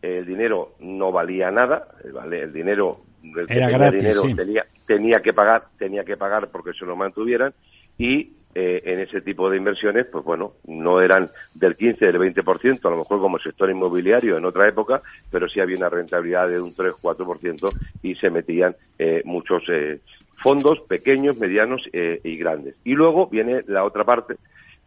El 0.00 0.24
dinero 0.24 0.76
no 0.80 1.12
valía 1.12 1.50
nada, 1.50 1.88
el 2.02 2.54
dinero, 2.54 3.02
el 3.22 3.46
que 3.46 3.54
tenía 3.54 3.90
dinero 3.90 4.22
tenía, 4.34 4.66
tenía 4.86 5.20
que 5.20 5.34
pagar, 5.34 5.64
tenía 5.76 6.04
que 6.06 6.16
pagar 6.16 6.48
porque 6.48 6.72
se 6.72 6.86
lo 6.86 6.96
mantuvieran, 6.96 7.52
y 7.98 8.32
eh, 8.54 8.80
en 8.82 9.00
ese 9.00 9.20
tipo 9.20 9.50
de 9.50 9.58
inversiones, 9.58 10.06
pues 10.06 10.24
bueno, 10.24 10.54
no 10.66 11.02
eran 11.02 11.28
del 11.52 11.76
15, 11.76 12.06
del 12.06 12.18
20%, 12.18 12.80
a 12.82 12.88
lo 12.88 12.96
mejor 12.96 13.20
como 13.20 13.36
el 13.36 13.42
sector 13.42 13.68
inmobiliario 13.68 14.38
en 14.38 14.46
otra 14.46 14.66
época, 14.66 15.02
pero 15.30 15.50
sí 15.50 15.60
había 15.60 15.76
una 15.76 15.90
rentabilidad 15.90 16.48
de 16.48 16.58
un 16.58 16.72
3, 16.72 16.94
4% 16.94 17.78
y 18.02 18.14
se 18.14 18.30
metían 18.30 18.74
eh, 18.98 19.20
muchos 19.26 19.64
eh, 19.68 20.00
fondos 20.42 20.80
pequeños, 20.88 21.36
medianos 21.36 21.86
y 21.92 22.36
grandes. 22.38 22.76
Y 22.84 22.94
luego 22.94 23.26
viene 23.26 23.64
la 23.66 23.84
otra 23.84 24.04
parte, 24.04 24.36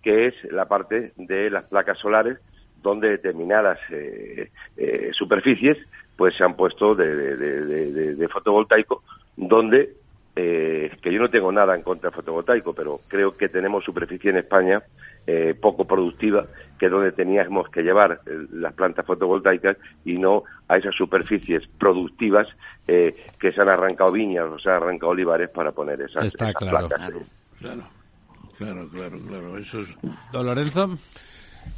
que 0.02 0.26
es 0.26 0.34
la 0.46 0.66
parte 0.66 1.12
de 1.18 1.52
las 1.52 1.68
placas 1.68 2.00
solares, 2.00 2.40
donde 2.90 3.10
determinadas 3.10 3.80
superficies 5.12 5.78
pues 6.16 6.36
se 6.36 6.44
han 6.44 6.56
puesto 6.56 6.96
de, 6.96 7.36
de 8.16 8.28
fotovoltaico, 8.30 9.04
donde 9.36 9.96
eh, 10.38 10.92
que 11.02 11.14
yo 11.14 11.22
no 11.22 11.30
tengo 11.30 11.50
nada 11.50 11.76
en 11.76 11.82
contra 11.82 12.10
del 12.10 12.16
fotovoltaico, 12.16 12.74
pero 12.74 13.00
creo 13.08 13.38
que 13.38 13.48
tenemos 13.48 13.86
superficie 13.86 14.32
en 14.32 14.38
España 14.38 14.84
eh, 15.26 15.56
poco 15.60 15.86
productiva, 15.86 16.46
que 16.78 16.88
es 16.88 16.92
donde 16.92 17.14
teníamos 17.14 17.70
que 17.70 17.82
llevar 17.82 18.20
eh, 18.26 18.46
las 18.52 18.74
plantas 18.74 19.06
fotovoltaicas 19.06 19.78
y 20.04 20.18
no 20.18 20.44
a 20.68 20.76
esas 20.76 20.94
superficies 20.94 21.66
productivas 21.80 22.50
que 22.86 23.52
se 23.52 23.62
han 23.62 23.70
arrancado 23.70 24.12
viñas 24.12 24.46
o 24.46 24.60
se 24.60 24.70
han 24.70 24.76
arrancado 24.76 25.14
olivares 25.14 25.50
para 25.50 25.72
poner 25.72 26.02
esas, 26.02 26.26
Está 26.26 26.54
claro, 26.54 26.90
Claro, 27.58 27.84
claro, 28.58 28.90
claro, 28.90 29.20
claro, 29.28 29.58
Eso 29.58 29.80
es... 29.80 29.88
Don 30.34 30.46
Lorenzo. 30.46 30.98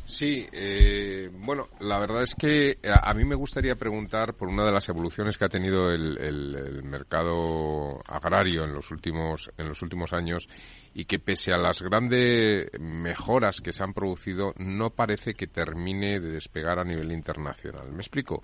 Sí, 0.08 0.48
eh, 0.54 1.30
bueno, 1.34 1.68
la 1.82 2.00
verdad 2.00 2.24
es 2.24 2.34
que 2.34 2.78
a, 2.90 3.14
mí 3.14 3.26
me 3.26 3.36
gustaría 3.36 3.76
preguntar 3.76 4.36
por 4.36 4.48
una 4.48 4.66
de 4.66 4.72
las 4.72 4.88
evoluciones 4.88 5.38
que 5.38 5.44
ha 5.44 5.50
tenido 5.50 5.92
el, 5.92 6.18
el, 6.20 6.84
mercado 6.84 8.02
agrario 8.08 8.64
en 8.64 8.74
los 8.74 8.90
últimos 8.90 9.52
en 9.58 9.68
los 9.68 9.82
últimos 9.82 10.14
años 10.14 10.48
y 10.94 11.04
que 11.04 11.20
pese 11.20 11.52
a 11.52 11.58
las 11.58 11.82
grandes 11.82 12.70
mejoras 12.80 13.60
que 13.60 13.74
se 13.74 13.84
han 13.84 13.94
producido 13.94 14.54
no 14.58 14.92
parece 14.92 15.34
que 15.34 15.48
termine 15.48 16.22
de 16.22 16.32
despegar 16.32 16.80
a 16.80 16.86
nivel 16.86 17.12
internacional. 17.12 17.92
Me 17.92 18.00
explico. 18.00 18.42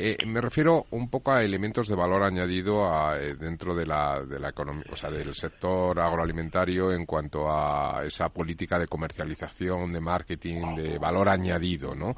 Eh, 0.00 0.16
me 0.26 0.40
refiero 0.40 0.86
un 0.92 1.10
poco 1.10 1.32
a 1.32 1.42
elementos 1.42 1.88
de 1.88 1.96
valor 1.96 2.22
añadido 2.22 2.88
a, 2.88 3.18
eh, 3.18 3.34
dentro 3.34 3.74
de 3.74 3.84
la, 3.84 4.22
economía, 4.48 4.84
o 4.92 4.94
sea, 4.94 5.10
del 5.10 5.34
sector 5.34 5.98
agroalimentario 5.98 6.92
en 6.92 7.04
cuanto 7.04 7.50
a 7.50 8.04
esa 8.04 8.28
política 8.28 8.78
de 8.78 8.86
comercialización, 8.86 9.92
de 9.92 10.00
marketing, 10.00 10.76
de 10.76 10.98
valor 10.98 11.28
añadido, 11.28 11.96
¿no? 11.96 12.14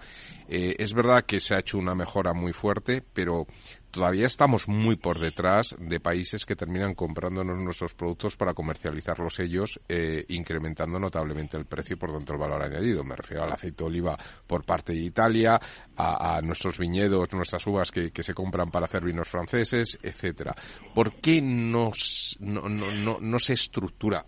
Eh, 0.47 0.77
es 0.79 0.93
verdad 0.93 1.25
que 1.25 1.41
se 1.41 1.55
ha 1.55 1.61
hecho 1.61 1.79
una 1.79 1.95
mejora 1.95 2.35
muy 2.35 2.53
fuerte, 2.53 3.03
pero 3.15 3.47
todavía 3.91 4.27
estamos 4.27 4.69
muy 4.69 4.97
por 4.97 5.19
detrás 5.19 5.75
de 5.79 6.01
países 6.01 6.47
que 6.47 6.57
terminan 6.57 6.95
comprándonos 6.95 7.59
nuestros 7.59 7.95
productos 7.95 8.37
para 8.37 8.55
comercializarlos 8.55 9.39
ellos, 9.41 9.81
eh, 9.89 10.25
incrementando 10.29 10.99
notablemente 10.99 11.57
el 11.57 11.67
precio 11.67 11.99
por 11.99 12.13
tanto 12.13 12.33
el 12.33 12.39
valor 12.39 12.63
añadido. 12.63 13.05
Me 13.05 13.17
refiero 13.17 13.45
al 13.45 13.53
aceite 13.53 13.85
de 13.85 13.89
oliva 13.89 14.19
por 14.47 14.65
parte 14.65 14.93
de 14.93 15.01
Italia, 15.01 15.61
a, 15.97 16.41
nuestros 16.43 16.79
viñedos, 16.79 17.33
nuestras 17.33 17.67
uvas 17.67 17.91
que, 17.91 18.11
se 18.21 18.35
compran 18.35 18.71
para 18.71 18.87
hacer 18.87 19.03
vinos 19.03 19.29
franceses, 19.29 19.99
etcétera. 20.03 20.55
¿Por 20.95 21.15
qué 21.21 21.41
no 21.43 21.91
se 21.93 23.53
estructura 23.53 24.25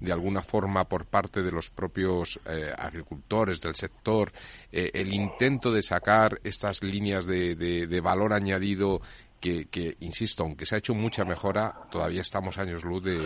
de 0.00 0.12
alguna 0.12 0.42
forma 0.42 0.84
por 0.84 1.06
parte 1.06 1.42
de 1.42 1.52
los 1.52 1.70
propios 1.70 2.40
eh, 2.46 2.72
agricultores 2.76 3.60
del 3.60 3.74
sector 3.74 4.32
eh, 4.72 4.90
el 4.94 5.12
intento 5.12 5.70
de 5.70 5.82
sacar 5.82 6.40
estas 6.42 6.82
líneas 6.82 7.26
de, 7.26 7.54
de, 7.54 8.00
valor 8.00 8.32
añadido 8.32 9.00
que, 9.40 9.66
que, 9.70 9.96
insisto, 10.00 10.42
aunque 10.42 10.66
se 10.66 10.74
ha 10.74 10.78
hecho 10.78 10.94
mucha 10.94 11.24
mejora, 11.24 11.74
todavía 11.90 12.20
estamos 12.20 12.58
años 12.58 12.84
luz 12.84 13.02
de, 13.04 13.16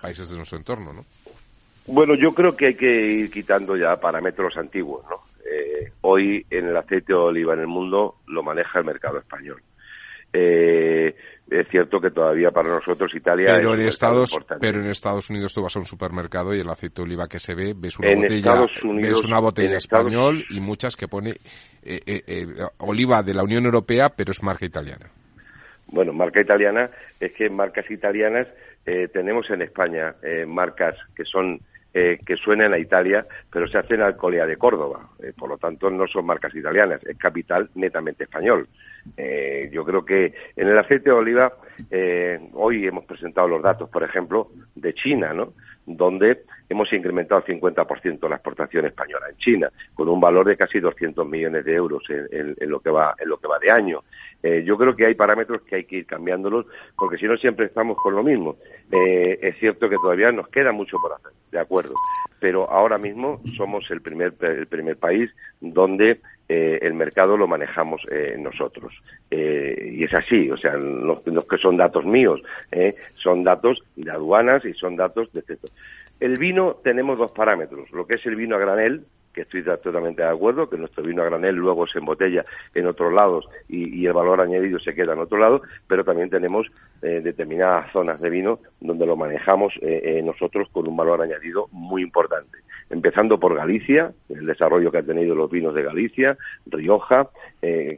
países 0.00 0.30
de 0.30 0.36
nuestro 0.36 0.58
entorno, 0.58 0.92
¿no? 0.92 1.04
Bueno, 1.86 2.14
yo 2.14 2.32
creo 2.32 2.56
que 2.56 2.66
hay 2.66 2.74
que 2.74 3.06
ir 3.06 3.30
quitando 3.30 3.76
ya 3.76 3.96
parámetros 3.96 4.56
antiguos, 4.56 5.04
¿no? 5.08 5.20
Eh, 5.48 5.92
hoy 6.00 6.46
en 6.50 6.68
el 6.68 6.76
aceite 6.76 7.12
de 7.12 7.18
oliva 7.18 7.54
en 7.54 7.60
el 7.60 7.66
mundo 7.66 8.16
lo 8.26 8.42
maneja 8.42 8.78
el 8.78 8.84
mercado 8.84 9.18
español. 9.18 9.62
Eh, 10.32 11.14
es 11.50 11.68
cierto 11.68 12.00
que 12.00 12.10
todavía 12.10 12.50
para 12.50 12.70
nosotros 12.70 13.14
Italia 13.14 13.52
pero 13.54 13.74
en 13.74 13.80
Estados 13.82 14.38
pero 14.60 14.80
en 14.80 14.86
Estados 14.86 15.28
Unidos 15.28 15.52
tú 15.52 15.62
vas 15.62 15.76
a 15.76 15.78
un 15.78 15.84
supermercado 15.84 16.54
y 16.54 16.60
el 16.60 16.68
aceite 16.68 16.96
de 16.96 17.02
oliva 17.02 17.28
que 17.28 17.38
se 17.38 17.54
ve 17.54 17.74
ves 17.76 17.98
una 17.98 18.14
botella 18.14 18.66
ves 18.82 19.24
una 19.24 19.40
botella 19.40 19.76
español 19.76 20.44
y 20.50 20.60
muchas 20.60 20.96
que 20.96 21.06
pone 21.06 21.30
eh, 21.82 22.00
eh, 22.06 22.22
eh, 22.26 22.46
oliva 22.78 23.22
de 23.22 23.34
la 23.34 23.42
Unión 23.42 23.64
Europea 23.66 24.08
pero 24.16 24.32
es 24.32 24.42
marca 24.42 24.64
italiana. 24.64 25.06
Bueno 25.86 26.12
marca 26.12 26.40
italiana 26.40 26.90
es 27.20 27.32
que 27.32 27.50
marcas 27.50 27.90
italianas 27.90 28.48
tenemos 29.12 29.48
en 29.48 29.62
España 29.62 30.14
marcas 30.46 30.94
que 31.16 31.24
son 31.24 31.58
eh, 31.96 32.18
que 32.26 32.36
suenan 32.36 32.72
a 32.72 32.78
Italia, 32.78 33.24
pero 33.52 33.68
se 33.68 33.78
hacen 33.78 34.00
Alcolea 34.00 34.46
de 34.46 34.56
Córdoba. 34.56 35.10
Eh, 35.22 35.32
por 35.38 35.48
lo 35.48 35.58
tanto, 35.58 35.88
no 35.90 36.08
son 36.08 36.26
marcas 36.26 36.52
italianas, 36.52 37.00
es 37.04 37.16
capital 37.16 37.70
netamente 37.76 38.24
español. 38.24 38.66
Eh, 39.16 39.70
yo 39.72 39.84
creo 39.84 40.04
que 40.04 40.34
en 40.56 40.66
el 40.66 40.76
aceite 40.76 41.10
de 41.10 41.16
oliva, 41.16 41.52
hoy 42.54 42.84
hemos 42.84 43.04
presentado 43.04 43.46
los 43.46 43.62
datos, 43.62 43.88
por 43.90 44.02
ejemplo, 44.02 44.50
de 44.74 44.92
China, 44.92 45.32
¿no? 45.32 45.52
donde 45.86 46.42
hemos 46.68 46.92
incrementado 46.92 47.42
el 47.46 47.60
50% 47.60 48.28
la 48.28 48.36
exportación 48.36 48.86
española 48.86 49.26
en 49.30 49.36
China, 49.36 49.70
con 49.94 50.08
un 50.08 50.20
valor 50.20 50.46
de 50.46 50.56
casi 50.56 50.80
200 50.80 51.26
millones 51.26 51.64
de 51.64 51.74
euros 51.74 52.02
en, 52.08 52.56
lo 52.70 52.80
que 52.80 52.90
va 52.90 53.14
en 53.18 53.28
lo 53.28 53.38
que 53.38 53.48
va 53.48 53.58
de 53.58 53.70
año. 53.70 54.02
yo 54.42 54.76
creo 54.76 54.96
que 54.96 55.06
hay 55.06 55.14
parámetros 55.14 55.62
que 55.62 55.76
hay 55.76 55.84
que 55.84 55.96
ir 55.96 56.06
cambiándolos, 56.06 56.66
porque 56.96 57.18
si 57.18 57.26
no 57.26 57.36
siempre 57.36 57.66
estamos 57.66 57.96
con 57.96 58.14
lo 58.14 58.22
mismo. 58.22 58.56
es 58.90 59.58
cierto 59.58 59.88
que 59.88 59.96
todavía 59.96 60.32
nos 60.32 60.48
queda 60.48 60.72
mucho 60.72 60.98
por 60.98 61.12
hacer, 61.12 61.32
de 61.50 61.58
acuerdo 61.58 61.94
pero 62.44 62.70
ahora 62.70 62.98
mismo 62.98 63.40
somos 63.56 63.90
el 63.90 64.02
primer, 64.02 64.34
el 64.42 64.66
primer 64.66 64.98
país 64.98 65.30
donde 65.62 66.20
eh, 66.46 66.78
el 66.82 66.92
mercado 66.92 67.38
lo 67.38 67.48
manejamos 67.48 68.02
eh, 68.10 68.36
nosotros. 68.38 68.92
Eh, 69.30 69.92
y 69.94 70.04
es 70.04 70.12
así, 70.12 70.50
o 70.50 70.56
sea, 70.58 70.72
no, 70.76 71.22
que 71.22 71.56
son 71.56 71.78
datos 71.78 72.04
míos, 72.04 72.42
son 73.14 73.44
datos 73.44 73.82
de 73.96 74.10
aduanas 74.10 74.62
y 74.66 74.74
son 74.74 74.94
datos 74.94 75.32
de... 75.32 75.42
El 76.24 76.38
vino 76.38 76.76
tenemos 76.82 77.18
dos 77.18 77.32
parámetros, 77.32 77.90
lo 77.92 78.06
que 78.06 78.14
es 78.14 78.24
el 78.24 78.34
vino 78.34 78.56
a 78.56 78.58
granel, 78.58 79.04
que 79.34 79.42
estoy 79.42 79.62
totalmente 79.62 80.22
de 80.22 80.28
acuerdo, 80.30 80.70
que 80.70 80.78
nuestro 80.78 81.02
vino 81.02 81.20
a 81.20 81.26
granel 81.26 81.54
luego 81.54 81.86
se 81.86 81.98
embotella 81.98 82.42
en 82.74 82.86
otros 82.86 83.12
lados 83.12 83.46
y, 83.68 84.06
el 84.06 84.14
valor 84.14 84.40
añadido 84.40 84.78
se 84.78 84.94
queda 84.94 85.12
en 85.12 85.18
otro 85.18 85.36
lado, 85.36 85.60
pero 85.86 86.02
también 86.02 86.30
tenemos 86.30 86.68
eh, 87.02 87.20
determinadas 87.22 87.92
zonas 87.92 88.22
de 88.22 88.30
vino 88.30 88.58
donde 88.80 89.04
lo 89.04 89.16
manejamos 89.16 89.74
eh, 89.82 90.00
eh, 90.02 90.22
nosotros 90.22 90.66
con 90.72 90.88
un 90.88 90.96
valor 90.96 91.20
añadido 91.20 91.68
muy 91.72 92.00
importante. 92.00 92.56
Empezando 92.88 93.38
por 93.38 93.54
Galicia, 93.54 94.10
el 94.30 94.46
desarrollo 94.46 94.90
que 94.90 94.98
han 94.98 95.06
tenido 95.06 95.34
los 95.34 95.50
vinos 95.50 95.74
de 95.74 95.82
Galicia, 95.82 96.38
Rioja, 96.64 97.28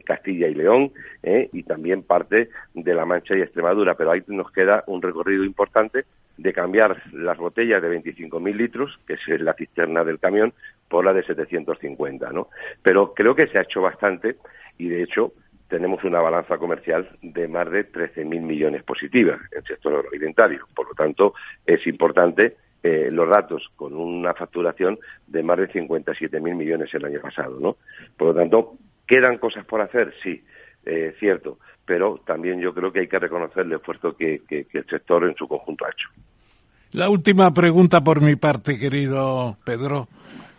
Castilla 0.03 0.47
y 0.47 0.53
León, 0.53 0.91
y 1.23 1.63
también 1.63 2.03
parte 2.03 2.49
de 2.73 2.93
La 2.93 3.05
Mancha 3.05 3.37
y 3.37 3.41
Extremadura, 3.41 3.95
pero 3.95 4.11
ahí 4.11 4.23
nos 4.27 4.51
queda 4.51 4.83
un 4.87 5.01
recorrido 5.01 5.43
importante 5.45 6.05
de 6.37 6.53
cambiar 6.53 7.01
las 7.13 7.37
botellas 7.37 7.81
de 7.81 8.01
25.000 8.01 8.55
litros, 8.55 8.99
que 9.07 9.13
es 9.13 9.41
la 9.41 9.53
cisterna 9.53 10.03
del 10.03 10.19
camión, 10.19 10.53
por 10.87 11.03
la 11.03 11.13
de 11.13 11.23
750, 11.23 12.31
¿no? 12.31 12.49
Pero 12.81 13.13
creo 13.13 13.35
que 13.35 13.47
se 13.47 13.57
ha 13.57 13.63
hecho 13.63 13.81
bastante 13.81 14.37
y, 14.77 14.89
de 14.89 15.03
hecho, 15.03 15.33
tenemos 15.67 16.03
una 16.03 16.21
balanza 16.21 16.57
comercial 16.57 17.09
de 17.21 17.47
más 17.47 17.69
de 17.69 17.91
13.000 17.91 18.25
millones 18.41 18.83
positivas 18.83 19.39
en 19.51 19.57
el 19.59 19.63
sector 19.65 19.95
agroalimentario. 19.95 20.65
Por 20.73 20.87
lo 20.87 20.93
tanto, 20.93 21.33
es 21.65 21.85
importante 21.87 22.55
eh, 22.83 23.09
los 23.11 23.29
datos 23.29 23.69
con 23.75 23.93
una 23.93 24.33
facturación 24.33 24.97
de 25.25 25.43
más 25.43 25.57
de 25.57 25.69
57.000 25.69 26.39
millones 26.55 26.93
el 26.93 27.05
año 27.05 27.19
pasado, 27.19 27.59
¿no? 27.59 27.77
Por 28.15 28.29
lo 28.29 28.33
tanto, 28.35 28.75
¿quedan 29.05 29.39
cosas 29.39 29.65
por 29.65 29.81
hacer? 29.81 30.13
Sí, 30.23 30.43
eh, 30.85 31.13
cierto, 31.19 31.59
pero 31.87 32.19
también 32.25 32.59
yo 32.59 32.73
creo 32.73 32.91
que 32.91 32.99
hay 32.99 33.07
que 33.07 33.17
reconocer 33.17 33.65
el 33.65 33.71
esfuerzo 33.71 34.15
que, 34.15 34.41
el 34.49 34.85
sector 34.87 35.23
en 35.23 35.35
su 35.35 35.47
conjunto 35.47 35.85
ha 35.85 35.89
hecho. 35.89 36.09
La 36.91 37.09
última 37.09 37.51
pregunta 37.53 38.01
por 38.01 38.21
mi 38.21 38.35
parte, 38.35 38.77
querido 38.77 39.57
Pedro, 39.63 40.09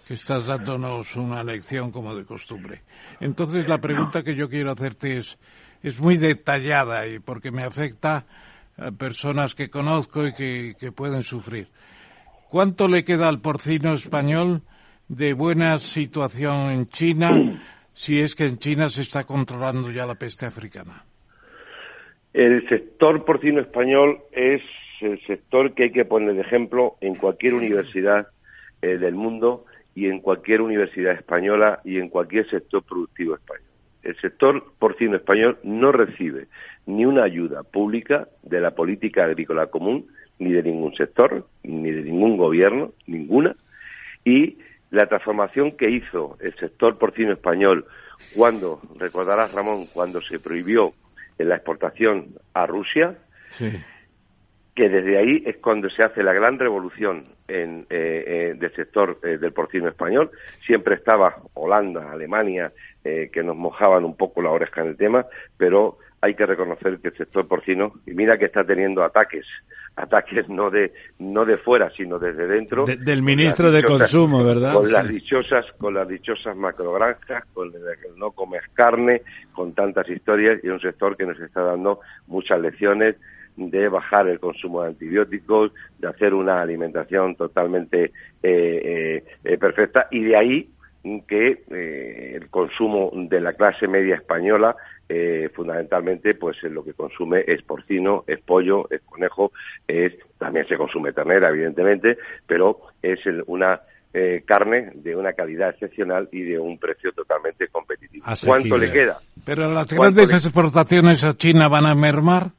que 0.07 0.15
estás 0.15 0.47
dándonos 0.47 1.15
una 1.17 1.45
lección 1.45 1.93
como 1.93 2.15
de 2.15 2.25
costumbre. 2.25 2.81
Entonces, 3.21 3.69
la 3.69 3.79
pregunta 3.79 4.23
que 4.23 4.35
yo 4.35 4.49
quiero 4.49 4.73
hacerte 4.73 5.19
es, 5.19 5.39
es 5.83 6.01
muy 6.01 6.17
detallada 6.17 7.07
y 7.07 7.19
porque 7.19 7.51
me 7.51 7.63
afecta 7.63 8.25
a 8.79 8.91
personas 8.93 9.55
que 9.55 9.69
conozco 9.69 10.27
y 10.27 10.33
que, 10.33 10.77
que 10.81 10.93
pueden 10.93 11.23
sufrir. 11.25 11.69
¿Cuánto 12.49 12.89
le 12.89 13.05
queda 13.05 13.29
al 13.29 13.43
porcino 13.43 13.93
español 13.93 14.63
de 15.09 15.35
buena 15.35 15.79
situación 15.79 16.71
en 16.71 16.89
China 16.89 17.61
si 17.93 18.19
es 18.21 18.35
que 18.35 18.47
en 18.47 18.59
China 18.59 18.89
se 18.89 19.03
está 19.03 19.25
controlando 19.25 19.91
ya 19.91 20.07
la 20.07 20.15
peste 20.15 20.47
africana? 20.47 21.05
El 22.39 22.69
sector 22.69 23.25
porcino 23.25 23.61
español 23.61 24.21
es 24.31 24.63
el 25.01 25.21
sector 25.27 25.75
que 25.75 25.83
hay 25.83 25.91
que 25.91 26.05
poner 26.05 26.35
de 26.35 26.43
ejemplo 26.43 26.95
en 27.01 27.17
cualquier 27.17 27.55
universidad 27.55 28.29
eh, 28.81 28.97
del 28.97 29.17
mundo 29.17 29.65
y 29.97 30.07
en 30.07 30.21
cualquier 30.21 30.61
universidad 30.61 31.15
española 31.15 31.81
y 31.83 31.99
en 31.99 32.09
cualquier 32.09 32.49
sector 32.49 32.85
productivo 32.85 33.35
español. 33.35 33.67
El 34.05 34.17
sector 34.21 34.73
porcino 34.79 35.17
español 35.17 35.59
no 35.65 35.91
recibe 35.91 36.47
ni 36.87 37.05
una 37.05 37.25
ayuda 37.25 37.65
pública 37.65 38.29
de 38.45 38.61
la 38.61 38.71
política 38.71 39.25
agrícola 39.25 39.67
común, 39.67 40.07
ni 40.39 40.53
de 40.53 40.63
ningún 40.63 40.95
sector, 40.95 41.45
ni 41.65 41.91
de 41.91 42.03
ningún 42.03 42.37
gobierno, 42.37 42.93
ninguna, 43.09 43.57
y 44.25 44.59
la 44.93 45.09
transformación 45.09 45.73
que 45.73 45.91
hizo 45.91 46.37
el 46.39 46.55
sector 46.55 46.99
porcino 46.99 47.33
español 47.33 47.85
cuando, 48.37 48.81
recordarás 48.97 49.53
Ramón, 49.53 49.87
cuando 49.93 50.21
se 50.21 50.39
prohibió 50.39 50.95
la 51.45 51.57
exportación 51.57 52.35
a 52.55 52.67
Rusia, 52.67 53.17
que 54.75 54.89
desde 54.89 55.19
ahí 55.19 55.43
es 55.47 55.57
cuando 55.57 55.91
se 55.91 56.03
hace 56.03 56.23
la 56.23 56.33
gran 56.33 56.59
revolución 56.59 57.27
en, 57.49 57.87
eh, 57.91 58.25
eh, 58.27 58.55
del 58.57 58.73
sector 58.75 59.19
eh, 59.25 59.39
del 59.39 59.53
porcino 59.53 59.89
español. 59.89 60.31
Siempre 60.65 60.95
estaba 60.95 61.37
Holanda, 61.55 62.13
Alemania, 62.13 62.73
que 63.03 63.43
nos 63.43 63.57
mojaban 63.57 64.05
un 64.05 64.15
poco 64.19 64.43
la 64.43 64.51
oreja 64.51 64.83
en 64.83 64.89
el 64.89 64.97
tema, 64.99 65.25
pero 65.57 65.97
hay 66.21 66.35
que 66.35 66.45
reconocer 66.45 66.99
que 66.99 67.09
el 67.09 67.17
sector 67.17 67.49
porcino, 67.49 67.95
y 68.07 68.13
mira 68.13 68.37
que 68.37 68.45
está 68.45 68.65
teniendo 68.65 69.03
ataques, 69.03 69.47
ataques 69.99 70.49
no 70.49 70.71
de 70.71 70.93
no 71.19 71.45
de 71.45 71.59
fuera, 71.59 71.91
sino 71.91 72.19
desde 72.19 72.47
dentro. 72.47 72.85
del 72.85 73.23
ministro 73.23 73.71
de 73.71 73.83
Consumo, 73.83 74.45
¿verdad? 74.45 74.75
Con 74.75 74.91
las 74.91 75.09
dichosas, 75.09 75.67
con 75.73 75.95
las 75.95 76.09
dichosas 76.09 76.57
macrogranjas, 76.57 77.45
con 77.53 77.69
el 77.69 77.83
no 78.17 78.31
comes 78.31 78.63
carne, 78.75 79.23
con 79.53 79.73
tantas 79.73 80.09
historias, 80.09 80.61
y 80.63 80.69
un 80.69 80.81
sector 80.81 81.17
que 81.17 81.27
nos 81.27 81.39
está 81.41 81.63
dando 81.63 82.01
muchas 82.29 82.61
lecciones 82.61 83.17
de 83.57 83.89
bajar 83.89 84.29
el 84.29 84.39
consumo 84.39 84.83
de 84.83 84.91
antibióticos, 84.91 85.73
de 85.99 86.09
hacer 86.09 86.33
una 86.33 86.63
alimentación 86.63 87.35
totalmente 87.35 88.05
eh, 88.05 88.13
eh, 88.43 89.25
eh, 89.43 89.59
perfecta, 89.59 90.07
y 90.13 90.23
de 90.23 90.37
ahí 90.37 90.71
que 91.27 91.63
el 92.35 92.51
consumo 92.51 93.11
de 93.15 93.41
la 93.41 93.55
clase 93.55 93.89
media 93.89 94.17
española 94.17 94.77
eh, 95.09 95.49
fundamentalmente 95.55 96.35
pues 96.35 96.63
lo 96.65 96.85
que 96.85 96.93
consume 96.93 97.45
es 97.47 97.63
porcino, 97.63 98.25
es 98.27 98.41
pollo, 98.41 98.89
es 98.91 99.01
conejo, 99.03 99.53
es 99.87 100.13
también 100.39 100.67
se 100.67 100.77
consume 100.77 101.13
ternera 101.13 101.49
evidentemente, 101.49 102.19
pero 102.47 102.81
es 103.03 103.21
una 103.47 103.81
eh, 104.13 104.43
carne 104.47 104.91
de 104.95 105.15
una 105.15 105.33
calidad 105.33 105.71
excepcional 105.71 106.29
y 106.33 106.43
de 106.43 106.59
un 106.59 106.79
precio 106.79 107.13
totalmente 107.13 107.69
competitivo. 107.69 108.25
¿Cuánto 108.45 108.79
le 108.79 108.91
queda? 108.91 109.19
Pero 109.45 109.71
las 109.73 109.87
grandes 109.93 110.33
exportaciones 110.33 111.25
a 111.25 111.35
China 111.35 111.69
van 111.69 111.87
a 111.87 111.95
mermar. 111.95 112.53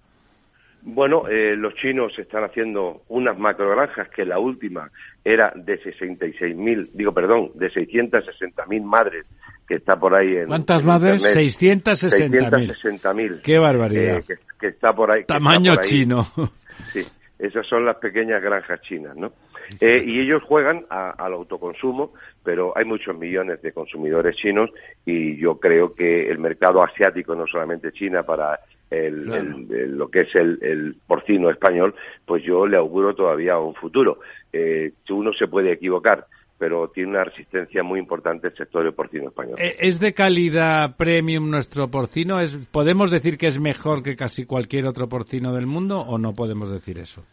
Bueno, 0.81 1.27
eh, 1.27 1.55
los 1.55 1.73
chinos 1.75 2.17
están 2.17 2.43
haciendo 2.45 3.01
unas 3.09 3.37
macrogranjas 3.37 4.09
que 4.09 4.25
la 4.25 4.39
última 4.39 4.89
era 5.23 5.51
de 5.55 5.79
66.000, 5.81 6.89
digo, 6.93 7.13
perdón, 7.13 7.51
de 7.55 7.69
660.000 7.69 8.83
madres 8.83 9.25
que 9.67 9.75
está 9.75 9.99
por 9.99 10.15
ahí 10.15 10.35
en 10.37 10.47
¿Cuántas 10.47 10.83
madres? 10.83 11.23
660.000. 11.23 12.73
660.000. 12.73 13.41
Qué 13.41 13.59
barbaridad. 13.59 14.17
Eh, 14.17 14.37
que, 14.59 14.67
está 14.67 14.93
por 14.93 15.11
ahí. 15.11 15.25
Tamaño 15.25 15.75
chino. 15.81 16.23
Sí, 16.91 17.05
esas 17.37 17.67
son 17.67 17.85
las 17.85 17.97
pequeñas 17.97 18.41
granjas 18.41 18.81
chinas, 18.81 19.15
¿no? 19.15 19.33
Eh, 19.79 20.03
y 20.03 20.19
ellos 20.21 20.41
juegan 20.43 20.85
al 20.89 21.33
autoconsumo, 21.33 22.13
pero 22.43 22.75
hay 22.75 22.85
muchos 22.85 23.15
millones 23.15 23.61
de 23.61 23.71
consumidores 23.71 24.35
chinos 24.35 24.71
y 25.05 25.37
yo 25.37 25.59
creo 25.59 25.93
que 25.93 26.27
el 26.29 26.39
mercado 26.39 26.81
asiático, 26.83 27.35
no 27.35 27.45
solamente 27.45 27.91
China, 27.91 28.23
para 28.23 28.59
el, 28.89 29.97
lo 29.97 30.09
que 30.09 30.21
es 30.21 30.35
el, 30.35 30.95
porcino 31.07 31.49
español, 31.49 31.95
pues 32.25 32.43
yo 32.43 32.65
le 32.65 32.77
auguro 32.77 33.13
todavía 33.13 33.57
un 33.57 33.75
futuro. 33.75 34.19
Eh, 34.51 34.91
uno 35.09 35.31
se 35.33 35.47
puede 35.47 35.71
equivocar, 35.71 36.25
pero 36.57 36.89
tiene 36.89 37.11
una 37.11 37.23
resistencia 37.23 37.83
muy 37.83 37.99
importante 37.99 38.47
el 38.47 38.55
sector 38.55 38.83
del 38.83 38.93
porcino 38.93 39.29
español. 39.29 39.55
Eh, 39.59 39.75
¿Es 39.79 39.99
de 39.99 40.13
calidad 40.13 40.95
premium 40.97 41.49
nuestro 41.49 41.89
porcino? 41.89 42.39
¿Es, 42.39 42.55
¿Podemos 42.71 43.11
decir 43.11 43.37
que 43.37 43.47
es 43.47 43.59
mejor 43.59 44.03
que 44.03 44.15
casi 44.15 44.45
cualquier 44.45 44.85
otro 44.87 45.07
porcino 45.07 45.53
del 45.53 45.67
mundo 45.67 45.99
o 45.99 46.17
no 46.17 46.33
podemos 46.33 46.71
decir 46.71 46.99
eso? 46.99 47.23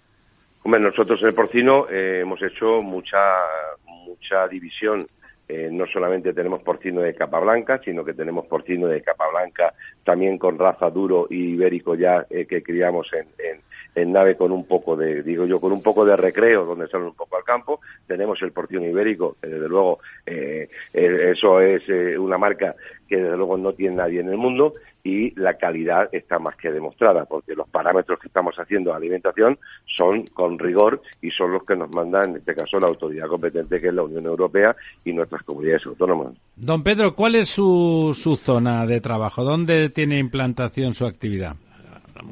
Hombre, 0.62 0.81
nosotros 0.81 1.23
en 1.23 1.28
el 1.28 1.35
porcino 1.35 1.89
eh, 1.89 2.20
hemos 2.23 2.43
hecho 2.43 2.81
mucha, 2.83 3.19
mucha 3.87 4.49
división 4.49 5.07
eh, 5.48 5.68
no 5.70 5.86
solamente 5.86 6.32
tenemos 6.32 6.62
porcino 6.62 7.01
de 7.01 7.14
capa 7.14 7.39
blanca, 7.39 7.81
sino 7.85 8.05
que 8.05 8.14
tenemos 8.14 8.47
porcino 8.47 8.89
de 8.89 9.01
capa 9.01 9.28
blanca 9.31 9.74
también 10.02 10.39
con 10.39 10.59
raza 10.59 10.90
duro 10.90 11.28
y 11.31 11.52
ibérico 11.55 11.94
ya 11.94 12.27
eh, 12.31 12.47
que 12.47 12.62
criamos 12.62 13.09
en, 13.12 13.27
en, 13.94 14.12
nave 14.12 14.36
con 14.36 14.52
un 14.52 14.66
poco 14.66 14.97
de, 14.97 15.23
digo 15.23 15.47
yo, 15.47 15.60
con 15.60 15.73
un 15.73 15.82
poco 15.82 16.05
de 16.05 16.16
recreo 16.16 16.64
donde 16.64 16.89
salen 16.89 17.09
un 17.09 17.14
poco 17.14 17.36
al 17.36 17.44
campo. 17.44 17.81
Tenemos 18.06 18.40
el 18.43 18.52
porcino 18.52 18.85
ibérico, 18.85 19.36
que 19.40 19.48
desde 19.48 19.68
luego 19.68 20.01
eh, 20.27 20.68
eso 20.93 21.60
es 21.60 21.89
una 22.18 22.39
marca 22.39 22.74
que 23.07 23.16
desde 23.16 23.37
luego 23.37 23.57
no 23.57 23.73
tiene 23.73 23.97
nadie 23.97 24.20
en 24.20 24.28
el 24.28 24.37
mundo 24.37 24.73
y 25.03 25.39
la 25.39 25.55
calidad 25.55 26.09
está 26.12 26.39
más 26.39 26.57
que 26.57 26.70
demostrada, 26.70 27.24
porque 27.24 27.55
los 27.55 27.69
parámetros 27.69 28.19
que 28.19 28.28
estamos 28.28 28.57
haciendo 28.57 28.91
de 28.91 28.97
alimentación 28.97 29.59
son 29.85 30.24
con 30.27 30.59
rigor 30.59 31.01
y 31.23 31.31
son 31.31 31.53
los 31.53 31.65
que 31.65 31.77
nos 31.77 31.95
manda, 31.95 32.24
en 32.24 32.37
este 32.37 32.55
caso, 32.55 32.81
la 32.81 32.89
autoridad 32.89 33.28
competente, 33.28 33.81
que 33.81 33.89
es 33.89 33.95
la 33.95 34.03
Unión 34.03 34.27
Europea 34.27 34.74
y 35.05 35.12
nuestras 35.12 35.43
comunidades 35.43 35.87
autónomas. 35.87 36.35
Don 36.57 36.83
Pedro, 36.83 37.15
¿cuál 37.15 37.37
es 37.37 37.49
su, 37.49 38.12
su 38.15 38.37
zona 38.37 38.87
de 38.87 39.01
trabajo? 39.01 39.45
¿Dónde 39.45 39.91
tiene 39.91 40.19
implantación 40.19 40.95
su 40.95 41.07
actividad? 41.07 41.55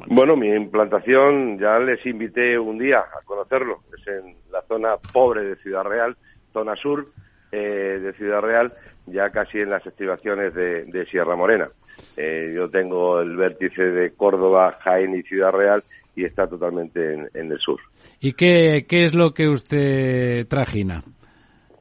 Bueno, 0.07 0.35
mi 0.35 0.49
implantación 0.49 1.57
ya 1.59 1.79
les 1.79 2.05
invité 2.05 2.57
un 2.57 2.77
día 2.77 2.99
a 2.99 3.23
conocerlo. 3.23 3.81
Es 3.97 4.07
en 4.07 4.35
la 4.51 4.61
zona 4.63 4.97
pobre 5.13 5.43
de 5.43 5.55
Ciudad 5.57 5.83
Real, 5.83 6.17
zona 6.51 6.75
sur 6.75 7.07
eh, 7.51 7.99
de 8.01 8.13
Ciudad 8.13 8.41
Real, 8.41 8.73
ya 9.05 9.29
casi 9.29 9.59
en 9.59 9.69
las 9.69 9.85
estribaciones 9.85 10.53
de 10.53 11.05
Sierra 11.09 11.35
Morena. 11.35 11.69
Eh, 12.17 12.53
yo 12.55 12.69
tengo 12.69 13.21
el 13.21 13.35
vértice 13.35 13.83
de 13.83 14.11
Córdoba, 14.11 14.77
Jaén 14.81 15.15
y 15.15 15.23
Ciudad 15.23 15.51
Real 15.51 15.83
y 16.15 16.23
está 16.23 16.47
totalmente 16.47 17.13
en, 17.13 17.51
el 17.51 17.59
sur. 17.59 17.79
¿Y 18.21 18.33
qué, 18.33 18.85
qué, 18.87 19.03
es 19.03 19.13
lo 19.13 19.33
que 19.33 19.49
usted 19.49 20.47
trajina? 20.47 21.03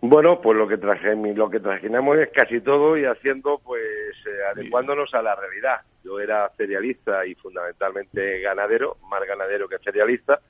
Bueno, 0.00 0.40
pues 0.40 0.58
lo 0.58 0.66
que 0.66 0.76
traje, 0.76 1.14
lo 1.14 1.48
que 1.48 1.60
trajinamos 1.60 2.18
es 2.18 2.30
casi 2.32 2.60
todo 2.60 2.98
y 2.98 3.04
haciendo, 3.04 3.60
pues, 3.64 3.82
eh, 4.26 4.44
adecuándonos 4.52 5.14
a 5.14 5.22
la 5.22 5.36
realidad. 5.36 5.76
Yo 6.04 6.18
era 6.18 6.50
cerealista 6.56 7.24
y 7.24 7.34
fundamentalmente 7.36 8.40
ganadero, 8.40 8.96
más 9.08 9.22
ganadero 9.26 9.68
que 9.68 9.78
cerealista, 9.78 10.40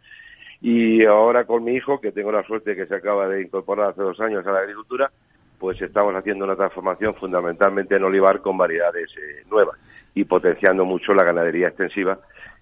y 0.66 1.04
ahora 1.04 1.44
con 1.44 1.62
mi 1.62 1.72
hijo, 1.74 2.00
que 2.00 2.10
tengo 2.10 2.32
la 2.32 2.42
suerte 2.42 2.74
que 2.74 2.86
se 2.86 2.94
acaba 2.94 3.28
de 3.28 3.42
incorporar 3.42 3.90
hace 3.90 4.00
dos 4.00 4.18
años 4.18 4.46
a 4.46 4.50
la 4.50 4.60
agricultura, 4.60 5.10
pues 5.58 5.78
estamos 5.82 6.14
haciendo 6.14 6.46
una 6.46 6.56
transformación 6.56 7.14
fundamentalmente 7.16 7.96
en 7.96 8.02
olivar 8.02 8.40
con 8.40 8.56
variedades 8.56 9.10
eh, 9.18 9.44
nuevas 9.50 9.78
y 10.14 10.24
potenciando 10.24 10.86
mucho 10.86 11.12
la 11.12 11.22
ganadería 11.22 11.68
extensiva 11.68 12.18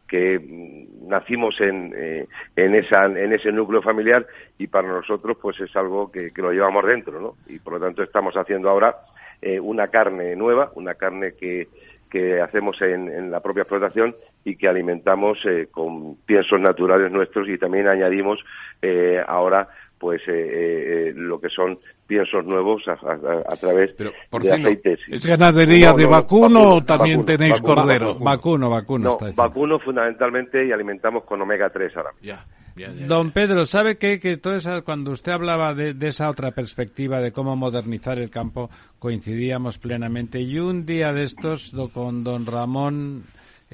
que 0.09 0.37
mm, 0.37 1.09
nacimos 1.09 1.61
en, 1.61 1.95
eh, 1.97 2.27
en, 2.57 2.75
esa, 2.75 3.05
en 3.05 3.33
ese 3.33 3.53
núcleo 3.53 3.81
familiar 3.83 4.27
y 4.59 4.67
para 4.67 4.89
nosotros 4.89 5.37
pues 5.41 5.61
es 5.61 5.77
algo 5.77 6.11
que, 6.11 6.33
lo 6.39 6.51
llevamos 6.51 6.85
dentro, 6.85 7.21
¿no? 7.21 7.37
Y 7.47 7.61
por 7.61 7.75
lo 7.75 7.79
tanto 7.79 8.03
estamos 8.03 8.37
haciendo 8.37 8.69
ahora 8.69 8.97
eh, 9.41 9.61
una 9.61 9.87
carne 9.87 10.35
nueva, 10.35 10.73
una 10.75 10.97
carne 10.97 11.35
que, 11.35 11.69
que 12.11 12.41
hacemos 12.41 12.83
en, 12.83 13.09
en 13.09 13.31
la 13.31 13.39
propia 13.39 13.63
explotación 13.63 14.13
y 14.45 14.57
que 14.57 14.69
alimentamos 14.69 15.39
con 15.71 16.17
piensos 16.27 16.61
naturales 16.61 17.13
nuestros 17.13 17.49
y 17.49 17.59
también 17.59 17.87
añadimos 17.89 18.41
ahora 19.27 19.69
pues 20.03 20.21
eh, 20.27 20.33
eh, 20.33 21.13
lo 21.15 21.41
que 21.41 21.49
son 21.49 21.79
piensos 22.09 22.45
nuevos 22.45 22.83
a, 22.89 22.97
través 23.55 23.97
de 23.97 24.11
aceites. 24.51 24.99
¿Es 25.07 25.25
ganadería 25.25 25.93
de 25.93 26.07
vacuno, 26.07 26.75
o 26.75 26.83
también 26.83 27.25
tenéis 27.25 27.61
cordero? 27.61 28.17
Vacuno, 28.17 28.69
vacuno. 28.69 29.17
vacuno 29.37 29.79
fundamentalmente 29.79 30.67
y 30.67 30.73
alimentamos 30.73 31.23
con 31.23 31.41
omega 31.41 31.71
3 31.71 31.97
ahora. 31.97 32.11
Don 33.07 33.31
Pedro, 33.31 33.65
¿sabe 33.65 33.97
qué? 33.97 34.19
Que 34.19 34.39
todo 34.39 34.57
eso, 34.57 34.83
cuando 34.83 35.13
usted 35.13 35.31
hablaba 35.31 35.73
de, 35.73 35.95
de, 35.95 36.09
esa 36.09 36.29
otra 36.29 36.51
perspectiva 36.51 37.21
de 37.21 37.31
cómo 37.31 37.55
modernizar 37.55 38.19
el 38.19 38.29
campo, 38.29 38.71
coincidíamos 38.99 39.79
plenamente. 39.79 40.41
Y 40.41 40.59
un 40.59 40.85
día 40.85 41.13
de 41.13 41.23
estos, 41.23 41.73
con 41.95 42.25
don 42.25 42.45
Ramón 42.45 43.23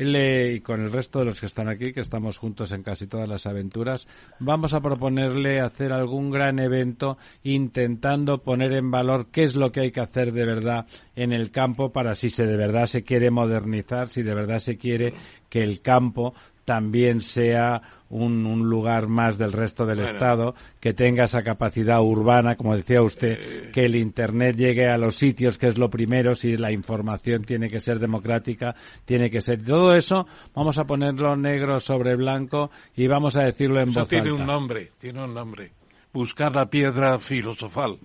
y 0.00 0.60
con 0.60 0.80
el 0.80 0.92
resto 0.92 1.18
de 1.18 1.24
los 1.24 1.40
que 1.40 1.46
están 1.46 1.68
aquí, 1.68 1.92
que 1.92 2.00
estamos 2.00 2.38
juntos 2.38 2.70
en 2.70 2.84
casi 2.84 3.08
todas 3.08 3.28
las 3.28 3.46
aventuras, 3.46 4.06
vamos 4.38 4.72
a 4.72 4.80
proponerle 4.80 5.60
hacer 5.60 5.92
algún 5.92 6.30
gran 6.30 6.60
evento 6.60 7.18
intentando 7.42 8.38
poner 8.38 8.74
en 8.74 8.92
valor 8.92 9.26
qué 9.32 9.42
es 9.42 9.56
lo 9.56 9.72
que 9.72 9.80
hay 9.80 9.90
que 9.90 10.00
hacer 10.00 10.32
de 10.32 10.46
verdad 10.46 10.86
en 11.16 11.32
el 11.32 11.50
campo 11.50 11.90
para 11.90 12.14
si 12.14 12.30
se 12.30 12.46
de 12.46 12.56
verdad 12.56 12.86
se 12.86 13.02
quiere 13.02 13.30
modernizar, 13.30 14.08
si 14.08 14.22
de 14.22 14.34
verdad 14.34 14.60
se 14.60 14.76
quiere 14.76 15.14
que 15.48 15.62
el 15.62 15.80
campo 15.80 16.32
también 16.68 17.22
sea 17.22 17.80
un, 18.10 18.68
lugar 18.68 19.08
más 19.08 19.38
del 19.38 19.52
resto 19.52 19.86
del 19.86 20.00
Estado, 20.00 20.54
que 20.78 20.92
tenga 20.92 21.24
esa 21.24 21.42
capacidad 21.42 22.02
urbana, 22.02 22.56
como 22.56 22.76
decía 22.76 23.00
usted, 23.00 23.70
que 23.72 23.86
el 23.86 23.96
Internet 23.96 24.54
llegue 24.54 24.86
a 24.86 24.98
los 24.98 25.16
sitios, 25.16 25.56
que 25.56 25.68
es 25.68 25.78
lo 25.78 25.88
primero, 25.88 26.34
si 26.34 26.56
la 26.56 26.70
información 26.70 27.40
tiene 27.40 27.68
que 27.68 27.80
ser 27.80 27.98
democrática, 27.98 28.74
tiene 29.06 29.30
que 29.30 29.40
ser. 29.40 29.64
Todo 29.64 29.94
eso 29.94 30.26
vamos 30.54 30.78
a 30.78 30.84
ponerlo 30.84 31.36
negro 31.36 31.80
sobre 31.80 32.16
blanco 32.16 32.70
y 32.94 33.08
vamos 33.08 33.34
a 33.36 33.44
decirlo 33.44 33.80
en 33.80 33.88
eso 33.88 34.00
voz 34.00 34.08
tiene 34.10 34.30
un 34.30 34.44
nombre, 34.44 34.90
tiene 35.00 35.24
un 35.24 35.32
nombre. 35.32 35.72
Buscar 36.12 36.54
la 36.54 36.66
piedra 36.66 37.18
filosofal. 37.18 37.96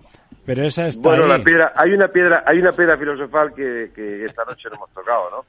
Pero 0.46 0.64
esa 0.64 0.86
está 0.86 1.06
Bueno, 1.06 1.26
la 1.26 1.38
piedra, 1.44 1.74
hay 1.76 1.92
una 1.92 2.08
piedra, 2.08 2.44
hay 2.46 2.60
una 2.60 2.72
piedra 2.72 2.96
filosofal 2.96 3.52
que, 3.52 3.90
que 3.94 4.24
esta 4.24 4.42
noche 4.46 4.70
no 4.70 4.76
hemos 4.76 4.90
tocado, 4.94 5.30
¿no? 5.30 5.44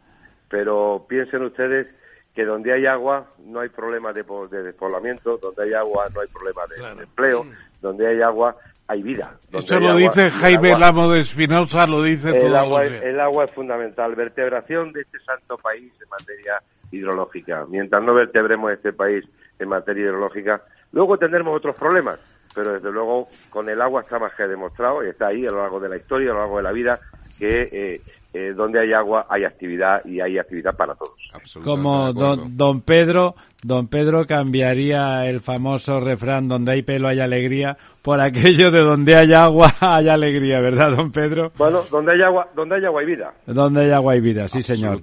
Pero 0.49 1.05
piensen 1.07 1.43
ustedes 1.43 1.87
que 2.35 2.43
donde 2.43 2.73
hay 2.73 2.85
agua 2.85 3.25
no 3.45 3.61
hay 3.61 3.69
problema 3.69 4.11
de, 4.11 4.23
despoblamiento, 4.61 5.39
donde 5.41 5.63
hay 5.63 5.73
agua 5.73 6.05
no 6.13 6.19
hay 6.19 6.27
problema 6.27 6.61
de, 6.67 7.03
empleo, 7.03 7.45
donde 7.81 8.07
hay 8.07 8.21
agua 8.21 8.57
hay 8.87 9.01
vida. 9.01 9.35
Eso 9.51 9.79
lo 9.79 9.95
dice 9.95 10.29
Jaime 10.29 10.77
Lamo 10.77 11.09
de 11.09 11.21
Espinosa, 11.21 11.87
lo 11.87 12.03
dice 12.03 12.37
el 12.37 12.55
agua, 12.55 12.85
el 12.85 13.19
agua 13.19 13.45
es 13.45 13.51
fundamental, 13.51 14.13
vertebración 14.15 14.91
de 14.91 15.01
este 15.01 15.17
santo 15.19 15.57
país 15.57 15.91
en 16.01 16.09
materia 16.09 16.61
hidrológica. 16.91 17.65
Mientras 17.67 18.05
no 18.05 18.13
vertebremos 18.13 18.71
este 18.71 18.91
país 18.91 19.23
en 19.57 19.69
materia 19.69 20.03
hidrológica, 20.03 20.61
luego 20.91 21.17
tendremos 21.17 21.55
otros 21.55 21.75
problemas, 21.77 22.19
pero 22.53 22.73
desde 22.73 22.91
luego 22.91 23.29
con 23.49 23.69
el 23.69 23.81
agua 23.81 24.01
está 24.01 24.19
más 24.19 24.33
que 24.35 24.43
demostrado 24.43 25.03
y 25.03 25.09
está 25.09 25.27
ahí 25.27 25.47
a 25.47 25.51
lo 25.51 25.61
largo 25.61 25.79
de 25.79 25.89
la 25.89 25.97
historia, 25.97 26.31
a 26.31 26.33
lo 26.33 26.39
largo 26.41 26.57
de 26.57 26.63
la 26.63 26.71
vida, 26.73 26.99
que 27.39 27.69
eh, 27.71 28.01
eh, 28.37 28.53
donde 28.53 28.81
hay 28.81 28.91
agua 28.91 29.25
hay 29.29 29.45
actividad 29.45 30.03
y 30.03 30.19
hay 30.19 30.37
actividad 30.37 30.75
para 30.75 30.93
todos. 30.93 31.13
Como 31.63 32.11
don, 32.11 32.57
don, 32.57 32.81
Pedro, 32.81 33.33
don 33.63 33.87
Pedro 33.87 34.25
cambiaría 34.25 35.25
el 35.25 35.39
famoso 35.39 36.01
refrán 36.01 36.49
donde 36.49 36.73
hay 36.73 36.81
pelo 36.81 37.07
hay 37.07 37.21
alegría 37.21 37.77
por 38.01 38.19
aquello 38.19 38.71
de 38.71 38.81
donde 38.81 39.15
hay 39.15 39.31
agua 39.31 39.73
hay 39.79 40.09
alegría, 40.09 40.59
¿verdad, 40.59 40.97
don 40.97 41.13
Pedro? 41.13 41.53
Bueno, 41.57 41.83
donde 41.89 42.11
hay 42.11 42.23
agua, 42.23 42.49
donde 42.53 42.75
hay 42.75 42.83
agua 42.83 42.99
hay 42.99 43.07
vida. 43.07 43.33
Donde 43.45 43.85
hay 43.85 43.91
agua 43.91 44.11
hay 44.11 44.19
vida, 44.19 44.49
sí, 44.49 44.61
señor. 44.61 44.99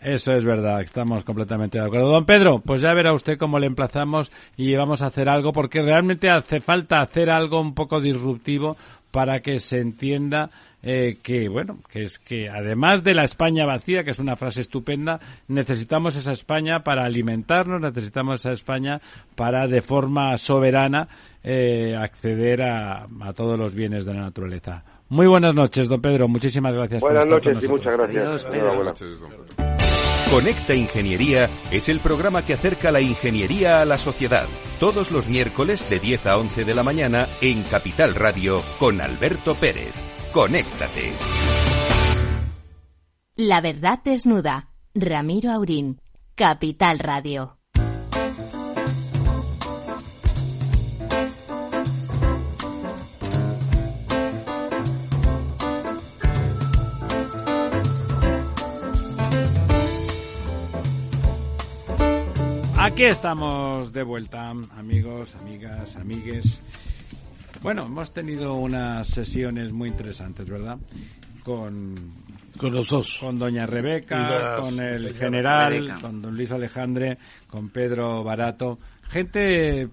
Eso 0.00 0.32
es 0.32 0.42
verdad, 0.42 0.80
estamos 0.80 1.22
completamente 1.22 1.78
de 1.78 1.84
acuerdo. 1.84 2.08
Don 2.08 2.24
Pedro, 2.24 2.62
pues 2.64 2.80
ya 2.80 2.94
verá 2.94 3.12
usted 3.12 3.36
cómo 3.36 3.58
le 3.58 3.66
emplazamos 3.66 4.32
y 4.56 4.74
vamos 4.74 5.02
a 5.02 5.08
hacer 5.08 5.28
algo 5.28 5.52
porque 5.52 5.82
realmente 5.82 6.30
hace 6.30 6.60
falta 6.60 7.02
hacer 7.02 7.28
algo 7.28 7.60
un 7.60 7.74
poco 7.74 8.00
disruptivo 8.00 8.78
para 9.10 9.40
que 9.40 9.58
se 9.58 9.80
entienda 9.80 10.50
eh, 10.82 11.18
que, 11.22 11.48
bueno, 11.48 11.78
que 11.90 12.04
es 12.04 12.18
que 12.18 12.48
además 12.48 13.04
de 13.04 13.14
la 13.14 13.24
España 13.24 13.66
vacía, 13.66 14.04
que 14.04 14.12
es 14.12 14.18
una 14.18 14.36
frase 14.36 14.60
estupenda, 14.60 15.20
necesitamos 15.48 16.16
esa 16.16 16.32
España 16.32 16.80
para 16.80 17.04
alimentarnos, 17.04 17.80
necesitamos 17.80 18.40
esa 18.40 18.52
España 18.52 19.00
para, 19.34 19.66
de 19.66 19.82
forma 19.82 20.36
soberana, 20.38 21.08
eh, 21.42 21.94
acceder 21.98 22.62
a, 22.62 23.06
a, 23.20 23.32
todos 23.32 23.58
los 23.58 23.74
bienes 23.74 24.06
de 24.06 24.14
la 24.14 24.20
naturaleza. 24.20 24.84
Muy 25.08 25.26
buenas 25.26 25.54
noches, 25.54 25.88
don 25.88 26.00
Pedro. 26.00 26.28
Muchísimas 26.28 26.72
gracias. 26.72 27.00
Buenas 27.00 27.26
noches 27.26 27.62
y 27.62 27.68
muchas 27.68 27.96
gracias. 27.96 28.46
Buenas 28.46 28.84
noches, 28.84 29.20
don 29.20 29.30
Pedro. 29.30 29.70
Conecta 30.30 30.76
Ingeniería 30.76 31.50
es 31.72 31.88
el 31.88 31.98
programa 31.98 32.42
que 32.46 32.54
acerca 32.54 32.92
la 32.92 33.00
ingeniería 33.00 33.80
a 33.80 33.84
la 33.84 33.98
sociedad. 33.98 34.46
Todos 34.78 35.10
los 35.10 35.28
miércoles 35.28 35.90
de 35.90 35.98
10 35.98 36.26
a 36.26 36.38
11 36.38 36.64
de 36.64 36.74
la 36.74 36.84
mañana 36.84 37.26
en 37.40 37.64
Capital 37.64 38.14
Radio 38.14 38.62
con 38.78 39.00
Alberto 39.00 39.56
Pérez. 39.56 40.09
Conéctate. 40.32 41.12
La 43.34 43.60
verdad 43.60 43.98
desnuda. 44.04 44.68
Ramiro 44.94 45.50
Aurín. 45.50 46.00
Capital 46.36 47.00
Radio. 47.00 47.58
Aquí 62.78 63.02
estamos 63.04 63.92
de 63.92 64.04
vuelta, 64.04 64.50
amigos, 64.50 65.34
amigas, 65.34 65.96
amigues. 65.96 66.60
Bueno, 67.62 67.86
hemos 67.86 68.10
tenido 68.12 68.54
unas 68.54 69.06
sesiones 69.06 69.70
muy 69.70 69.90
interesantes, 69.90 70.48
¿verdad? 70.48 70.78
Con, 71.44 71.94
con 72.56 72.72
los 72.72 72.88
dos. 72.88 73.18
Con 73.20 73.38
doña 73.38 73.66
Rebeca, 73.66 74.56
con 74.60 74.80
el 74.80 75.14
general, 75.14 76.00
con 76.00 76.22
don 76.22 76.34
Luis 76.34 76.52
Alejandre, 76.52 77.18
con 77.46 77.68
Pedro 77.68 78.24
Barato. 78.24 78.78
Gente, 79.10 79.88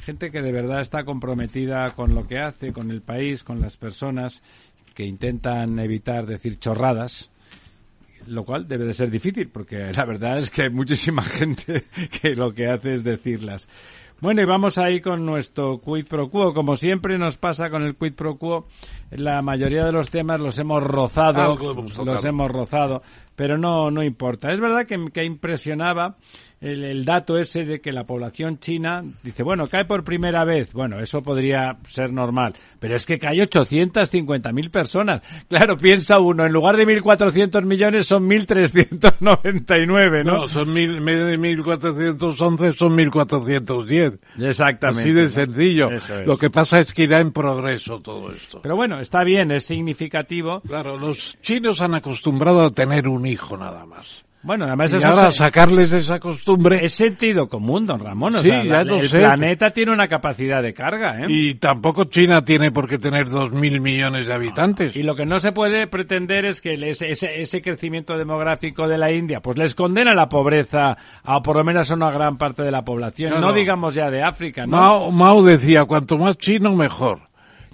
gente 0.00 0.32
que 0.32 0.42
de 0.42 0.50
verdad 0.50 0.80
está 0.80 1.04
comprometida 1.04 1.92
con 1.94 2.12
lo 2.12 2.26
que 2.26 2.38
hace, 2.38 2.72
con 2.72 2.90
el 2.90 3.02
país, 3.02 3.44
con 3.44 3.60
las 3.60 3.76
personas, 3.76 4.42
que 4.92 5.04
intentan 5.04 5.78
evitar 5.78 6.26
decir 6.26 6.58
chorradas, 6.58 7.30
lo 8.26 8.44
cual 8.44 8.66
debe 8.66 8.84
de 8.84 8.94
ser 8.94 9.10
difícil, 9.10 9.48
porque 9.48 9.92
la 9.92 10.04
verdad 10.04 10.38
es 10.38 10.50
que 10.50 10.62
hay 10.62 10.70
muchísima 10.70 11.22
gente 11.22 11.84
que 12.20 12.34
lo 12.34 12.52
que 12.52 12.66
hace 12.66 12.94
es 12.94 13.04
decirlas. 13.04 13.68
Bueno, 14.22 14.40
y 14.40 14.44
vamos 14.44 14.78
ahí 14.78 15.00
con 15.00 15.26
nuestro 15.26 15.80
quid 15.80 16.06
pro 16.06 16.30
quo. 16.30 16.54
Como 16.54 16.76
siempre 16.76 17.18
nos 17.18 17.36
pasa 17.36 17.70
con 17.70 17.82
el 17.82 17.96
quid 17.96 18.14
pro 18.14 18.38
quo, 18.38 18.68
la 19.10 19.42
mayoría 19.42 19.84
de 19.84 19.90
los 19.90 20.10
temas 20.10 20.38
los 20.38 20.56
hemos 20.60 20.80
rozado, 20.80 21.58
ah, 21.60 22.04
los 22.04 22.24
hemos 22.24 22.48
rozado, 22.48 23.02
pero 23.34 23.58
no, 23.58 23.90
no 23.90 24.00
importa. 24.04 24.52
Es 24.52 24.60
verdad 24.60 24.86
que, 24.86 25.06
que 25.12 25.24
impresionaba 25.24 26.18
el, 26.62 27.04
dato 27.04 27.36
ese 27.36 27.64
de 27.64 27.80
que 27.80 27.90
la 27.90 28.04
población 28.04 28.58
china 28.58 29.02
dice, 29.22 29.42
bueno, 29.42 29.66
cae 29.66 29.84
por 29.84 30.04
primera 30.04 30.44
vez. 30.44 30.72
Bueno, 30.72 31.00
eso 31.00 31.22
podría 31.22 31.76
ser 31.88 32.12
normal, 32.12 32.54
pero 32.78 32.94
es 32.94 33.04
que 33.04 33.18
cae 33.18 33.38
850.000 33.38 34.70
personas. 34.70 35.22
Claro, 35.48 35.76
piensa 35.76 36.20
uno, 36.20 36.46
en 36.46 36.52
lugar 36.52 36.76
de 36.76 36.86
1.400 36.86 37.64
millones 37.64 38.06
son 38.06 38.28
1.399, 38.28 40.24
¿no? 40.24 40.32
No, 40.32 40.48
son 40.48 40.72
mil, 40.72 41.00
medio 41.00 41.26
de 41.26 41.38
1.411 41.38 42.74
son 42.74 42.96
1.410. 42.96 44.18
Exactamente. 44.38 45.02
Así 45.02 45.12
de 45.12 45.28
sencillo. 45.28 45.88
Lo 46.24 46.38
que 46.38 46.48
pasa 46.50 46.78
es 46.78 46.94
que 46.94 47.02
irá 47.04 47.20
en 47.20 47.32
progreso 47.32 48.00
todo 48.00 48.32
esto. 48.32 48.60
Pero 48.62 48.76
bueno, 48.76 49.00
está 49.00 49.24
bien, 49.24 49.50
es 49.50 49.64
significativo. 49.64 50.60
Claro, 50.60 50.96
los 50.96 51.36
chinos 51.42 51.80
han 51.80 51.94
acostumbrado 51.94 52.62
a 52.62 52.70
tener 52.70 53.08
un 53.08 53.26
hijo 53.26 53.56
nada 53.56 53.84
más. 53.84 54.24
Bueno, 54.42 54.64
además 54.64 54.92
y 54.92 55.04
ahora 55.04 55.30
sacarles 55.30 55.92
esa 55.92 56.18
costumbre 56.18 56.80
es 56.82 56.92
sentido 56.94 57.48
común, 57.48 57.86
don 57.86 58.00
Ramón. 58.00 58.34
O 58.34 58.38
sea, 58.38 58.62
el 58.62 59.08
planeta 59.08 59.70
tiene 59.70 59.92
una 59.92 60.08
capacidad 60.08 60.62
de 60.62 60.74
carga, 60.74 61.20
¿eh? 61.20 61.26
Y 61.28 61.54
tampoco 61.54 62.04
China 62.04 62.44
tiene 62.44 62.72
por 62.72 62.88
qué 62.88 62.98
tener 62.98 63.28
dos 63.30 63.52
mil 63.52 63.80
millones 63.80 64.26
de 64.26 64.32
habitantes. 64.32 64.96
Y 64.96 65.04
lo 65.04 65.14
que 65.14 65.26
no 65.26 65.38
se 65.38 65.52
puede 65.52 65.86
pretender 65.86 66.44
es 66.44 66.60
que 66.60 66.74
ese, 66.74 67.12
ese, 67.12 67.62
crecimiento 67.62 68.18
demográfico 68.18 68.88
de 68.88 68.98
la 68.98 69.12
India, 69.12 69.40
pues 69.40 69.58
les 69.58 69.74
condena 69.76 70.14
la 70.14 70.28
pobreza 70.28 70.96
a 71.22 71.42
por 71.42 71.56
lo 71.56 71.64
menos 71.64 71.90
a 71.90 71.94
una 71.94 72.10
gran 72.10 72.36
parte 72.36 72.62
de 72.62 72.72
la 72.72 72.82
población. 72.82 73.40
No, 73.40 73.52
digamos 73.52 73.94
ya 73.94 74.10
de 74.10 74.22
África, 74.22 74.66
¿no? 74.66 74.76
Mao, 74.76 75.12
Mao 75.12 75.42
decía, 75.44 75.84
cuanto 75.84 76.18
más 76.18 76.36
chino 76.38 76.74
mejor. 76.74 77.31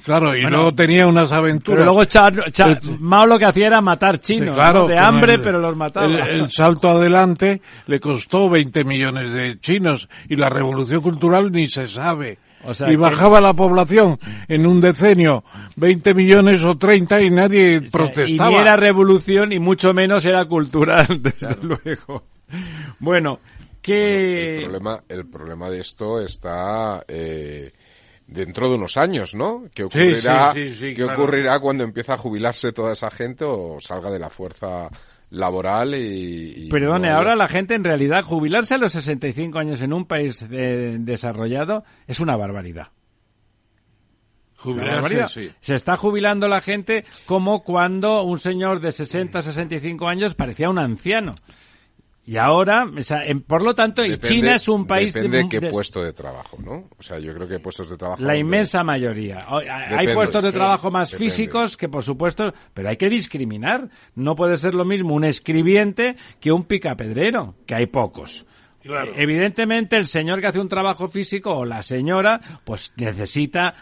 Claro, 0.09 0.35
y 0.35 0.41
luego 0.41 0.73
tenía 0.73 1.07
unas 1.07 1.33
aventuras. 1.33 1.85
Pero 1.85 1.95
luego 1.95 2.99
Mao 2.99 3.27
lo 3.27 3.39
que 3.39 3.45
hacía 3.45 3.67
era 3.67 3.83
matar 3.83 4.19
chinos, 4.21 4.57
de 4.57 4.99
hambre, 4.99 5.39
pero 5.39 5.59
los 5.59 5.77
mataba. 5.77 6.07
El, 6.07 6.51
salto 6.51 6.89
adelante 6.89 7.61
le 7.87 8.01
costó 8.01 8.49
20 8.49 8.85
millones 8.85 9.35
de 9.35 9.61
chinos 9.61 10.09
y 10.31 10.37
la 10.37 10.49
revolución 10.49 11.03
cultural 11.03 11.53
ni 11.53 11.69
se 11.69 11.89
sabe. 11.89 12.39
y 12.89 12.97
bajaba 12.97 13.43
la 13.43 13.53
población 13.53 14.19
en 14.49 14.67
un 14.67 14.81
decenio 14.81 15.45
20 15.77 16.15
millones 16.15 16.65
o 16.65 16.79
30 16.79 17.21
y 17.21 17.29
nadie 17.29 17.83
protestaba. 17.93 18.51
Y 18.51 18.55
ni 18.55 18.61
era 18.61 18.77
revolución 18.77 19.53
y 19.53 19.59
mucho 19.59 19.93
menos 19.93 20.25
era 20.25 20.47
cultural, 20.47 21.07
desde 21.21 21.55
luego. 21.61 22.25
Bueno, 22.99 23.41
que... 23.83 24.61
el, 24.61 24.71
problema, 24.71 25.01
el 25.07 25.27
problema 25.27 25.69
de 25.69 25.81
esto 25.81 26.19
está... 26.23 27.05
Eh, 27.07 27.73
dentro 28.29 28.69
de 28.69 28.77
unos 28.77 28.97
años, 28.97 29.35
¿no? 29.35 29.65
¿Qué 29.75 29.85
ocurrirá, 29.85 30.53
¿qué 30.53 31.05
ocurrirá 31.05 31.59
cuando 31.59 31.83
empieza 31.83 32.15
a 32.15 32.19
jubilarse 32.19 32.73
toda 32.73 32.93
esa 32.93 33.11
gente 33.11 33.45
o 33.45 33.79
salga 33.81 34.11
de 34.11 34.19
la 34.19 34.31
fuerza 34.31 34.89
laboral 35.31 35.95
y... 35.95 36.69
Perdone, 36.71 37.11
ahora 37.11 37.35
la 37.35 37.49
gente 37.49 37.75
en 37.75 37.85
realidad 37.85 38.23
jubilarse 38.23 38.75
a 38.75 38.79
los 38.79 38.93
65 38.93 39.59
años 39.59 39.81
en 39.83 39.93
un 39.93 40.07
país 40.07 40.47
eh, 40.51 40.97
desarrollado 41.01 41.85
es 42.07 42.21
una 42.21 42.37
barbaridad. 42.37 42.89
Jubilarse, 44.57 45.53
Se 45.61 45.75
está 45.75 45.97
jubilando 45.97 46.49
la 46.49 46.61
gente 46.61 47.05
como 47.27 47.63
cuando 47.63 48.23
un 48.25 48.41
señor 48.41 48.81
de 48.81 48.93
60, 48.93 49.41
65 49.41 50.09
años 50.09 50.35
parecía 50.35 50.69
un 50.69 50.79
anciano. 50.79 51.33
Y 52.29 52.37
ahora, 52.37 52.85
por 53.47 53.63
lo 53.63 53.75
tanto, 53.75 54.03
China 54.19 54.57
es 54.57 54.69
un 54.69 54.87
país... 54.87 55.15
Depende 55.15 55.45
de 55.45 55.49
qué 55.49 55.71
puesto 55.71 56.05
de 56.05 56.13
trabajo, 56.13 56.59
¿no? 56.63 56.91
O 56.99 57.03
sea, 57.03 57.19
yo 57.19 57.33
creo 57.33 57.49
que 57.49 57.59
puestos 57.59 57.89
de 57.89 57.97
trabajo... 57.97 58.23
La 58.23 58.37
inmensa 58.37 58.85
mayoría. 58.85 59.47
hay 59.49 60.13
puestos 60.13 60.45
de 60.45 60.53
trabajo 60.53 60.91
más 60.91 61.11
físicos 61.11 61.79
que, 61.79 61.89
por 61.89 62.03
supuesto, 62.03 62.53
pero 62.75 62.91
hay 62.91 62.99
que 62.99 63.09
discriminar. 63.09 63.89
No 64.15 64.37
puede 64.37 64.59
ser 64.59 64.75
lo 64.75 64.85
mismo 64.85 65.15
un 65.15 65.25
escribiente 65.25 66.17
que 66.39 66.53
un 66.53 66.65
picapedrero, 66.65 67.55
que 67.65 67.75
hay 67.75 67.87
pocos. 67.87 68.45
Evidentemente, 69.17 69.97
el 69.97 70.07
señor 70.07 70.41
que 70.41 70.47
hace 70.47 70.61
un 70.61 70.69
trabajo 70.69 71.09
físico 71.09 71.57
o 71.57 71.65
la 71.65 71.83
señora, 71.83 72.41
pues 72.65 72.93
necesita 72.97 73.75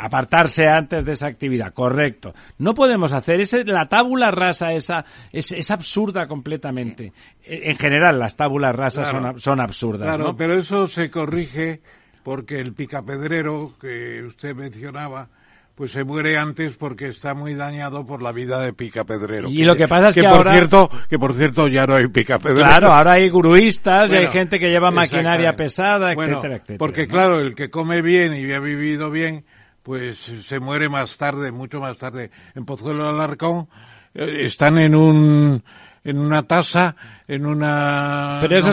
apartarse 0.00 0.66
antes 0.66 1.04
de 1.04 1.12
esa 1.12 1.26
actividad. 1.26 1.72
Correcto. 1.72 2.34
No 2.58 2.74
podemos 2.74 3.12
hacer 3.12 3.40
ese, 3.40 3.64
la 3.64 3.86
tábula 3.86 4.30
rasa 4.30 4.72
esa 4.72 5.04
es, 5.32 5.70
absurda 5.70 6.26
completamente. 6.26 7.12
En 7.44 7.76
general, 7.76 8.18
las 8.18 8.36
tábulas 8.36 8.74
rasas 8.74 9.08
son, 9.08 9.38
son, 9.38 9.60
absurdas. 9.60 10.16
Claro, 10.16 10.34
pero 10.36 10.54
eso 10.54 10.86
se 10.86 11.10
corrige 11.10 11.80
porque 12.22 12.60
el 12.60 12.72
picapedrero 12.72 13.74
que 13.78 14.22
usted 14.22 14.54
mencionaba 14.54 15.28
pues 15.74 15.90
se 15.90 16.04
muere 16.04 16.38
antes 16.38 16.76
porque 16.76 17.08
está 17.08 17.34
muy 17.34 17.54
dañado 17.54 18.06
por 18.06 18.22
la 18.22 18.30
vida 18.32 18.60
de 18.60 18.72
picapedrero. 18.72 19.48
Y 19.48 19.64
lo 19.64 19.74
que 19.74 19.88
pasa 19.88 20.10
es 20.10 20.14
que, 20.14 20.22
por 20.22 20.48
cierto, 20.48 20.90
que 21.08 21.18
por 21.18 21.34
cierto 21.34 21.66
ya 21.66 21.84
no 21.84 21.94
hay 21.94 22.06
picapedrero. 22.08 22.64
Claro, 22.64 22.92
ahora 22.92 23.14
hay 23.14 23.28
guruistas 23.28 24.12
y 24.12 24.16
hay 24.16 24.30
gente 24.30 24.60
que 24.60 24.68
lleva 24.68 24.90
maquinaria 24.90 25.56
pesada, 25.56 26.12
etcétera, 26.12 26.56
etcétera. 26.56 26.78
Porque 26.78 27.08
claro, 27.08 27.40
el 27.40 27.54
que 27.54 27.70
come 27.70 28.02
bien 28.02 28.34
y 28.34 28.52
ha 28.52 28.60
vivido 28.60 29.10
bien, 29.10 29.44
pues 29.82 30.18
se 30.18 30.60
muere 30.60 30.88
más 30.88 31.16
tarde, 31.16 31.50
mucho 31.50 31.80
más 31.80 31.96
tarde. 31.96 32.30
En 32.54 32.64
Pozuelo 32.64 33.04
de 33.04 33.10
Alarcón 33.10 33.68
eh, 34.14 34.44
están 34.46 34.78
en 34.78 34.94
un 34.94 35.64
en 36.04 36.18
una 36.18 36.42
tasa, 36.42 36.94
en 37.26 37.46
una 37.46 38.36
Pero 38.42 38.58
eso 38.58 38.72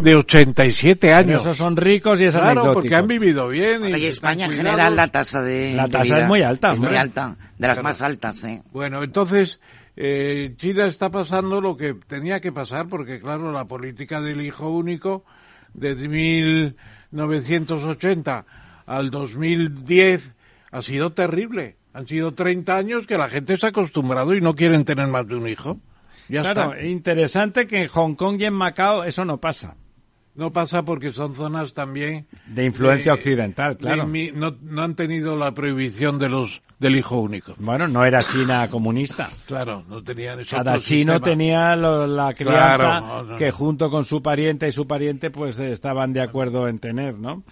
de 0.00 0.16
87 0.16 1.12
años. 1.12 1.26
Pero 1.26 1.40
esos 1.40 1.58
son 1.58 1.76
ricos 1.76 2.18
y 2.22 2.24
es 2.24 2.34
claro, 2.34 2.72
porque 2.72 2.94
han 2.94 3.06
vivido 3.06 3.48
bien. 3.48 3.84
Y, 3.84 4.06
España 4.06 4.46
en 4.46 4.52
general 4.52 4.96
la 4.96 5.08
tasa 5.08 5.42
de 5.42 5.74
La 5.74 5.88
tasa 5.88 6.20
es 6.20 6.28
muy 6.28 6.40
alta. 6.40 6.72
Es 6.72 6.80
muy 6.80 6.96
alta, 6.96 7.36
de 7.58 7.68
las 7.68 7.82
más 7.82 8.00
altas, 8.00 8.42
¿eh? 8.44 8.62
Bueno, 8.72 9.04
entonces, 9.04 9.60
eh, 9.94 10.54
China 10.56 10.86
está 10.86 11.10
pasando 11.10 11.60
lo 11.60 11.76
que 11.76 11.92
tenía 11.92 12.40
que 12.40 12.50
pasar, 12.50 12.88
porque 12.88 13.20
claro, 13.20 13.52
la 13.52 13.66
política 13.66 14.22
del 14.22 14.40
hijo 14.40 14.70
único, 14.70 15.26
desde 15.74 16.08
1980 16.08 18.46
al 18.86 19.10
2010, 19.10 20.32
ha 20.70 20.80
sido 20.80 21.12
terrible. 21.12 21.76
Han 21.92 22.06
sido 22.06 22.32
30 22.32 22.74
años 22.74 23.06
que 23.06 23.18
la 23.18 23.28
gente 23.28 23.58
se 23.58 23.66
ha 23.66 23.68
acostumbrado 23.68 24.34
y 24.34 24.40
no 24.40 24.54
quieren 24.54 24.86
tener 24.86 25.08
más 25.08 25.26
de 25.26 25.36
un 25.36 25.46
hijo 25.48 25.78
claro, 26.28 26.80
interesante 26.80 27.66
que 27.66 27.78
en 27.82 27.88
Hong 27.88 28.14
Kong 28.14 28.40
y 28.40 28.44
en 28.44 28.54
Macao 28.54 29.04
eso 29.04 29.24
no 29.24 29.38
pasa. 29.38 29.76
No 30.34 30.52
pasa 30.52 30.84
porque 30.84 31.12
son 31.12 31.34
zonas 31.34 31.74
también... 31.74 32.28
De 32.46 32.64
influencia 32.64 33.12
occidental, 33.12 33.76
claro. 33.76 34.06
no, 34.06 34.56
no 34.62 34.82
han 34.82 34.94
tenido 34.94 35.36
la 35.36 35.52
prohibición 35.52 36.20
de 36.20 36.28
los 36.28 36.62
del 36.78 36.96
hijo 36.96 37.16
único. 37.16 37.54
Bueno, 37.58 37.88
no 37.88 38.04
era 38.04 38.22
China 38.22 38.68
comunista. 38.70 39.28
Claro, 39.46 39.84
no 39.88 40.02
tenían 40.02 40.38
Cada 40.44 40.78
chino 40.78 41.20
tenía 41.20 41.74
la 41.74 42.32
crianza 42.34 43.36
que 43.36 43.50
junto 43.50 43.90
con 43.90 44.04
su 44.04 44.22
pariente 44.22 44.68
y 44.68 44.72
su 44.72 44.86
pariente 44.86 45.30
pues 45.30 45.58
estaban 45.58 46.12
de 46.12 46.22
acuerdo 46.22 46.68
en 46.68 46.78
tener, 46.78 47.18
¿no? 47.18 47.42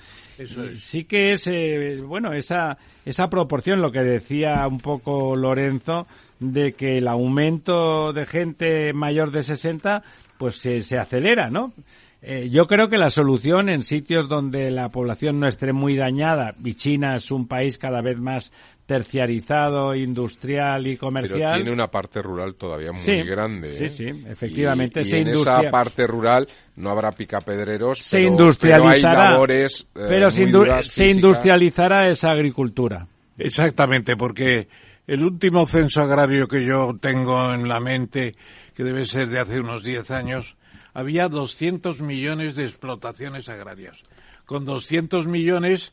Sí 0.77 1.05
que 1.05 1.33
es, 1.33 1.47
eh, 1.47 2.01
bueno, 2.03 2.33
esa, 2.33 2.77
esa 3.05 3.29
proporción, 3.29 3.81
lo 3.81 3.91
que 3.91 4.03
decía 4.03 4.67
un 4.69 4.79
poco 4.79 5.35
Lorenzo, 5.35 6.07
de 6.39 6.73
que 6.73 6.99
el 6.99 7.09
aumento 7.09 8.13
de 8.13 8.27
gente 8.27 8.93
mayor 8.93 9.31
de 9.31 9.43
60 9.43 10.03
pues 10.39 10.57
se, 10.57 10.81
se 10.81 10.99
acelera, 10.99 11.51
¿no? 11.51 11.73
Eh, 12.23 12.49
yo 12.51 12.67
creo 12.67 12.89
que 12.89 12.97
la 12.97 13.11
solución 13.11 13.69
en 13.69 13.83
sitios 13.83 14.29
donde 14.29 14.71
la 14.71 14.89
población 14.89 15.39
no 15.39 15.47
esté 15.47 15.73
muy 15.73 15.97
dañada, 15.97 16.55
y 16.65 16.75
China 16.75 17.17
es 17.17 17.31
un 17.31 17.47
país 17.47 17.79
cada 17.79 18.01
vez 18.01 18.19
más 18.19 18.53
terciarizado, 18.87 19.95
industrial 19.95 20.87
y 20.87 20.97
comercial. 20.97 21.41
Pero 21.41 21.55
tiene 21.57 21.73
una 21.73 21.89
parte 21.89 22.23
rural 22.23 22.55
todavía 22.55 22.93
muy 22.93 23.23
grande. 23.25 23.75
Sí, 23.75 23.85
¿eh? 23.85 23.89
sí, 23.89 24.25
efectivamente. 24.27 25.03
Y, 25.03 25.13
en 25.13 25.29
esa 25.29 25.71
parte 25.71 26.07
rural 26.07 26.47
no 26.77 26.91
habrá 26.91 27.13
picapedreros, 27.13 27.99
se 27.99 28.19
pero, 28.19 28.29
industrializará, 28.29 29.13
pero 29.13 29.21
hay 29.21 29.33
labores 29.33 29.87
eh, 29.95 30.07
Pero 30.09 30.31
se, 30.31 31.07
industrializará 31.09 32.09
esa 32.09 32.31
agricultura. 32.31 33.09
Exactamente, 33.37 34.17
porque 34.17 34.69
el 35.07 35.23
último 35.23 35.67
censo 35.67 36.01
agrario 36.01 36.47
que 36.47 36.65
yo 36.65 36.97
tengo 37.01 37.53
en 37.53 37.69
la 37.69 37.81
mente, 37.81 38.37
que 38.75 38.85
debe 38.85 39.05
ser 39.05 39.29
de 39.29 39.41
hace 39.41 39.59
unos 39.59 39.83
10 39.83 40.11
años, 40.13 40.57
había 40.97 41.29
200 41.29 42.01
millones 42.01 42.57
de 42.57 42.65
explotaciones 42.65 43.51
agrarias. 43.51 43.99
Con 44.47 44.65
200 44.65 45.27
millones 45.27 45.93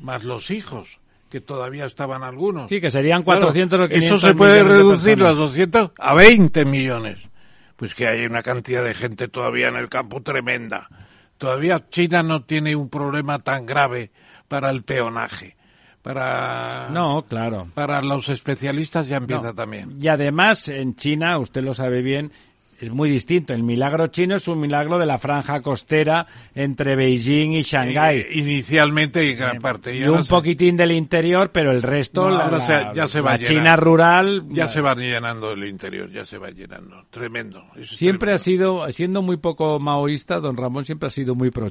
más 0.00 0.24
los 0.24 0.50
hijos 0.50 0.98
que 1.30 1.40
todavía 1.40 1.84
estaban 1.84 2.24
algunos. 2.24 2.68
Sí, 2.68 2.80
que 2.80 2.90
serían 2.90 3.22
400 3.22 3.78
o 3.78 3.88
500 3.88 4.04
Eso 4.04 4.26
se 4.26 4.34
puede 4.34 4.64
reducir 4.64 5.16
los 5.16 5.38
200 5.38 5.92
a 5.96 6.14
20 6.16 6.64
millones. 6.64 7.20
Pues 7.76 7.94
que 7.94 8.08
hay 8.08 8.26
una 8.26 8.42
cantidad 8.42 8.82
de 8.82 8.94
gente 8.94 9.28
todavía 9.28 9.68
en 9.68 9.76
el 9.76 9.88
campo 9.88 10.22
tremenda. 10.22 10.88
Todavía 11.38 11.88
China 11.88 12.24
no 12.24 12.42
tiene 12.42 12.74
un 12.74 12.88
problema 12.88 13.38
tan 13.38 13.64
grave 13.64 14.10
para 14.48 14.70
el 14.70 14.82
peonaje. 14.82 15.54
Para 16.02 16.88
No, 16.90 17.22
claro. 17.28 17.68
Para 17.74 18.02
los 18.02 18.28
especialistas 18.28 19.06
ya 19.06 19.18
empieza 19.18 19.54
también. 19.54 19.98
Y 20.00 20.08
además 20.08 20.66
en 20.66 20.96
China, 20.96 21.38
usted 21.38 21.62
lo 21.62 21.74
sabe 21.74 22.02
bien, 22.02 22.32
es 22.82 22.90
muy 22.90 23.08
distinto. 23.08 23.54
El 23.54 23.62
milagro 23.62 24.08
chino 24.08 24.34
es 24.34 24.48
un 24.48 24.58
milagro 24.60 24.98
de 24.98 25.06
la 25.06 25.16
franja 25.16 25.62
costera 25.62 26.26
entre 26.52 26.96
Beijing 26.96 27.52
y 27.52 27.62
Shanghái. 27.62 28.18
Eh, 28.18 28.26
inicialmente 28.32 29.24
y 29.24 29.34
gran 29.34 29.58
parte. 29.58 29.96
Y, 29.96 30.02
un 30.02 30.24
poquitín 30.24 30.76
del 30.76 30.90
interior, 30.90 31.50
pero 31.52 31.70
el 31.70 31.80
resto, 31.80 32.28
la, 32.28 32.92
ya 32.92 33.06
se 33.06 33.20
va 33.20 33.38
China 33.38 33.76
rural... 33.76 34.44
Ya 34.48 34.66
se 34.66 34.80
va 34.80 34.96
llenando 34.96 35.52
el 35.52 35.64
interior, 35.64 36.10
ya 36.10 36.26
se 36.26 36.38
va 36.38 36.50
llenando. 36.50 37.06
Tremendo. 37.10 37.62
Siempre 37.84 38.32
ha 38.32 38.38
sido, 38.38 38.90
siendo 38.90 39.22
muy 39.22 39.36
poco 39.36 39.78
maoísta, 39.78 40.38
don 40.38 40.56
Ramón 40.56 40.84
siempre 40.84 41.06
ha 41.06 41.10
sido 41.10 41.36
muy 41.36 41.52
pro 41.52 41.70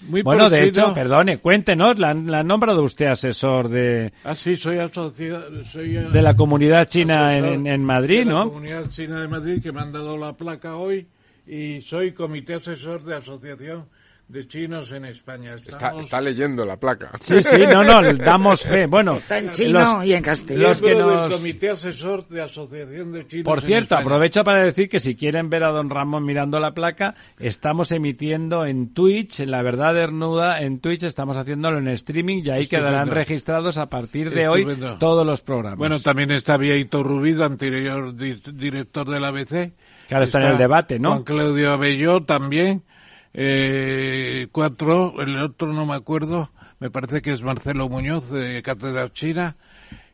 chino 0.00 0.22
bueno, 0.22 0.50
de 0.50 0.64
hecho, 0.64 0.92
perdone, 0.92 1.38
cuéntenos, 1.38 1.98
la, 1.98 2.14
la 2.14 2.42
nombrado 2.42 2.82
usted 2.82 3.06
asesor 3.06 3.68
de... 3.68 4.12
Ah, 4.24 4.34
sí, 4.34 4.56
soy 4.56 4.78
asociado... 4.78 5.64
Soy, 5.64 5.96
eh, 5.96 6.08
de 6.10 6.22
la 6.22 6.34
comunidad 6.34 6.88
china 6.88 7.36
en, 7.36 7.66
en, 7.66 7.84
Madrid, 7.84 8.24
¿no? 8.24 8.40
De 8.40 8.44
la 8.44 8.44
comunidad 8.44 8.88
china 8.88 9.20
de 9.20 9.28
Madrid 9.28 9.62
que 9.62 9.72
me 9.72 9.80
han 9.80 9.92
dado 9.92 10.16
la 10.16 10.32
placa 10.34 10.76
hoy 10.76 11.06
y 11.46 11.80
soy 11.82 12.12
comité 12.12 12.54
asesor 12.54 13.02
de 13.04 13.16
asociación 13.16 13.86
de 14.30 14.46
chinos 14.46 14.92
en 14.92 15.06
España. 15.06 15.56
Está, 15.56 16.20
leyendo 16.20 16.64
la 16.64 16.76
placa. 16.76 17.10
Sí, 17.20 17.42
sí, 17.42 17.64
no, 17.72 17.82
no, 17.82 18.14
damos 18.14 18.62
fe. 18.62 18.86
Bueno, 18.86 19.16
está 19.16 19.38
en 19.38 19.50
chino 19.50 20.04
y 20.04 20.12
en 20.12 20.22
castellano. 20.22 20.68
Los 20.68 20.80
que 20.80 20.94
nos... 20.94 21.32
comité 21.32 21.70
asesor 21.70 22.28
de 22.28 22.42
asociación 22.42 23.12
de 23.12 23.26
chinos. 23.26 23.44
Por 23.44 23.60
cierto, 23.60 23.96
aprovecho 23.96 24.44
para 24.44 24.64
decir 24.64 24.88
que 24.88 25.00
si 25.00 25.16
quieren 25.16 25.50
ver 25.50 25.64
a 25.64 25.70
don 25.70 25.90
Ramón 25.90 26.24
mirando 26.24 26.60
la 26.60 26.72
placa, 26.72 27.14
estamos 27.38 27.90
emitiendo 27.90 28.64
en 28.64 28.94
Twitch, 28.94 29.40
en 29.40 29.50
la 29.50 29.62
verdad 29.62 29.94
desnuda, 29.94 30.60
en 30.60 30.80
Twitch 30.80 31.02
estamos 31.02 31.36
haciéndolo 31.36 31.78
en 31.78 31.88
streaming 31.88 32.42
y 32.44 32.50
ahí 32.50 32.66
quedarán 32.68 33.08
registrados 33.08 33.78
a 33.78 33.86
partir 33.86 34.30
de 34.30 34.46
hoy 34.46 34.66
todos 35.00 35.26
los 35.26 35.40
programas. 35.40 35.78
Bueno, 35.78 35.98
también 35.98 36.30
está 36.30 36.56
Vieito 36.56 37.02
Rubido, 37.02 37.44
anterior 37.44 38.14
director 38.14 39.08
del 39.08 39.24
ABC. 39.24 39.72
Que 40.06 40.14
ahora 40.14 40.24
está, 40.24 40.38
en 40.40 40.46
el 40.46 40.58
debate, 40.58 40.98
¿no? 40.98 41.10
Juan 41.10 41.22
Claudio 41.22 41.70
Abelló 41.70 42.24
también 42.24 42.82
eh, 43.34 44.48
cuatro, 44.52 45.20
el 45.20 45.40
otro 45.42 45.72
no 45.72 45.86
me 45.86 45.94
acuerdo, 45.94 46.50
me 46.78 46.90
parece 46.90 47.22
que 47.22 47.32
es 47.32 47.42
Marcelo 47.42 47.88
Muñoz 47.88 48.30
de 48.30 48.62
Cátedra 48.62 49.12
China, 49.12 49.56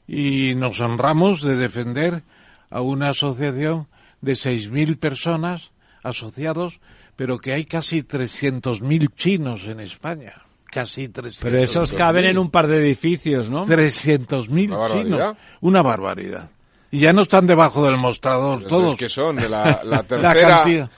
y 0.07 0.55
nos 0.55 0.81
honramos 0.81 1.43
de 1.43 1.57
defender 1.57 2.23
a 2.71 2.81
una 2.81 3.11
asociación 3.11 3.89
de 4.21 4.33
6.000 4.33 4.99
personas 4.99 5.71
asociados, 6.03 6.81
pero 7.17 7.39
que 7.39 7.53
hay 7.53 7.65
casi 7.65 8.03
300.000 8.03 9.15
chinos 9.15 9.67
en 9.67 9.81
España. 9.81 10.43
Casi 10.67 11.09
300. 11.09 11.43
Pero 11.43 11.59
esos 11.59 11.93
caben 11.93 12.27
en 12.27 12.39
un 12.39 12.51
par 12.51 12.67
de 12.67 12.79
edificios, 12.79 13.49
¿no? 13.49 13.65
300.000 13.67 15.05
chinos. 15.05 15.37
Una 15.61 15.83
barbaridad. 15.83 16.51
Y 16.91 17.01
ya 17.01 17.13
no 17.13 17.23
están 17.23 17.47
debajo 17.47 17.85
del 17.85 17.97
mostrador 17.97 18.65
todos. 18.65 18.97
que 18.97 19.09
son? 19.09 19.37
¿De 19.37 19.49
la, 19.49 19.81
la 19.85 20.03
tercera 20.05 20.89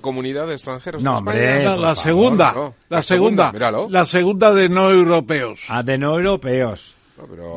comunidad 0.00 0.46
de 0.46 0.54
extranjeros? 0.54 1.02
No, 1.02 1.18
hombre. 1.18 1.64
La, 1.64 1.94
segunda. 1.94 2.54
La, 2.88 3.02
segunda. 3.02 3.52
La 3.88 4.04
segunda 4.04 4.52
de 4.52 4.68
no 4.68 4.90
europeos. 4.90 5.60
Ah, 5.68 5.82
de 5.82 5.98
no 5.98 6.18
europeos. 6.18 6.94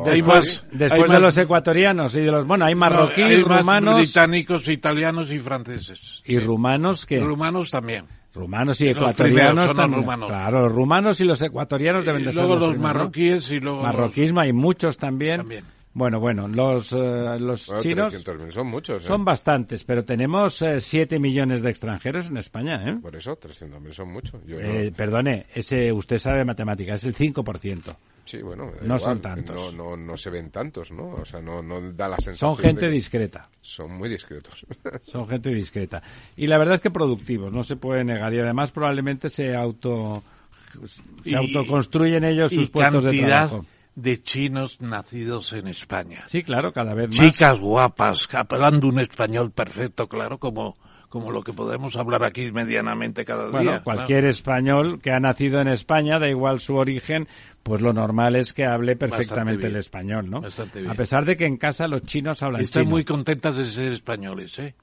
después, 0.06 0.64
después 0.72 1.12
de 1.12 1.20
los 1.20 1.38
ecuatorianos 1.38 2.14
y 2.16 2.22
de 2.22 2.32
los 2.32 2.46
bueno 2.46 2.66
hay 2.66 2.76
marroquíes 2.76 3.44
rumanos 3.44 3.96
británicos 3.96 4.68
italianos 4.68 5.32
y 5.32 5.40
franceses 5.40 6.22
y 6.26 6.38
rumanos 6.38 7.08
que 7.08 7.20
rumanos 7.20 7.72
también 7.72 8.06
rumanos 8.36 8.80
y 8.82 8.90
ecuatorianos 8.90 9.74
también 9.74 10.04
rumanos. 10.04 10.30
claro 10.30 10.62
los 10.62 10.72
rumanos 10.72 11.20
y 11.22 11.24
los 11.24 11.42
ecuatorianos 11.42 12.06
deben 12.06 12.24
de 12.24 12.32
ser 12.34 12.44
luego 12.44 12.68
los, 12.68 12.78
marroquíes 12.78 13.50
y 13.50 13.60
luego 13.60 13.82
marroquismo 13.82 14.42
hay 14.42 14.54
muchos 14.54 14.96
también. 14.96 15.38
también 15.38 15.64
bueno, 15.98 16.20
bueno, 16.20 16.48
los, 16.48 16.94
eh, 16.94 17.40
los 17.40 17.74
chinos 17.82 18.14
son 18.52 18.68
muchos. 18.68 19.04
¿eh? 19.04 19.08
Son 19.08 19.26
bastantes, 19.26 19.84
pero 19.84 20.06
tenemos 20.06 20.64
7 20.78 21.16
eh, 21.16 21.20
millones 21.20 21.64
de 21.64 21.72
extranjeros 21.72 22.28
en 22.28 22.38
España. 22.38 22.84
¿eh? 22.88 23.00
Por 23.02 23.16
eso, 23.16 23.36
300.000 23.36 23.94
son 23.94 24.12
muchos. 24.12 24.40
Perdone, 24.96 25.48
ese 25.56 25.92
usted 25.92 26.20
sabe 26.20 26.46
matemática, 26.46 26.94
es 26.94 27.04
el 27.04 27.16
5%. 27.16 27.96
Sí, 28.26 28.44
bueno, 28.44 28.72
no 28.84 29.00
son 29.00 29.22
tantos. 29.22 29.74
No, 29.74 29.96
no, 29.96 29.98
no, 29.98 30.16
se 30.16 30.30
ven 30.30 30.52
tantos, 30.52 30.92
¿no? 30.92 31.16
O 31.16 31.26
sea, 31.26 31.42
no, 31.42 31.64
no 31.64 31.82
da 31.94 32.10
la 32.10 32.18
sensación. 32.18 32.56
Son 32.56 32.64
gente 32.64 32.90
discreta. 32.90 33.50
Son 33.60 33.98
muy 33.98 34.08
discretos. 34.08 34.68
son 35.02 35.28
gente 35.28 35.50
discreta. 35.50 36.04
Y 36.36 36.46
la 36.46 36.60
verdad 36.60 36.76
es 36.76 36.82
que 36.82 36.92
productivos, 36.92 37.52
no 37.52 37.64
se 37.64 37.76
puede 37.76 38.04
negar. 38.04 38.32
Y 38.36 38.40
además 38.40 38.72
probablemente 38.72 39.30
se 39.30 39.56
auto 39.56 40.22
se 41.24 41.36
autoconstruyen 41.36 42.24
ellos 42.24 42.52
sus 42.52 42.70
puestos 42.70 43.04
de 43.04 43.18
trabajo 43.18 43.66
de 43.98 44.22
chinos 44.22 44.80
nacidos 44.80 45.54
en 45.54 45.68
España. 45.68 46.24
Sí, 46.28 46.44
claro, 46.44 46.72
cada 46.72 46.94
vez 46.94 47.10
más. 47.10 47.18
Chicas 47.18 47.60
guapas, 47.60 48.30
hablando 48.32 48.90
un 48.90 49.00
español 49.00 49.52
perfecto, 49.52 50.08
claro, 50.08 50.38
como, 50.38 50.76
como 51.10 51.32
lo 51.32 51.42
que 51.42 51.52
podemos 51.52 51.96
hablar 51.96 52.24
aquí 52.24 52.52
medianamente 52.52 53.26
cada 53.26 53.50
bueno, 53.50 53.72
día. 53.72 53.84
cualquier 53.84 54.26
español 54.26 55.02
que 55.02 55.12
ha 55.12 55.20
nacido 55.20 55.60
en 55.62 55.70
España, 55.70 56.20
da 56.20 56.30
igual 56.30 56.60
su 56.60 56.76
origen, 56.76 57.28
pues 57.64 57.82
lo 57.82 57.92
normal 57.92 58.36
es 58.36 58.54
que 58.54 58.66
hable 58.66 58.96
perfectamente 58.96 59.66
el 59.66 59.78
español, 59.78 60.30
¿no? 60.30 60.42
Bastante 60.42 60.82
bien. 60.82 60.92
A 60.92 60.94
pesar 60.94 61.26
de 61.26 61.36
que 61.36 61.48
en 61.48 61.58
casa 61.58 61.88
los 61.88 62.04
chinos 62.04 62.44
hablan 62.44 62.62
Están 62.62 62.88
muy 62.88 63.04
contentas 63.04 63.56
de 63.56 63.66
ser 63.66 63.94
españoles, 63.94 64.60
¿eh? 64.60 64.76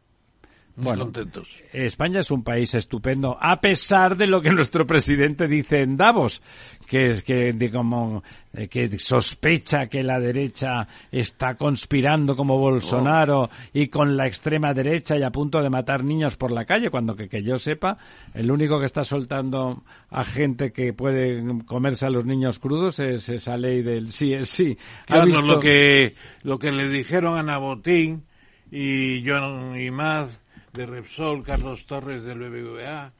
Bueno, 0.76 1.04
contentos. 1.04 1.48
España 1.72 2.18
es 2.18 2.32
un 2.32 2.42
país 2.42 2.74
estupendo, 2.74 3.38
a 3.40 3.60
pesar 3.60 4.16
de 4.16 4.26
lo 4.26 4.42
que 4.42 4.50
nuestro 4.52 4.86
presidente 4.86 5.46
dice 5.46 5.82
en 5.82 5.96
Davos, 5.96 6.42
que 6.88 7.10
es 7.10 7.22
que 7.22 7.54
como 7.72 8.24
eh, 8.52 8.66
que 8.66 8.98
sospecha 8.98 9.86
que 9.86 10.02
la 10.02 10.18
derecha 10.18 10.88
está 11.12 11.54
conspirando 11.54 12.34
como 12.34 12.58
Bolsonaro 12.58 13.50
y 13.72 13.86
con 13.86 14.16
la 14.16 14.26
extrema 14.26 14.74
derecha 14.74 15.16
y 15.16 15.22
a 15.22 15.30
punto 15.30 15.62
de 15.62 15.70
matar 15.70 16.02
niños 16.02 16.36
por 16.36 16.50
la 16.50 16.64
calle, 16.64 16.90
cuando 16.90 17.14
que, 17.14 17.28
que 17.28 17.44
yo 17.44 17.56
sepa, 17.58 17.96
el 18.34 18.50
único 18.50 18.80
que 18.80 18.86
está 18.86 19.04
soltando 19.04 19.84
a 20.10 20.24
gente 20.24 20.72
que 20.72 20.92
puede 20.92 21.64
comerse 21.64 22.06
a 22.06 22.10
los 22.10 22.24
niños 22.24 22.58
crudos 22.58 22.98
es 22.98 23.28
esa 23.28 23.56
ley 23.56 23.82
del 23.82 24.10
sí 24.10 24.32
es 24.34 24.48
sí. 24.48 24.76
Claro, 25.06 25.40
lo 25.40 25.60
que 25.60 26.16
lo 26.42 26.58
que 26.58 26.72
le 26.72 26.88
dijeron 26.88 27.38
a 27.38 27.44
Nabotín 27.44 28.24
y 28.72 29.24
John 29.24 29.80
Imaz 29.80 30.43
de 30.74 30.86
Repsol, 30.86 31.44
Carlos 31.44 31.86
Torres 31.86 32.24
del 32.24 32.40
BBVA, 32.40 33.12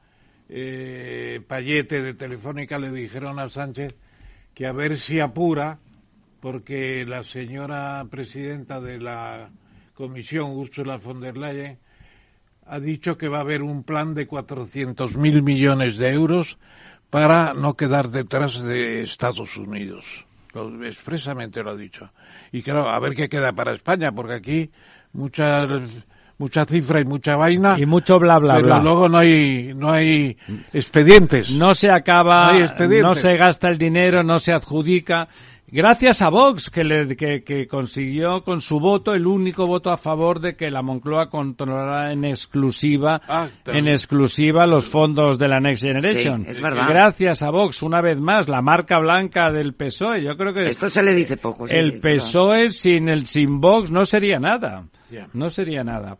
eh, 0.49 1.41
Payete 1.47 2.01
de 2.01 2.13
Telefónica 2.13 2.77
le 2.77 2.91
dijeron 2.91 3.39
a 3.39 3.49
Sánchez 3.49 3.95
que 4.53 4.67
a 4.67 4.73
ver 4.73 4.97
si 4.97 5.21
apura, 5.21 5.79
porque 6.41 7.05
la 7.05 7.23
señora 7.23 8.05
presidenta 8.11 8.81
de 8.81 8.99
la 8.99 9.49
comisión, 9.93 10.51
Ursula 10.51 10.97
von 10.97 11.21
der 11.21 11.37
Leyen, 11.37 11.79
ha 12.67 12.79
dicho 12.79 13.17
que 13.17 13.29
va 13.29 13.37
a 13.37 13.41
haber 13.41 13.63
un 13.63 13.83
plan 13.83 14.13
de 14.13 14.27
400.000 14.27 15.41
millones 15.41 15.97
de 15.97 16.09
euros 16.11 16.57
para 17.09 17.53
no 17.53 17.75
quedar 17.75 18.09
detrás 18.09 18.61
de 18.61 19.03
Estados 19.03 19.55
Unidos. 19.55 20.25
expresamente 20.83 21.63
lo 21.63 21.71
ha 21.71 21.75
dicho. 21.75 22.11
Y 22.51 22.61
claro, 22.63 22.89
a 22.89 22.99
ver 22.99 23.15
qué 23.15 23.29
queda 23.29 23.53
para 23.53 23.73
España, 23.73 24.11
porque 24.11 24.33
aquí 24.33 24.71
muchas 25.13 26.05
mucha 26.37 26.65
cifra 26.65 26.99
y 26.99 27.05
mucha 27.05 27.35
vaina 27.35 27.75
y 27.77 27.85
mucho 27.85 28.19
bla 28.19 28.39
bla 28.39 28.55
pero 28.55 28.81
luego 28.81 29.09
no 29.09 29.19
hay 29.19 29.73
no 29.75 29.91
hay 29.91 30.37
expedientes 30.73 31.49
no 31.51 31.73
se 31.75 31.89
acaba 31.89 32.53
no 33.01 33.15
se 33.15 33.37
gasta 33.37 33.69
el 33.69 33.77
dinero 33.77 34.23
no 34.23 34.39
se 34.39 34.51
adjudica 34.51 35.27
Gracias 35.67 36.21
a 36.21 36.29
Vox, 36.29 36.69
que, 36.69 36.83
le, 36.83 37.15
que, 37.17 37.67
consiguió 37.67 38.43
con 38.43 38.61
su 38.61 38.79
voto 38.79 39.15
el 39.15 39.25
único 39.25 39.65
voto 39.65 39.91
a 39.91 39.97
favor 39.97 40.39
de 40.39 40.55
que 40.55 40.69
la 40.69 40.83
Moncloa 40.83 41.27
controlara 41.27 42.13
en 42.13 42.23
exclusiva, 42.23 43.19
ah, 43.27 43.47
en 43.65 43.87
exclusiva 43.87 44.67
los 44.67 44.87
fondos 44.87 45.39
de 45.39 45.47
la 45.47 45.59
Next 45.59 45.83
Generation. 45.83 46.45
es 46.47 46.61
verdad. 46.61 46.87
Gracias 46.87 47.41
a 47.41 47.49
Vox, 47.49 47.81
una 47.81 47.99
vez 47.99 48.19
más, 48.19 48.47
la 48.47 48.61
marca 48.61 48.99
blanca 48.99 49.51
del 49.51 49.73
PSOE. 49.73 50.23
Yo 50.23 50.37
creo 50.37 50.53
que 50.53 50.69
esto 50.69 50.87
se 50.87 51.01
le 51.01 51.15
dice 51.15 51.35
poco. 51.37 51.67
el 51.67 51.99
PSOE 51.99 52.69
sin 52.69 53.09
el 53.09 53.25
sin 53.25 53.59
Vox 53.59 53.89
no 53.89 54.05
sería 54.05 54.39
nada. 54.39 54.85
No 55.33 55.49
sería 55.49 55.83
nada. 55.83 56.17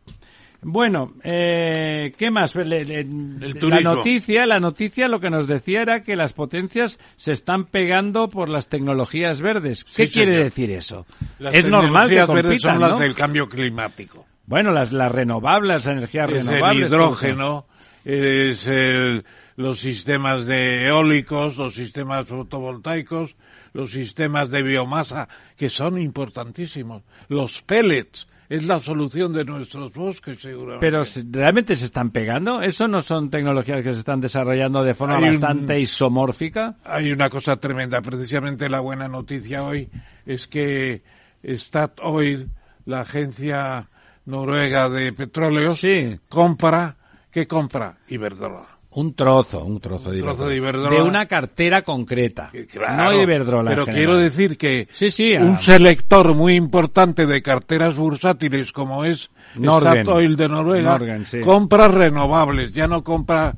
Bueno, 0.67 1.13
eh, 1.23 2.13
¿qué 2.17 2.31
más? 2.31 2.55
la 2.55 3.79
noticia, 3.81 4.47
la 4.47 4.59
noticia 4.59 5.07
lo 5.07 5.19
que 5.19 5.29
nos 5.29 5.45
decía 5.47 5.83
era 5.83 6.01
que 6.01 6.15
las 6.15 6.33
potencias 6.33 6.99
se 7.17 7.33
están 7.33 7.65
pegando 7.65 8.29
por 8.29 8.49
las 8.49 8.67
tecnologías 8.67 9.41
verdes. 9.41 9.85
¿Qué 9.85 10.07
quiere 10.07 10.43
decir 10.43 10.71
eso? 10.71 11.05
es 11.39 11.67
normal 11.67 12.09
que 12.09 12.25
verdes 12.25 12.61
son 12.61 12.79
las 12.79 12.99
del 12.99 13.13
cambio 13.13 13.47
climático. 13.47 14.25
Bueno, 14.47 14.71
las, 14.71 14.91
las 14.91 15.11
renovables, 15.11 15.85
las 15.85 15.87
energías 15.87 16.29
renovables. 16.29 16.85
El 16.85 16.87
hidrógeno, 16.87 17.65
es 18.03 18.65
el, 18.65 19.23
los 19.55 19.79
sistemas 19.79 20.45
de 20.45 20.87
eólicos, 20.87 21.57
los 21.57 21.75
sistemas 21.75 22.27
fotovoltaicos, 22.27 23.35
los 23.73 23.91
sistemas 23.91 24.49
de 24.49 24.63
biomasa, 24.63 25.27
que 25.57 25.69
son 25.69 25.99
importantísimos. 26.01 27.03
Los 27.27 27.61
pellets, 27.61 28.27
es 28.49 28.65
la 28.65 28.79
solución 28.79 29.33
de 29.33 29.43
nuestros 29.43 29.91
bosques, 29.93 30.39
seguramente. 30.39 30.79
Pero 30.79 31.03
¿realmente 31.31 31.75
se 31.75 31.85
están 31.85 32.11
pegando? 32.11 32.61
¿Eso 32.61 32.87
no 32.87 33.01
son 33.01 33.29
tecnologías 33.29 33.83
que 33.83 33.93
se 33.93 33.99
están 33.99 34.21
desarrollando 34.21 34.83
de 34.83 34.93
forma 34.93 35.19
bastante 35.19 35.79
isomórfica? 35.79 36.75
Hay 36.83 37.11
una 37.11 37.29
cosa 37.29 37.57
tremenda. 37.57 38.01
Precisamente 38.01 38.69
la 38.69 38.79
buena 38.79 39.07
noticia 39.07 39.63
hoy 39.63 39.89
es 40.25 40.47
que 40.47 41.03
Statoil, 41.43 42.49
la 42.85 43.01
agencia 43.01 43.89
noruega 44.25 44.89
de 44.89 45.13
petróleo, 45.13 45.75
sí. 45.75 46.19
compra, 46.29 46.95
¿qué 47.31 47.47
compra? 47.47 47.97
Iberdrola. 48.07 48.74
Un 48.95 49.13
trozo, 49.13 49.61
un 49.63 49.81
trozo, 49.81 50.09
de, 50.09 50.19
Iberdrola. 50.19 50.89
de 50.89 51.01
una 51.01 51.25
cartera 51.25 51.81
concreta. 51.81 52.49
no 52.95 53.13
Iberdrola. 53.13 53.71
Pero 53.71 53.85
quiero 53.85 54.15
decir 54.15 54.57
que 54.57 54.87
sí, 54.93 55.11
sí, 55.11 55.33
un 55.33 55.57
selector 55.57 56.33
muy 56.33 56.55
importante 56.55 57.25
de 57.25 57.41
carteras 57.41 57.97
bursátiles 57.97 58.71
como 58.71 59.03
es 59.03 59.29
Statoil 59.53 60.37
de 60.37 60.47
Noruega 60.47 60.97
compra 61.43 61.89
renovables, 61.89 62.71
ya 62.71 62.87
no 62.87 63.03
compra 63.03 63.53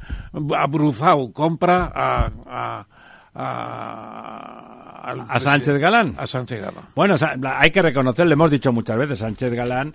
a 0.56 0.68
Bruzau, 0.68 1.32
compra 1.32 1.92
a, 1.94 2.32
a, 2.48 2.86
a 5.30 5.40
Sánchez 5.40 5.78
Galán. 5.80 6.16
A 6.18 6.26
Sánchez 6.28 6.62
Galán. 6.62 6.84
Bueno, 6.96 7.16
hay 7.44 7.70
que 7.72 7.82
reconocer, 7.82 8.26
le 8.26 8.34
hemos 8.34 8.52
dicho 8.52 8.72
muchas 8.74 8.98
veces, 8.98 9.20
Sánchez 9.20 9.54
Galán 9.54 9.94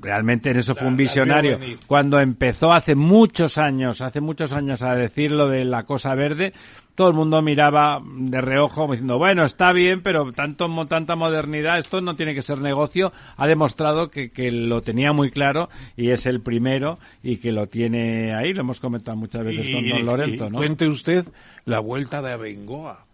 realmente 0.00 0.50
en 0.50 0.58
eso 0.58 0.74
fue 0.74 0.88
un 0.88 0.96
visionario. 0.96 1.58
Cuando 1.86 2.20
empezó 2.20 2.72
hace 2.72 2.94
muchos 2.94 3.58
años, 3.58 4.00
hace 4.02 4.20
muchos 4.20 4.52
años 4.52 4.82
a 4.82 4.94
decir 4.94 5.30
lo 5.30 5.48
de 5.48 5.64
la 5.64 5.84
cosa 5.84 6.14
verde, 6.14 6.52
todo 6.94 7.08
el 7.08 7.14
mundo 7.14 7.42
miraba 7.42 8.00
de 8.04 8.40
reojo 8.40 8.86
diciendo, 8.88 9.18
bueno, 9.18 9.44
está 9.44 9.72
bien, 9.72 10.02
pero 10.02 10.32
tanto, 10.32 10.68
tanta 10.86 11.16
modernidad, 11.16 11.78
esto 11.78 12.00
no 12.00 12.14
tiene 12.14 12.34
que 12.34 12.42
ser 12.42 12.60
negocio. 12.60 13.12
Ha 13.36 13.46
demostrado 13.46 14.10
que, 14.10 14.30
que 14.30 14.50
lo 14.52 14.82
tenía 14.82 15.12
muy 15.12 15.30
claro 15.30 15.68
y 15.96 16.10
es 16.10 16.26
el 16.26 16.40
primero 16.40 16.98
y 17.22 17.38
que 17.38 17.52
lo 17.52 17.66
tiene 17.66 18.34
ahí. 18.34 18.52
Lo 18.52 18.60
hemos 18.60 18.80
comentado 18.80 19.16
muchas 19.16 19.44
veces 19.44 19.74
con 19.74 19.88
don 19.88 20.06
Lorenzo, 20.06 20.50
¿no? 20.50 20.58
Cuente 20.58 20.86
usted 20.88 21.26
la 21.64 21.80
vuelta 21.80 22.22
de 22.22 22.32
Abengoa. 22.32 23.06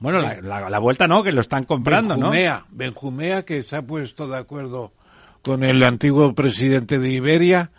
Bueno, 0.00 0.20
la, 0.20 0.70
la, 0.70 0.78
vuelta 0.78 1.08
no, 1.08 1.24
que 1.24 1.32
lo 1.32 1.40
están 1.40 1.64
comprando, 1.64 2.14
Benjumea, 2.14 2.64
¿no? 2.70 2.76
Benjumea 2.76 3.44
que 3.44 3.64
se 3.64 3.76
ha 3.76 3.82
puesto 3.82 4.28
de 4.28 4.38
acuerdo 4.38 4.92
con 5.48 5.64
el 5.64 5.82
antiguo 5.82 6.34
presidente 6.34 6.98
de 6.98 7.10
Iberia. 7.10 7.70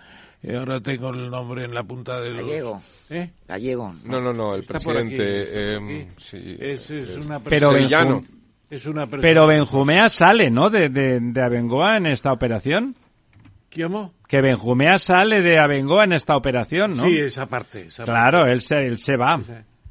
Y 0.41 0.55
ahora 0.55 0.81
tengo 0.81 1.09
el 1.09 1.29
nombre 1.29 1.65
en 1.65 1.73
la 1.75 1.83
punta 1.83 2.19
del... 2.19 2.37
Gallego. 2.37 2.79
¿Eh? 3.11 3.29
Gallego. 3.47 3.93
No, 4.05 4.19
no, 4.19 4.33
no, 4.33 4.55
el 4.55 4.63
presidente... 4.63 5.75
Em, 5.75 6.07
sí, 6.17 6.57
es, 6.59 6.89
es 6.89 7.09
eh, 7.09 7.19
una 7.23 7.39
pero, 7.39 7.71
es 8.71 8.85
una 8.87 9.05
pero 9.05 9.45
Benjumea 9.45 10.09
sale, 10.09 10.49
¿no? 10.49 10.71
De, 10.71 10.89
de, 10.89 11.19
de 11.19 11.41
Abengoa 11.43 11.97
en 11.97 12.07
esta 12.07 12.33
operación. 12.33 12.95
¿Cómo? 13.75 14.15
Que 14.27 14.41
Benjumea 14.41 14.97
sale 14.97 15.43
de 15.43 15.59
Abengoa 15.59 16.05
en 16.05 16.13
esta 16.13 16.35
operación, 16.35 16.97
¿no? 16.97 17.03
Sí, 17.03 17.19
esa 17.19 17.45
parte. 17.45 17.87
claro, 18.03 18.47
Él, 18.47 18.61
se, 18.61 18.77
él 18.77 18.97
se 18.97 19.15
va. 19.15 19.39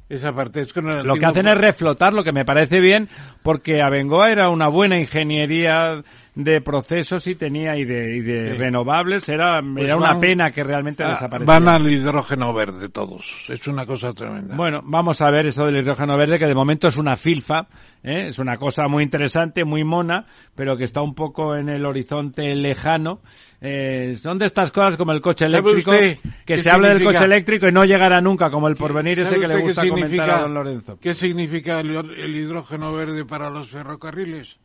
Esa, 0.09 0.33
parte 0.33 0.61
es 0.61 0.73
que 0.73 0.81
Lo 0.81 1.15
que 1.15 1.25
hacen 1.25 1.47
es 1.47 1.55
reflotar, 1.57 2.13
lo 2.13 2.23
que 2.23 2.33
me 2.33 2.43
parece 2.43 2.81
bien, 2.81 3.07
porque 3.43 3.81
Abengoa 3.81 4.31
era 4.31 4.49
una 4.49 4.67
buena 4.67 4.99
ingeniería 4.99 6.03
de 6.43 6.61
procesos 6.61 7.27
y 7.27 7.35
tenía 7.35 7.75
y 7.75 7.83
de, 7.83 8.15
y 8.15 8.21
de 8.21 8.53
renovables 8.53 9.27
era, 9.27 9.61
pues 9.61 9.83
era 9.83 9.97
una 9.97 10.17
pena 10.19 10.51
que 10.51 10.63
realmente 10.63 11.03
ah, 11.03 11.09
desapareciera. 11.09 11.59
Van 11.59 11.67
al 11.67 11.91
hidrógeno 11.91 12.53
verde 12.53 12.87
todos, 12.87 13.45
es 13.49 13.67
una 13.67 13.85
cosa 13.85 14.13
tremenda. 14.13 14.55
Bueno, 14.55 14.79
vamos 14.85 15.21
a 15.21 15.29
ver 15.29 15.47
eso 15.47 15.65
del 15.65 15.77
hidrógeno 15.77 16.17
verde 16.17 16.39
que 16.39 16.47
de 16.47 16.55
momento 16.55 16.87
es 16.87 16.95
una 16.95 17.17
filfa, 17.17 17.67
¿eh? 18.03 18.27
es 18.27 18.39
una 18.39 18.55
cosa 18.55 18.87
muy 18.87 19.03
interesante, 19.03 19.65
muy 19.65 19.83
mona, 19.83 20.27
pero 20.55 20.77
que 20.77 20.85
está 20.85 21.01
un 21.01 21.13
poco 21.13 21.57
en 21.57 21.67
el 21.67 21.85
horizonte 21.85 22.55
lejano. 22.55 23.19
Eh, 23.59 24.17
son 24.21 24.37
de 24.37 24.45
estas 24.45 24.71
cosas 24.71 24.95
como 24.95 25.11
el 25.11 25.19
coche 25.19 25.45
eléctrico, 25.45 25.91
que 26.45 26.57
se 26.57 26.69
habla 26.69 26.93
del 26.93 27.03
coche 27.03 27.25
eléctrico 27.25 27.67
y 27.67 27.73
no 27.73 27.83
llegará 27.83 28.21
nunca, 28.21 28.49
como 28.49 28.69
el 28.69 28.77
porvenir 28.77 29.19
ese 29.19 29.41
que 29.41 29.47
le 29.47 29.57
gusta 29.57 29.85
comentar 29.85 30.29
a 30.29 30.41
don 30.43 30.53
Lorenzo. 30.53 30.97
¿Qué 31.01 31.13
significa 31.13 31.81
el 31.81 32.33
hidrógeno 32.33 32.93
verde 32.93 33.25
para 33.25 33.49
los 33.49 33.69
ferrocarriles? 33.69 34.57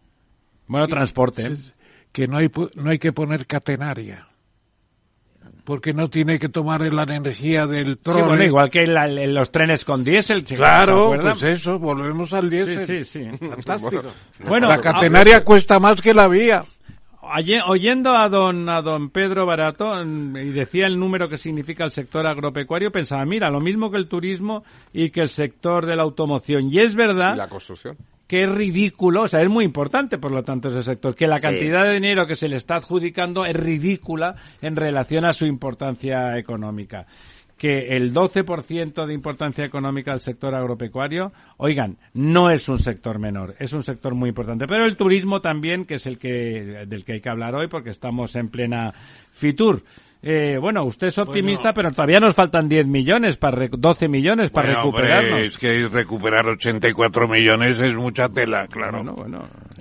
Bueno, 0.67 0.89
transporte. 0.89 1.57
Que 2.13 2.29
no 2.29 2.39
hay, 2.39 2.51
no 2.75 2.91
hay 2.91 2.99
que 2.99 3.13
poner 3.13 3.47
catenaria. 3.47 4.29
Porque 5.65 5.95
no 5.95 6.11
tiene 6.11 6.39
que 6.39 6.49
tomar 6.49 6.81
la 6.81 7.03
energía 7.05 7.67
del 7.67 7.99
tren. 7.99 8.43
igual 8.43 8.71
que 8.71 8.85
en, 8.85 9.35
los 9.35 9.51
trenes 9.51 9.85
con 9.85 10.05
diésel. 10.05 10.45
Claro, 10.45 11.15
pues 11.19 11.43
eso, 11.43 11.79
volvemos 11.79 12.33
al 12.35 12.51
diésel. 12.51 12.85
Sí, 12.85 13.05
sí, 13.05 13.31
sí. 13.31 13.39
Fantástico. 13.39 14.03
bueno, 14.47 14.69
la 14.69 14.81
catenaria 14.81 15.43
cuesta 15.43 15.81
más 15.81 16.01
que 16.03 16.13
la 16.13 16.29
vía. 16.29 16.63
Oyendo 17.67 18.15
a 18.15 18.29
don, 18.29 18.69
a 18.69 18.83
don 18.83 19.09
Pedro 19.09 19.47
Barato 19.47 20.03
y 20.03 20.53
decía 20.53 20.87
el 20.87 20.99
número 20.99 21.27
que 21.27 21.39
significa 21.39 21.83
el 21.85 21.91
sector 21.91 22.27
agropecuario, 22.27 22.93
pensaba, 22.93 23.25
mira, 23.25 23.49
lo 23.49 23.61
mismo 23.61 23.91
que 23.91 23.97
el 23.97 24.09
turismo 24.09 24.63
y 24.93 25.09
que 25.09 25.23
el 25.23 25.31
sector 25.31 25.87
de 25.87 25.97
la 25.97 26.03
automoción. 26.03 26.71
Y 26.71 26.81
es 26.81 26.95
verdad. 26.95 27.35
la 27.35 27.49
construcción 27.49 27.97
que 28.27 28.45
es 28.45 28.49
ridículo, 28.49 29.23
o 29.23 29.29
sea, 29.29 29.43
es 29.43 29.49
muy 29.49 29.65
importante, 29.65 30.19
por 30.19 30.33
lo 30.33 30.43
tanto, 30.43 30.69
ese 30.69 30.83
sector, 30.83 31.15
que 31.15 31.27
la 31.27 31.39
cantidad 31.39 31.85
de 31.85 31.95
dinero 31.95 32.27
que 32.27 32.37
se 32.37 32.49
le 32.49 32.57
está 32.57 32.77
adjudicando 32.77 33.45
es 33.45 33.55
ridícula 33.55 34.37
en 34.63 34.77
relación 34.77 35.25
a 35.25 35.33
su 35.33 35.47
importancia 35.47 36.39
económica. 36.39 37.07
Que 37.59 37.97
el 37.97 38.13
12% 38.13 39.07
de 39.07 39.15
importancia 39.15 39.65
económica 39.65 40.11
del 40.11 40.21
sector 40.21 40.55
agropecuario, 40.55 41.33
oigan, 41.57 41.99
no 42.13 42.51
es 42.51 42.69
un 42.69 42.79
sector 42.79 43.21
menor, 43.21 43.55
es 43.61 43.73
un 43.73 43.85
sector 43.85 44.15
muy 44.15 44.31
importante. 44.31 44.67
Pero 44.67 44.87
el 44.87 44.97
turismo 44.97 45.41
también, 45.41 45.85
que 45.85 45.95
es 45.95 46.07
el 46.07 46.19
que, 46.19 46.85
del 46.89 47.05
que 47.05 47.13
hay 47.13 47.21
que 47.21 47.29
hablar 47.29 47.55
hoy, 47.55 47.69
porque 47.69 47.91
estamos 47.91 48.35
en 48.37 48.49
plena 48.49 48.93
Fitur. 49.33 49.85
Eh, 50.27 50.57
bueno, 50.59 50.85
usted 50.85 51.09
es 51.09 51.19
optimista, 51.19 51.75
pero 51.75 51.91
todavía 51.91 52.19
nos 52.19 52.35
faltan 52.35 52.67
10 52.67 52.87
millones, 52.87 53.37
para 53.37 53.69
12 53.71 54.09
millones 54.09 54.49
para 54.49 54.77
recuperarnos. 54.77 55.41
es 55.41 55.59
que 55.59 55.87
recuperar 55.87 56.49
84 56.49 57.29
millones 57.29 57.79
es 57.79 57.95
mucha 57.95 58.31
tela, 58.31 58.67
claro. 58.67 59.05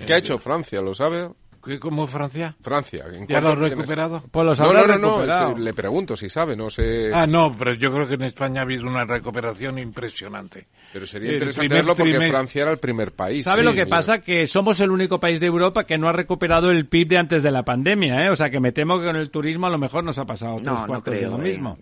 ¿Qué 0.04 0.12
ha 0.12 0.18
hecho 0.18 0.38
Francia, 0.38 0.82
lo 0.82 0.92
sabe? 0.92 1.30
¿Qué, 1.64 1.78
¿Cómo 1.78 2.06
Francia? 2.06 2.54
Francia. 2.60 3.06
¿Ya 3.26 3.40
lo 3.40 3.50
ha 3.50 3.54
recuperado? 3.54 4.22
Pues 4.30 4.60
no, 4.60 4.86
no, 4.86 4.98
no, 4.98 5.56
le 5.56 5.72
pregunto 5.72 6.14
si 6.14 6.28
sabe, 6.28 6.54
no 6.54 6.68
sé. 6.68 7.10
Ah, 7.14 7.26
no, 7.26 7.54
pero 7.58 7.72
yo 7.72 7.90
creo 7.90 8.06
que 8.06 8.14
en 8.14 8.24
España 8.24 8.60
ha 8.60 8.64
habido 8.64 8.86
una 8.86 9.06
recuperación 9.06 9.78
impresionante. 9.78 10.66
Pero 10.94 11.06
sería 11.06 11.32
interesante 11.32 11.74
verlo 11.74 11.96
porque 11.96 12.28
Francia 12.28 12.62
era 12.62 12.70
el 12.70 12.78
primer 12.78 13.10
país. 13.10 13.44
¿Sabe 13.44 13.64
lo 13.64 13.74
que 13.74 13.84
pasa? 13.84 14.20
Que 14.20 14.46
somos 14.46 14.80
el 14.80 14.92
único 14.92 15.18
país 15.18 15.40
de 15.40 15.46
Europa 15.46 15.82
que 15.82 15.98
no 15.98 16.08
ha 16.08 16.12
recuperado 16.12 16.70
el 16.70 16.86
PIB 16.86 17.08
de 17.08 17.18
antes 17.18 17.42
de 17.42 17.50
la 17.50 17.64
pandemia, 17.64 18.24
¿eh? 18.24 18.30
O 18.30 18.36
sea, 18.36 18.48
que 18.48 18.60
me 18.60 18.70
temo 18.70 19.00
que 19.00 19.06
con 19.06 19.16
el 19.16 19.28
turismo 19.28 19.66
a 19.66 19.70
lo 19.70 19.78
mejor 19.78 20.04
nos 20.04 20.20
ha 20.20 20.24
pasado 20.24 20.60
no, 20.60 20.86
no 20.86 21.02
creo, 21.02 21.32
lo 21.32 21.38
mismo. 21.38 21.76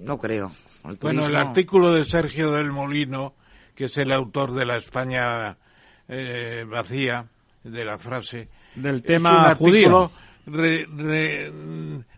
no 0.00 0.18
creo. 0.18 0.50
bueno, 1.00 1.24
el 1.24 1.36
artículo 1.36 1.94
de 1.94 2.06
Sergio 2.06 2.50
del 2.50 2.72
Molino, 2.72 3.34
que 3.76 3.84
es 3.84 3.96
el 3.98 4.10
autor 4.10 4.52
de 4.52 4.66
la 4.66 4.78
España 4.78 5.56
eh, 6.08 6.64
vacía, 6.68 7.24
de 7.62 7.84
la 7.84 7.98
frase 7.98 8.48
del 8.74 9.00
tema 9.04 9.54
judío. 9.54 10.10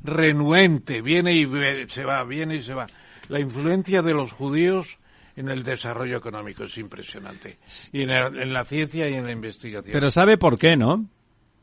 renuente, 0.03 1.03
viene 1.03 1.35
y 1.35 1.47
se 1.89 2.07
va, 2.07 2.25
viene 2.25 2.57
y 2.57 2.63
se 2.63 2.73
va. 2.73 2.87
La 3.29 3.39
influencia 3.39 4.01
de 4.01 4.15
los 4.15 4.33
judíos 4.33 4.98
en 5.39 5.49
el 5.49 5.63
desarrollo 5.63 6.17
económico 6.17 6.65
es 6.65 6.77
impresionante. 6.79 7.59
Y 7.93 8.03
en, 8.03 8.11
en 8.11 8.53
la 8.53 8.65
ciencia 8.65 9.09
y 9.09 9.15
en 9.15 9.25
la 9.25 9.31
investigación. 9.31 9.93
Pero 9.93 10.11
¿sabe 10.11 10.37
por 10.37 10.59
qué, 10.59 10.77
no? 10.77 11.07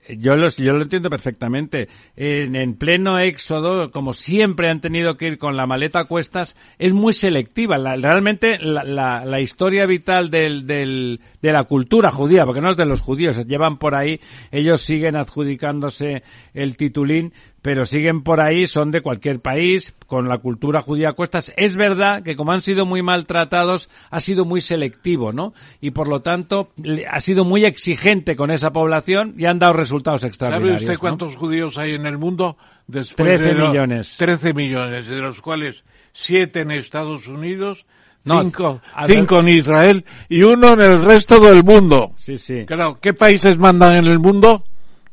Yo, 0.07 0.37
los, 0.37 0.55
yo 0.57 0.73
lo 0.73 0.83
entiendo 0.83 1.09
perfectamente. 1.09 1.89
En, 2.15 2.55
en, 2.55 2.75
pleno 2.75 3.19
éxodo, 3.19 3.91
como 3.91 4.13
siempre 4.13 4.69
han 4.69 4.79
tenido 4.79 5.17
que 5.17 5.27
ir 5.27 5.37
con 5.37 5.57
la 5.57 5.65
maleta 5.65 6.01
a 6.01 6.05
cuestas, 6.05 6.55
es 6.77 6.93
muy 6.93 7.11
selectiva. 7.11 7.77
La, 7.77 7.95
realmente 7.95 8.59
la, 8.59 8.83
la, 8.83 9.25
la, 9.25 9.41
historia 9.41 9.85
vital 9.85 10.29
del, 10.29 10.65
del, 10.67 11.19
de 11.41 11.51
la 11.51 11.63
cultura 11.63 12.11
judía, 12.11 12.45
porque 12.45 12.61
no 12.61 12.69
es 12.69 12.77
de 12.77 12.85
los 12.85 13.01
judíos, 13.01 13.45
llevan 13.45 13.77
por 13.77 13.95
ahí, 13.95 14.21
ellos 14.51 14.81
siguen 14.81 15.15
adjudicándose 15.15 16.23
el 16.53 16.77
titulín, 16.77 17.33
pero 17.65 17.83
siguen 17.83 18.21
por 18.21 18.41
ahí, 18.41 18.67
son 18.67 18.91
de 18.91 19.01
cualquier 19.01 19.39
país, 19.39 19.91
con 20.05 20.29
la 20.29 20.37
cultura 20.37 20.83
judía 20.83 21.09
a 21.09 21.13
cuestas. 21.13 21.51
Es 21.57 21.75
verdad 21.75 22.21
que 22.21 22.35
como 22.35 22.51
han 22.51 22.61
sido 22.61 22.85
muy 22.85 23.01
maltratados, 23.01 23.89
ha 24.11 24.19
sido 24.19 24.45
muy 24.45 24.61
selectivo, 24.61 25.33
¿no? 25.33 25.51
Y 25.81 25.89
por 25.89 26.07
lo 26.07 26.21
tanto, 26.21 26.69
ha 27.09 27.19
sido 27.19 27.43
muy 27.43 27.65
exigente 27.65 28.35
con 28.35 28.51
esa 28.51 28.69
población 28.69 29.33
y 29.35 29.45
han 29.45 29.57
dado 29.57 29.73
resultados 29.73 30.23
extraordinarios. 30.25 30.81
¿Sabe 30.81 30.93
usted 30.93 30.99
cuántos 30.99 31.35
judíos 31.35 31.79
hay 31.79 31.95
en 31.95 32.05
el 32.05 32.19
mundo? 32.19 32.55
Después 32.85 33.39
13 33.39 33.55
millones. 33.55 34.15
13 34.19 34.53
millones, 34.53 35.07
de 35.07 35.17
los 35.17 35.41
cuales 35.41 35.83
7 36.13 36.59
en 36.59 36.69
Estados 36.69 37.27
Unidos, 37.27 37.87
cinco, 38.23 38.79
cinco 39.07 39.39
en 39.39 39.49
Israel 39.49 40.05
y 40.29 40.43
uno 40.43 40.73
en 40.73 40.81
el 40.81 41.03
resto 41.03 41.39
del 41.39 41.63
mundo. 41.63 42.11
Sí, 42.15 42.37
sí. 42.37 42.63
Claro, 42.67 42.99
¿qué 43.01 43.15
países 43.15 43.57
mandan 43.57 43.95
en 43.95 44.05
el 44.05 44.19
mundo? 44.19 44.65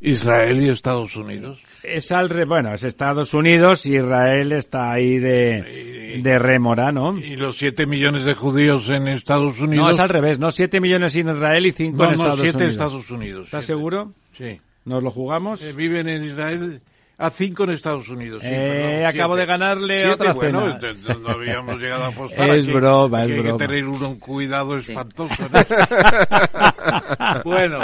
Israel 0.03 0.61
y 0.61 0.69
Estados 0.69 1.15
Unidos. 1.16 1.61
Es 1.85 2.11
al 2.11 2.29
re, 2.29 2.45
bueno, 2.45 2.74
es 2.74 2.83
Estados 2.83 3.33
Unidos 3.35 3.87
y 3.87 3.97
Israel 3.97 4.51
está 4.53 4.93
ahí 4.93 5.19
de, 5.19 6.20
de 6.20 6.39
rémora, 6.41 6.91
¿no? 6.91 7.16
Y 7.16 7.37
los 7.37 7.57
siete 7.57 7.87
millones 7.87 8.24
de 8.24 8.35
judíos 8.35 8.89
en 8.91 9.07
Estados 9.07 9.61
Unidos. 9.61 9.87
No, 9.87 9.91
es 9.91 10.01
al 10.01 10.09
revés, 10.09 10.41
¿no? 10.41 10.51
Siete 10.51 10.81
millones 10.81 11.15
en 11.15 11.29
Israel 11.29 11.66
y 11.66 11.73
cinco 11.73 12.05
en 12.05 12.12
Estados 12.12 12.41
siete 12.41 12.57
Unidos. 12.57 12.73
Estados 12.73 13.11
Unidos. 13.11 13.45
¿Estás 13.47 13.65
seguro? 13.65 14.12
Sí. 14.37 14.61
¿Nos 14.85 15.03
lo 15.05 15.11
jugamos? 15.11 15.62
Eh, 15.62 15.73
viven 15.73 16.09
en 16.09 16.24
Israel 16.24 16.83
a 17.19 17.31
cinco 17.31 17.62
en 17.62 17.70
Estados 17.70 18.09
Unidos. 18.09 18.43
Sí, 18.43 18.49
eh, 18.51 19.07
acabo 19.07 19.37
de 19.37 19.47
ganarle 19.47 19.99
siete, 19.99 20.11
otra 20.15 20.33
bueno, 20.33 20.81
cena. 20.81 21.16
No 21.20 21.29
habíamos 21.29 21.77
llegado 21.79 22.05
a 22.05 22.09
apostar. 22.09 22.51
es 22.57 22.65
aquí, 22.65 22.73
broma, 22.73 23.24
es 23.24 23.31
hay 23.31 23.39
broma. 23.39 23.59
que 23.59 23.66
tener 23.66 23.85
un 23.87 24.19
cuidado 24.19 24.77
espantoso. 24.79 25.33
bueno, 27.45 27.81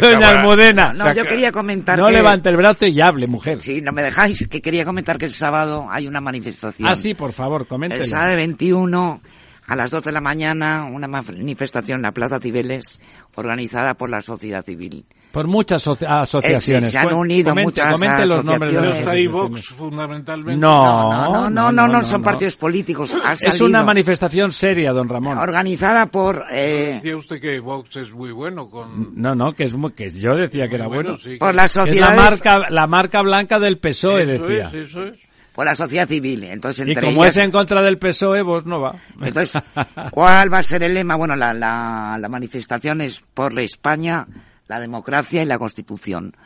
Doña 0.00 0.28
Almudena. 0.30 0.92
No, 0.92 1.12
yo 1.14 1.24
quería 1.24 1.52
comentar 1.52 1.98
No 1.98 2.06
que... 2.06 2.12
levante 2.12 2.48
el 2.48 2.56
brazo 2.56 2.86
y 2.86 3.00
hable, 3.00 3.26
mujer. 3.26 3.60
Sí, 3.60 3.80
no 3.80 3.92
me 3.92 4.02
dejáis, 4.02 4.48
que 4.48 4.60
quería 4.60 4.84
comentar 4.84 5.18
que 5.18 5.26
el 5.26 5.32
sábado 5.32 5.86
hay 5.90 6.06
una 6.06 6.20
manifestación. 6.20 6.88
Ah, 6.88 6.94
sí, 6.94 7.14
por 7.14 7.32
favor, 7.32 7.66
coméntelo. 7.66 8.02
El 8.02 8.08
sábado 8.08 8.36
21 8.36 9.20
a 9.66 9.76
las 9.76 9.90
12 9.90 10.08
de 10.08 10.12
la 10.12 10.20
mañana, 10.20 10.86
una 10.86 11.06
manifestación 11.06 11.98
en 11.98 12.02
la 12.02 12.12
Plaza 12.12 12.40
Cibeles 12.40 13.00
organizada 13.34 13.94
por 13.94 14.08
la 14.08 14.22
sociedad 14.22 14.64
civil. 14.64 15.04
Por 15.32 15.46
muchas 15.46 15.86
asociaciones. 15.86 16.88
Eh, 16.88 16.92
se 16.92 16.98
han 16.98 17.12
unido 17.12 17.50
comente, 17.50 17.66
muchas 17.66 17.92
comente 17.92 18.26
los 18.26 18.44
nombres 18.44 18.72
de 18.72 18.80
los 18.80 19.32
Vox, 19.32 19.68
fundamentalmente. 19.68 20.60
No 20.60 21.12
no 21.12 21.50
no, 21.50 21.50
no, 21.50 21.72
no, 21.72 21.88
no, 21.88 22.02
son 22.02 22.22
partidos 22.22 22.56
políticos. 22.56 23.14
Ha 23.22 23.32
es 23.32 23.60
una 23.60 23.84
manifestación 23.84 24.52
seria, 24.52 24.92
don 24.92 25.08
Ramón. 25.08 25.38
Organizada 25.38 26.06
por... 26.06 26.44
Eh... 26.50 26.94
Decía 26.94 27.16
usted 27.16 27.40
que 27.40 27.60
Vox 27.60 27.96
es 27.96 28.12
muy 28.12 28.32
bueno 28.32 28.68
con... 28.68 29.20
No, 29.20 29.34
no, 29.34 29.52
que 29.52 29.64
es 29.64 29.74
muy, 29.74 29.92
que 29.92 30.10
yo 30.10 30.34
decía 30.34 30.68
que 30.68 30.76
era 30.76 30.86
bueno. 30.86 31.18
Sí, 31.18 31.36
por 31.36 31.54
la 31.54 31.68
sociedad. 31.68 32.10
La 32.10 32.16
marca, 32.16 32.70
la 32.70 32.86
marca 32.86 33.22
blanca 33.22 33.58
del 33.58 33.78
PSOE, 33.78 34.22
eso 34.22 34.46
decía. 34.46 34.68
Es, 34.68 34.74
eso 34.74 35.04
es. 35.04 35.18
Por 35.58 35.66
la 35.66 35.74
sociedad 35.74 36.06
civil. 36.06 36.44
Entonces, 36.44 36.86
y 36.86 36.90
entre 36.92 37.06
como 37.06 37.24
ellas... 37.24 37.36
es 37.36 37.44
en 37.44 37.50
contra 37.50 37.82
del 37.82 37.98
PSOE, 37.98 38.42
vos 38.42 38.64
no 38.64 38.80
va. 38.80 38.94
Entonces, 39.20 39.60
¿cuál 40.12 40.52
va 40.52 40.58
a 40.58 40.62
ser 40.62 40.84
el 40.84 40.94
lema? 40.94 41.16
Bueno, 41.16 41.34
la, 41.34 41.52
la, 41.52 42.16
la 42.18 42.28
manifestación 42.28 43.00
es 43.00 43.20
por 43.34 43.52
la 43.52 43.62
España, 43.62 44.24
la 44.68 44.80
democracia 44.80 45.42
y 45.42 45.46
la 45.46 45.58
Constitución. 45.58 46.36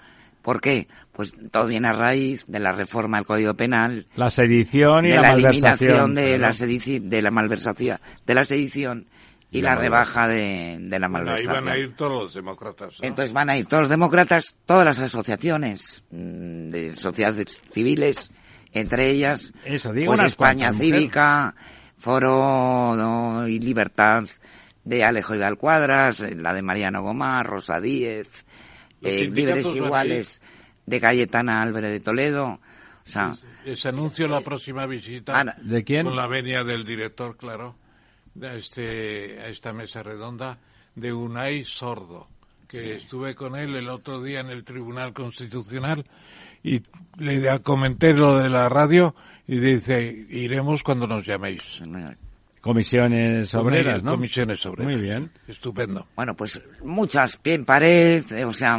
¿Por 0.41 0.61
qué? 0.61 0.89
Pues 1.13 1.35
todo 1.51 1.67
viene 1.67 1.89
a 1.89 1.93
raíz 1.93 2.45
de 2.49 2.59
la 2.59 2.73
reforma 2.73 3.19
del 3.19 3.27
Código 3.27 3.55
Penal. 3.55 4.07
La 4.17 4.31
sedición 4.31 5.05
y 5.05 5.11
de 5.11 5.17
la, 5.17 5.23
la 5.23 5.29
malversación. 5.35 5.65
eliminación 5.65 6.15
de, 6.15 6.39
la 6.39 6.53
sedici 6.53 6.99
de 6.99 7.23
la 7.23 7.31
malversación, 7.31 7.99
de 8.27 8.35
la 8.35 8.45
sedición 8.45 9.07
y 9.53 9.63
la, 9.63 9.75
la 9.75 9.81
rebaja 9.83 10.27
de, 10.27 10.79
de 10.81 10.99
la 10.99 11.09
malversación. 11.09 11.57
Ahí 11.57 11.63
van 11.65 11.73
a 11.73 11.79
ir 11.79 11.95
todos 11.95 12.23
los 12.25 12.35
demócratas. 12.35 12.99
¿no? 13.01 13.07
Entonces 13.07 13.33
van 13.33 13.51
a 13.51 13.57
ir 13.57 13.67
todos 13.67 13.83
los 13.83 13.91
demócratas, 13.91 14.57
todas 14.67 14.85
las 14.85 14.99
asociaciones 14.99 16.03
mmm, 16.11 16.71
de 16.71 16.93
sociedades 16.95 17.63
civiles, 17.71 18.33
entre 18.73 19.11
ellas 19.11 19.53
Eso, 19.65 19.93
digo 19.93 20.15
pues 20.15 20.27
España 20.27 20.73
Cívica, 20.73 21.55
Foro 21.99 22.97
¿no? 22.97 23.47
y 23.47 23.61
Libertad 23.61 24.25
de 24.85 25.05
Alejo 25.05 25.35
y 25.35 25.57
Cuadras, 25.57 26.21
la 26.21 26.55
de 26.55 26.63
Mariano 26.63 27.03
Gomar, 27.03 27.47
Rosa 27.47 27.81
Díez, 27.81 28.45
eh, 29.03 29.29
Libres 29.33 29.67
Iguales 29.75 30.43
de 30.87 31.01
Cayetana 31.01 31.63
Álvarez 31.63 31.93
de 31.93 32.01
Toledo. 32.01 32.47
O 32.47 32.61
sea, 33.05 33.35
se 33.75 33.89
anunció 33.89 34.29
la 34.29 34.41
próxima 34.43 34.87
visita 34.87 35.39
Ana, 35.39 35.57
¿De 35.61 35.83
quién? 35.83 36.07
con 36.07 36.15
la 36.15 36.29
venia 36.29 36.63
del 36.63 36.85
director, 36.85 37.37
claro, 37.37 37.75
a, 38.41 38.55
este, 38.55 39.41
a 39.41 39.49
esta 39.49 39.73
mesa 39.73 40.03
redonda 40.03 40.59
de 40.95 41.13
Unai 41.13 41.65
Sordo, 41.65 42.29
que 42.69 42.85
sí. 42.85 42.91
estuve 42.91 43.35
con 43.35 43.57
él 43.57 43.75
el 43.75 43.89
otro 43.89 44.23
día 44.23 44.41
en 44.41 44.51
el 44.51 44.63
Tribunal 44.63 45.13
Constitucional 45.13 46.05
y 46.63 46.83
le 47.19 47.61
comenté 47.61 48.13
lo 48.13 48.39
de 48.39 48.49
la 48.49 48.69
radio 48.69 49.15
y 49.49 49.59
dice, 49.59 50.27
iremos 50.31 50.83
cuando 50.83 51.07
nos 51.07 51.27
llaméis. 51.27 51.81
Comisiones 52.63 53.53
obreras, 53.57 54.05
¿no? 54.05 54.13
Comisiones 54.13 54.65
obreras. 54.65 54.93
Muy 54.93 55.03
bien. 55.03 55.33
Estupendo. 55.49 56.07
Bueno, 56.15 56.35
pues 56.37 56.63
muchas, 56.85 57.37
pie 57.37 57.55
en 57.55 57.65
pared, 57.65 58.25
eh, 58.31 58.45
o 58.45 58.53
sea, 58.53 58.79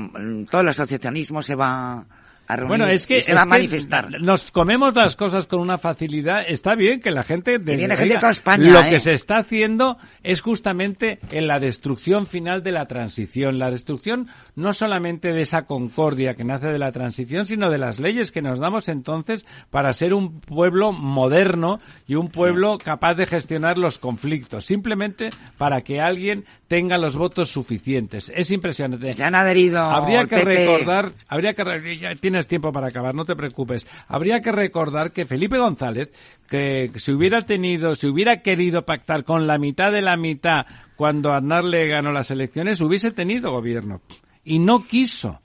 todo 0.49 0.61
el 0.61 0.69
asociacionismo 0.69 1.41
se 1.41 1.53
va 1.53 2.05
a 2.54 2.56
reunir 2.56 2.78
bueno, 2.78 2.94
es 2.94 3.06
que, 3.06 3.18
y 3.18 3.22
se 3.22 3.32
es 3.32 3.38
va 3.38 3.44
a 3.44 3.46
manifestar. 3.46 4.10
Nos 4.22 4.52
comemos 4.52 4.96
las 4.96 5.16
cosas 5.16 5.46
con 5.46 5.60
una 5.60 5.78
facilidad. 5.78 6.38
Está 6.48 6.76
bien 6.76 7.02
que 7.02 7.12
la 7.12 7.24
gente... 7.24 7.60
De, 7.60 7.76
viene 7.76 7.96
gente 7.96 8.14
de 8.14 8.20
toda 8.20 8.32
España, 8.32 8.72
Lo 8.72 8.82
¿eh? 8.82 8.90
que 8.90 9.00
se 9.00 9.14
está 9.14 9.38
haciendo 9.38 9.98
es 10.24 10.42
justamente 10.42 11.20
en 11.32 11.48
la 11.48 11.60
destrucción 11.60 12.28
final 12.28 12.64
de 12.64 12.72
la 12.72 12.86
transición. 12.86 13.60
La 13.60 13.70
destrucción 13.70 14.28
no 14.56 14.74
solamente 14.74 15.32
de 15.34 15.42
esa 15.42 15.64
concordia 15.64 16.36
que 16.36 16.44
nace 16.44 16.68
de 16.68 16.80
la 16.80 16.92
transición, 16.92 17.46
sino 17.46 17.70
de 17.70 17.78
las 17.78 18.00
leyes 18.00 18.32
que 18.32 18.42
nos 18.42 18.60
damos 18.60 18.88
entonces 18.88 19.46
para 19.70 19.94
ser 19.94 20.14
un 20.14 20.40
pueblo 20.40 20.92
moderno 20.92 21.80
y 22.08 22.16
un 22.16 22.30
pueblo 22.30 22.78
sí. 22.80 22.86
capaz 22.86 23.16
de 23.16 23.26
gestionar 23.26 23.78
los 23.78 23.98
conflictos. 23.98 24.66
Simplemente 24.66 25.30
para 25.58 25.82
que 25.82 26.00
alguien 26.00 26.46
tenga 26.68 26.98
los 26.98 27.16
votos 27.16 27.50
suficientes. 27.50 28.32
Es 28.36 28.52
impresionante. 28.52 29.14
Se 29.14 29.24
han 29.24 29.36
adherido. 29.36 29.80
Habría 29.80 30.26
que 30.26 30.38
PP. 30.38 30.46
recordar, 30.46 31.12
habría 31.28 31.54
que 31.54 31.98
ya 31.98 32.16
tiempo 32.48 32.72
para 32.72 32.88
acabar, 32.88 33.15
no 33.15 33.26
te 33.26 33.36
preocupes. 33.36 33.88
Habría 34.07 34.41
que 34.41 34.52
recordar 34.52 35.11
que 35.11 35.26
Felipe 35.26 35.57
González, 35.57 36.10
que 36.49 36.91
si 36.95 37.11
hubiera 37.11 37.41
tenido, 37.41 37.95
si 37.95 38.07
hubiera 38.07 38.41
querido 38.41 38.86
pactar 38.86 39.24
con 39.24 39.48
la 39.48 39.57
mitad 39.57 39.91
de 39.91 40.02
la 40.02 40.18
mitad 40.18 40.65
cuando 40.95 41.34
Aznar 41.34 41.64
le 41.64 41.88
ganó 41.88 42.11
las 42.11 42.32
elecciones, 42.32 42.82
hubiese 42.82 43.11
tenido 43.11 43.52
gobierno. 43.52 44.02
Y 44.44 44.60
no 44.60 44.84
quiso. 44.86 45.41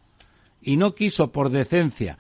Y 0.61 0.77
no 0.77 0.95
quiso 0.95 1.31
por 1.31 1.51
decencia. 1.51 2.19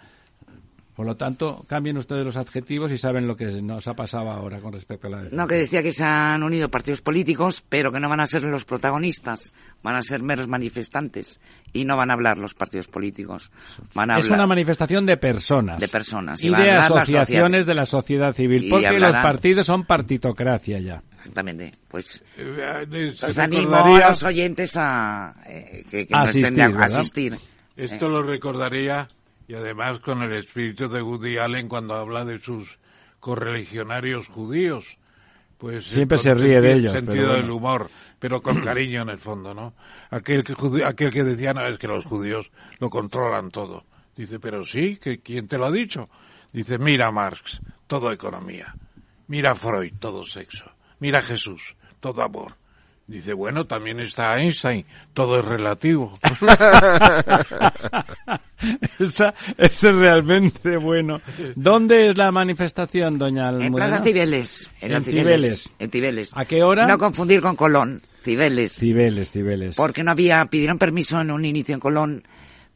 Por 0.98 1.06
lo 1.06 1.14
tanto, 1.14 1.64
cambien 1.68 1.96
ustedes 1.96 2.24
los 2.24 2.36
adjetivos 2.36 2.90
y 2.90 2.98
saben 2.98 3.28
lo 3.28 3.36
que 3.36 3.44
nos 3.62 3.86
ha 3.86 3.94
pasado 3.94 4.30
ahora 4.32 4.58
con 4.60 4.72
respecto 4.72 5.06
a 5.06 5.10
la. 5.10 5.22
No, 5.30 5.46
que 5.46 5.54
decía 5.54 5.80
que 5.80 5.92
se 5.92 6.02
han 6.02 6.42
unido 6.42 6.68
partidos 6.70 7.02
políticos, 7.02 7.62
pero 7.68 7.92
que 7.92 8.00
no 8.00 8.08
van 8.08 8.20
a 8.20 8.26
ser 8.26 8.42
los 8.42 8.64
protagonistas, 8.64 9.52
van 9.80 9.94
a 9.94 10.02
ser 10.02 10.20
meros 10.24 10.48
manifestantes 10.48 11.40
y 11.72 11.84
no 11.84 11.96
van 11.96 12.10
a 12.10 12.14
hablar 12.14 12.36
los 12.38 12.54
partidos 12.54 12.88
políticos. 12.88 13.52
Van 13.94 14.10
a 14.10 14.18
es 14.18 14.24
hablar 14.24 14.40
una 14.40 14.46
manifestación 14.48 15.06
de 15.06 15.16
personas. 15.18 15.78
de 15.78 15.86
personas. 15.86 16.42
Y 16.42 16.48
de 16.50 16.72
asociaciones 16.72 17.64
de 17.66 17.74
la 17.76 17.84
sociedad 17.84 18.32
civil, 18.32 18.64
Y 18.64 18.68
porque 18.70 18.88
hablarán- 18.88 19.14
los 19.14 19.22
partidos 19.22 19.66
son 19.66 19.84
partitocracia 19.84 20.80
ya. 20.80 21.00
Exactamente. 21.18 21.70
Pues 21.86 22.24
Eh, 22.36 23.12
se 23.14 23.24
os 23.26 23.38
animo 23.38 23.76
a 23.76 24.08
los 24.08 24.24
oyentes 24.24 24.72
a 24.74 25.32
eh, 25.46 25.84
que, 25.88 26.08
que 26.08 26.12
no 26.12 26.22
Asistir, 26.22 26.44
estén 26.44 26.56
de 26.72 26.76
¿verdad? 26.76 26.98
asistir. 26.98 27.38
Esto 27.76 28.08
lo 28.08 28.24
recordaría 28.24 29.06
y 29.48 29.54
además 29.54 29.98
con 29.98 30.22
el 30.22 30.32
espíritu 30.34 30.88
de 30.88 31.02
Woody 31.02 31.38
Allen 31.38 31.68
cuando 31.68 31.94
habla 31.94 32.24
de 32.24 32.38
sus 32.38 32.78
correligionarios 33.18 34.28
judíos. 34.28 34.96
Pues 35.58 35.86
Siempre 35.86 36.18
se 36.18 36.34
ríe 36.34 36.60
de 36.60 36.70
sentido- 36.70 36.72
ellos, 36.76 36.92
sentido 36.92 37.26
pero 37.28 37.34
del 37.34 37.50
humor, 37.50 37.90
pero 38.20 38.40
con 38.42 38.60
cariño 38.62 39.02
en 39.02 39.08
el 39.08 39.18
fondo, 39.18 39.54
¿no? 39.54 39.74
Aquel 40.10 40.44
que, 40.44 40.54
aquel 40.84 41.10
que 41.10 41.24
decía, 41.24 41.52
no, 41.52 41.66
es 41.66 41.78
que 41.78 41.88
los 41.88 42.04
judíos 42.04 42.50
lo 42.78 42.88
controlan 42.90 43.50
todo. 43.50 43.84
Dice, 44.14 44.38
pero 44.38 44.64
sí, 44.64 44.96
que 44.98 45.18
¿quién 45.20 45.48
te 45.48 45.58
lo 45.58 45.66
ha 45.66 45.72
dicho? 45.72 46.08
Dice, 46.52 46.78
mira 46.78 47.10
Marx, 47.10 47.60
todo 47.86 48.12
economía. 48.12 48.74
Mira 49.26 49.54
Freud, 49.54 49.94
todo 49.98 50.24
sexo. 50.24 50.64
Mira 51.00 51.20
Jesús, 51.20 51.76
todo 52.00 52.22
amor. 52.22 52.52
Dice, 53.08 53.32
bueno, 53.32 53.66
también 53.66 53.98
está 54.00 54.38
Einstein, 54.38 54.84
todo 55.14 55.40
es 55.40 55.44
relativo. 55.46 56.12
Esa, 58.98 59.34
eso 59.56 59.88
es 59.88 59.94
realmente 59.94 60.76
bueno. 60.76 61.22
¿Dónde 61.56 62.10
es 62.10 62.18
la 62.18 62.30
manifestación, 62.30 63.16
doña 63.16 63.48
Almudena? 63.48 63.66
En 63.66 63.72
Plaza 63.72 64.02
Cibeles. 64.02 64.70
En, 64.82 65.02
Cibeles, 65.02 65.70
En 65.78 65.90
Cibeles. 65.90 66.32
¿A 66.34 66.44
qué 66.44 66.62
hora? 66.62 66.86
No 66.86 66.98
confundir 66.98 67.40
con 67.40 67.56
Colón. 67.56 68.02
Cibeles. 68.22 68.74
Cibeles, 68.74 69.30
Cibeles. 69.30 69.74
Porque 69.74 70.04
no 70.04 70.10
había, 70.10 70.44
pidieron 70.44 70.76
permiso 70.76 71.18
en 71.18 71.30
un 71.30 71.46
inicio 71.46 71.74
en 71.74 71.80
Colón, 71.80 72.28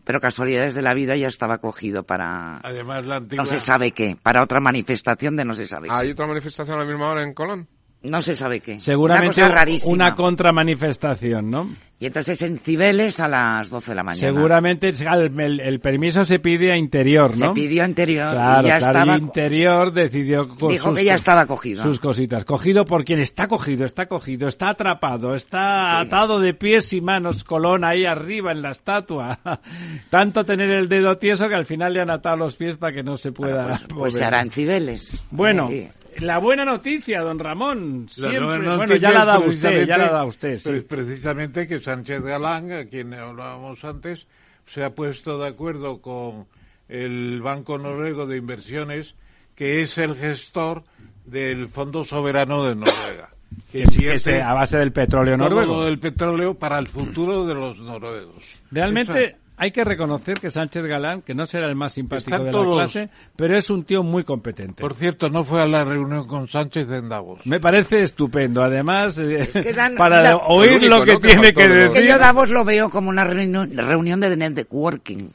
pero 0.03 0.19
casualidades 0.19 0.73
de 0.73 0.81
la 0.81 0.95
vida 0.95 1.15
ya 1.15 1.29
estaba 1.29 1.59
cogido 1.59 2.05
para... 2.05 2.57
Además, 2.63 3.05
la 3.05 3.17
antigua... 3.17 3.45
No 3.45 3.51
se 3.51 3.61
sabe 3.61 3.91
qué, 3.91 4.17
para 4.23 4.43
otra 4.43 4.61
manifestación 4.61 5.37
de 5.37 5.45
no 5.45 5.53
se 5.53 5.67
sabe 5.67 5.89
¿Hay 5.91 6.13
otra 6.13 6.27
manifestación 6.27 6.77
a 6.77 6.85
la 6.85 6.87
misma 6.87 7.11
hora 7.11 7.23
en 7.23 7.35
Colón? 7.35 7.69
No 8.05 8.21
se 8.21 8.35
sabe 8.35 8.61
qué. 8.61 8.81
Seguramente 8.81 9.43
una, 9.45 9.65
una 9.85 10.15
contramanifestación, 10.17 11.51
¿no? 11.51 11.69
Y 12.03 12.07
entonces 12.07 12.43
en 12.43 12.59
Cibeles 12.59 13.21
a 13.21 13.29
las 13.29 13.71
12 13.71 13.93
de 13.93 13.95
la 13.95 14.03
mañana. 14.03 14.27
Seguramente 14.27 14.89
el, 14.89 15.61
el, 15.61 15.79
permiso 15.79 16.25
se 16.25 16.41
pide 16.41 16.73
a 16.73 16.77
interior, 16.77 17.39
¿no? 17.39 17.47
Se 17.47 17.53
pidió 17.53 17.85
a 17.85 17.87
interior. 17.87 18.33
Claro, 18.33 18.67
y 18.67 18.71
ya 18.71 18.79
claro, 18.79 18.99
estaba... 18.99 19.19
interior 19.19 19.93
decidió... 19.93 20.49
Dijo 20.69 20.93
que 20.93 21.05
ya 21.05 21.15
estaba 21.15 21.47
cogido. 21.47 21.81
Sus 21.85 22.01
cositas. 22.01 22.45
Cogido 22.45 22.85
por 22.85 23.05
quien 23.05 23.21
está 23.21 23.47
cogido, 23.47 23.87
está 23.87 24.07
cogido, 24.07 24.49
está 24.49 24.71
atrapado, 24.71 25.37
está 25.37 26.01
atado 26.01 26.41
de 26.41 26.55
pies 26.55 26.93
y 26.93 27.01
manos, 27.01 27.45
Colón 27.45 27.85
ahí 27.85 28.05
arriba 28.05 28.51
en 28.51 28.63
la 28.63 28.73
estatua. 28.73 29.39
Tanto 30.11 30.45
tener 30.45 30.71
el 30.71 30.89
dedo 30.89 31.19
tieso 31.19 31.49
que 31.49 31.55
al 31.55 31.67
final 31.67 31.93
le 31.93 32.01
han 32.01 32.11
atado 32.11 32.37
los 32.37 32.57
pies 32.57 32.77
para 32.79 32.93
que 32.93 33.05
no 33.05 33.17
se 33.17 33.31
pueda 33.31 33.69
pues, 33.69 33.87
pues, 33.89 34.13
se 34.15 34.25
hará 34.25 34.43
en 34.43 34.51
Cibeles. 34.51 35.23
Bueno... 35.31 35.71
La 36.19 36.39
buena 36.39 36.65
noticia, 36.65 37.21
don 37.21 37.39
Ramón. 37.39 38.07
Siempre. 38.09 38.77
bueno, 38.77 38.97
ya 38.97 39.11
la 39.11 39.25
da 39.25 39.39
usted, 39.39 39.87
ya 39.87 39.99
la 39.99 40.11
da 40.11 40.25
usted. 40.25 40.59
Sí. 40.59 40.81
precisamente 40.81 41.67
que 41.67 41.81
Sánchez 41.81 42.23
Galán, 42.23 42.73
a 42.73 42.85
quien 42.85 43.15
hablábamos 43.15 43.85
antes, 43.85 44.27
se 44.67 44.85
ha 44.85 44.95
puesto 44.95 45.39
de 45.39 45.49
acuerdo 45.49 46.01
con 46.01 46.47
el 46.89 47.41
Banco 47.41 47.79
Noruego 47.79 48.27
de 48.27 48.37
Inversiones, 48.37 49.15
que 49.55 49.83
es 49.83 49.99
el 49.99 50.15
gestor 50.15 50.85
del 51.25 51.69
Fondo 51.69 52.05
Soberano 52.05 52.65
de 52.65 52.75
Noruega. 52.75 53.29
Que, 53.71 53.85
que 53.85 54.41
a 54.41 54.55
base 54.55 54.79
del 54.79 54.93
petróleo 54.93 55.37
noruego. 55.37 55.85
del 55.85 55.99
petróleo 55.99 56.55
para 56.55 56.79
el 56.79 56.87
futuro 56.87 57.45
de 57.45 57.55
los 57.55 57.79
noruegos. 57.79 58.43
Realmente, 58.71 59.37
hay 59.63 59.71
que 59.71 59.85
reconocer 59.85 60.41
que 60.41 60.51
Sánchez 60.51 60.83
Galán, 60.87 61.23
que 61.23 61.35
no 61.35 61.47
será 61.47 61.69
el 61.69 61.77
más 61.77 61.93
simpático 61.93 62.37
de 62.37 62.51
la 62.51 62.65
clase, 62.65 63.11
pero 63.37 63.57
es 63.57 63.71
un 63.71 63.85
tío 63.85 64.03
muy 64.03 64.25
competente. 64.25 64.83
Por 64.83 64.97
cierto, 64.97 65.31
no 65.31 65.45
fue 65.45 65.63
a 65.63 65.69
la 65.69 65.85
reunión 65.85 66.27
con 66.27 66.49
Sánchez 66.49 66.91
en 66.91 67.09
Davos. 67.09 67.47
Me 67.47 67.61
parece 67.61 68.03
estupendo, 68.03 68.65
además, 68.65 69.19
eh, 69.19 69.49
para 69.97 70.37
oír 70.39 70.83
lo 70.91 71.05
que 71.05 71.17
tiene 71.19 71.55
que, 71.55 71.69
decir. 71.69 71.93
Que 71.93 72.09
yo 72.09 72.19
Davos 72.19 72.51
lo 72.51 72.65
veo 72.65 72.91
como 72.91 73.09
una 73.09 73.23
reunión, 73.23 73.71
reunión 73.77 74.19
de 74.19 74.37
networking. 74.37 75.29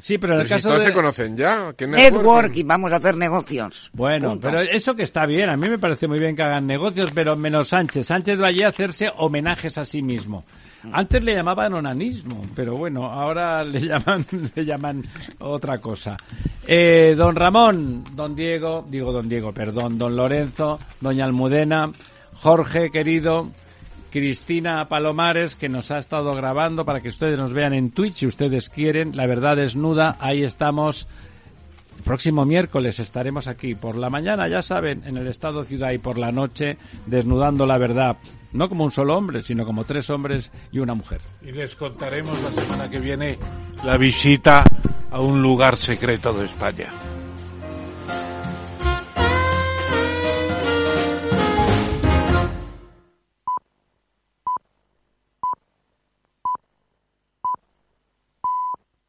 Sí, 0.00 0.18
pero 0.18 0.34
en 0.34 0.40
el 0.40 0.48
caso 0.48 0.68
todos 0.68 0.82
de... 0.82 0.88
se 0.88 0.92
conocen 0.92 1.36
ya. 1.36 1.72
¿Qué 1.76 1.86
networking? 1.86 2.66
vamos 2.66 2.92
a 2.92 2.96
hacer 2.96 3.16
negocios. 3.16 3.88
Bueno, 3.92 4.36
pero 4.42 4.60
eso 4.62 4.96
que 4.96 5.04
está 5.04 5.26
bien, 5.26 5.48
a 5.48 5.56
mí 5.56 5.68
me 5.68 5.78
parece 5.78 6.08
muy 6.08 6.18
bien 6.18 6.34
que 6.34 6.42
hagan 6.42 6.66
negocios, 6.66 7.12
pero 7.14 7.36
menos 7.36 7.68
Sánchez. 7.68 8.08
Sánchez 8.08 8.36
va 8.40 8.48
a 8.48 8.68
hacerse 8.68 9.12
homenajes 9.16 9.78
a 9.78 9.84
sí 9.84 10.02
mismo. 10.02 10.44
Antes 10.92 11.22
le 11.22 11.34
llamaban 11.34 11.74
onanismo, 11.74 12.44
pero 12.54 12.76
bueno, 12.76 13.06
ahora 13.06 13.64
le 13.64 13.80
llaman, 13.80 14.24
le 14.54 14.64
llaman 14.64 15.04
otra 15.38 15.78
cosa. 15.78 16.16
Eh, 16.66 17.14
don 17.16 17.36
Ramón, 17.36 18.04
don 18.14 18.34
Diego, 18.34 18.84
digo 18.88 19.12
don 19.12 19.28
Diego, 19.28 19.52
perdón, 19.52 19.98
don 19.98 20.16
Lorenzo, 20.16 20.78
doña 21.00 21.24
Almudena, 21.24 21.90
Jorge, 22.34 22.90
querido, 22.90 23.48
Cristina 24.10 24.88
Palomares, 24.88 25.56
que 25.56 25.68
nos 25.68 25.90
ha 25.90 25.96
estado 25.96 26.32
grabando 26.34 26.84
para 26.84 27.00
que 27.00 27.08
ustedes 27.08 27.38
nos 27.38 27.52
vean 27.52 27.74
en 27.74 27.90
Twitch 27.90 28.14
si 28.14 28.26
ustedes 28.26 28.68
quieren. 28.68 29.16
La 29.16 29.26
verdad 29.26 29.56
desnuda, 29.56 30.16
ahí 30.20 30.42
estamos. 30.42 31.06
Próximo 32.06 32.44
miércoles 32.44 33.00
estaremos 33.00 33.48
aquí 33.48 33.74
por 33.74 33.98
la 33.98 34.08
mañana, 34.08 34.46
ya 34.46 34.62
saben, 34.62 35.02
en 35.06 35.16
el 35.16 35.26
Estado 35.26 35.64
Ciudad 35.64 35.90
y 35.90 35.98
por 35.98 36.18
la 36.18 36.30
noche 36.30 36.78
desnudando 37.04 37.66
la 37.66 37.78
verdad 37.78 38.16
no 38.52 38.68
como 38.68 38.84
un 38.84 38.92
solo 38.92 39.18
hombre, 39.18 39.42
sino 39.42 39.66
como 39.66 39.82
tres 39.82 40.08
hombres 40.08 40.52
y 40.70 40.78
una 40.78 40.94
mujer. 40.94 41.20
Y 41.42 41.50
les 41.50 41.74
contaremos 41.74 42.40
la 42.42 42.62
semana 42.62 42.88
que 42.88 43.00
viene 43.00 43.36
la 43.84 43.96
visita 43.96 44.62
a 45.10 45.20
un 45.20 45.42
lugar 45.42 45.76
secreto 45.76 46.32
de 46.32 46.44
España. 46.44 46.92